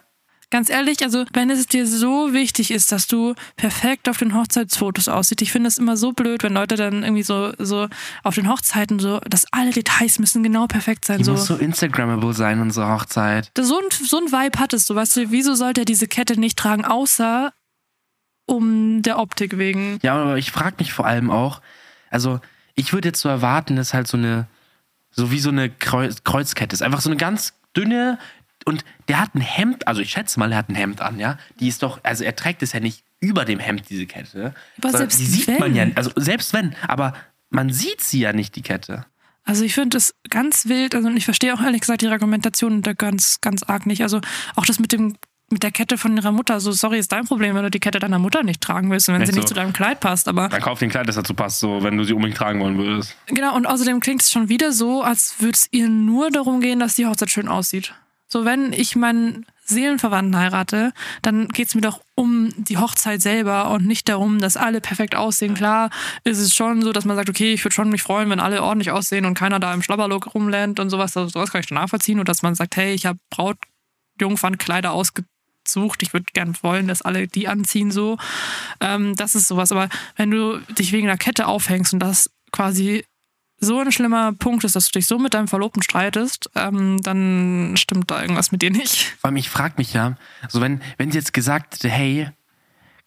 Ganz 0.52 0.70
ehrlich, 0.70 1.02
also 1.02 1.26
wenn 1.32 1.50
es 1.50 1.66
dir 1.66 1.88
so 1.88 2.34
wichtig 2.34 2.72
ist, 2.72 2.92
dass 2.92 3.08
du 3.08 3.36
perfekt 3.56 4.10
auf 4.10 4.18
den 4.18 4.36
Hochzeitsfotos 4.36 5.08
aussiehst, 5.08 5.42
ich 5.42 5.52
finde 5.52 5.70
es 5.70 5.78
immer 5.78 5.96
so 5.96 6.12
blöd, 6.12 6.44
wenn 6.44 6.54
Leute 6.54 6.76
dann 6.76 7.04
irgendwie 7.04 7.24
so, 7.24 7.54
so 7.58 7.88
auf 8.24 8.36
den 8.36 8.50
Hochzeiten 8.50 9.00
so, 9.00 9.20
dass 9.22 9.46
alle 9.52 9.72
Details 9.72 10.20
müssen 10.20 10.44
genau 10.44 10.68
perfekt 10.68 11.06
sein. 11.06 11.20
Die 11.20 11.24
so. 11.24 11.32
muss 11.32 11.46
so 11.46 11.56
Instagrammable 11.56 12.34
sein, 12.34 12.60
unsere 12.60 12.90
Hochzeit. 12.90 13.50
So 13.58 13.80
ein, 13.80 13.86
so 14.06 14.18
ein 14.18 14.26
Vibe 14.26 14.60
hattest 14.60 14.90
du, 14.90 14.96
weißt 14.96 15.16
du, 15.18 15.32
wieso 15.32 15.56
sollte 15.56 15.82
er 15.82 15.86
diese 15.86 16.08
Kette 16.08 16.38
nicht 16.38 16.60
tragen, 16.60 16.84
außer 16.84 17.54
um 18.46 19.02
der 19.02 19.20
Optik 19.20 19.58
wegen? 19.58 20.00
Ja, 20.02 20.16
aber 20.16 20.38
ich 20.38 20.52
frage 20.52 20.76
mich 20.80 20.92
vor 20.92 21.06
allem 21.06 21.32
auch, 21.32 21.62
also 22.10 22.42
ich 22.76 22.92
würde 22.92 23.08
jetzt 23.08 23.22
so 23.22 23.30
erwarten, 23.30 23.78
dass 23.78 23.94
halt 23.94 24.08
so 24.08 24.18
eine, 24.18 24.48
so 25.12 25.32
wie 25.32 25.40
so 25.40 25.50
eine 25.50 25.70
Kreuz, 25.70 26.26
Kreuzkette 26.26 26.74
ist. 26.74 26.82
Einfach 26.82 27.00
so 27.00 27.10
eine 27.10 27.18
ganz 27.18 27.54
dünne, 27.76 28.20
und 28.66 28.84
der 29.08 29.20
hat 29.20 29.36
ein 29.36 29.42
Hemd, 29.42 29.88
also 29.88 30.02
ich 30.02 30.12
schätze 30.12 30.40
mal, 30.40 30.52
er 30.52 30.58
hat 30.60 30.70
ein 30.70 30.76
Hemd 30.76 31.02
an, 31.02 31.20
ja. 31.20 31.38
Die 31.60 31.68
ist 31.68 31.84
doch, 31.84 32.00
also 32.04 32.24
er 32.24 32.36
trägt 32.36 32.64
es 32.64 32.74
ja 32.74 32.80
nicht 32.80 33.04
über 33.20 33.46
dem 33.46 33.60
Hemd, 33.60 33.90
diese 33.90 34.06
Kette. 34.06 34.54
Aber 34.78 34.92
selbst 34.92 35.20
die 35.20 35.26
sieht 35.26 35.48
wenn. 35.48 35.60
man 35.60 35.76
ja, 35.76 35.88
also 35.96 36.12
selbst 36.16 36.54
wenn, 36.54 36.76
aber 36.88 37.14
man 37.50 37.72
sieht 37.72 38.02
sie 38.02 38.20
ja 38.20 38.34
nicht, 38.34 38.56
die 38.56 38.62
Kette. 38.62 39.06
Also 39.44 39.64
ich 39.64 39.74
finde 39.74 39.98
es 39.98 40.14
ganz 40.30 40.68
wild, 40.68 40.96
also 40.96 41.10
ich 41.10 41.26
verstehe 41.26 41.54
auch 41.54 41.62
ehrlich 41.62 41.82
gesagt 41.82 42.02
die 42.02 42.08
Argumentation 42.08 42.82
da 42.82 42.94
ganz, 42.94 43.42
ganz 43.42 43.64
arg 43.64 43.86
nicht. 43.86 44.04
Also 44.04 44.22
auch 44.56 44.66
das 44.66 44.80
mit 44.80 44.92
dem 44.92 45.16
mit 45.52 45.64
der 45.64 45.72
Kette 45.72 45.98
von 45.98 46.16
ihrer 46.16 46.32
Mutter. 46.32 46.60
So, 46.60 46.72
sorry, 46.72 46.98
ist 46.98 47.12
dein 47.12 47.26
Problem, 47.26 47.56
wenn 47.56 47.64
du 47.64 47.72
die 47.72 47.80
Kette 47.80 48.00
deiner 48.00 48.20
Mutter 48.20 48.44
nicht 48.44 48.62
tragen 48.62 48.90
willst 48.90 49.10
und 49.10 49.16
wenn 49.16 49.22
Echt 49.22 49.34
sie 49.34 49.38
nicht 49.38 49.50
so. 49.50 49.54
zu 49.54 49.60
deinem 49.60 49.74
Kleid 49.74 50.00
passt. 50.00 50.28
Aber 50.28 50.48
dann 50.48 50.62
kauf 50.62 50.80
den 50.80 50.90
Kleid, 50.90 51.08
das 51.08 51.16
dazu 51.16 51.34
passt, 51.34 51.60
so 51.60 51.84
wenn 51.84 51.98
du 51.98 52.04
sie 52.04 52.14
unbedingt 52.14 52.38
tragen 52.38 52.60
wollen 52.60 52.78
würdest. 52.78 53.16
Genau, 53.28 53.56
und 53.56 53.66
außerdem 53.66 54.00
klingt 54.00 54.22
es 54.22 54.32
schon 54.32 54.50
wieder 54.50 54.72
so, 54.72 55.04
als 55.04 55.36
würde 55.40 55.56
es 55.56 55.68
ihr 55.72 55.90
nur 55.90 56.32
darum 56.32 56.62
gehen, 56.62 56.80
dass 56.80 56.96
die 56.96 57.06
Hochzeit 57.06 57.30
schön 57.30 57.48
aussieht. 57.48 57.94
So, 58.32 58.46
wenn 58.46 58.72
ich 58.72 58.96
meinen 58.96 59.46
Seelenverwandten 59.66 60.38
heirate, 60.38 60.94
dann 61.22 61.50
geht 61.50 61.68
es 61.68 61.76
mir 61.76 61.82
doch 61.82 62.00
um 62.16 62.50
die 62.56 62.78
Hochzeit 62.78 63.22
selber 63.22 63.72
und 63.72 63.86
nicht 63.86 64.08
darum, 64.08 64.40
dass 64.40 64.56
alle 64.56 64.80
perfekt 64.80 65.16
aussehen. 65.16 65.54
Klar 65.54 65.90
ist 66.24 66.38
es 66.38 66.56
schon 66.56 66.82
so, 66.82 66.94
dass 66.94 67.04
man 67.04 67.18
sagt, 67.18 67.30
okay, 67.30 67.52
ich 67.52 67.66
würde 67.66 67.76
schon 67.76 67.90
mich 67.90 68.04
freuen, 68.04 68.30
wenn 68.30 68.40
alle 68.40 68.64
ordentlich 68.64 68.92
aussehen 68.92 69.26
und 69.26 69.34
keiner 69.34 69.60
da 69.60 69.74
im 69.74 69.82
Schlabberlook 69.82 70.34
rumlernt 70.34 70.80
und 70.80 70.90
sowas. 70.90 71.18
Also, 71.18 71.28
sowas 71.28 71.52
kann 71.52 71.60
ich 71.60 71.68
schon 71.68 71.76
nachvollziehen. 71.76 72.20
Und 72.20 72.30
dass 72.30 72.42
man 72.42 72.56
sagt, 72.56 72.78
hey, 72.78 72.94
ich 72.94 73.06
habe 73.06 73.20
Brautjungfernkleider 73.32 74.94
ausgesucht. 74.94 76.02
Ich 76.02 76.14
würde 76.14 76.28
gern 76.32 76.56
wollen, 76.62 76.88
dass 76.88 77.02
alle 77.02 77.28
die 77.28 77.50
anziehen 77.50 77.92
so. 77.92 78.18
Ähm, 78.80 79.18
das 79.18 79.36
ist 79.36 79.50
sowas. 79.50 79.74
Aber 79.74 79.90
wenn 80.16 80.32
du 80.32 80.60
dich 80.80 80.94
wegen 80.94 81.10
einer 81.10 81.18
Kette 81.18 81.48
aufhängst 81.48 81.92
und 81.92 82.00
das 82.00 82.30
quasi 82.54 83.04
so 83.62 83.80
ein 83.80 83.92
schlimmer 83.92 84.34
Punkt 84.34 84.64
ist, 84.64 84.76
dass 84.76 84.90
du 84.90 85.00
dich 85.00 85.08
so 85.08 85.20
mit 85.20 85.34
deinem 85.34 85.48
Verlobten 85.48 85.84
streitest, 85.84 86.50
ähm, 86.56 87.02
dann 87.02 87.76
stimmt 87.78 88.10
da 88.12 88.22
irgendwas 88.22 88.52
mit 88.52 88.62
dir 88.62 88.72
nicht. 88.72 89.16
Vor 89.20 89.30
allem, 89.30 89.38
ich 89.38 89.50
frage 89.50 89.76
mich 89.78 89.94
ja, 89.94 90.18
so 90.50 90.60
wenn, 90.62 90.82
wenn 90.98 91.12
sie 91.12 91.20
jetzt 91.20 91.32
gesagt 91.32 91.76
hätte, 91.76 91.90
hey, 91.90 92.30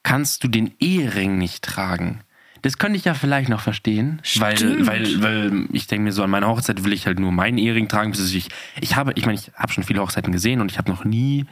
kannst 0.05 0.45
du 0.45 0.49
den 0.49 0.73
Ehering 0.79 1.39
nicht 1.39 1.65
tragen? 1.65 2.21
Das 2.63 2.79
könnte 2.79 2.97
ich 2.97 3.05
ja 3.05 3.13
vielleicht 3.13 3.51
noch 3.51 3.61
verstehen, 3.61 4.23
weil, 4.37 4.87
weil, 4.87 5.23
weil 5.23 5.67
ich 5.73 5.87
denke 5.87 6.05
mir 6.05 6.13
so, 6.13 6.23
an 6.23 6.31
meiner 6.31 6.49
Hochzeit 6.49 6.83
will 6.83 6.95
ich 6.95 7.07
halt 7.07 7.19
nur 7.19 7.31
meinen 7.31 7.59
Ehering 7.59 7.89
tragen. 7.89 8.13
Bis 8.13 8.33
ich, 8.33 8.49
ich 8.81 8.97
habe, 8.97 9.13
ich 9.17 9.27
meine, 9.27 9.39
ich 9.39 9.51
habe 9.55 9.71
schon 9.71 9.85
viele 9.85 10.01
Hochzeiten 10.01 10.33
gesehen 10.33 10.63
und 10.63 10.71
ich 10.71 10.79
habe 10.79 10.91
noch 10.91 11.05
nie 11.05 11.45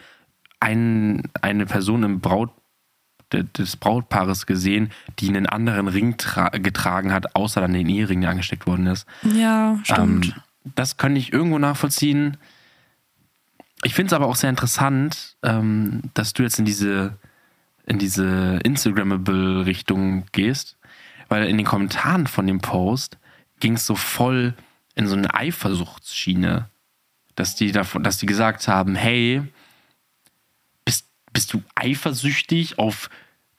ein, 0.59 1.25
eine 1.43 1.67
Person 1.67 2.03
im 2.03 2.21
Braut 2.21 2.51
des 3.33 3.77
Brautpaares 3.77 4.47
gesehen, 4.47 4.91
die 5.19 5.29
einen 5.29 5.47
anderen 5.47 5.89
Ring 5.89 6.17
getragen 6.53 7.13
hat, 7.13 7.35
außer 7.37 7.61
dann 7.61 7.73
den 7.73 7.89
Ehering, 7.89 8.21
der 8.21 8.31
angesteckt 8.31 8.67
worden 8.67 8.87
ist. 8.87 9.07
Ja, 9.23 9.79
stimmt. 9.83 10.27
Ähm, 10.27 10.35
das 10.75 10.97
könnte 10.97 11.19
ich 11.19 11.33
irgendwo 11.33 11.59
nachvollziehen. 11.59 12.37
Ich 13.85 13.95
finde 13.95 14.09
es 14.09 14.13
aber 14.13 14.27
auch 14.27 14.37
sehr 14.37 14.51
interessant, 14.51 15.37
ähm, 15.43 16.03
dass 16.15 16.33
du 16.33 16.43
jetzt 16.43 16.59
in 16.59 16.65
diese, 16.65 17.19
in 17.87 17.99
diese 17.99 18.61
Instagrammable-Richtung 18.63 20.25
gehst, 20.33 20.77
weil 21.29 21.49
in 21.49 21.57
den 21.57 21.67
Kommentaren 21.67 22.27
von 22.27 22.47
dem 22.47 22.61
Post 22.61 23.19
ging 23.59 23.75
es 23.75 23.87
so 23.87 23.95
voll 23.95 24.55
in 24.95 25.09
so 25.09 25.17
eine 25.17 25.35
Eifersuchtsschiene, 25.35 26.69
dass 27.35 27.57
die 27.57 27.73
davon, 27.73 28.03
dass 28.05 28.19
die 28.19 28.27
gesagt 28.27 28.69
haben, 28.69 28.95
hey, 28.95 29.43
bist, 31.33 31.53
du 31.53 31.63
eifersüchtig 31.75 32.79
auf 32.79 33.11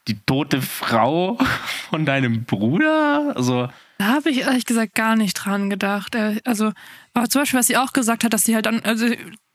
die 0.08 0.18
tote 0.26 0.62
Frau 0.62 1.38
von 1.90 2.04
deinem 2.04 2.44
Bruder? 2.44 3.34
Also. 3.36 3.68
Da 3.98 4.06
habe 4.06 4.30
ich 4.30 4.38
ehrlich 4.38 4.66
gesagt 4.66 4.94
gar 4.94 5.16
nicht 5.16 5.34
dran 5.34 5.70
gedacht. 5.70 6.14
Äh, 6.14 6.40
also, 6.44 6.72
aber 7.14 7.28
zum 7.28 7.42
Beispiel, 7.42 7.58
was 7.58 7.66
sie 7.66 7.76
auch 7.76 7.92
gesagt 7.92 8.24
hat, 8.24 8.32
dass 8.32 8.42
sie 8.42 8.54
halt 8.54 8.66
dann, 8.66 8.80
also 8.80 9.06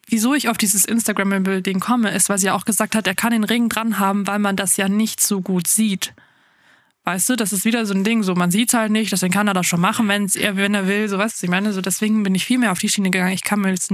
wieso 0.07 0.33
ich 0.33 0.49
auf 0.49 0.57
dieses 0.57 0.85
Instagram-Ding 0.85 1.79
komme, 1.79 2.11
ist, 2.11 2.29
weil 2.29 2.37
sie 2.37 2.47
ja 2.47 2.53
auch 2.55 2.65
gesagt 2.65 2.95
hat, 2.95 3.07
er 3.07 3.15
kann 3.15 3.31
den 3.31 3.43
Ring 3.43 3.69
dran 3.69 3.99
haben, 3.99 4.27
weil 4.27 4.39
man 4.39 4.55
das 4.55 4.77
ja 4.77 4.89
nicht 4.89 5.21
so 5.21 5.41
gut 5.41 5.67
sieht. 5.67 6.13
Weißt 7.05 7.29
du, 7.29 7.35
das 7.35 7.53
ist 7.53 7.65
wieder 7.65 7.85
so 7.85 7.93
ein 7.93 8.03
Ding, 8.03 8.23
so 8.23 8.35
man 8.35 8.51
sieht 8.51 8.69
es 8.69 8.73
halt 8.73 8.91
nicht, 8.91 9.11
deswegen 9.11 9.33
kann 9.33 9.47
er 9.47 9.53
das 9.53 9.65
schon 9.65 9.81
machen, 9.81 10.07
er, 10.35 10.57
wenn 10.57 10.73
er 10.73 10.87
will, 10.87 11.07
so 11.07 11.17
du, 11.39 11.43
ich 11.43 11.49
meine, 11.49 11.73
so 11.73 11.81
deswegen 11.81 12.23
bin 12.23 12.35
ich 12.35 12.45
viel 12.45 12.57
mehr 12.57 12.71
auf 12.71 12.79
die 12.79 12.89
Schiene 12.89 13.09
gegangen. 13.09 13.33
Ich 13.33 13.43
kann 13.43 13.61
mir 13.61 13.69
jetzt 13.69 13.91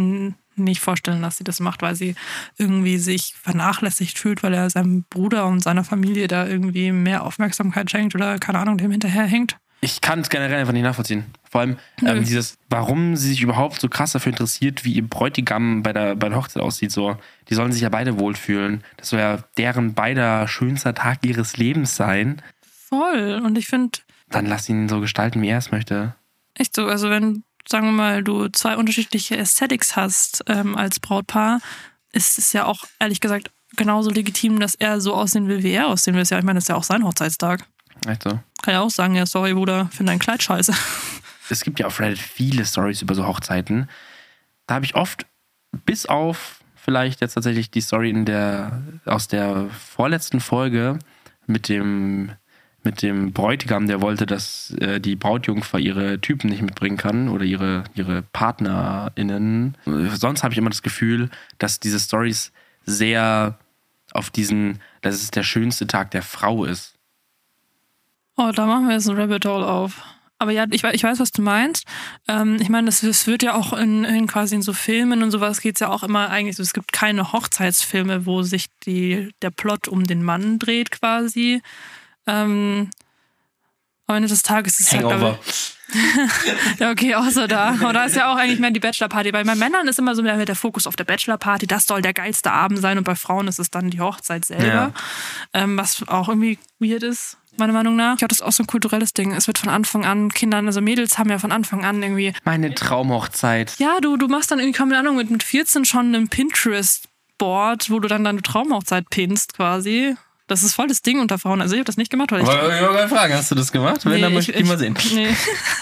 nicht 0.56 0.82
vorstellen, 0.82 1.22
dass 1.22 1.38
sie 1.38 1.44
das 1.44 1.60
macht, 1.60 1.82
weil 1.82 1.96
sie 1.96 2.16
irgendwie 2.58 2.98
sich 2.98 3.34
vernachlässigt 3.42 4.18
fühlt, 4.18 4.44
weil 4.44 4.54
er 4.54 4.70
seinem 4.70 5.04
Bruder 5.10 5.46
und 5.48 5.62
seiner 5.62 5.84
Familie 5.84 6.28
da 6.28 6.48
irgendwie 6.48 6.92
mehr 6.92 7.24
Aufmerksamkeit 7.24 7.90
schenkt 7.92 8.16
oder 8.16 8.38
keine 8.40 8.60
Ahnung, 8.60 8.78
dem 8.78 8.92
hinterherhängt. 8.92 9.58
Ich 9.82 10.02
kann 10.02 10.22
es 10.22 10.30
generell 10.30 10.60
einfach 10.60 10.74
nicht 10.74 10.84
nachvollziehen. 10.84 11.26
Vor 11.48 11.62
allem 11.62 11.78
ähm, 12.04 12.24
dieses, 12.24 12.58
warum 12.70 13.16
sie 13.16 13.30
sich 13.30 13.42
überhaupt 13.42 13.80
so 13.80 13.88
krass 13.88 14.14
dafür 14.14 14.32
interessiert, 14.32 14.84
wie 14.84 14.94
ihr 14.94 15.08
Bräutigam 15.08 15.84
bei 15.84 15.94
der, 15.94 16.16
bei 16.16 16.28
der 16.30 16.38
Hochzeit 16.38 16.64
aussieht. 16.64 16.92
So, 16.92 17.18
die 17.50 17.54
sollen 17.54 17.72
sich 17.72 17.84
ja 17.84 17.90
beide 17.90 18.20
wohlfühlen. 18.20 18.84
Das 18.98 19.10
soll 19.10 19.20
ja 19.20 19.44
deren 19.58 19.94
beider 19.94 20.48
schönster 20.48 20.96
Tag 20.96 21.24
ihres 21.24 21.58
Lebens 21.58 21.96
sein. 21.96 22.42
Voll. 22.90 23.42
Und 23.46 23.58
ich 23.58 23.68
finde. 23.68 24.00
Dann 24.30 24.48
lass 24.48 24.68
ihn 24.70 24.90
so 24.90 25.02
gestalten, 25.02 25.42
wie 25.44 25.50
er 25.50 25.60
es 25.60 25.72
möchte. 25.72 26.16
Echt 26.56 26.76
so. 26.76 26.88
Also 26.88 27.10
wenn 27.10 27.44
sagen 27.68 27.88
wir 27.88 27.92
mal, 27.92 28.24
du 28.24 28.48
zwei 28.50 28.78
unterschiedliche 28.78 29.38
Aesthetics 29.38 29.96
hast 29.96 30.44
ähm, 30.48 30.76
als 30.78 31.00
Brautpaar, 31.00 31.60
ist 32.12 32.38
es 32.38 32.54
ja 32.54 32.66
auch 32.66 32.84
ehrlich 33.00 33.22
gesagt 33.22 33.52
genauso 33.76 34.10
legitim, 34.10 34.60
dass 34.60 34.76
er 34.76 35.02
so 35.02 35.14
aussehen 35.14 35.48
will, 35.48 35.64
wie 35.64 35.72
er 35.72 35.88
aussehen 35.88 36.16
will. 36.16 36.24
Ja, 36.24 36.38
ich 36.40 36.46
meine, 36.46 36.58
das 36.58 36.66
ist 36.66 36.70
ja 36.70 36.76
auch 36.76 36.84
sein 36.84 37.04
Hochzeitstag. 37.04 37.66
Echt 38.08 38.24
so? 38.24 38.40
Kann 38.62 38.74
ja 38.74 38.82
auch 38.82 38.90
sagen, 38.90 39.16
ja, 39.16 39.26
sorry, 39.26 39.54
Bruder, 39.54 39.90
finde 39.92 40.12
dein 40.12 40.20
Kleid 40.20 40.44
scheiße. 40.44 40.74
Es 41.48 41.64
gibt 41.64 41.80
ja 41.80 41.86
auf 41.86 42.00
Reddit 42.00 42.18
viele 42.18 42.66
Stories 42.66 43.04
über 43.04 43.14
so 43.14 43.28
Hochzeiten. 43.28 43.88
Da 44.66 44.74
habe 44.74 44.86
ich 44.86 44.96
oft, 44.96 45.28
bis 45.86 46.08
auf 46.08 46.64
vielleicht 46.76 47.22
jetzt 47.22 47.36
tatsächlich 47.36 47.70
die 47.70 47.82
Story 47.82 48.10
in 48.10 48.26
der, 48.26 48.82
aus 49.06 49.28
der 49.28 49.70
vorletzten 49.70 50.40
Folge 50.40 50.98
mit 51.46 51.70
dem 51.70 52.32
mit 52.86 53.02
dem 53.02 53.34
Bräutigam, 53.34 53.88
der 53.88 54.02
wollte, 54.02 54.26
dass 54.26 54.72
äh, 54.80 55.00
die 55.00 55.16
Brautjungfer 55.16 55.80
ihre 55.80 56.22
Typen 56.22 56.50
nicht 56.50 56.62
mitbringen 56.62 56.98
kann 56.98 57.30
oder 57.30 57.44
ihre, 57.44 57.84
ihre 57.96 58.22
PartnerInnen. 58.22 59.78
Sonst 59.86 60.44
habe 60.44 60.54
ich 60.54 60.58
immer 60.58 60.70
das 60.70 60.84
Gefühl, 60.84 61.30
dass 61.58 61.80
diese 61.80 62.00
Stories 62.00 62.52
sehr 62.86 63.58
auf 64.14 64.30
diesen, 64.30 64.80
dass 65.02 65.16
es 65.16 65.32
der 65.32 65.44
schönste 65.44 65.88
Tag 65.88 66.12
der 66.12 66.22
Frau 66.22 66.64
ist. 66.64 66.94
Oh, 68.38 68.52
da 68.54 68.66
machen 68.66 68.88
wir 68.88 68.96
jetzt 68.96 69.10
ein 69.10 69.18
Rabbit 69.18 69.46
Hole 69.46 69.66
auf. 69.66 70.04
Aber 70.38 70.52
ja, 70.52 70.66
ich, 70.70 70.84
ich 70.84 71.04
weiß, 71.04 71.20
was 71.20 71.32
du 71.32 71.42
meinst. 71.42 71.86
Ähm, 72.28 72.58
ich 72.60 72.70
meine, 72.70 72.90
es 72.90 73.28
wird 73.28 73.42
ja 73.42 73.56
auch 73.56 73.72
in, 73.74 74.04
in, 74.04 74.28
quasi 74.28 74.56
in 74.56 74.62
so 74.62 74.74
Filmen 74.74 75.24
und 75.24 75.32
sowas 75.32 75.62
geht 75.62 75.76
es 75.76 75.80
ja 75.80 75.90
auch 75.90 76.04
immer 76.04 76.30
eigentlich 76.30 76.58
so, 76.58 76.64
es 76.64 76.74
gibt 76.74 76.92
keine 76.92 77.32
Hochzeitsfilme, 77.32 78.26
wo 78.26 78.44
sich 78.44 78.68
die, 78.86 79.32
der 79.42 79.52
Plot 79.52 79.88
um 79.88 80.04
den 80.04 80.24
Mann 80.24 80.60
dreht 80.60 80.92
quasi. 80.92 81.62
Ähm, 82.28 82.90
am 84.08 84.16
Ende 84.18 84.28
des 84.28 84.44
Tages 84.44 84.80
ist 84.80 84.88
es 84.88 84.94
Hangover. 84.94 85.40
Halt, 85.40 85.76
ja, 86.80 86.92
okay, 86.92 87.16
außer 87.16 87.48
da. 87.48 87.72
Und 87.72 87.94
da 87.94 88.06
ist 88.06 88.16
ja 88.16 88.32
auch 88.32 88.38
eigentlich 88.38 88.60
mehr 88.60 88.72
die 88.72 88.80
Bachelorparty. 88.80 89.32
Bei 89.32 89.44
Männern 89.44 89.88
ist 89.88 90.00
immer 90.00 90.16
so 90.16 90.22
mehr 90.22 90.44
der 90.46 90.56
Fokus 90.56 90.88
auf 90.88 90.96
der 90.96 91.04
Bachelorparty. 91.06 91.68
Das 91.68 91.86
soll 91.86 92.02
der 92.02 92.14
geilste 92.14 92.52
Abend 92.52 92.80
sein. 92.80 92.98
Und 92.98 93.04
bei 93.04 93.16
Frauen 93.16 93.48
ist 93.48 93.60
es 93.60 93.72
dann 93.72 93.90
die 93.90 94.02
Hochzeit 94.02 94.46
selber. 94.46 94.66
Ja. 94.66 94.92
Ähm, 95.54 95.78
was 95.78 96.08
auch 96.08 96.30
irgendwie 96.30 96.60
weird 96.80 97.04
ist, 97.04 97.38
meiner 97.58 97.74
Meinung 97.74 97.96
nach. 97.96 98.14
Ich 98.14 98.20
glaube, 98.20 98.30
das 98.30 98.40
ist 98.40 98.46
auch 98.46 98.52
so 98.52 98.64
ein 98.64 98.68
kulturelles 98.68 99.14
Ding. 99.14 99.32
Es 99.32 99.48
wird 99.48 99.58
von 99.58 99.70
Anfang 99.70 100.06
an, 100.06 100.30
Kindern, 100.30 100.68
also 100.68 100.82
Mädels 100.82 101.18
haben 101.18 101.30
ja 101.30 101.40
von 101.40 101.52
Anfang 101.52 101.86
an 101.86 102.02
irgendwie. 102.02 102.34
Meine 102.44 102.74
Traumhochzeit. 102.76 103.76
Ja, 103.80 104.00
du, 104.02 104.18
du 104.18 104.28
machst 104.28 104.52
dann 104.52 104.60
irgendwie, 104.60 104.78
keine 104.78 104.98
Ahnung, 104.98 105.16
mit, 105.16 105.30
mit 105.30 105.44
14 105.44 105.86
schon 105.86 106.14
einen 106.14 106.30
Pinterest-Board, 106.30 107.90
wo 107.90 108.00
du 108.00 108.08
dann 108.08 108.24
deine 108.24 108.42
Traumhochzeit 108.42 109.10
pinst 109.10 109.56
quasi. 109.56 110.16
Das 110.48 110.62
ist 110.62 110.76
voll 110.76 110.88
das 110.88 111.02
Ding 111.02 111.20
unter 111.20 111.40
Frauen. 111.40 111.62
Also 111.62 111.74
ich 111.74 111.80
habe 111.80 111.86
das 111.86 111.98
nicht 111.98 112.12
gemacht. 112.12 112.32
Weil 112.32 112.42
ich 112.42 112.48
wollte 112.48 112.68
gerade 112.68 113.10
fragen, 113.10 113.34
hast 113.34 113.50
du 113.50 113.56
das 113.56 113.72
gemacht? 113.72 114.06
Wenn, 114.06 114.14
nee, 114.14 114.22
dann 114.22 114.34
möchte 114.34 114.52
ich, 114.52 114.60
ich 114.60 114.68
mal 114.68 114.78
sehen. 114.78 114.96
Nee. 115.14 115.28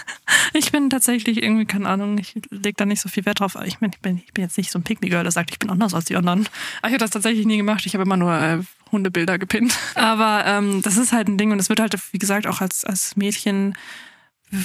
ich 0.53 0.72
bin 0.72 0.89
tatsächlich 0.89 1.43
irgendwie, 1.43 1.66
keine 1.66 1.89
Ahnung, 1.89 2.18
ich 2.18 2.34
lege 2.49 2.76
da 2.78 2.86
nicht 2.86 3.01
so 3.01 3.09
viel 3.09 3.26
Wert 3.26 3.41
drauf. 3.41 3.57
Ich 3.66 3.80
bin, 3.80 3.91
ich 3.91 3.99
bin, 3.99 4.22
ich 4.26 4.34
bin 4.34 4.43
jetzt 4.43 4.57
nicht 4.57 4.72
so 4.72 4.80
ein 4.80 4.84
Picknick-Girl, 4.84 5.24
der 5.24 5.34
sagt, 5.34 5.51
ich 5.51 5.59
bin 5.59 5.70
anders 5.70 5.93
als 5.93 6.05
die 6.05 6.16
anderen. 6.16 6.47
Aber 6.82 6.88
ich 6.88 6.93
habe 6.93 6.99
das 6.99 7.11
tatsächlich 7.11 7.45
nie 7.45 7.57
gemacht. 7.57 7.86
Ich 7.86 7.93
habe 7.93 8.03
immer 8.03 8.16
nur 8.16 8.34
äh, 8.34 8.59
Hundebilder 8.91 9.38
gepinnt. 9.38 9.78
Aber 9.95 10.45
ähm, 10.45 10.82
das 10.82 10.95
ist 10.95 11.11
halt 11.11 11.28
ein 11.28 11.38
Ding 11.38 11.51
und 11.51 11.59
es 11.59 11.68
wird 11.68 11.82
halt, 11.82 11.95
wie 12.14 12.20
gesagt, 12.20 12.47
auch 12.47 12.61
als, 12.61 12.86
als 12.86 13.18
Mädchen 13.18 13.76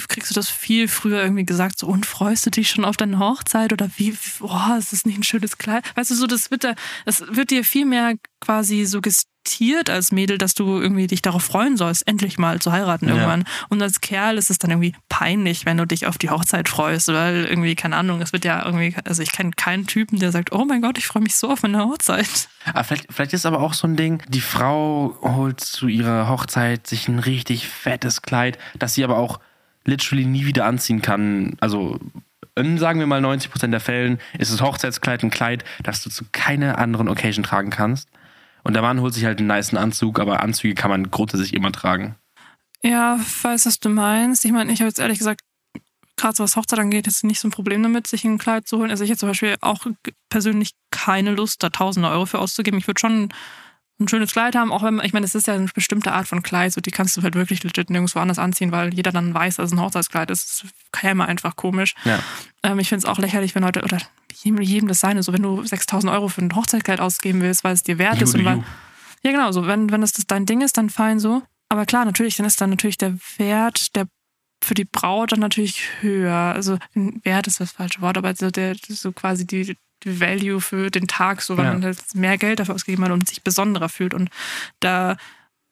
kriegst 0.07 0.29
du 0.29 0.35
das 0.35 0.49
viel 0.49 0.87
früher 0.87 1.21
irgendwie 1.21 1.45
gesagt, 1.45 1.79
so 1.79 1.87
und 1.87 2.05
freust 2.05 2.45
du 2.45 2.49
dich 2.49 2.69
schon 2.69 2.85
auf 2.85 2.97
deine 2.97 3.19
Hochzeit 3.19 3.73
oder 3.73 3.89
wie, 3.97 4.15
boah, 4.39 4.75
ist 4.77 4.93
das 4.93 5.05
nicht 5.05 5.17
ein 5.17 5.23
schönes 5.23 5.57
Kleid? 5.57 5.83
Weißt 5.95 6.11
du, 6.11 6.15
so 6.15 6.27
das 6.27 6.51
wird, 6.51 6.63
da, 6.63 6.75
das 7.05 7.23
wird 7.29 7.51
dir 7.51 7.63
viel 7.63 7.85
mehr 7.85 8.15
quasi 8.39 8.85
suggestiert 8.85 9.89
als 9.89 10.11
Mädel, 10.11 10.37
dass 10.37 10.53
du 10.53 10.79
irgendwie 10.79 11.07
dich 11.07 11.21
darauf 11.21 11.43
freuen 11.43 11.77
sollst, 11.77 12.07
endlich 12.07 12.37
mal 12.37 12.59
zu 12.59 12.71
heiraten 12.71 13.07
ja. 13.07 13.15
irgendwann. 13.15 13.45
Und 13.69 13.81
als 13.81 14.01
Kerl 14.01 14.37
ist 14.37 14.49
es 14.49 14.59
dann 14.59 14.71
irgendwie 14.71 14.95
peinlich, 15.09 15.65
wenn 15.65 15.77
du 15.77 15.85
dich 15.85 16.05
auf 16.07 16.17
die 16.17 16.29
Hochzeit 16.29 16.69
freust, 16.69 17.07
weil 17.09 17.45
irgendwie, 17.45 17.75
keine 17.75 17.95
Ahnung, 17.95 18.21
es 18.21 18.31
wird 18.31 18.45
ja 18.45 18.65
irgendwie, 18.65 18.95
also 19.05 19.21
ich 19.21 19.31
kenne 19.31 19.51
keinen 19.51 19.87
Typen, 19.87 20.19
der 20.19 20.31
sagt, 20.31 20.51
oh 20.51 20.65
mein 20.65 20.81
Gott, 20.81 20.97
ich 20.97 21.07
freue 21.07 21.23
mich 21.23 21.35
so 21.35 21.49
auf 21.49 21.63
meine 21.63 21.83
Hochzeit. 21.83 22.49
Aber 22.65 22.83
vielleicht, 22.83 23.07
vielleicht 23.11 23.33
ist 23.33 23.45
aber 23.45 23.59
auch 23.59 23.73
so 23.73 23.87
ein 23.87 23.95
Ding, 23.95 24.21
die 24.27 24.41
Frau 24.41 25.17
holt 25.21 25.59
zu 25.59 25.87
ihrer 25.87 26.29
Hochzeit 26.29 26.87
sich 26.87 27.07
ein 27.07 27.19
richtig 27.19 27.67
fettes 27.67 28.21
Kleid, 28.21 28.57
das 28.77 28.93
sie 28.93 29.03
aber 29.03 29.17
auch 29.17 29.39
literally 29.89 30.25
nie 30.25 30.45
wieder 30.45 30.65
anziehen 30.65 31.01
kann. 31.01 31.57
Also 31.59 31.99
in, 32.55 32.77
sagen 32.77 32.99
wir 32.99 33.07
mal 33.07 33.23
90% 33.23 33.67
der 33.67 33.79
Fällen 33.79 34.19
ist 34.37 34.51
das 34.53 34.61
Hochzeitskleid 34.61 35.23
ein 35.23 35.29
Kleid, 35.29 35.63
das 35.83 36.03
du 36.03 36.09
zu 36.09 36.25
keiner 36.31 36.77
anderen 36.77 37.07
Occasion 37.09 37.43
tragen 37.43 37.69
kannst. 37.69 38.09
Und 38.63 38.73
der 38.73 38.81
Mann 38.81 39.01
holt 39.01 39.13
sich 39.13 39.25
halt 39.25 39.39
einen 39.39 39.47
niceen 39.47 39.77
Anzug, 39.77 40.19
aber 40.19 40.41
Anzüge 40.41 40.75
kann 40.75 40.91
man 40.91 41.09
grundsätzlich 41.09 41.53
immer 41.53 41.71
tragen. 41.71 42.15
Ja, 42.83 43.19
weiß, 43.41 43.65
was 43.65 43.79
du 43.79 43.89
meinst. 43.89 44.45
Ich 44.45 44.51
meine, 44.51 44.71
ich 44.71 44.79
habe 44.79 44.87
jetzt 44.87 44.99
ehrlich 44.99 45.17
gesagt, 45.17 45.41
gerade 46.17 46.35
so 46.35 46.43
was 46.43 46.55
Hochzeit 46.55 46.79
angeht, 46.79 47.07
jetzt 47.07 47.23
nicht 47.23 47.39
so 47.39 47.47
ein 47.47 47.51
Problem 47.51 47.81
damit, 47.81 48.07
sich 48.07 48.25
ein 48.25 48.37
Kleid 48.37 48.67
zu 48.67 48.77
holen. 48.77 48.91
Also 48.91 49.03
ich 49.03 49.09
hätte 49.09 49.21
zum 49.21 49.29
Beispiel 49.29 49.55
auch 49.61 49.85
persönlich 50.29 50.71
keine 50.91 51.31
Lust, 51.31 51.63
da 51.63 51.69
tausende 51.69 52.09
Euro 52.09 52.25
für 52.25 52.39
auszugeben. 52.39 52.79
Ich 52.79 52.87
würde 52.87 52.99
schon 52.99 53.29
ein 53.99 54.07
schönes 54.07 54.31
Kleid 54.31 54.55
haben, 54.55 54.71
auch 54.71 54.83
wenn 54.83 54.95
man, 54.95 55.05
ich 55.05 55.13
meine, 55.13 55.25
es 55.25 55.35
ist 55.35 55.47
ja 55.47 55.53
eine 55.55 55.67
bestimmte 55.73 56.13
Art 56.13 56.27
von 56.27 56.41
Kleid, 56.41 56.71
so 56.71 56.81
die 56.81 56.91
kannst 56.91 57.17
du 57.17 57.21
halt 57.21 57.35
wirklich 57.35 57.63
legit 57.63 57.89
nirgendwo 57.89 58.19
anders 58.19 58.39
anziehen, 58.39 58.71
weil 58.71 58.93
jeder 58.93 59.11
dann 59.11 59.33
weiß, 59.33 59.57
dass 59.57 59.67
es 59.67 59.71
ein 59.73 59.81
Hochzeitskleid 59.81 60.31
ist. 60.31 60.63
Das 60.63 60.71
käme 60.91 61.25
einfach 61.25 61.55
komisch. 61.55 61.95
Ja. 62.05 62.19
Ähm, 62.63 62.79
ich 62.79 62.89
finde 62.89 63.05
es 63.05 63.05
auch 63.05 63.19
lächerlich, 63.19 63.55
wenn 63.55 63.63
Leute, 63.63 63.83
oder 63.83 63.97
jedem, 64.33 64.61
jedem 64.61 64.87
das 64.87 64.99
sein, 64.99 65.21
so 65.21 65.33
wenn 65.33 65.43
du 65.43 65.63
6000 65.63 66.11
Euro 66.11 66.29
für 66.29 66.41
ein 66.41 66.55
Hochzeitskleid 66.55 67.01
ausgeben 67.01 67.41
willst, 67.41 67.63
weil 67.63 67.73
es 67.73 67.83
dir 67.83 67.97
wert 67.97 68.17
you 68.17 68.23
ist 68.23 68.35
und 68.35 68.45
weil, 68.45 68.63
ja 69.23 69.31
genau, 69.31 69.51
so 69.51 69.67
wenn, 69.67 69.91
wenn 69.91 70.01
das, 70.01 70.13
das 70.13 70.25
dein 70.27 70.45
Ding 70.45 70.61
ist, 70.61 70.77
dann 70.77 70.89
fein 70.89 71.19
so. 71.19 71.41
Aber 71.67 71.85
klar, 71.85 72.05
natürlich, 72.05 72.37
dann 72.37 72.45
ist 72.45 72.59
dann 72.61 72.69
natürlich 72.69 72.97
der 72.97 73.15
Wert 73.37 73.95
der 73.95 74.07
für 74.61 74.73
die 74.73 74.85
Braut 74.85 75.31
dann 75.31 75.39
natürlich 75.39 75.83
höher. 76.01 76.33
Also 76.33 76.77
Wert 76.93 77.47
ist 77.47 77.59
das 77.59 77.71
falsche 77.71 78.01
Wort, 78.01 78.17
aber 78.17 78.35
so, 78.35 78.51
der, 78.51 78.75
so 78.87 79.11
quasi 79.11 79.47
die, 79.47 79.77
die 80.03 80.19
Value 80.19 80.61
für 80.61 80.89
den 80.89 81.07
Tag, 81.07 81.41
so 81.41 81.57
weil 81.57 81.65
ja. 81.65 81.73
man 81.73 81.83
halt 81.83 81.99
mehr 82.13 82.37
Geld 82.37 82.59
dafür 82.59 82.75
ausgegeben 82.75 83.03
hat 83.03 83.11
und 83.11 83.27
sich 83.27 83.43
besonderer 83.43 83.89
fühlt 83.89 84.13
und 84.13 84.29
da 84.79 85.17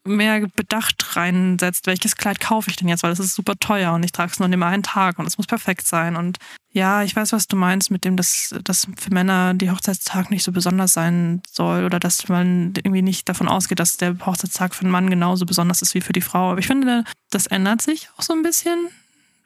mehr 0.08 0.48
Bedacht 0.56 1.16
reinsetzt, 1.16 1.86
welches 1.86 2.16
Kleid 2.16 2.40
kaufe 2.40 2.70
ich 2.70 2.76
denn 2.78 2.88
jetzt, 2.88 3.04
weil 3.04 3.12
es 3.12 3.20
ist 3.20 3.36
super 3.36 3.56
teuer 3.60 3.94
und 3.94 4.04
ich 4.04 4.12
trage 4.12 4.32
es 4.32 4.40
nur 4.40 4.46
an 4.46 4.52
dem 4.52 4.64
einen 4.64 4.84
Tag 4.84 5.20
und 5.20 5.28
es 5.28 5.38
muss 5.38 5.48
perfekt 5.48 5.86
sein. 5.86 6.16
Und 6.16 6.38
ja, 6.72 7.04
ich 7.04 7.16
weiß, 7.16 7.34
was 7.34 7.48
du 7.48 7.56
meinst 7.56 7.92
mit 7.92 8.06
dem, 8.06 8.18
dass, 8.18 8.56
dass 8.64 8.88
für 8.98 9.14
Männer 9.14 9.54
die 9.54 9.70
Hochzeitstag 9.70 10.32
nicht 10.32 10.44
so 10.44 10.52
besonders 10.52 10.94
sein 10.94 11.42
soll 11.50 11.84
oder 11.84 12.00
dass 12.00 12.28
man 12.30 12.74
irgendwie 12.78 13.02
nicht 13.02 13.28
davon 13.30 13.48
ausgeht, 13.48 13.80
dass 13.80 13.98
der 13.98 14.18
Hochzeitstag 14.26 14.74
für 14.74 14.82
einen 14.82 14.92
Mann 14.92 15.10
genauso 15.10 15.46
besonders 15.46 15.82
ist 15.82 15.94
wie 15.94 16.02
für 16.02 16.14
die 16.14 16.22
Frau. 16.22 16.52
Aber 16.52 16.60
ich 16.60 16.68
finde, 16.68 17.04
das 17.30 17.48
ändert 17.48 17.82
sich 17.82 18.10
auch 18.18 18.24
so 18.24 18.34
ein 18.34 18.44
bisschen, 18.44 18.88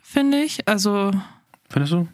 finde 0.04 0.42
ich. 0.42 0.68
Also. 0.68 1.12
Findest 1.70 1.94
du? 1.94 2.08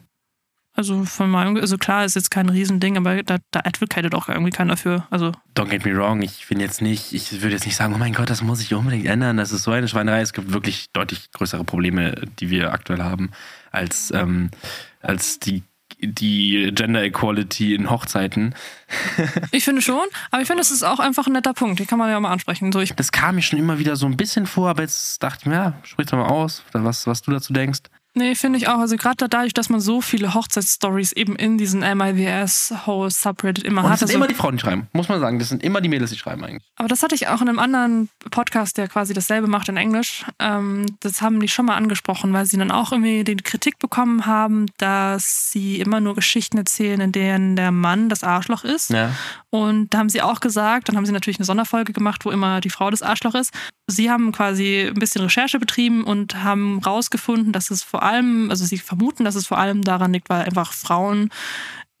Also 0.78 1.04
von 1.04 1.28
meinem, 1.28 1.56
also 1.56 1.76
klar, 1.76 2.04
ist 2.04 2.14
jetzt 2.14 2.30
kein 2.30 2.48
Riesending, 2.48 2.96
aber 2.96 3.24
da, 3.24 3.38
da 3.50 3.62
advocated 3.64 4.14
auch 4.14 4.28
irgendwie 4.28 4.52
keiner 4.52 4.76
für. 4.76 5.04
Also 5.10 5.32
Don't 5.56 5.70
get 5.70 5.84
me 5.84 5.92
wrong, 5.92 6.22
ich 6.22 6.46
bin 6.46 6.60
jetzt 6.60 6.80
nicht, 6.80 7.12
ich 7.12 7.42
würde 7.42 7.56
jetzt 7.56 7.66
nicht 7.66 7.74
sagen, 7.74 7.92
oh 7.94 7.98
mein 7.98 8.12
Gott, 8.12 8.30
das 8.30 8.42
muss 8.42 8.62
ich 8.62 8.72
unbedingt 8.72 9.04
ändern, 9.04 9.38
das 9.38 9.50
ist 9.50 9.64
so 9.64 9.72
eine 9.72 9.88
Schweinerei. 9.88 10.20
Es 10.20 10.32
gibt 10.32 10.52
wirklich 10.52 10.86
deutlich 10.92 11.32
größere 11.32 11.64
Probleme, 11.64 12.14
die 12.38 12.50
wir 12.50 12.72
aktuell 12.72 13.02
haben, 13.02 13.32
als, 13.72 14.12
ähm, 14.12 14.52
als 15.00 15.40
die 15.40 15.64
die 16.00 16.70
Gender 16.72 17.02
Equality 17.02 17.74
in 17.74 17.90
Hochzeiten. 17.90 18.54
ich 19.50 19.64
finde 19.64 19.82
schon, 19.82 20.06
aber 20.30 20.40
ich 20.40 20.46
finde, 20.46 20.60
das 20.60 20.70
ist 20.70 20.84
auch 20.84 21.00
einfach 21.00 21.26
ein 21.26 21.32
netter 21.32 21.54
Punkt. 21.54 21.80
Den 21.80 21.88
kann 21.88 21.98
man 21.98 22.08
ja 22.08 22.20
mal 22.20 22.30
ansprechen. 22.30 22.70
So, 22.70 22.78
ich 22.78 22.92
das 22.92 23.10
kam 23.10 23.34
mir 23.34 23.42
schon 23.42 23.58
immer 23.58 23.80
wieder 23.80 23.96
so 23.96 24.06
ein 24.06 24.16
bisschen 24.16 24.46
vor, 24.46 24.68
aber 24.68 24.82
jetzt 24.82 25.20
dachte 25.24 25.40
ich 25.40 25.46
mir, 25.46 25.54
ja, 25.54 25.78
sprich 25.82 26.06
doch 26.06 26.18
mal 26.18 26.28
aus, 26.28 26.62
was, 26.72 27.08
was 27.08 27.22
du 27.22 27.32
dazu 27.32 27.52
denkst. 27.52 27.80
Nee, 28.18 28.34
finde 28.34 28.58
ich 28.58 28.66
auch. 28.66 28.80
Also 28.80 28.96
gerade 28.96 29.28
dadurch, 29.28 29.54
dass 29.54 29.68
man 29.68 29.78
so 29.78 30.00
viele 30.00 30.34
Hochzeitsstories 30.34 31.12
eben 31.12 31.36
in 31.36 31.56
diesen 31.56 31.80
MIVS 31.80 32.74
Whole 32.84 33.12
Subreddit 33.12 33.62
immer 33.62 33.84
Und 33.84 33.90
hat. 33.90 33.92
Das 33.92 34.00
sind 34.00 34.08
also, 34.08 34.16
immer 34.16 34.26
die 34.26 34.34
Frauen, 34.34 34.56
die 34.56 34.60
schreiben, 34.60 34.88
muss 34.92 35.08
man 35.08 35.20
sagen. 35.20 35.38
Das 35.38 35.50
sind 35.50 35.62
immer 35.62 35.80
die 35.80 35.88
Mädels, 35.88 36.10
die 36.10 36.18
schreiben 36.18 36.42
eigentlich. 36.42 36.64
Aber 36.74 36.88
das 36.88 37.04
hatte 37.04 37.14
ich 37.14 37.28
auch 37.28 37.40
in 37.40 37.48
einem 37.48 37.60
anderen 37.60 38.08
Podcast, 38.30 38.76
der 38.76 38.88
quasi 38.88 39.14
dasselbe 39.14 39.46
macht 39.46 39.68
in 39.68 39.76
Englisch. 39.76 40.24
Ähm, 40.40 40.86
das 40.98 41.22
haben 41.22 41.38
die 41.38 41.46
schon 41.46 41.66
mal 41.66 41.76
angesprochen, 41.76 42.32
weil 42.32 42.44
sie 42.44 42.56
dann 42.56 42.72
auch 42.72 42.90
irgendwie 42.90 43.22
die 43.22 43.36
Kritik 43.36 43.78
bekommen 43.78 44.26
haben, 44.26 44.66
dass 44.78 45.52
sie 45.52 45.80
immer 45.80 46.00
nur 46.00 46.16
Geschichten 46.16 46.58
erzählen, 46.58 47.00
in 47.00 47.12
denen 47.12 47.54
der 47.54 47.70
Mann 47.70 48.08
das 48.08 48.24
Arschloch 48.24 48.64
ist. 48.64 48.90
Ja. 48.90 49.12
Und 49.50 49.94
da 49.94 49.98
haben 49.98 50.08
sie 50.08 50.22
auch 50.22 50.40
gesagt, 50.40 50.88
dann 50.88 50.96
haben 50.96 51.06
sie 51.06 51.12
natürlich 51.12 51.38
eine 51.38 51.46
Sonderfolge 51.46 51.92
gemacht, 51.92 52.24
wo 52.24 52.32
immer 52.32 52.60
die 52.60 52.70
Frau 52.70 52.90
das 52.90 53.02
Arschloch 53.02 53.36
ist. 53.36 53.52
Sie 53.90 54.10
haben 54.10 54.32
quasi 54.32 54.86
ein 54.88 54.94
bisschen 54.94 55.22
Recherche 55.22 55.58
betrieben 55.58 56.04
und 56.04 56.44
haben 56.44 56.78
rausgefunden, 56.78 57.52
dass 57.52 57.70
es 57.70 57.82
vor 57.82 58.02
allem, 58.02 58.50
also 58.50 58.66
sie 58.66 58.76
vermuten, 58.76 59.24
dass 59.24 59.34
es 59.34 59.46
vor 59.46 59.58
allem 59.58 59.82
daran 59.82 60.12
liegt, 60.12 60.28
weil 60.28 60.42
einfach 60.44 60.74
Frauen 60.74 61.30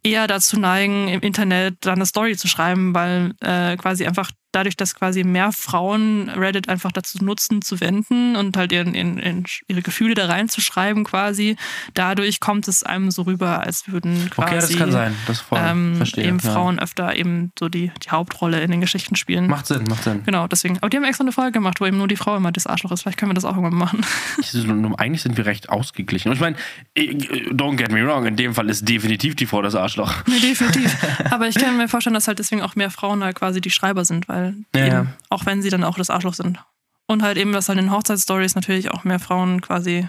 eher 0.02 0.26
dazu 0.26 0.58
neigen, 0.58 1.08
im 1.08 1.20
Internet 1.20 1.76
dann 1.80 1.96
eine 1.96 2.06
Story 2.06 2.36
zu 2.36 2.46
schreiben, 2.46 2.94
weil 2.94 3.34
äh, 3.40 3.76
quasi 3.76 4.06
einfach 4.06 4.30
dadurch, 4.58 4.76
dass 4.76 4.94
quasi 4.96 5.22
mehr 5.22 5.52
Frauen 5.52 6.28
Reddit 6.30 6.68
einfach 6.68 6.90
dazu 6.90 7.24
nutzen, 7.24 7.62
zu 7.62 7.80
wenden 7.80 8.34
und 8.34 8.56
halt 8.56 8.72
ihren, 8.72 8.94
ihren, 8.94 9.44
ihre 9.68 9.82
Gefühle 9.82 10.14
da 10.14 10.26
reinzuschreiben 10.26 11.04
quasi, 11.04 11.56
dadurch 11.94 12.40
kommt 12.40 12.66
es 12.66 12.82
einem 12.82 13.12
so 13.12 13.22
rüber, 13.22 13.60
als 13.60 13.86
würden 13.86 14.28
quasi 14.30 14.48
okay, 14.48 14.60
das 14.60 14.76
kann 14.76 14.92
sein. 14.92 15.14
Das 15.26 15.40
voll, 15.40 15.60
ähm, 15.62 15.94
verstehe, 15.96 16.24
eben 16.24 16.38
ja. 16.38 16.52
Frauen 16.52 16.80
öfter 16.80 17.14
eben 17.14 17.52
so 17.56 17.68
die, 17.68 17.92
die 18.04 18.10
Hauptrolle 18.10 18.60
in 18.60 18.72
den 18.72 18.80
Geschichten 18.80 19.14
spielen. 19.14 19.46
Macht 19.46 19.66
Sinn, 19.66 19.84
macht 19.88 20.02
Sinn. 20.02 20.24
Genau, 20.24 20.48
deswegen. 20.48 20.78
Aber 20.78 20.90
die 20.90 20.96
haben 20.96 21.04
extra 21.04 21.22
eine 21.22 21.32
Folge 21.32 21.52
gemacht, 21.52 21.80
wo 21.80 21.86
eben 21.86 21.98
nur 21.98 22.08
die 22.08 22.16
Frau 22.16 22.36
immer 22.36 22.50
das 22.50 22.66
Arschloch 22.66 22.90
ist. 22.90 23.02
Vielleicht 23.02 23.18
können 23.18 23.30
wir 23.30 23.34
das 23.34 23.44
auch 23.44 23.56
irgendwann 23.56 23.78
machen. 23.78 24.04
eigentlich 24.98 25.22
sind 25.22 25.36
wir 25.36 25.46
recht 25.46 25.68
ausgeglichen. 25.68 26.30
Und 26.30 26.34
ich 26.34 26.40
meine, 26.40 26.56
don't 26.96 27.76
get 27.76 27.92
me 27.92 28.04
wrong, 28.04 28.26
in 28.26 28.34
dem 28.34 28.54
Fall 28.54 28.68
ist 28.68 28.88
definitiv 28.88 29.36
die 29.36 29.46
Frau 29.46 29.62
das 29.62 29.76
Arschloch. 29.76 30.12
Nee, 30.26 30.40
definitiv. 30.40 30.96
Aber 31.30 31.46
ich 31.46 31.54
kann 31.54 31.76
mir 31.76 31.88
vorstellen, 31.88 32.14
dass 32.14 32.26
halt 32.26 32.40
deswegen 32.40 32.62
auch 32.62 32.74
mehr 32.74 32.90
Frauen 32.90 33.22
halt 33.22 33.36
quasi 33.36 33.60
die 33.60 33.70
Schreiber 33.70 34.04
sind, 34.04 34.28
weil 34.28 34.47
ja, 34.74 34.86
eben, 34.86 34.94
ja. 34.94 35.06
auch 35.28 35.46
wenn 35.46 35.62
sie 35.62 35.70
dann 35.70 35.84
auch 35.84 35.96
das 35.96 36.10
Arschloch 36.10 36.34
sind. 36.34 36.58
Und 37.06 37.22
halt 37.22 37.38
eben, 37.38 37.54
was 37.54 37.68
halt 37.68 37.78
in 37.78 37.90
Hochzeitsstories 37.90 38.54
natürlich 38.54 38.90
auch 38.90 39.04
mehr 39.04 39.18
Frauen 39.18 39.60
quasi. 39.60 40.08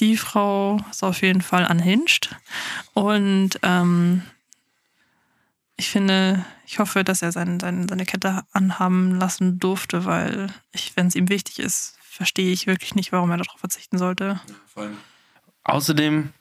Die 0.00 0.16
Frau 0.16 0.80
ist 0.90 1.02
auf 1.02 1.22
jeden 1.22 1.42
Fall 1.42 1.66
unhinged. 1.68 2.36
Und 2.94 3.58
ähm, 3.62 4.22
ich 5.76 5.88
finde, 5.88 6.44
ich 6.66 6.78
hoffe, 6.78 7.02
dass 7.04 7.22
er 7.22 7.32
sein, 7.32 7.58
sein, 7.60 7.88
seine 7.88 8.04
Kette 8.04 8.42
anhaben 8.52 9.18
lassen 9.18 9.58
durfte, 9.58 10.04
weil 10.04 10.48
ich, 10.72 10.96
wenn 10.96 11.06
es 11.06 11.14
ihm 11.14 11.28
wichtig 11.28 11.58
ist, 11.58 11.96
verstehe 12.00 12.52
ich 12.52 12.66
wirklich 12.66 12.94
nicht, 12.94 13.12
warum 13.12 13.30
er 13.30 13.36
darauf 13.36 13.60
verzichten 13.60 13.96
sollte. 13.96 14.40
Außerdem, 15.64 16.32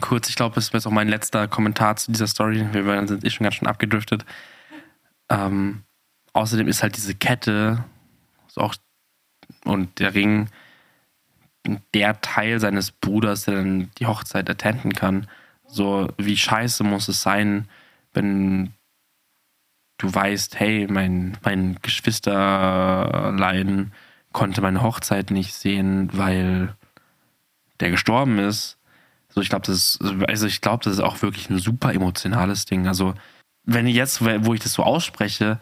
kurz, 0.00 0.28
ich 0.28 0.36
glaube, 0.36 0.54
das 0.54 0.64
ist 0.64 0.72
jetzt 0.72 0.86
auch 0.86 0.90
mein 0.90 1.08
letzter 1.08 1.48
Kommentar 1.48 1.96
zu 1.96 2.12
dieser 2.12 2.26
Story. 2.26 2.66
Wir 2.72 3.06
sind 3.06 3.24
eh 3.24 3.30
schon 3.30 3.44
ganz 3.44 3.56
schön 3.56 3.68
abgedriftet. 3.68 4.24
Ähm, 5.28 5.84
außerdem 6.32 6.68
ist 6.68 6.82
halt 6.82 6.96
diese 6.96 7.14
Kette 7.14 7.84
auch 8.56 8.74
und 9.64 9.98
der 9.98 10.14
Ring 10.14 10.48
der 11.94 12.20
Teil 12.20 12.60
seines 12.60 12.90
Bruders, 12.90 13.44
der 13.44 13.54
dann 13.56 13.90
die 13.98 14.06
Hochzeit 14.06 14.48
attenden 14.48 14.94
kann. 14.94 15.26
So, 15.66 16.08
wie 16.16 16.36
scheiße 16.36 16.84
muss 16.84 17.08
es 17.08 17.22
sein, 17.22 17.68
wenn 18.12 18.72
du 19.98 20.12
weißt, 20.12 20.58
hey, 20.58 20.88
mein, 20.90 21.36
mein 21.42 21.78
Geschwisterlein 21.82 23.92
konnte 24.32 24.62
meine 24.62 24.82
Hochzeit 24.82 25.30
nicht 25.30 25.54
sehen, 25.54 26.08
weil 26.12 26.74
der 27.80 27.90
gestorben 27.90 28.38
ist. 28.38 28.78
So, 29.28 29.42
ich 29.42 29.50
glaube, 29.50 29.66
das 29.66 29.76
ist, 29.76 30.02
also 30.26 30.46
ich 30.46 30.60
glaube, 30.60 30.84
das 30.84 30.94
ist 30.94 31.00
auch 31.00 31.22
wirklich 31.22 31.50
ein 31.50 31.58
super 31.58 31.92
emotionales 31.92 32.64
Ding. 32.64 32.88
Also, 32.88 33.14
wenn 33.64 33.86
ich 33.86 33.94
jetzt, 33.94 34.24
wo 34.24 34.54
ich 34.54 34.60
das 34.60 34.72
so 34.72 34.82
ausspreche, 34.82 35.60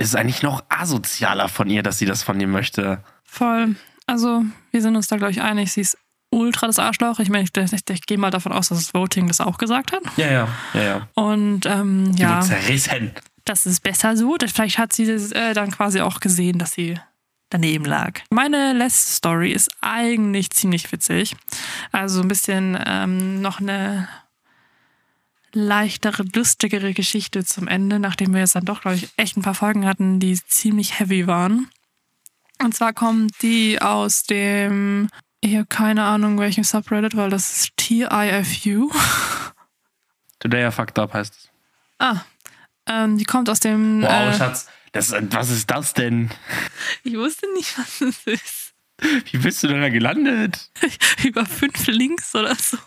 ist 0.00 0.08
es 0.08 0.14
eigentlich 0.14 0.42
noch 0.42 0.64
asozialer 0.68 1.48
von 1.48 1.68
ihr, 1.68 1.82
dass 1.82 1.98
sie 1.98 2.06
das 2.06 2.22
von 2.22 2.38
dir 2.38 2.48
möchte. 2.48 3.04
Voll. 3.24 3.76
Also, 4.06 4.44
wir 4.70 4.80
sind 4.82 4.96
uns 4.96 5.08
da, 5.08 5.16
glaube 5.16 5.32
ich, 5.32 5.42
einig. 5.42 5.72
Sie 5.72 5.82
ist 5.82 5.98
ultra 6.30 6.66
das 6.66 6.78
Arschloch. 6.78 7.20
Ich 7.20 7.28
meine, 7.28 7.44
ich, 7.44 7.54
ich, 7.54 7.90
ich 7.90 8.06
gehe 8.06 8.16
mal 8.18 8.30
davon 8.30 8.52
aus, 8.52 8.68
dass 8.68 8.78
das 8.78 8.94
Voting 8.94 9.28
das 9.28 9.40
auch 9.40 9.58
gesagt 9.58 9.92
hat. 9.92 10.02
Ja, 10.16 10.30
ja, 10.30 10.48
ja, 10.74 10.82
ja. 10.82 11.08
Und 11.14 11.66
ähm, 11.66 12.12
ja. 12.16 12.40
Zerrissen. 12.40 13.12
Das 13.44 13.66
ist 13.66 13.82
besser 13.82 14.16
so. 14.16 14.36
Vielleicht 14.40 14.78
hat 14.78 14.92
sie 14.92 15.06
das, 15.06 15.32
äh, 15.32 15.52
dann 15.52 15.70
quasi 15.70 16.00
auch 16.00 16.20
gesehen, 16.20 16.58
dass 16.58 16.72
sie 16.72 16.98
daneben 17.50 17.84
lag. 17.84 18.20
Meine 18.30 18.72
letzte 18.72 19.12
Story 19.12 19.52
ist 19.52 19.70
eigentlich 19.82 20.50
ziemlich 20.50 20.90
witzig. 20.92 21.36
Also 21.92 22.22
ein 22.22 22.28
bisschen 22.28 22.78
ähm, 22.86 23.42
noch 23.42 23.60
eine 23.60 24.08
leichtere, 25.52 26.24
lustigere 26.34 26.92
Geschichte 26.94 27.44
zum 27.44 27.68
Ende, 27.68 27.98
nachdem 27.98 28.32
wir 28.32 28.40
jetzt 28.40 28.54
dann 28.54 28.64
doch, 28.64 28.80
glaube 28.82 28.96
ich, 28.96 29.08
echt 29.16 29.36
ein 29.36 29.42
paar 29.42 29.54
Folgen 29.54 29.86
hatten, 29.86 30.20
die 30.20 30.38
ziemlich 30.46 30.98
heavy 30.98 31.26
waren. 31.26 31.68
Und 32.62 32.74
zwar 32.74 32.92
kommt 32.92 33.42
die 33.42 33.80
aus 33.80 34.24
dem, 34.24 35.08
ich 35.40 35.54
habe 35.56 35.66
keine 35.66 36.04
Ahnung, 36.04 36.38
welchem 36.38 36.64
Subreddit, 36.64 37.16
weil 37.16 37.30
das 37.30 37.50
ist 37.50 37.76
TIFU. 37.76 38.90
Today 40.38 40.68
I 40.68 40.70
fucked 40.72 40.98
up 40.98 41.14
heißt 41.14 41.34
es. 41.34 41.48
Ah, 41.98 42.24
ähm, 42.86 43.18
die 43.18 43.24
kommt 43.24 43.48
aus 43.48 43.60
dem. 43.60 44.02
Wow, 44.02 44.34
äh, 44.34 44.36
Schatz, 44.36 44.68
das, 44.92 45.12
was 45.30 45.50
ist 45.50 45.70
das 45.70 45.94
denn? 45.94 46.30
Ich 47.04 47.14
wusste 47.14 47.46
nicht, 47.54 47.78
was 47.78 48.00
es 48.00 48.26
ist. 48.26 48.74
Wie 49.30 49.38
bist 49.38 49.62
du 49.62 49.68
denn 49.68 49.80
da 49.80 49.88
gelandet? 49.88 50.70
Über 51.24 51.46
fünf 51.46 51.86
Links 51.86 52.34
oder 52.34 52.54
so. 52.54 52.78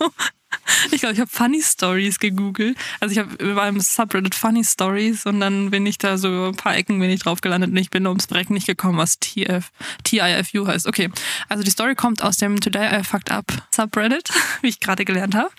Ich 0.91 1.01
glaube, 1.01 1.13
ich 1.13 1.19
habe 1.19 1.29
Funny 1.29 1.61
Stories 1.61 2.19
gegoogelt. 2.19 2.77
Also 2.99 3.13
ich 3.13 3.19
habe 3.19 3.61
einem 3.61 3.79
Subreddit 3.79 4.35
Funny 4.35 4.63
Stories 4.63 5.25
und 5.25 5.39
dann 5.39 5.71
bin 5.71 5.85
ich 5.85 5.97
da 5.97 6.17
so 6.17 6.47
ein 6.47 6.55
paar 6.55 6.75
Ecken 6.75 6.99
bin 6.99 7.09
ich 7.09 7.21
drauf 7.21 7.41
gelandet 7.41 7.71
und 7.71 7.77
ich 7.77 7.89
bin 7.89 8.07
ums 8.07 8.27
Breck 8.27 8.49
nicht 8.49 8.67
gekommen, 8.67 8.97
was 8.97 9.19
TF, 9.19 9.71
TIFU 10.03 10.67
heißt. 10.67 10.87
Okay, 10.87 11.09
also 11.49 11.63
die 11.63 11.71
Story 11.71 11.95
kommt 11.95 12.21
aus 12.21 12.37
dem 12.37 12.59
Today 12.59 12.99
I 12.99 13.03
Fucked 13.03 13.31
Up 13.31 13.45
Subreddit, 13.71 14.29
wie 14.61 14.69
ich 14.69 14.79
gerade 14.79 15.05
gelernt 15.05 15.35
habe. 15.35 15.51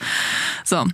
So, 0.64 0.86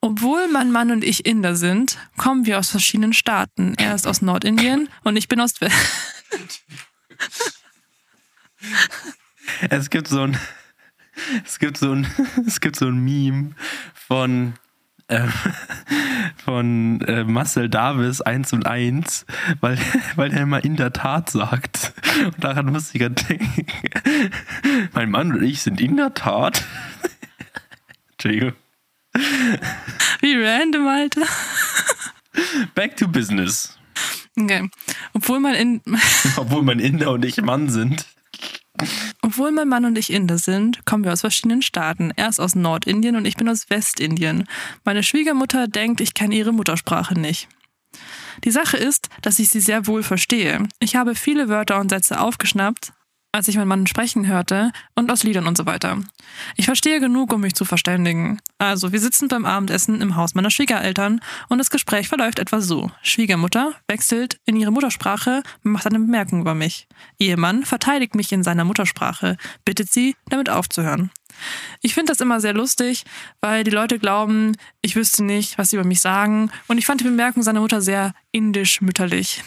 obwohl 0.00 0.48
mein 0.48 0.70
Mann 0.72 0.90
und 0.90 1.02
ich 1.02 1.26
Inder 1.26 1.56
sind, 1.56 1.98
kommen 2.16 2.46
wir 2.46 2.58
aus 2.58 2.70
verschiedenen 2.70 3.12
Staaten. 3.12 3.74
Er 3.76 3.94
ist 3.94 4.06
aus 4.06 4.22
Nordindien 4.22 4.88
und 5.04 5.16
ich 5.16 5.28
bin 5.28 5.40
aus 5.40 5.60
West. 5.60 5.74
es 9.70 9.90
gibt 9.90 10.08
so 10.08 10.22
ein 10.22 10.38
es 11.44 11.58
gibt 11.58 11.78
so 11.78 11.92
ein 11.92 12.06
es 12.46 12.60
gibt 12.60 12.76
so 12.76 12.86
ein 12.86 12.98
Meme 12.98 13.52
von 13.94 14.54
äh, 15.08 15.26
von 16.44 17.00
äh, 17.02 17.24
Marcel 17.24 17.68
Davis 17.68 18.20
1 18.20 18.52
und 18.52 18.66
1, 18.66 19.26
weil, 19.60 19.78
weil 20.16 20.32
er 20.32 20.42
immer 20.42 20.64
in 20.64 20.76
der 20.76 20.92
Tat 20.92 21.30
sagt. 21.30 21.92
Und 22.24 22.42
daran 22.42 22.66
muss 22.66 22.94
ich 22.94 23.00
gerade 23.00 23.14
denken. 23.14 23.66
Mein 24.92 25.10
Mann 25.10 25.32
und 25.32 25.42
ich 25.42 25.62
sind 25.62 25.80
in 25.80 25.96
der 25.96 26.14
Tat. 26.14 26.64
Entschuldigung. 28.12 28.54
Wie 30.20 30.34
random, 30.34 30.88
Alter. 30.88 31.22
Back 32.74 32.96
to 32.96 33.08
business. 33.08 33.78
Okay. 34.38 34.68
Obwohl 35.14 35.40
mein, 35.40 35.54
in 35.54 35.80
Obwohl 36.36 36.62
mein 36.62 36.80
Inder 36.80 37.12
und 37.12 37.24
ich 37.24 37.40
Mann 37.40 37.70
sind. 37.70 38.06
Obwohl 39.22 39.50
mein 39.52 39.68
Mann 39.68 39.84
und 39.84 39.98
ich 39.98 40.12
Inder 40.12 40.38
sind, 40.38 40.84
kommen 40.86 41.04
wir 41.04 41.12
aus 41.12 41.22
verschiedenen 41.22 41.62
Staaten. 41.62 42.12
Er 42.16 42.28
ist 42.28 42.40
aus 42.40 42.54
Nordindien 42.54 43.16
und 43.16 43.24
ich 43.24 43.36
bin 43.36 43.48
aus 43.48 43.70
Westindien. 43.70 44.46
Meine 44.84 45.02
Schwiegermutter 45.02 45.68
denkt, 45.68 46.00
ich 46.00 46.14
kenne 46.14 46.34
ihre 46.34 46.52
Muttersprache 46.52 47.18
nicht. 47.18 47.48
Die 48.44 48.50
Sache 48.50 48.76
ist, 48.76 49.08
dass 49.22 49.38
ich 49.38 49.48
sie 49.48 49.60
sehr 49.60 49.86
wohl 49.86 50.02
verstehe. 50.02 50.68
Ich 50.78 50.96
habe 50.96 51.14
viele 51.14 51.48
Wörter 51.48 51.80
und 51.80 51.88
Sätze 51.88 52.20
aufgeschnappt, 52.20 52.92
als 53.32 53.48
ich 53.48 53.56
meinen 53.56 53.68
Mann 53.68 53.86
sprechen 53.86 54.26
hörte 54.26 54.72
und 54.94 55.10
aus 55.10 55.22
Liedern 55.22 55.46
und 55.46 55.56
so 55.56 55.66
weiter. 55.66 55.98
Ich 56.56 56.66
verstehe 56.66 57.00
genug, 57.00 57.32
um 57.32 57.40
mich 57.42 57.54
zu 57.54 57.64
verständigen. 57.64 58.38
Also, 58.58 58.92
wir 58.92 59.00
sitzen 59.00 59.28
beim 59.28 59.44
Abendessen 59.44 60.00
im 60.00 60.16
Haus 60.16 60.34
meiner 60.34 60.50
Schwiegereltern 60.50 61.20
und 61.48 61.58
das 61.58 61.70
Gespräch 61.70 62.08
verläuft 62.08 62.38
etwa 62.38 62.60
so. 62.60 62.90
Schwiegermutter 63.02 63.74
wechselt 63.88 64.38
in 64.46 64.56
ihre 64.56 64.70
Muttersprache, 64.70 65.42
macht 65.62 65.86
eine 65.86 65.98
Bemerkung 65.98 66.40
über 66.40 66.54
mich. 66.54 66.86
Ehemann 67.18 67.64
verteidigt 67.64 68.14
mich 68.14 68.32
in 68.32 68.42
seiner 68.42 68.64
Muttersprache, 68.64 69.36
bittet 69.64 69.92
sie, 69.92 70.16
damit 70.28 70.48
aufzuhören. 70.48 71.10
Ich 71.82 71.94
finde 71.94 72.12
das 72.12 72.20
immer 72.20 72.40
sehr 72.40 72.54
lustig, 72.54 73.04
weil 73.40 73.64
die 73.64 73.70
Leute 73.70 73.98
glauben, 73.98 74.56
ich 74.80 74.96
wüsste 74.96 75.22
nicht, 75.22 75.58
was 75.58 75.70
sie 75.70 75.76
über 75.76 75.84
mich 75.84 76.00
sagen. 76.00 76.50
Und 76.66 76.78
ich 76.78 76.86
fand 76.86 77.00
die 77.00 77.04
Bemerkung 77.04 77.42
seiner 77.42 77.60
Mutter 77.60 77.82
sehr 77.82 78.14
indisch 78.32 78.80
mütterlich 78.80 79.42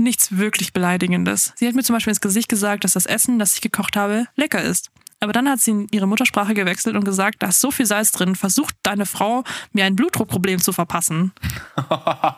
nichts 0.00 0.36
wirklich 0.36 0.72
Beleidigendes. 0.72 1.52
Sie 1.56 1.66
hat 1.68 1.74
mir 1.74 1.82
zum 1.82 1.94
Beispiel 1.94 2.10
ins 2.10 2.20
Gesicht 2.20 2.48
gesagt, 2.48 2.84
dass 2.84 2.92
das 2.92 3.06
Essen, 3.06 3.38
das 3.38 3.54
ich 3.54 3.60
gekocht 3.60 3.96
habe, 3.96 4.26
lecker 4.36 4.62
ist. 4.62 4.90
Aber 5.20 5.32
dann 5.32 5.48
hat 5.48 5.60
sie 5.60 5.70
in 5.72 5.86
ihre 5.90 6.08
Muttersprache 6.08 6.54
gewechselt 6.54 6.96
und 6.96 7.04
gesagt, 7.04 7.42
da 7.42 7.48
ist 7.48 7.60
so 7.60 7.70
viel 7.70 7.86
Salz 7.86 8.10
drin, 8.10 8.34
versucht 8.36 8.74
deine 8.82 9.04
Frau, 9.04 9.44
mir 9.72 9.84
ein 9.84 9.94
Blutdruckproblem 9.94 10.60
zu 10.60 10.72
verpassen. 10.72 11.32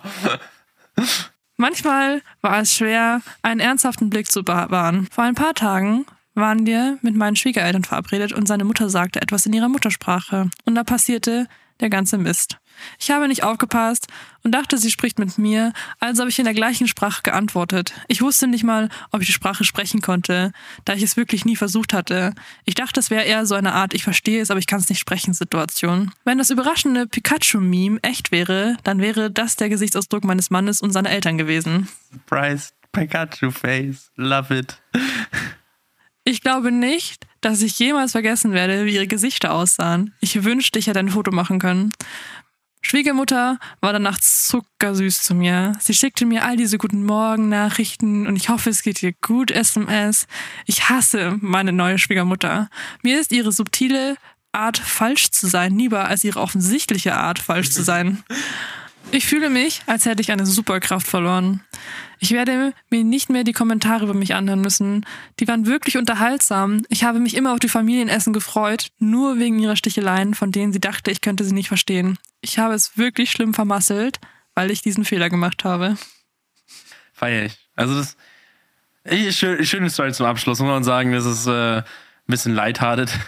Manchmal 1.57 2.23
war 2.41 2.61
es 2.61 2.75
schwer, 2.75 3.23
einen 3.43 3.61
ernsthaften 3.61 4.11
Blick 4.11 4.31
zu 4.31 4.43
bewahren. 4.43 5.07
Vor 5.13 5.23
ein 5.23 5.37
paar 5.37 5.55
Tagen 5.55 6.07
waren 6.35 6.67
wir 6.67 6.99
mit 7.03 7.15
meinen 7.15 7.37
Schwiegereltern 7.37 7.85
verabredet 7.85 8.33
und 8.33 8.49
seine 8.49 8.65
Mutter 8.65 8.91
sagte 8.91 9.23
etwas 9.23 9.47
in 9.47 9.53
ihrer 9.53 9.69
Muttersprache. 9.69 10.51
Und 10.65 10.75
da 10.75 10.83
passierte 10.83 11.47
der 11.81 11.91
ganze 11.91 12.19
Mist. 12.19 12.59
Ich 12.99 13.11
habe 13.11 13.29
nicht 13.29 13.43
aufgepasst 13.43 14.09
und 14.43 14.53
dachte, 14.53 14.79
sie 14.79 14.91
spricht 14.91 15.19
mit 15.19 15.39
mir, 15.39 15.73
also 16.01 16.23
habe 16.23 16.31
ich 16.31 16.39
in 16.39 16.45
der 16.45 16.55
gleichen 16.55 16.89
Sprache 16.89 17.23
geantwortet. 17.23 17.93
Ich 18.09 18.23
wusste 18.23 18.47
nicht 18.47 18.65
mal, 18.65 18.89
ob 19.11 19.21
ich 19.21 19.29
die 19.29 19.33
Sprache 19.33 19.65
sprechen 19.65 20.01
konnte, 20.01 20.53
da 20.85 20.95
ich 20.95 21.03
es 21.03 21.17
wirklich 21.17 21.45
nie 21.45 21.57
versucht 21.57 21.93
hatte. 21.93 22.35
Ich 22.65 22.75
dachte, 22.75 23.01
es 23.01 23.11
wäre 23.11 23.25
eher 23.25 23.47
so 23.47 23.55
eine 23.55 23.75
Art 23.75 23.95
Ich 23.95 24.05
verstehe 24.05 24.41
es, 24.43 24.51
aber 24.51 24.59
ich 24.59 24.67
kann 24.67 24.81
es 24.81 24.89
nicht 24.89 24.99
sprechen 24.99 25.35
Situation. 25.35 26.13
Wenn 26.25 26.39
das 26.39 26.51
überraschende 26.51 27.07
Pikachu-Meme 27.07 28.01
echt 28.03 28.33
wäre, 28.33 28.77
dann 28.85 29.01
wäre 29.01 29.31
das 29.31 29.57
der 29.57 29.69
Gesichtsausdruck 29.69 30.25
meines 30.25 30.51
Mannes 30.51 30.81
und 30.81 30.93
seiner 30.93 31.11
Eltern 31.11 31.39
gewesen. 31.39 31.89
Surprise, 32.11 32.71
Pikachu-Face, 32.93 34.11
love 34.17 34.57
it. 34.57 34.79
Ich 36.25 36.41
glaube 36.41 36.71
nicht, 36.71 37.27
dass 37.41 37.63
ich 37.63 37.79
jemals 37.79 38.13
vergessen 38.13 38.53
werde, 38.53 38.85
wie 38.87 38.95
ihre 38.95 39.09
Gesichter 39.09 39.53
aussahen. 39.53 40.15
Ich 40.21 40.45
wünschte, 40.45 40.79
ich 40.79 40.87
hätte 40.87 41.01
ein 41.01 41.09
Foto 41.09 41.33
machen 41.33 41.59
können. 41.59 41.93
Schwiegermutter 42.83 43.59
war 43.81 43.93
danach 43.93 44.19
zuckersüß 44.21 45.23
zu 45.23 45.35
mir. 45.35 45.73
Sie 45.81 45.95
schickte 45.95 46.27
mir 46.27 46.45
all 46.45 46.57
diese 46.57 46.79
guten 46.79 47.05
Morgen-Nachrichten 47.05 48.27
und 48.27 48.37
ich 48.37 48.49
hoffe, 48.49 48.71
es 48.71 48.83
geht 48.83 49.03
ihr 49.03 49.15
gut, 49.23 49.51
SMS. 49.51 50.27
Ich 50.67 50.89
hasse 50.89 51.39
meine 51.41 51.73
neue 51.73 51.99
Schwiegermutter. 51.99 52.69
Mir 53.03 53.21
ist 53.21 53.33
ihre 53.33 53.53
subtile 53.53 54.17
Art, 54.51 54.77
falsch 54.77 55.31
zu 55.31 55.47
sein, 55.47 55.79
lieber 55.79 56.07
als 56.07 56.25
ihre 56.25 56.41
offensichtliche 56.41 57.17
Art, 57.17 57.39
falsch 57.39 57.71
zu 57.71 57.83
sein. 57.83 58.23
Ich 59.11 59.27
fühle 59.27 59.49
mich, 59.49 59.83
als 59.87 60.05
hätte 60.05 60.21
ich 60.21 60.31
eine 60.31 60.47
Superkraft 60.47 61.07
verloren. 61.07 61.63
Ich 62.19 62.31
werde 62.31 62.73
mir 62.91 63.05
nicht 63.05 63.31
mehr 63.31 63.45
die 63.45 63.53
Kommentare 63.53 64.05
über 64.05 64.15
mich 64.15 64.35
anhören 64.35 64.61
müssen. 64.61 65.05
Die 65.41 65.49
waren 65.49 65.67
wirklich 65.67 65.99
unterhaltsam. 65.99 66.83
Ich 66.89 67.05
habe 67.05 67.19
mich 67.19 67.37
immer 67.37 67.53
auf 67.53 67.59
die 67.59 67.69
Familienessen 67.69 68.33
gefreut, 68.33 68.89
nur 68.99 69.39
wegen 69.39 69.59
ihrer 69.59 69.77
Sticheleien, 69.77 70.35
von 70.35 70.53
denen 70.53 70.73
sie 70.73 70.81
dachte, 70.81 71.11
ich 71.11 71.21
könnte 71.21 71.45
sie 71.45 71.55
nicht 71.55 71.69
verstehen. 71.69 72.19
Ich 72.43 72.59
habe 72.59 72.75
es 72.75 72.99
wirklich 72.99 73.31
schlimm 73.31 73.55
vermasselt, 73.55 74.21
weil 74.55 74.71
ich 74.71 74.83
diesen 74.83 75.05
Fehler 75.05 75.31
gemacht 75.31 75.65
habe. 75.65 75.97
Feier 77.13 77.47
ich. 77.47 77.59
Also 77.75 77.95
das 77.95 78.17
ist 79.05 79.39
schön, 79.39 79.65
schöne 79.65 79.91
Story 79.91 80.13
zum 80.13 80.27
Abschluss, 80.27 80.59
muss 80.59 80.69
man 80.69 80.85
sagen, 80.85 81.13
das 81.13 81.25
ist 81.25 81.47
äh, 81.47 81.79
ein 81.79 81.85
bisschen 82.27 82.55
lighthearted. 82.55 83.11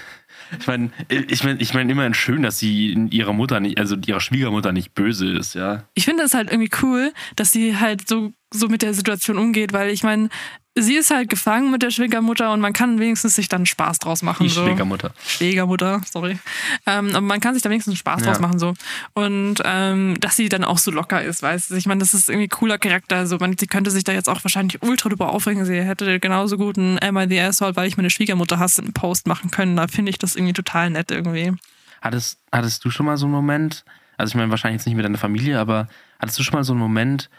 Ich 0.61 0.67
meine, 0.67 0.91
ich 1.09 1.43
meine 1.43 1.61
ich 1.61 1.75
mein 1.75 1.91
immerhin 1.91 2.15
schön, 2.15 2.43
dass 2.43 2.59
sie 2.59 2.93
ihrer 3.11 3.33
Mutter 3.33 3.61
nicht, 3.61 3.79
also 3.79 3.97
ihrer 3.97 4.21
Schwiegermutter 4.21 4.73
nicht 4.73 4.95
böse 4.95 5.27
ist, 5.27 5.55
ja. 5.55 5.89
Ich 5.95 6.05
finde 6.05 6.23
es 6.23 6.35
halt 6.35 6.51
irgendwie 6.51 6.71
cool, 6.83 7.13
dass 7.35 7.51
sie 7.51 7.77
halt 7.77 8.07
so, 8.07 8.33
so 8.53 8.69
mit 8.69 8.83
der 8.83 8.95
Situation 8.95 9.39
umgeht, 9.39 9.73
weil 9.73 9.89
ich 9.91 10.05
meine, 10.05 10.29
sie 10.77 10.97
ist 10.97 11.11
halt 11.11 11.29
gefangen 11.29 11.71
mit 11.71 11.83
der 11.83 11.91
Schwiegermutter 11.91 12.53
und 12.53 12.61
man 12.61 12.73
kann 12.73 12.99
wenigstens 12.99 13.37
sich 13.37 13.49
dann 13.49 13.65
Spaß 13.67 13.99
draus 14.01 14.23
machen. 14.23 14.45
Die 14.45 14.53
so. 14.53 14.65
Schwiegermutter. 14.67 15.15
Schwiegermutter, 15.27 16.01
sorry. 16.11 16.39
Ähm, 16.87 17.11
aber 17.11 17.21
man 17.21 17.41
kann 17.41 17.55
sich 17.55 17.63
da 17.63 17.71
wenigstens 17.71 17.99
Spaß 17.99 18.23
Ja. 18.23 18.27
draus 18.27 18.41
machen 18.41 18.59
so. 18.59 18.75
Und 19.13 19.57
ähm, 19.65 20.19
dass 20.21 20.37
sie 20.37 20.49
dann 20.49 20.65
auch 20.65 20.79
so 20.79 20.91
locker 20.91 21.23
ist, 21.23 21.43
weißt 21.43 21.71
du. 21.71 21.75
Ich 21.77 21.87
meine, 21.87 22.01
das 22.01 22.15
ist 22.15 22.29
irgendwie 22.29 22.47
ein 22.47 22.51
cooler 22.51 22.79
Charakter. 22.79 23.27
So, 23.27 23.39
man, 23.39 23.57
sie 23.57 23.67
könnte 23.67 23.91
sich 23.91 24.05
da 24.05 24.13
jetzt 24.13 24.29
auch 24.29 24.43
wahrscheinlich 24.43 24.83
ultra 24.83 25.09
drüber 25.09 25.33
aufregen. 25.33 25.65
Sie 25.65 25.81
hätte 25.81 26.19
genauso 26.19 26.57
gut 26.57 26.77
einen 26.79 26.99
Am 27.03 27.17
I 27.19 27.27
the 27.29 27.41
Asshole, 27.41 27.77
weil 27.77 27.87
ich 27.89 27.97
meine 27.97 28.11
Schwiegermutter 28.11 28.59
hasse, 28.59 28.83
einen 28.83 28.93
Post 28.93 29.27
machen 29.27 29.51
können. 29.51 29.77
Da 29.77 29.87
finde 29.87 30.11
ich 30.11 30.19
das 30.19 30.35
irgendwie 30.35 30.55
total 30.55 30.91
nett 30.91 31.11
irgendwie. 31.11 31.53
Hattest, 32.01 32.39
hattest 32.53 32.85
du 32.85 32.91
schon 32.91 33.07
mal 33.07 33.17
so 33.17 33.27
einen 33.27 33.35
Moment, 33.35 33.85
also 34.19 34.31
ich 34.33 34.35
meine 34.35 34.51
wahrscheinlich 34.51 34.81
jetzt 34.81 34.87
nicht 34.87 34.97
mit 34.97 35.05
deiner 35.05 35.19
Familie, 35.19 35.59
aber 35.59 35.89
hattest 36.19 36.39
du 36.39 36.43
schon 36.43 36.55
mal 36.55 36.65
so 36.65 36.73
einen 36.73 36.81
Moment, 36.81 37.31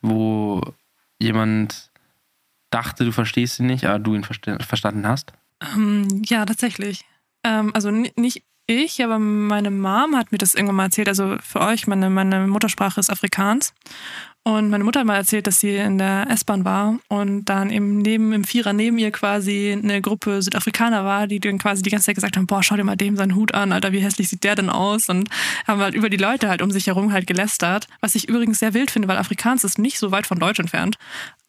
wo 0.00 0.60
jemand 1.18 1.90
dachte, 2.72 3.04
du 3.04 3.12
verstehst 3.12 3.58
ihn 3.60 3.66
nicht, 3.66 3.84
aber 3.86 3.98
du 3.98 4.14
ihn 4.14 4.24
verstanden 4.24 5.06
hast? 5.06 5.32
Ähm, 5.74 6.22
ja, 6.26 6.44
tatsächlich. 6.44 7.04
Ähm, 7.44 7.70
also 7.74 7.90
ni- 7.90 8.12
nicht 8.16 8.42
ich, 8.66 9.02
aber 9.02 9.18
meine 9.18 9.70
Mom 9.70 10.16
hat 10.16 10.32
mir 10.32 10.38
das 10.38 10.54
irgendwann 10.54 10.76
mal 10.76 10.84
erzählt. 10.84 11.08
Also 11.08 11.36
für 11.40 11.60
euch, 11.60 11.86
meine, 11.86 12.10
meine 12.10 12.46
Muttersprache 12.46 13.00
ist 13.00 13.10
Afrikaans. 13.10 13.74
Und 14.44 14.70
meine 14.70 14.82
Mutter 14.82 15.00
hat 15.00 15.06
mal 15.06 15.16
erzählt, 15.16 15.46
dass 15.46 15.60
sie 15.60 15.76
in 15.76 15.98
der 15.98 16.26
S-Bahn 16.28 16.64
war 16.64 16.98
und 17.08 17.44
dann 17.44 17.70
eben 17.70 17.98
neben, 17.98 18.32
im 18.32 18.42
Vierer 18.42 18.72
neben 18.72 18.98
ihr 18.98 19.12
quasi 19.12 19.70
eine 19.70 20.02
Gruppe 20.02 20.42
Südafrikaner 20.42 21.04
war, 21.04 21.28
die 21.28 21.38
dann 21.38 21.58
quasi 21.58 21.82
die 21.82 21.90
ganze 21.90 22.06
Zeit 22.06 22.16
gesagt 22.16 22.36
haben, 22.36 22.48
boah, 22.48 22.60
schau 22.60 22.74
dir 22.74 22.82
mal 22.82 22.96
dem 22.96 23.16
seinen 23.16 23.36
Hut 23.36 23.54
an, 23.54 23.70
Alter, 23.70 23.92
wie 23.92 24.00
hässlich 24.00 24.28
sieht 24.28 24.42
der 24.42 24.56
denn 24.56 24.68
aus? 24.68 25.08
Und 25.08 25.28
haben 25.68 25.80
halt 25.80 25.94
über 25.94 26.10
die 26.10 26.16
Leute 26.16 26.48
halt 26.48 26.60
um 26.60 26.72
sich 26.72 26.88
herum 26.88 27.12
halt 27.12 27.28
gelästert. 27.28 27.86
Was 28.00 28.16
ich 28.16 28.28
übrigens 28.28 28.58
sehr 28.58 28.74
wild 28.74 28.90
finde, 28.90 29.06
weil 29.06 29.16
Afrikaans 29.16 29.62
ist 29.62 29.78
nicht 29.78 30.00
so 30.00 30.10
weit 30.10 30.26
von 30.26 30.40
Deutsch 30.40 30.58
entfernt. 30.58 30.96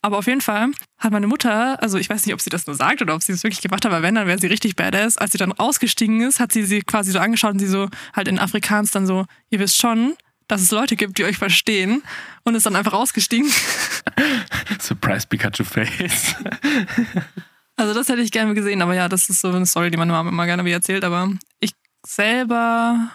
Aber 0.03 0.19
auf 0.19 0.27
jeden 0.27 0.41
Fall 0.41 0.69
hat 0.99 1.11
meine 1.11 1.25
Mutter, 1.25 1.81
also 1.81 1.97
ich 1.97 2.09
weiß 2.09 2.23
nicht, 2.27 2.35
ob 2.35 2.41
sie 2.41 2.51
das 2.51 2.67
nur 2.67 2.75
sagt 2.75 3.01
oder 3.01 3.15
ob 3.15 3.23
sie 3.23 3.31
es 3.31 3.43
wirklich 3.43 3.61
gemacht 3.61 3.85
hat, 3.85 3.91
aber 3.91 4.03
wenn, 4.03 4.13
dann 4.13 4.27
wäre 4.27 4.37
sie 4.37 4.47
richtig 4.47 4.75
badass. 4.75 5.17
Als 5.17 5.31
sie 5.31 5.39
dann 5.39 5.53
ausgestiegen 5.53 6.21
ist, 6.21 6.39
hat 6.39 6.51
sie 6.51 6.61
sie 6.63 6.81
quasi 6.81 7.11
so 7.11 7.17
angeschaut 7.17 7.53
und 7.53 7.59
sie 7.59 7.67
so 7.67 7.89
halt 8.15 8.27
in 8.27 8.37
Afrikaans 8.37 8.91
dann 8.91 9.07
so, 9.07 9.25
ihr 9.49 9.59
wisst 9.59 9.77
schon, 9.77 10.13
dass 10.53 10.61
es 10.61 10.69
Leute 10.69 10.95
gibt, 10.95 11.17
die 11.17 11.23
euch 11.23 11.37
verstehen 11.37 12.03
und 12.43 12.53
ist 12.53 12.67
dann 12.67 12.75
einfach 12.75 12.93
ausgestiegen. 12.93 13.51
Surprise 14.79 15.27
Pikachu 15.27 15.63
Face. 15.63 16.35
Also 17.75 17.95
das 17.95 18.07
hätte 18.07 18.21
ich 18.21 18.31
gerne 18.31 18.53
gesehen, 18.53 18.83
aber 18.83 18.93
ja, 18.93 19.09
das 19.09 19.29
ist 19.29 19.41
so 19.41 19.47
eine 19.47 19.65
Story, 19.65 19.89
die 19.89 19.97
meine 19.97 20.11
Mama 20.11 20.29
immer 20.29 20.45
gerne 20.45 20.63
wie 20.63 20.71
erzählt, 20.71 21.03
aber 21.03 21.31
ich 21.59 21.71
selber 22.05 23.09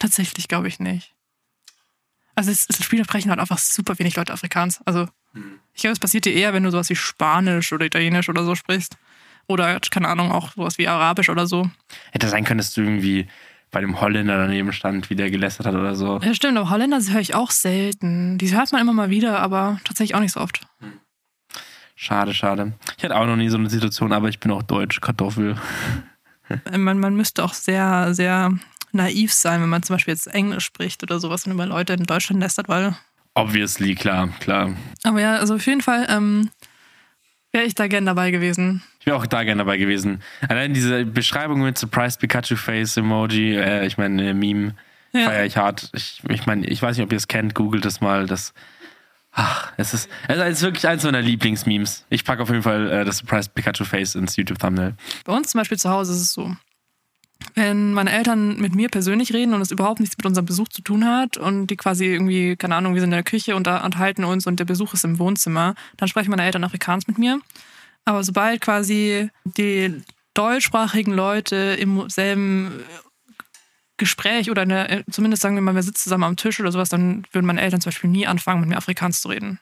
tatsächlich 0.00 0.48
glaube 0.48 0.66
ich 0.66 0.80
nicht. 0.80 1.14
Also 2.34 2.50
es, 2.50 2.66
es 2.68 2.84
Spiele 2.84 3.04
sprechen 3.04 3.30
halt 3.30 3.38
einfach 3.38 3.58
super 3.58 3.96
wenig 4.00 4.16
Leute 4.16 4.32
Afrikaans. 4.32 4.80
Also 4.84 5.06
ich 5.74 5.82
glaube, 5.82 5.92
es 5.92 6.00
passiert 6.00 6.24
dir 6.24 6.34
eher, 6.34 6.52
wenn 6.52 6.64
du 6.64 6.72
sowas 6.72 6.90
wie 6.90 6.96
Spanisch 6.96 7.72
oder 7.72 7.86
Italienisch 7.86 8.28
oder 8.28 8.44
so 8.44 8.56
sprichst. 8.56 8.96
Oder, 9.46 9.78
keine 9.78 10.08
Ahnung, 10.08 10.32
auch 10.32 10.50
sowas 10.54 10.76
wie 10.76 10.88
Arabisch 10.88 11.28
oder 11.28 11.46
so. 11.46 11.70
Hätte 12.10 12.28
sein 12.28 12.44
können, 12.44 12.58
dass 12.58 12.74
du 12.74 12.80
irgendwie 12.80 13.28
bei 13.74 13.80
dem 13.80 14.00
Holländer 14.00 14.38
daneben 14.38 14.72
stand, 14.72 15.10
wie 15.10 15.16
der 15.16 15.30
gelästert 15.30 15.66
hat 15.66 15.74
oder 15.74 15.96
so. 15.96 16.20
Ja, 16.22 16.32
stimmt, 16.32 16.56
aber 16.56 16.70
Holländer 16.70 17.00
höre 17.00 17.20
ich 17.20 17.34
auch 17.34 17.50
selten. 17.50 18.38
Die 18.38 18.54
hört 18.54 18.72
man 18.72 18.80
immer 18.80 18.92
mal 18.92 19.10
wieder, 19.10 19.40
aber 19.40 19.80
tatsächlich 19.84 20.14
auch 20.14 20.20
nicht 20.20 20.32
so 20.32 20.40
oft. 20.40 20.60
Schade, 21.96 22.34
schade. 22.34 22.72
Ich 22.96 23.04
hatte 23.04 23.16
auch 23.16 23.26
noch 23.26 23.36
nie 23.36 23.48
so 23.48 23.58
eine 23.58 23.68
Situation, 23.68 24.12
aber 24.12 24.28
ich 24.28 24.40
bin 24.40 24.50
auch 24.52 24.62
Deutsch, 24.62 25.00
Kartoffel. 25.00 25.56
Äh, 26.70 26.78
Man, 26.78 26.98
man 26.98 27.16
müsste 27.16 27.42
auch 27.44 27.52
sehr, 27.52 28.14
sehr 28.14 28.52
naiv 28.92 29.32
sein, 29.32 29.60
wenn 29.60 29.68
man 29.68 29.82
zum 29.82 29.94
Beispiel 29.96 30.14
jetzt 30.14 30.28
Englisch 30.28 30.64
spricht 30.64 31.02
oder 31.02 31.18
sowas 31.18 31.46
und 31.46 31.52
über 31.52 31.66
Leute 31.66 31.94
in 31.94 32.04
Deutschland 32.04 32.40
lästert, 32.40 32.68
weil 32.68 32.96
Obviously, 33.34 33.96
klar, 33.96 34.28
klar. 34.38 34.74
Aber 35.02 35.20
ja, 35.20 35.36
also 35.36 35.56
auf 35.56 35.66
jeden 35.66 35.80
Fall 35.80 36.06
ähm, 36.08 36.50
wäre 37.50 37.64
ich 37.64 37.74
da 37.74 37.88
gern 37.88 38.06
dabei 38.06 38.30
gewesen. 38.30 38.82
Ich 39.04 39.06
wäre 39.06 39.18
auch 39.18 39.26
da 39.26 39.44
gerne 39.44 39.58
dabei 39.58 39.76
gewesen. 39.76 40.22
Allein 40.48 40.72
diese 40.72 41.04
Beschreibung 41.04 41.60
mit 41.62 41.76
Surprised 41.76 42.20
Pikachu 42.20 42.56
Face 42.56 42.96
Emoji, 42.96 43.54
äh, 43.54 43.86
ich 43.86 43.98
meine, 43.98 44.30
äh, 44.30 44.32
Meme, 44.32 44.74
Ja. 45.12 45.26
feiere 45.28 45.44
ich 45.44 45.58
hart. 45.58 45.90
Ich, 45.92 46.22
ich 46.30 46.46
meine, 46.46 46.66
ich 46.66 46.80
weiß 46.80 46.96
nicht, 46.96 47.04
ob 47.04 47.12
ihr 47.12 47.18
es 47.18 47.28
kennt, 47.28 47.54
googelt 47.54 47.84
es 47.84 48.00
mal. 48.00 48.24
Das, 48.26 48.54
ach, 49.32 49.72
es 49.76 49.92
ist, 49.92 50.08
es 50.26 50.38
ist 50.38 50.62
wirklich 50.62 50.88
eins 50.88 51.04
meiner 51.04 51.20
Lieblingsmemes. 51.20 52.06
Ich 52.08 52.24
packe 52.24 52.42
auf 52.42 52.48
jeden 52.48 52.62
Fall 52.62 52.90
äh, 52.90 53.04
das 53.04 53.18
Surprised 53.18 53.54
Pikachu 53.54 53.84
Face 53.84 54.14
ins 54.14 54.36
YouTube-Thumbnail. 54.36 54.94
Bei 55.26 55.34
uns 55.34 55.50
zum 55.50 55.58
Beispiel 55.60 55.78
zu 55.78 55.90
Hause 55.90 56.12
ist 56.12 56.22
es 56.22 56.32
so. 56.32 56.56
Wenn 57.54 57.92
meine 57.92 58.10
Eltern 58.10 58.58
mit 58.58 58.74
mir 58.74 58.88
persönlich 58.88 59.34
reden 59.34 59.52
und 59.52 59.60
es 59.60 59.70
überhaupt 59.70 60.00
nichts 60.00 60.16
mit 60.16 60.24
unserem 60.24 60.46
Besuch 60.46 60.68
zu 60.68 60.80
tun 60.80 61.04
hat 61.04 61.36
und 61.36 61.66
die 61.66 61.76
quasi 61.76 62.06
irgendwie, 62.06 62.56
keine 62.56 62.74
Ahnung, 62.76 62.94
wir 62.94 63.02
sind 63.02 63.08
in 63.08 63.16
der 63.18 63.22
Küche 63.22 63.54
und 63.54 63.66
da 63.66 63.84
unterhalten 63.84 64.24
uns 64.24 64.46
und 64.46 64.58
der 64.60 64.64
Besuch 64.64 64.94
ist 64.94 65.04
im 65.04 65.18
Wohnzimmer, 65.18 65.74
dann 65.98 66.08
sprechen 66.08 66.30
meine 66.30 66.42
Eltern 66.44 66.64
Afrikaans 66.64 67.06
mit 67.06 67.18
mir. 67.18 67.38
Aber 68.04 68.22
sobald 68.24 68.60
quasi 68.60 69.30
die 69.44 70.02
deutschsprachigen 70.34 71.12
Leute 71.12 71.56
im 71.78 72.08
selben 72.10 72.82
Gespräch 73.96 74.50
oder 74.50 74.64
in 74.64 74.68
der, 74.70 75.04
zumindest 75.10 75.42
sagen 75.42 75.54
wir 75.54 75.62
mal, 75.62 75.74
wir 75.74 75.82
sitzen 75.82 76.02
zusammen 76.04 76.24
am 76.24 76.36
Tisch 76.36 76.58
oder 76.60 76.72
sowas, 76.72 76.88
dann 76.88 77.24
würden 77.32 77.46
meine 77.46 77.60
Eltern 77.60 77.80
zum 77.80 77.90
Beispiel 77.90 78.10
nie 78.10 78.26
anfangen, 78.26 78.60
mit 78.60 78.68
mir 78.68 78.76
Afrikaans 78.76 79.20
zu 79.20 79.28
reden. 79.28 79.60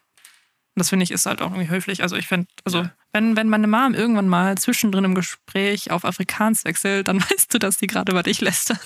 Und 0.75 0.81
das 0.81 0.89
finde 0.89 1.05
ich 1.05 1.11
ist 1.11 1.27
halt 1.27 1.43
auch 1.43 1.51
irgendwie 1.53 1.69
höflich. 1.69 2.03
Also 2.03 2.17
ich 2.17 2.27
finde, 2.27 2.47
also 2.65 2.79
Ja. 2.83 2.93
wenn, 3.13 3.37
wenn 3.37 3.49
meine 3.51 3.67
Mom 3.67 3.93
irgendwann 3.93 4.29
mal 4.29 4.57
zwischendrin 4.57 5.05
im 5.05 5.15
Gespräch 5.15 5.91
auf 5.91 6.07
Afrikaans 6.07 6.65
wechselt, 6.65 7.09
dann 7.09 7.21
weißt 7.31 7.53
du, 7.53 7.59
dass 7.59 7.77
die 7.77 7.87
gerade 7.87 8.11
über 8.11 8.23
dich 8.23 8.41
lästern. 8.41 8.79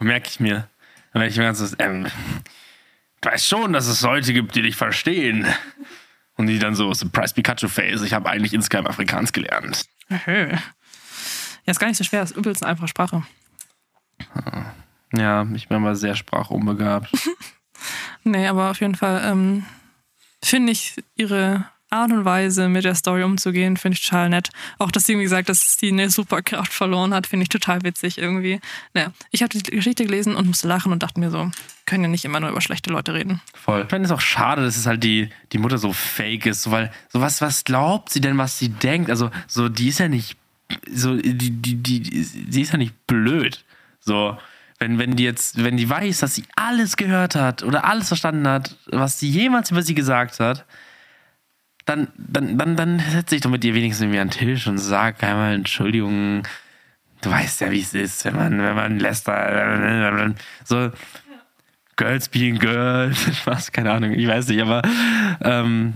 Merke 0.00 0.28
ich 0.28 0.40
mir. 0.40 0.68
Dann 1.12 1.20
merke 1.20 1.30
ich 1.32 1.38
mir 1.38 1.44
ganz, 1.44 1.58
so, 1.60 1.76
ähm, 1.78 2.08
du 3.20 3.30
weißt 3.30 3.46
schon, 3.46 3.72
dass 3.72 3.86
es 3.86 4.00
Leute 4.02 4.32
gibt, 4.32 4.56
die 4.56 4.62
dich 4.62 4.74
verstehen. 4.74 5.46
Und 6.42 6.48
die 6.48 6.58
dann 6.58 6.74
so, 6.74 6.92
Surprised 6.92 7.36
Pikachu 7.36 7.68
Face, 7.68 8.02
ich 8.02 8.14
habe 8.14 8.28
eigentlich 8.28 8.52
insgeheim 8.52 8.88
Afrikaans 8.88 9.32
gelernt. 9.32 9.86
Ja, 10.08 10.58
ist 11.66 11.78
gar 11.78 11.86
nicht 11.86 11.98
so 11.98 12.02
schwer, 12.02 12.24
ist 12.24 12.36
übelst 12.36 12.64
eine 12.64 12.72
einfache 12.72 12.88
Sprache. 12.88 13.22
Ja, 15.12 15.46
ich 15.54 15.68
bin 15.68 15.76
aber 15.76 15.94
sehr 15.94 16.16
sprachunbegabt. 16.16 17.08
Nee, 18.24 18.46
aber 18.46 18.70
auf 18.70 18.80
jeden 18.80 18.94
Fall 18.94 19.20
ähm, 19.24 19.66
finde 20.44 20.70
ich 20.70 20.94
ihre 21.16 21.68
Art 21.92 22.10
und 22.10 22.24
Weise, 22.24 22.68
mit 22.68 22.84
der 22.84 22.94
Story 22.94 23.22
umzugehen, 23.22 23.76
finde 23.76 23.96
ich 23.96 24.04
total 24.04 24.28
nett. 24.28 24.50
Auch, 24.78 24.90
dass 24.90 25.04
sie 25.04 25.12
irgendwie 25.12 25.28
sagt, 25.28 25.48
dass 25.48 25.78
sie 25.78 25.88
eine 25.88 26.10
Superkraft 26.10 26.72
verloren 26.72 27.14
hat, 27.14 27.26
finde 27.26 27.44
ich 27.44 27.48
total 27.48 27.82
witzig 27.82 28.18
irgendwie. 28.18 28.60
Naja, 28.94 29.12
ich 29.30 29.42
habe 29.42 29.56
die 29.56 29.62
Geschichte 29.62 30.04
gelesen 30.04 30.34
und 30.34 30.46
musste 30.46 30.68
lachen 30.68 30.92
und 30.92 31.02
dachte 31.02 31.20
mir 31.20 31.30
so, 31.30 31.50
können 31.86 32.04
ja 32.04 32.08
nicht 32.08 32.24
immer 32.24 32.40
nur 32.40 32.50
über 32.50 32.60
schlechte 32.60 32.90
Leute 32.90 33.14
reden. 33.14 33.40
Voll. 33.54 33.82
Ich 33.82 33.88
finde 33.88 34.06
es 34.06 34.12
auch 34.12 34.20
schade, 34.20 34.62
dass 34.62 34.76
es 34.76 34.86
halt 34.86 35.04
die, 35.04 35.28
die 35.52 35.58
Mutter 35.58 35.78
so 35.78 35.92
fake 35.92 36.46
ist, 36.46 36.70
weil 36.70 36.90
so 37.08 37.20
was, 37.20 37.40
was 37.40 37.64
glaubt 37.64 38.10
sie 38.10 38.20
denn, 38.20 38.38
was 38.38 38.58
sie 38.58 38.68
denkt? 38.68 39.10
Also, 39.10 39.30
so, 39.46 39.68
die 39.68 39.88
ist 39.88 39.98
ja 39.98 40.08
nicht, 40.08 40.36
so, 40.90 41.16
die, 41.16 41.50
die, 41.50 41.74
die, 41.76 42.22
sie 42.22 42.62
ist 42.62 42.72
ja 42.72 42.78
nicht 42.78 43.06
blöd. 43.06 43.64
So, 44.00 44.38
wenn, 44.78 44.98
wenn 44.98 45.16
die 45.16 45.24
jetzt, 45.24 45.62
wenn 45.62 45.76
die 45.76 45.88
weiß, 45.88 46.20
dass 46.20 46.34
sie 46.34 46.44
alles 46.56 46.96
gehört 46.96 47.34
hat 47.34 47.62
oder 47.62 47.84
alles 47.84 48.08
verstanden 48.08 48.48
hat, 48.48 48.76
was 48.86 49.20
sie 49.20 49.28
jemals 49.30 49.70
über 49.70 49.82
sie 49.82 49.94
gesagt 49.94 50.40
hat, 50.40 50.64
dann, 51.84 52.08
dann, 52.16 52.58
dann, 52.58 52.76
dann 52.76 52.98
setze 52.98 53.34
ich 53.34 53.40
doch 53.40 53.50
mit 53.50 53.64
ihr 53.64 53.74
wenigstens 53.74 54.02
irgendwie 54.02 54.20
an 54.20 54.28
den 54.28 54.38
Tisch 54.38 54.66
und 54.66 54.78
sag 54.78 55.22
einmal 55.22 55.54
Entschuldigung. 55.54 56.46
Du 57.20 57.30
weißt 57.30 57.60
ja, 57.60 57.70
wie 57.70 57.80
es 57.80 57.94
ist, 57.94 58.24
wenn 58.24 58.36
man, 58.36 58.58
wenn 58.58 58.74
man 58.74 58.98
lästert. 58.98 60.36
So, 60.64 60.90
Girls 61.96 62.28
being 62.28 62.58
Girls. 62.58 63.36
Spaß, 63.38 63.72
keine 63.72 63.92
Ahnung, 63.92 64.12
ich 64.12 64.26
weiß 64.26 64.48
nicht, 64.48 64.60
aber 64.60 64.82
ähm, 65.40 65.94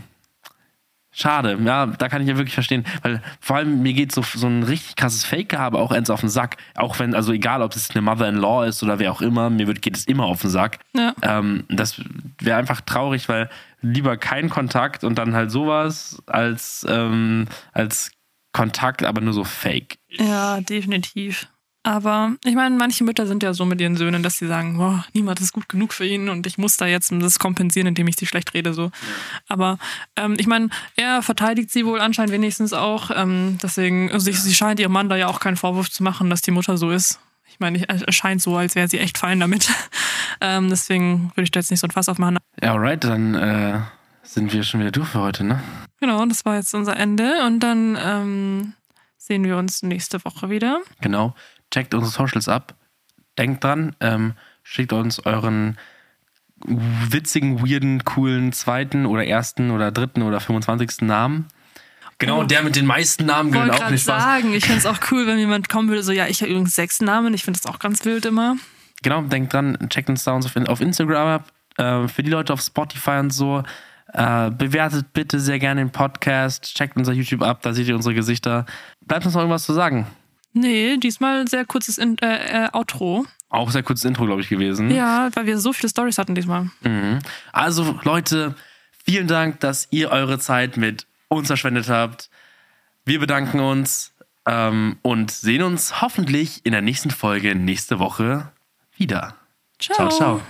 schade. 1.16 1.58
Ja, 1.64 1.86
da 1.86 2.08
kann 2.08 2.22
ich 2.22 2.28
ja 2.28 2.36
wirklich 2.36 2.54
verstehen. 2.54 2.84
Weil 3.02 3.22
vor 3.40 3.56
allem 3.56 3.82
mir 3.82 3.94
geht 3.94 4.12
so, 4.12 4.22
so 4.22 4.46
ein 4.46 4.62
richtig 4.62 4.96
krasses 4.96 5.24
Fake-Gehabe 5.24 5.78
auch 5.78 5.90
eins 5.90 6.10
auf 6.10 6.20
den 6.20 6.28
Sack. 6.28 6.56
Auch 6.74 6.98
wenn, 6.98 7.14
also 7.14 7.32
egal, 7.32 7.62
ob 7.62 7.74
es 7.74 7.90
eine 7.90 8.02
Mother-in-Law 8.02 8.64
ist 8.64 8.82
oder 8.82 8.98
wer 8.98 9.10
auch 9.10 9.22
immer, 9.22 9.50
mir 9.50 9.66
wird, 9.66 9.82
geht 9.82 9.96
es 9.96 10.04
immer 10.04 10.26
auf 10.26 10.42
den 10.42 10.50
Sack. 10.50 10.78
Ja. 10.94 11.14
Ähm, 11.22 11.64
das 11.68 12.00
wäre 12.38 12.58
einfach 12.58 12.82
traurig, 12.82 13.28
weil 13.28 13.48
lieber 13.80 14.16
kein 14.16 14.50
Kontakt 14.50 15.04
und 15.04 15.16
dann 15.16 15.34
halt 15.34 15.50
sowas 15.50 16.22
als, 16.26 16.86
ähm, 16.88 17.46
als 17.72 18.10
Kontakt, 18.52 19.04
aber 19.04 19.20
nur 19.20 19.34
so 19.34 19.44
fake. 19.44 19.98
Ja, 20.08 20.60
definitiv. 20.60 21.48
Aber 21.86 22.32
ich 22.44 22.56
meine, 22.56 22.74
manche 22.74 23.04
Mütter 23.04 23.28
sind 23.28 23.44
ja 23.44 23.54
so 23.54 23.64
mit 23.64 23.80
ihren 23.80 23.96
Söhnen, 23.96 24.24
dass 24.24 24.38
sie 24.38 24.48
sagen, 24.48 24.76
boah, 24.76 25.04
niemand 25.12 25.40
ist 25.40 25.52
gut 25.52 25.68
genug 25.68 25.92
für 25.92 26.04
ihn 26.04 26.28
und 26.28 26.44
ich 26.44 26.58
muss 26.58 26.76
da 26.76 26.84
jetzt 26.84 27.12
das 27.12 27.38
kompensieren, 27.38 27.86
indem 27.86 28.08
ich 28.08 28.16
sie 28.16 28.26
schlecht 28.26 28.54
rede. 28.54 28.74
So. 28.74 28.90
Aber 29.46 29.78
ähm, 30.16 30.34
ich 30.36 30.48
meine, 30.48 30.70
er 30.96 31.22
verteidigt 31.22 31.70
sie 31.70 31.86
wohl 31.86 32.00
anscheinend 32.00 32.32
wenigstens 32.32 32.72
auch. 32.72 33.12
Ähm, 33.14 33.58
deswegen, 33.62 34.10
also 34.10 34.32
sie, 34.32 34.52
scheint 34.52 34.80
ihrem 34.80 34.90
Mann 34.90 35.08
da 35.08 35.14
ja 35.14 35.28
auch 35.28 35.38
keinen 35.38 35.56
Vorwurf 35.56 35.88
zu 35.88 36.02
machen, 36.02 36.28
dass 36.28 36.42
die 36.42 36.50
Mutter 36.50 36.76
so 36.76 36.90
ist. 36.90 37.20
Ich 37.48 37.60
meine, 37.60 37.88
es 37.88 38.16
scheint 38.16 38.42
so, 38.42 38.56
als 38.56 38.74
wäre 38.74 38.88
sie 38.88 38.98
echt 38.98 39.16
fein 39.16 39.38
damit. 39.38 39.70
ähm, 40.40 40.68
deswegen 40.68 41.30
würde 41.36 41.44
ich 41.44 41.52
da 41.52 41.60
jetzt 41.60 41.70
nicht 41.70 41.78
so 41.78 41.86
ein 41.86 41.92
Fass 41.92 42.08
aufmachen. 42.08 42.38
Ja, 42.60 42.72
alright, 42.72 43.04
dann 43.04 43.36
äh, 43.36 43.78
sind 44.24 44.52
wir 44.52 44.64
schon 44.64 44.80
wieder 44.80 44.90
durch 44.90 45.10
für 45.10 45.20
heute, 45.20 45.44
ne? 45.44 45.62
Genau, 46.00 46.26
das 46.26 46.44
war 46.44 46.56
jetzt 46.56 46.74
unser 46.74 46.96
Ende 46.96 47.44
und 47.46 47.60
dann 47.60 47.96
ähm, 48.04 48.72
sehen 49.18 49.44
wir 49.44 49.56
uns 49.56 49.84
nächste 49.84 50.24
Woche 50.24 50.50
wieder. 50.50 50.80
Genau. 51.00 51.34
Checkt 51.72 51.94
unsere 51.94 52.12
Socials 52.12 52.48
ab. 52.48 52.74
Denkt 53.38 53.64
dran, 53.64 53.94
ähm, 54.00 54.34
schickt 54.62 54.92
uns 54.92 55.24
euren 55.24 55.76
witzigen, 56.64 57.60
weirden, 57.60 58.04
coolen 58.04 58.52
zweiten 58.52 59.06
oder 59.06 59.26
ersten 59.26 59.70
oder 59.70 59.92
dritten 59.92 60.22
oder 60.22 60.40
25. 60.40 61.02
Namen. 61.02 61.46
Genau, 62.18 62.44
der 62.44 62.62
mit 62.62 62.76
den 62.76 62.86
meisten 62.86 63.26
Namen 63.26 63.52
wollte 63.52 63.74
auch 63.74 63.90
nicht 63.90 64.04
Spaß. 64.04 64.22
sagen, 64.22 64.54
ich 64.54 64.64
finde 64.64 64.78
es 64.78 64.86
auch 64.86 64.98
cool, 65.10 65.26
wenn 65.26 65.38
jemand 65.38 65.68
kommen 65.68 65.88
würde, 65.88 66.02
so, 66.02 66.12
ja, 66.12 66.26
ich 66.26 66.40
habe 66.40 66.50
übrigens 66.50 66.74
sechs 66.74 67.02
Namen. 67.02 67.34
Ich 67.34 67.44
finde 67.44 67.60
das 67.60 67.70
auch 67.70 67.78
ganz 67.78 68.04
wild 68.06 68.24
immer. 68.24 68.56
Genau, 69.02 69.20
denkt 69.22 69.52
dran, 69.52 69.76
checkt 69.90 70.08
uns 70.08 70.24
da 70.24 70.32
uns 70.32 70.46
auf, 70.46 70.56
auf 70.68 70.80
Instagram 70.80 71.28
ab. 71.28 71.52
Äh, 71.76 72.08
für 72.08 72.22
die 72.22 72.30
Leute 72.30 72.54
auf 72.54 72.62
Spotify 72.62 73.18
und 73.18 73.30
so. 73.30 73.62
Äh, 74.12 74.50
bewertet 74.50 75.12
bitte 75.12 75.40
sehr 75.40 75.58
gerne 75.58 75.82
den 75.82 75.90
Podcast. 75.90 76.74
Checkt 76.74 76.96
unser 76.96 77.12
YouTube 77.12 77.42
ab, 77.42 77.60
da 77.60 77.74
seht 77.74 77.86
ihr 77.86 77.94
unsere 77.94 78.14
Gesichter. 78.14 78.64
Bleibt 79.04 79.26
uns 79.26 79.34
noch 79.34 79.42
irgendwas 79.42 79.64
zu 79.64 79.74
sagen? 79.74 80.06
Nee, 80.56 80.96
diesmal 80.96 81.46
sehr 81.46 81.66
kurzes 81.66 81.98
In 81.98 82.16
äh, 82.18 82.64
äh, 82.64 82.68
Outro. 82.72 83.26
Auch 83.50 83.70
sehr 83.70 83.82
kurzes 83.82 84.06
Intro, 84.06 84.24
glaube 84.24 84.40
ich, 84.40 84.48
gewesen. 84.48 84.90
Ja, 84.90 85.28
weil 85.34 85.44
wir 85.44 85.58
so 85.58 85.74
viele 85.74 85.90
Stories 85.90 86.16
hatten 86.16 86.34
diesmal. 86.34 86.70
Mhm. 86.80 87.18
Also, 87.52 88.00
Leute, 88.04 88.54
vielen 89.04 89.26
Dank, 89.26 89.60
dass 89.60 89.86
ihr 89.90 90.10
eure 90.10 90.38
Zeit 90.38 90.78
mit 90.78 91.06
uns 91.28 91.48
verschwendet 91.48 91.90
habt. 91.90 92.30
Wir 93.04 93.20
bedanken 93.20 93.60
uns 93.60 94.14
ähm, 94.46 94.96
und 95.02 95.30
sehen 95.30 95.62
uns 95.62 96.00
hoffentlich 96.00 96.64
in 96.64 96.72
der 96.72 96.80
nächsten 96.80 97.10
Folge 97.10 97.54
nächste 97.54 97.98
Woche 97.98 98.50
wieder. 98.96 99.36
Ciao. 99.78 100.08
ciao. 100.08 100.10
ciao. 100.10 100.40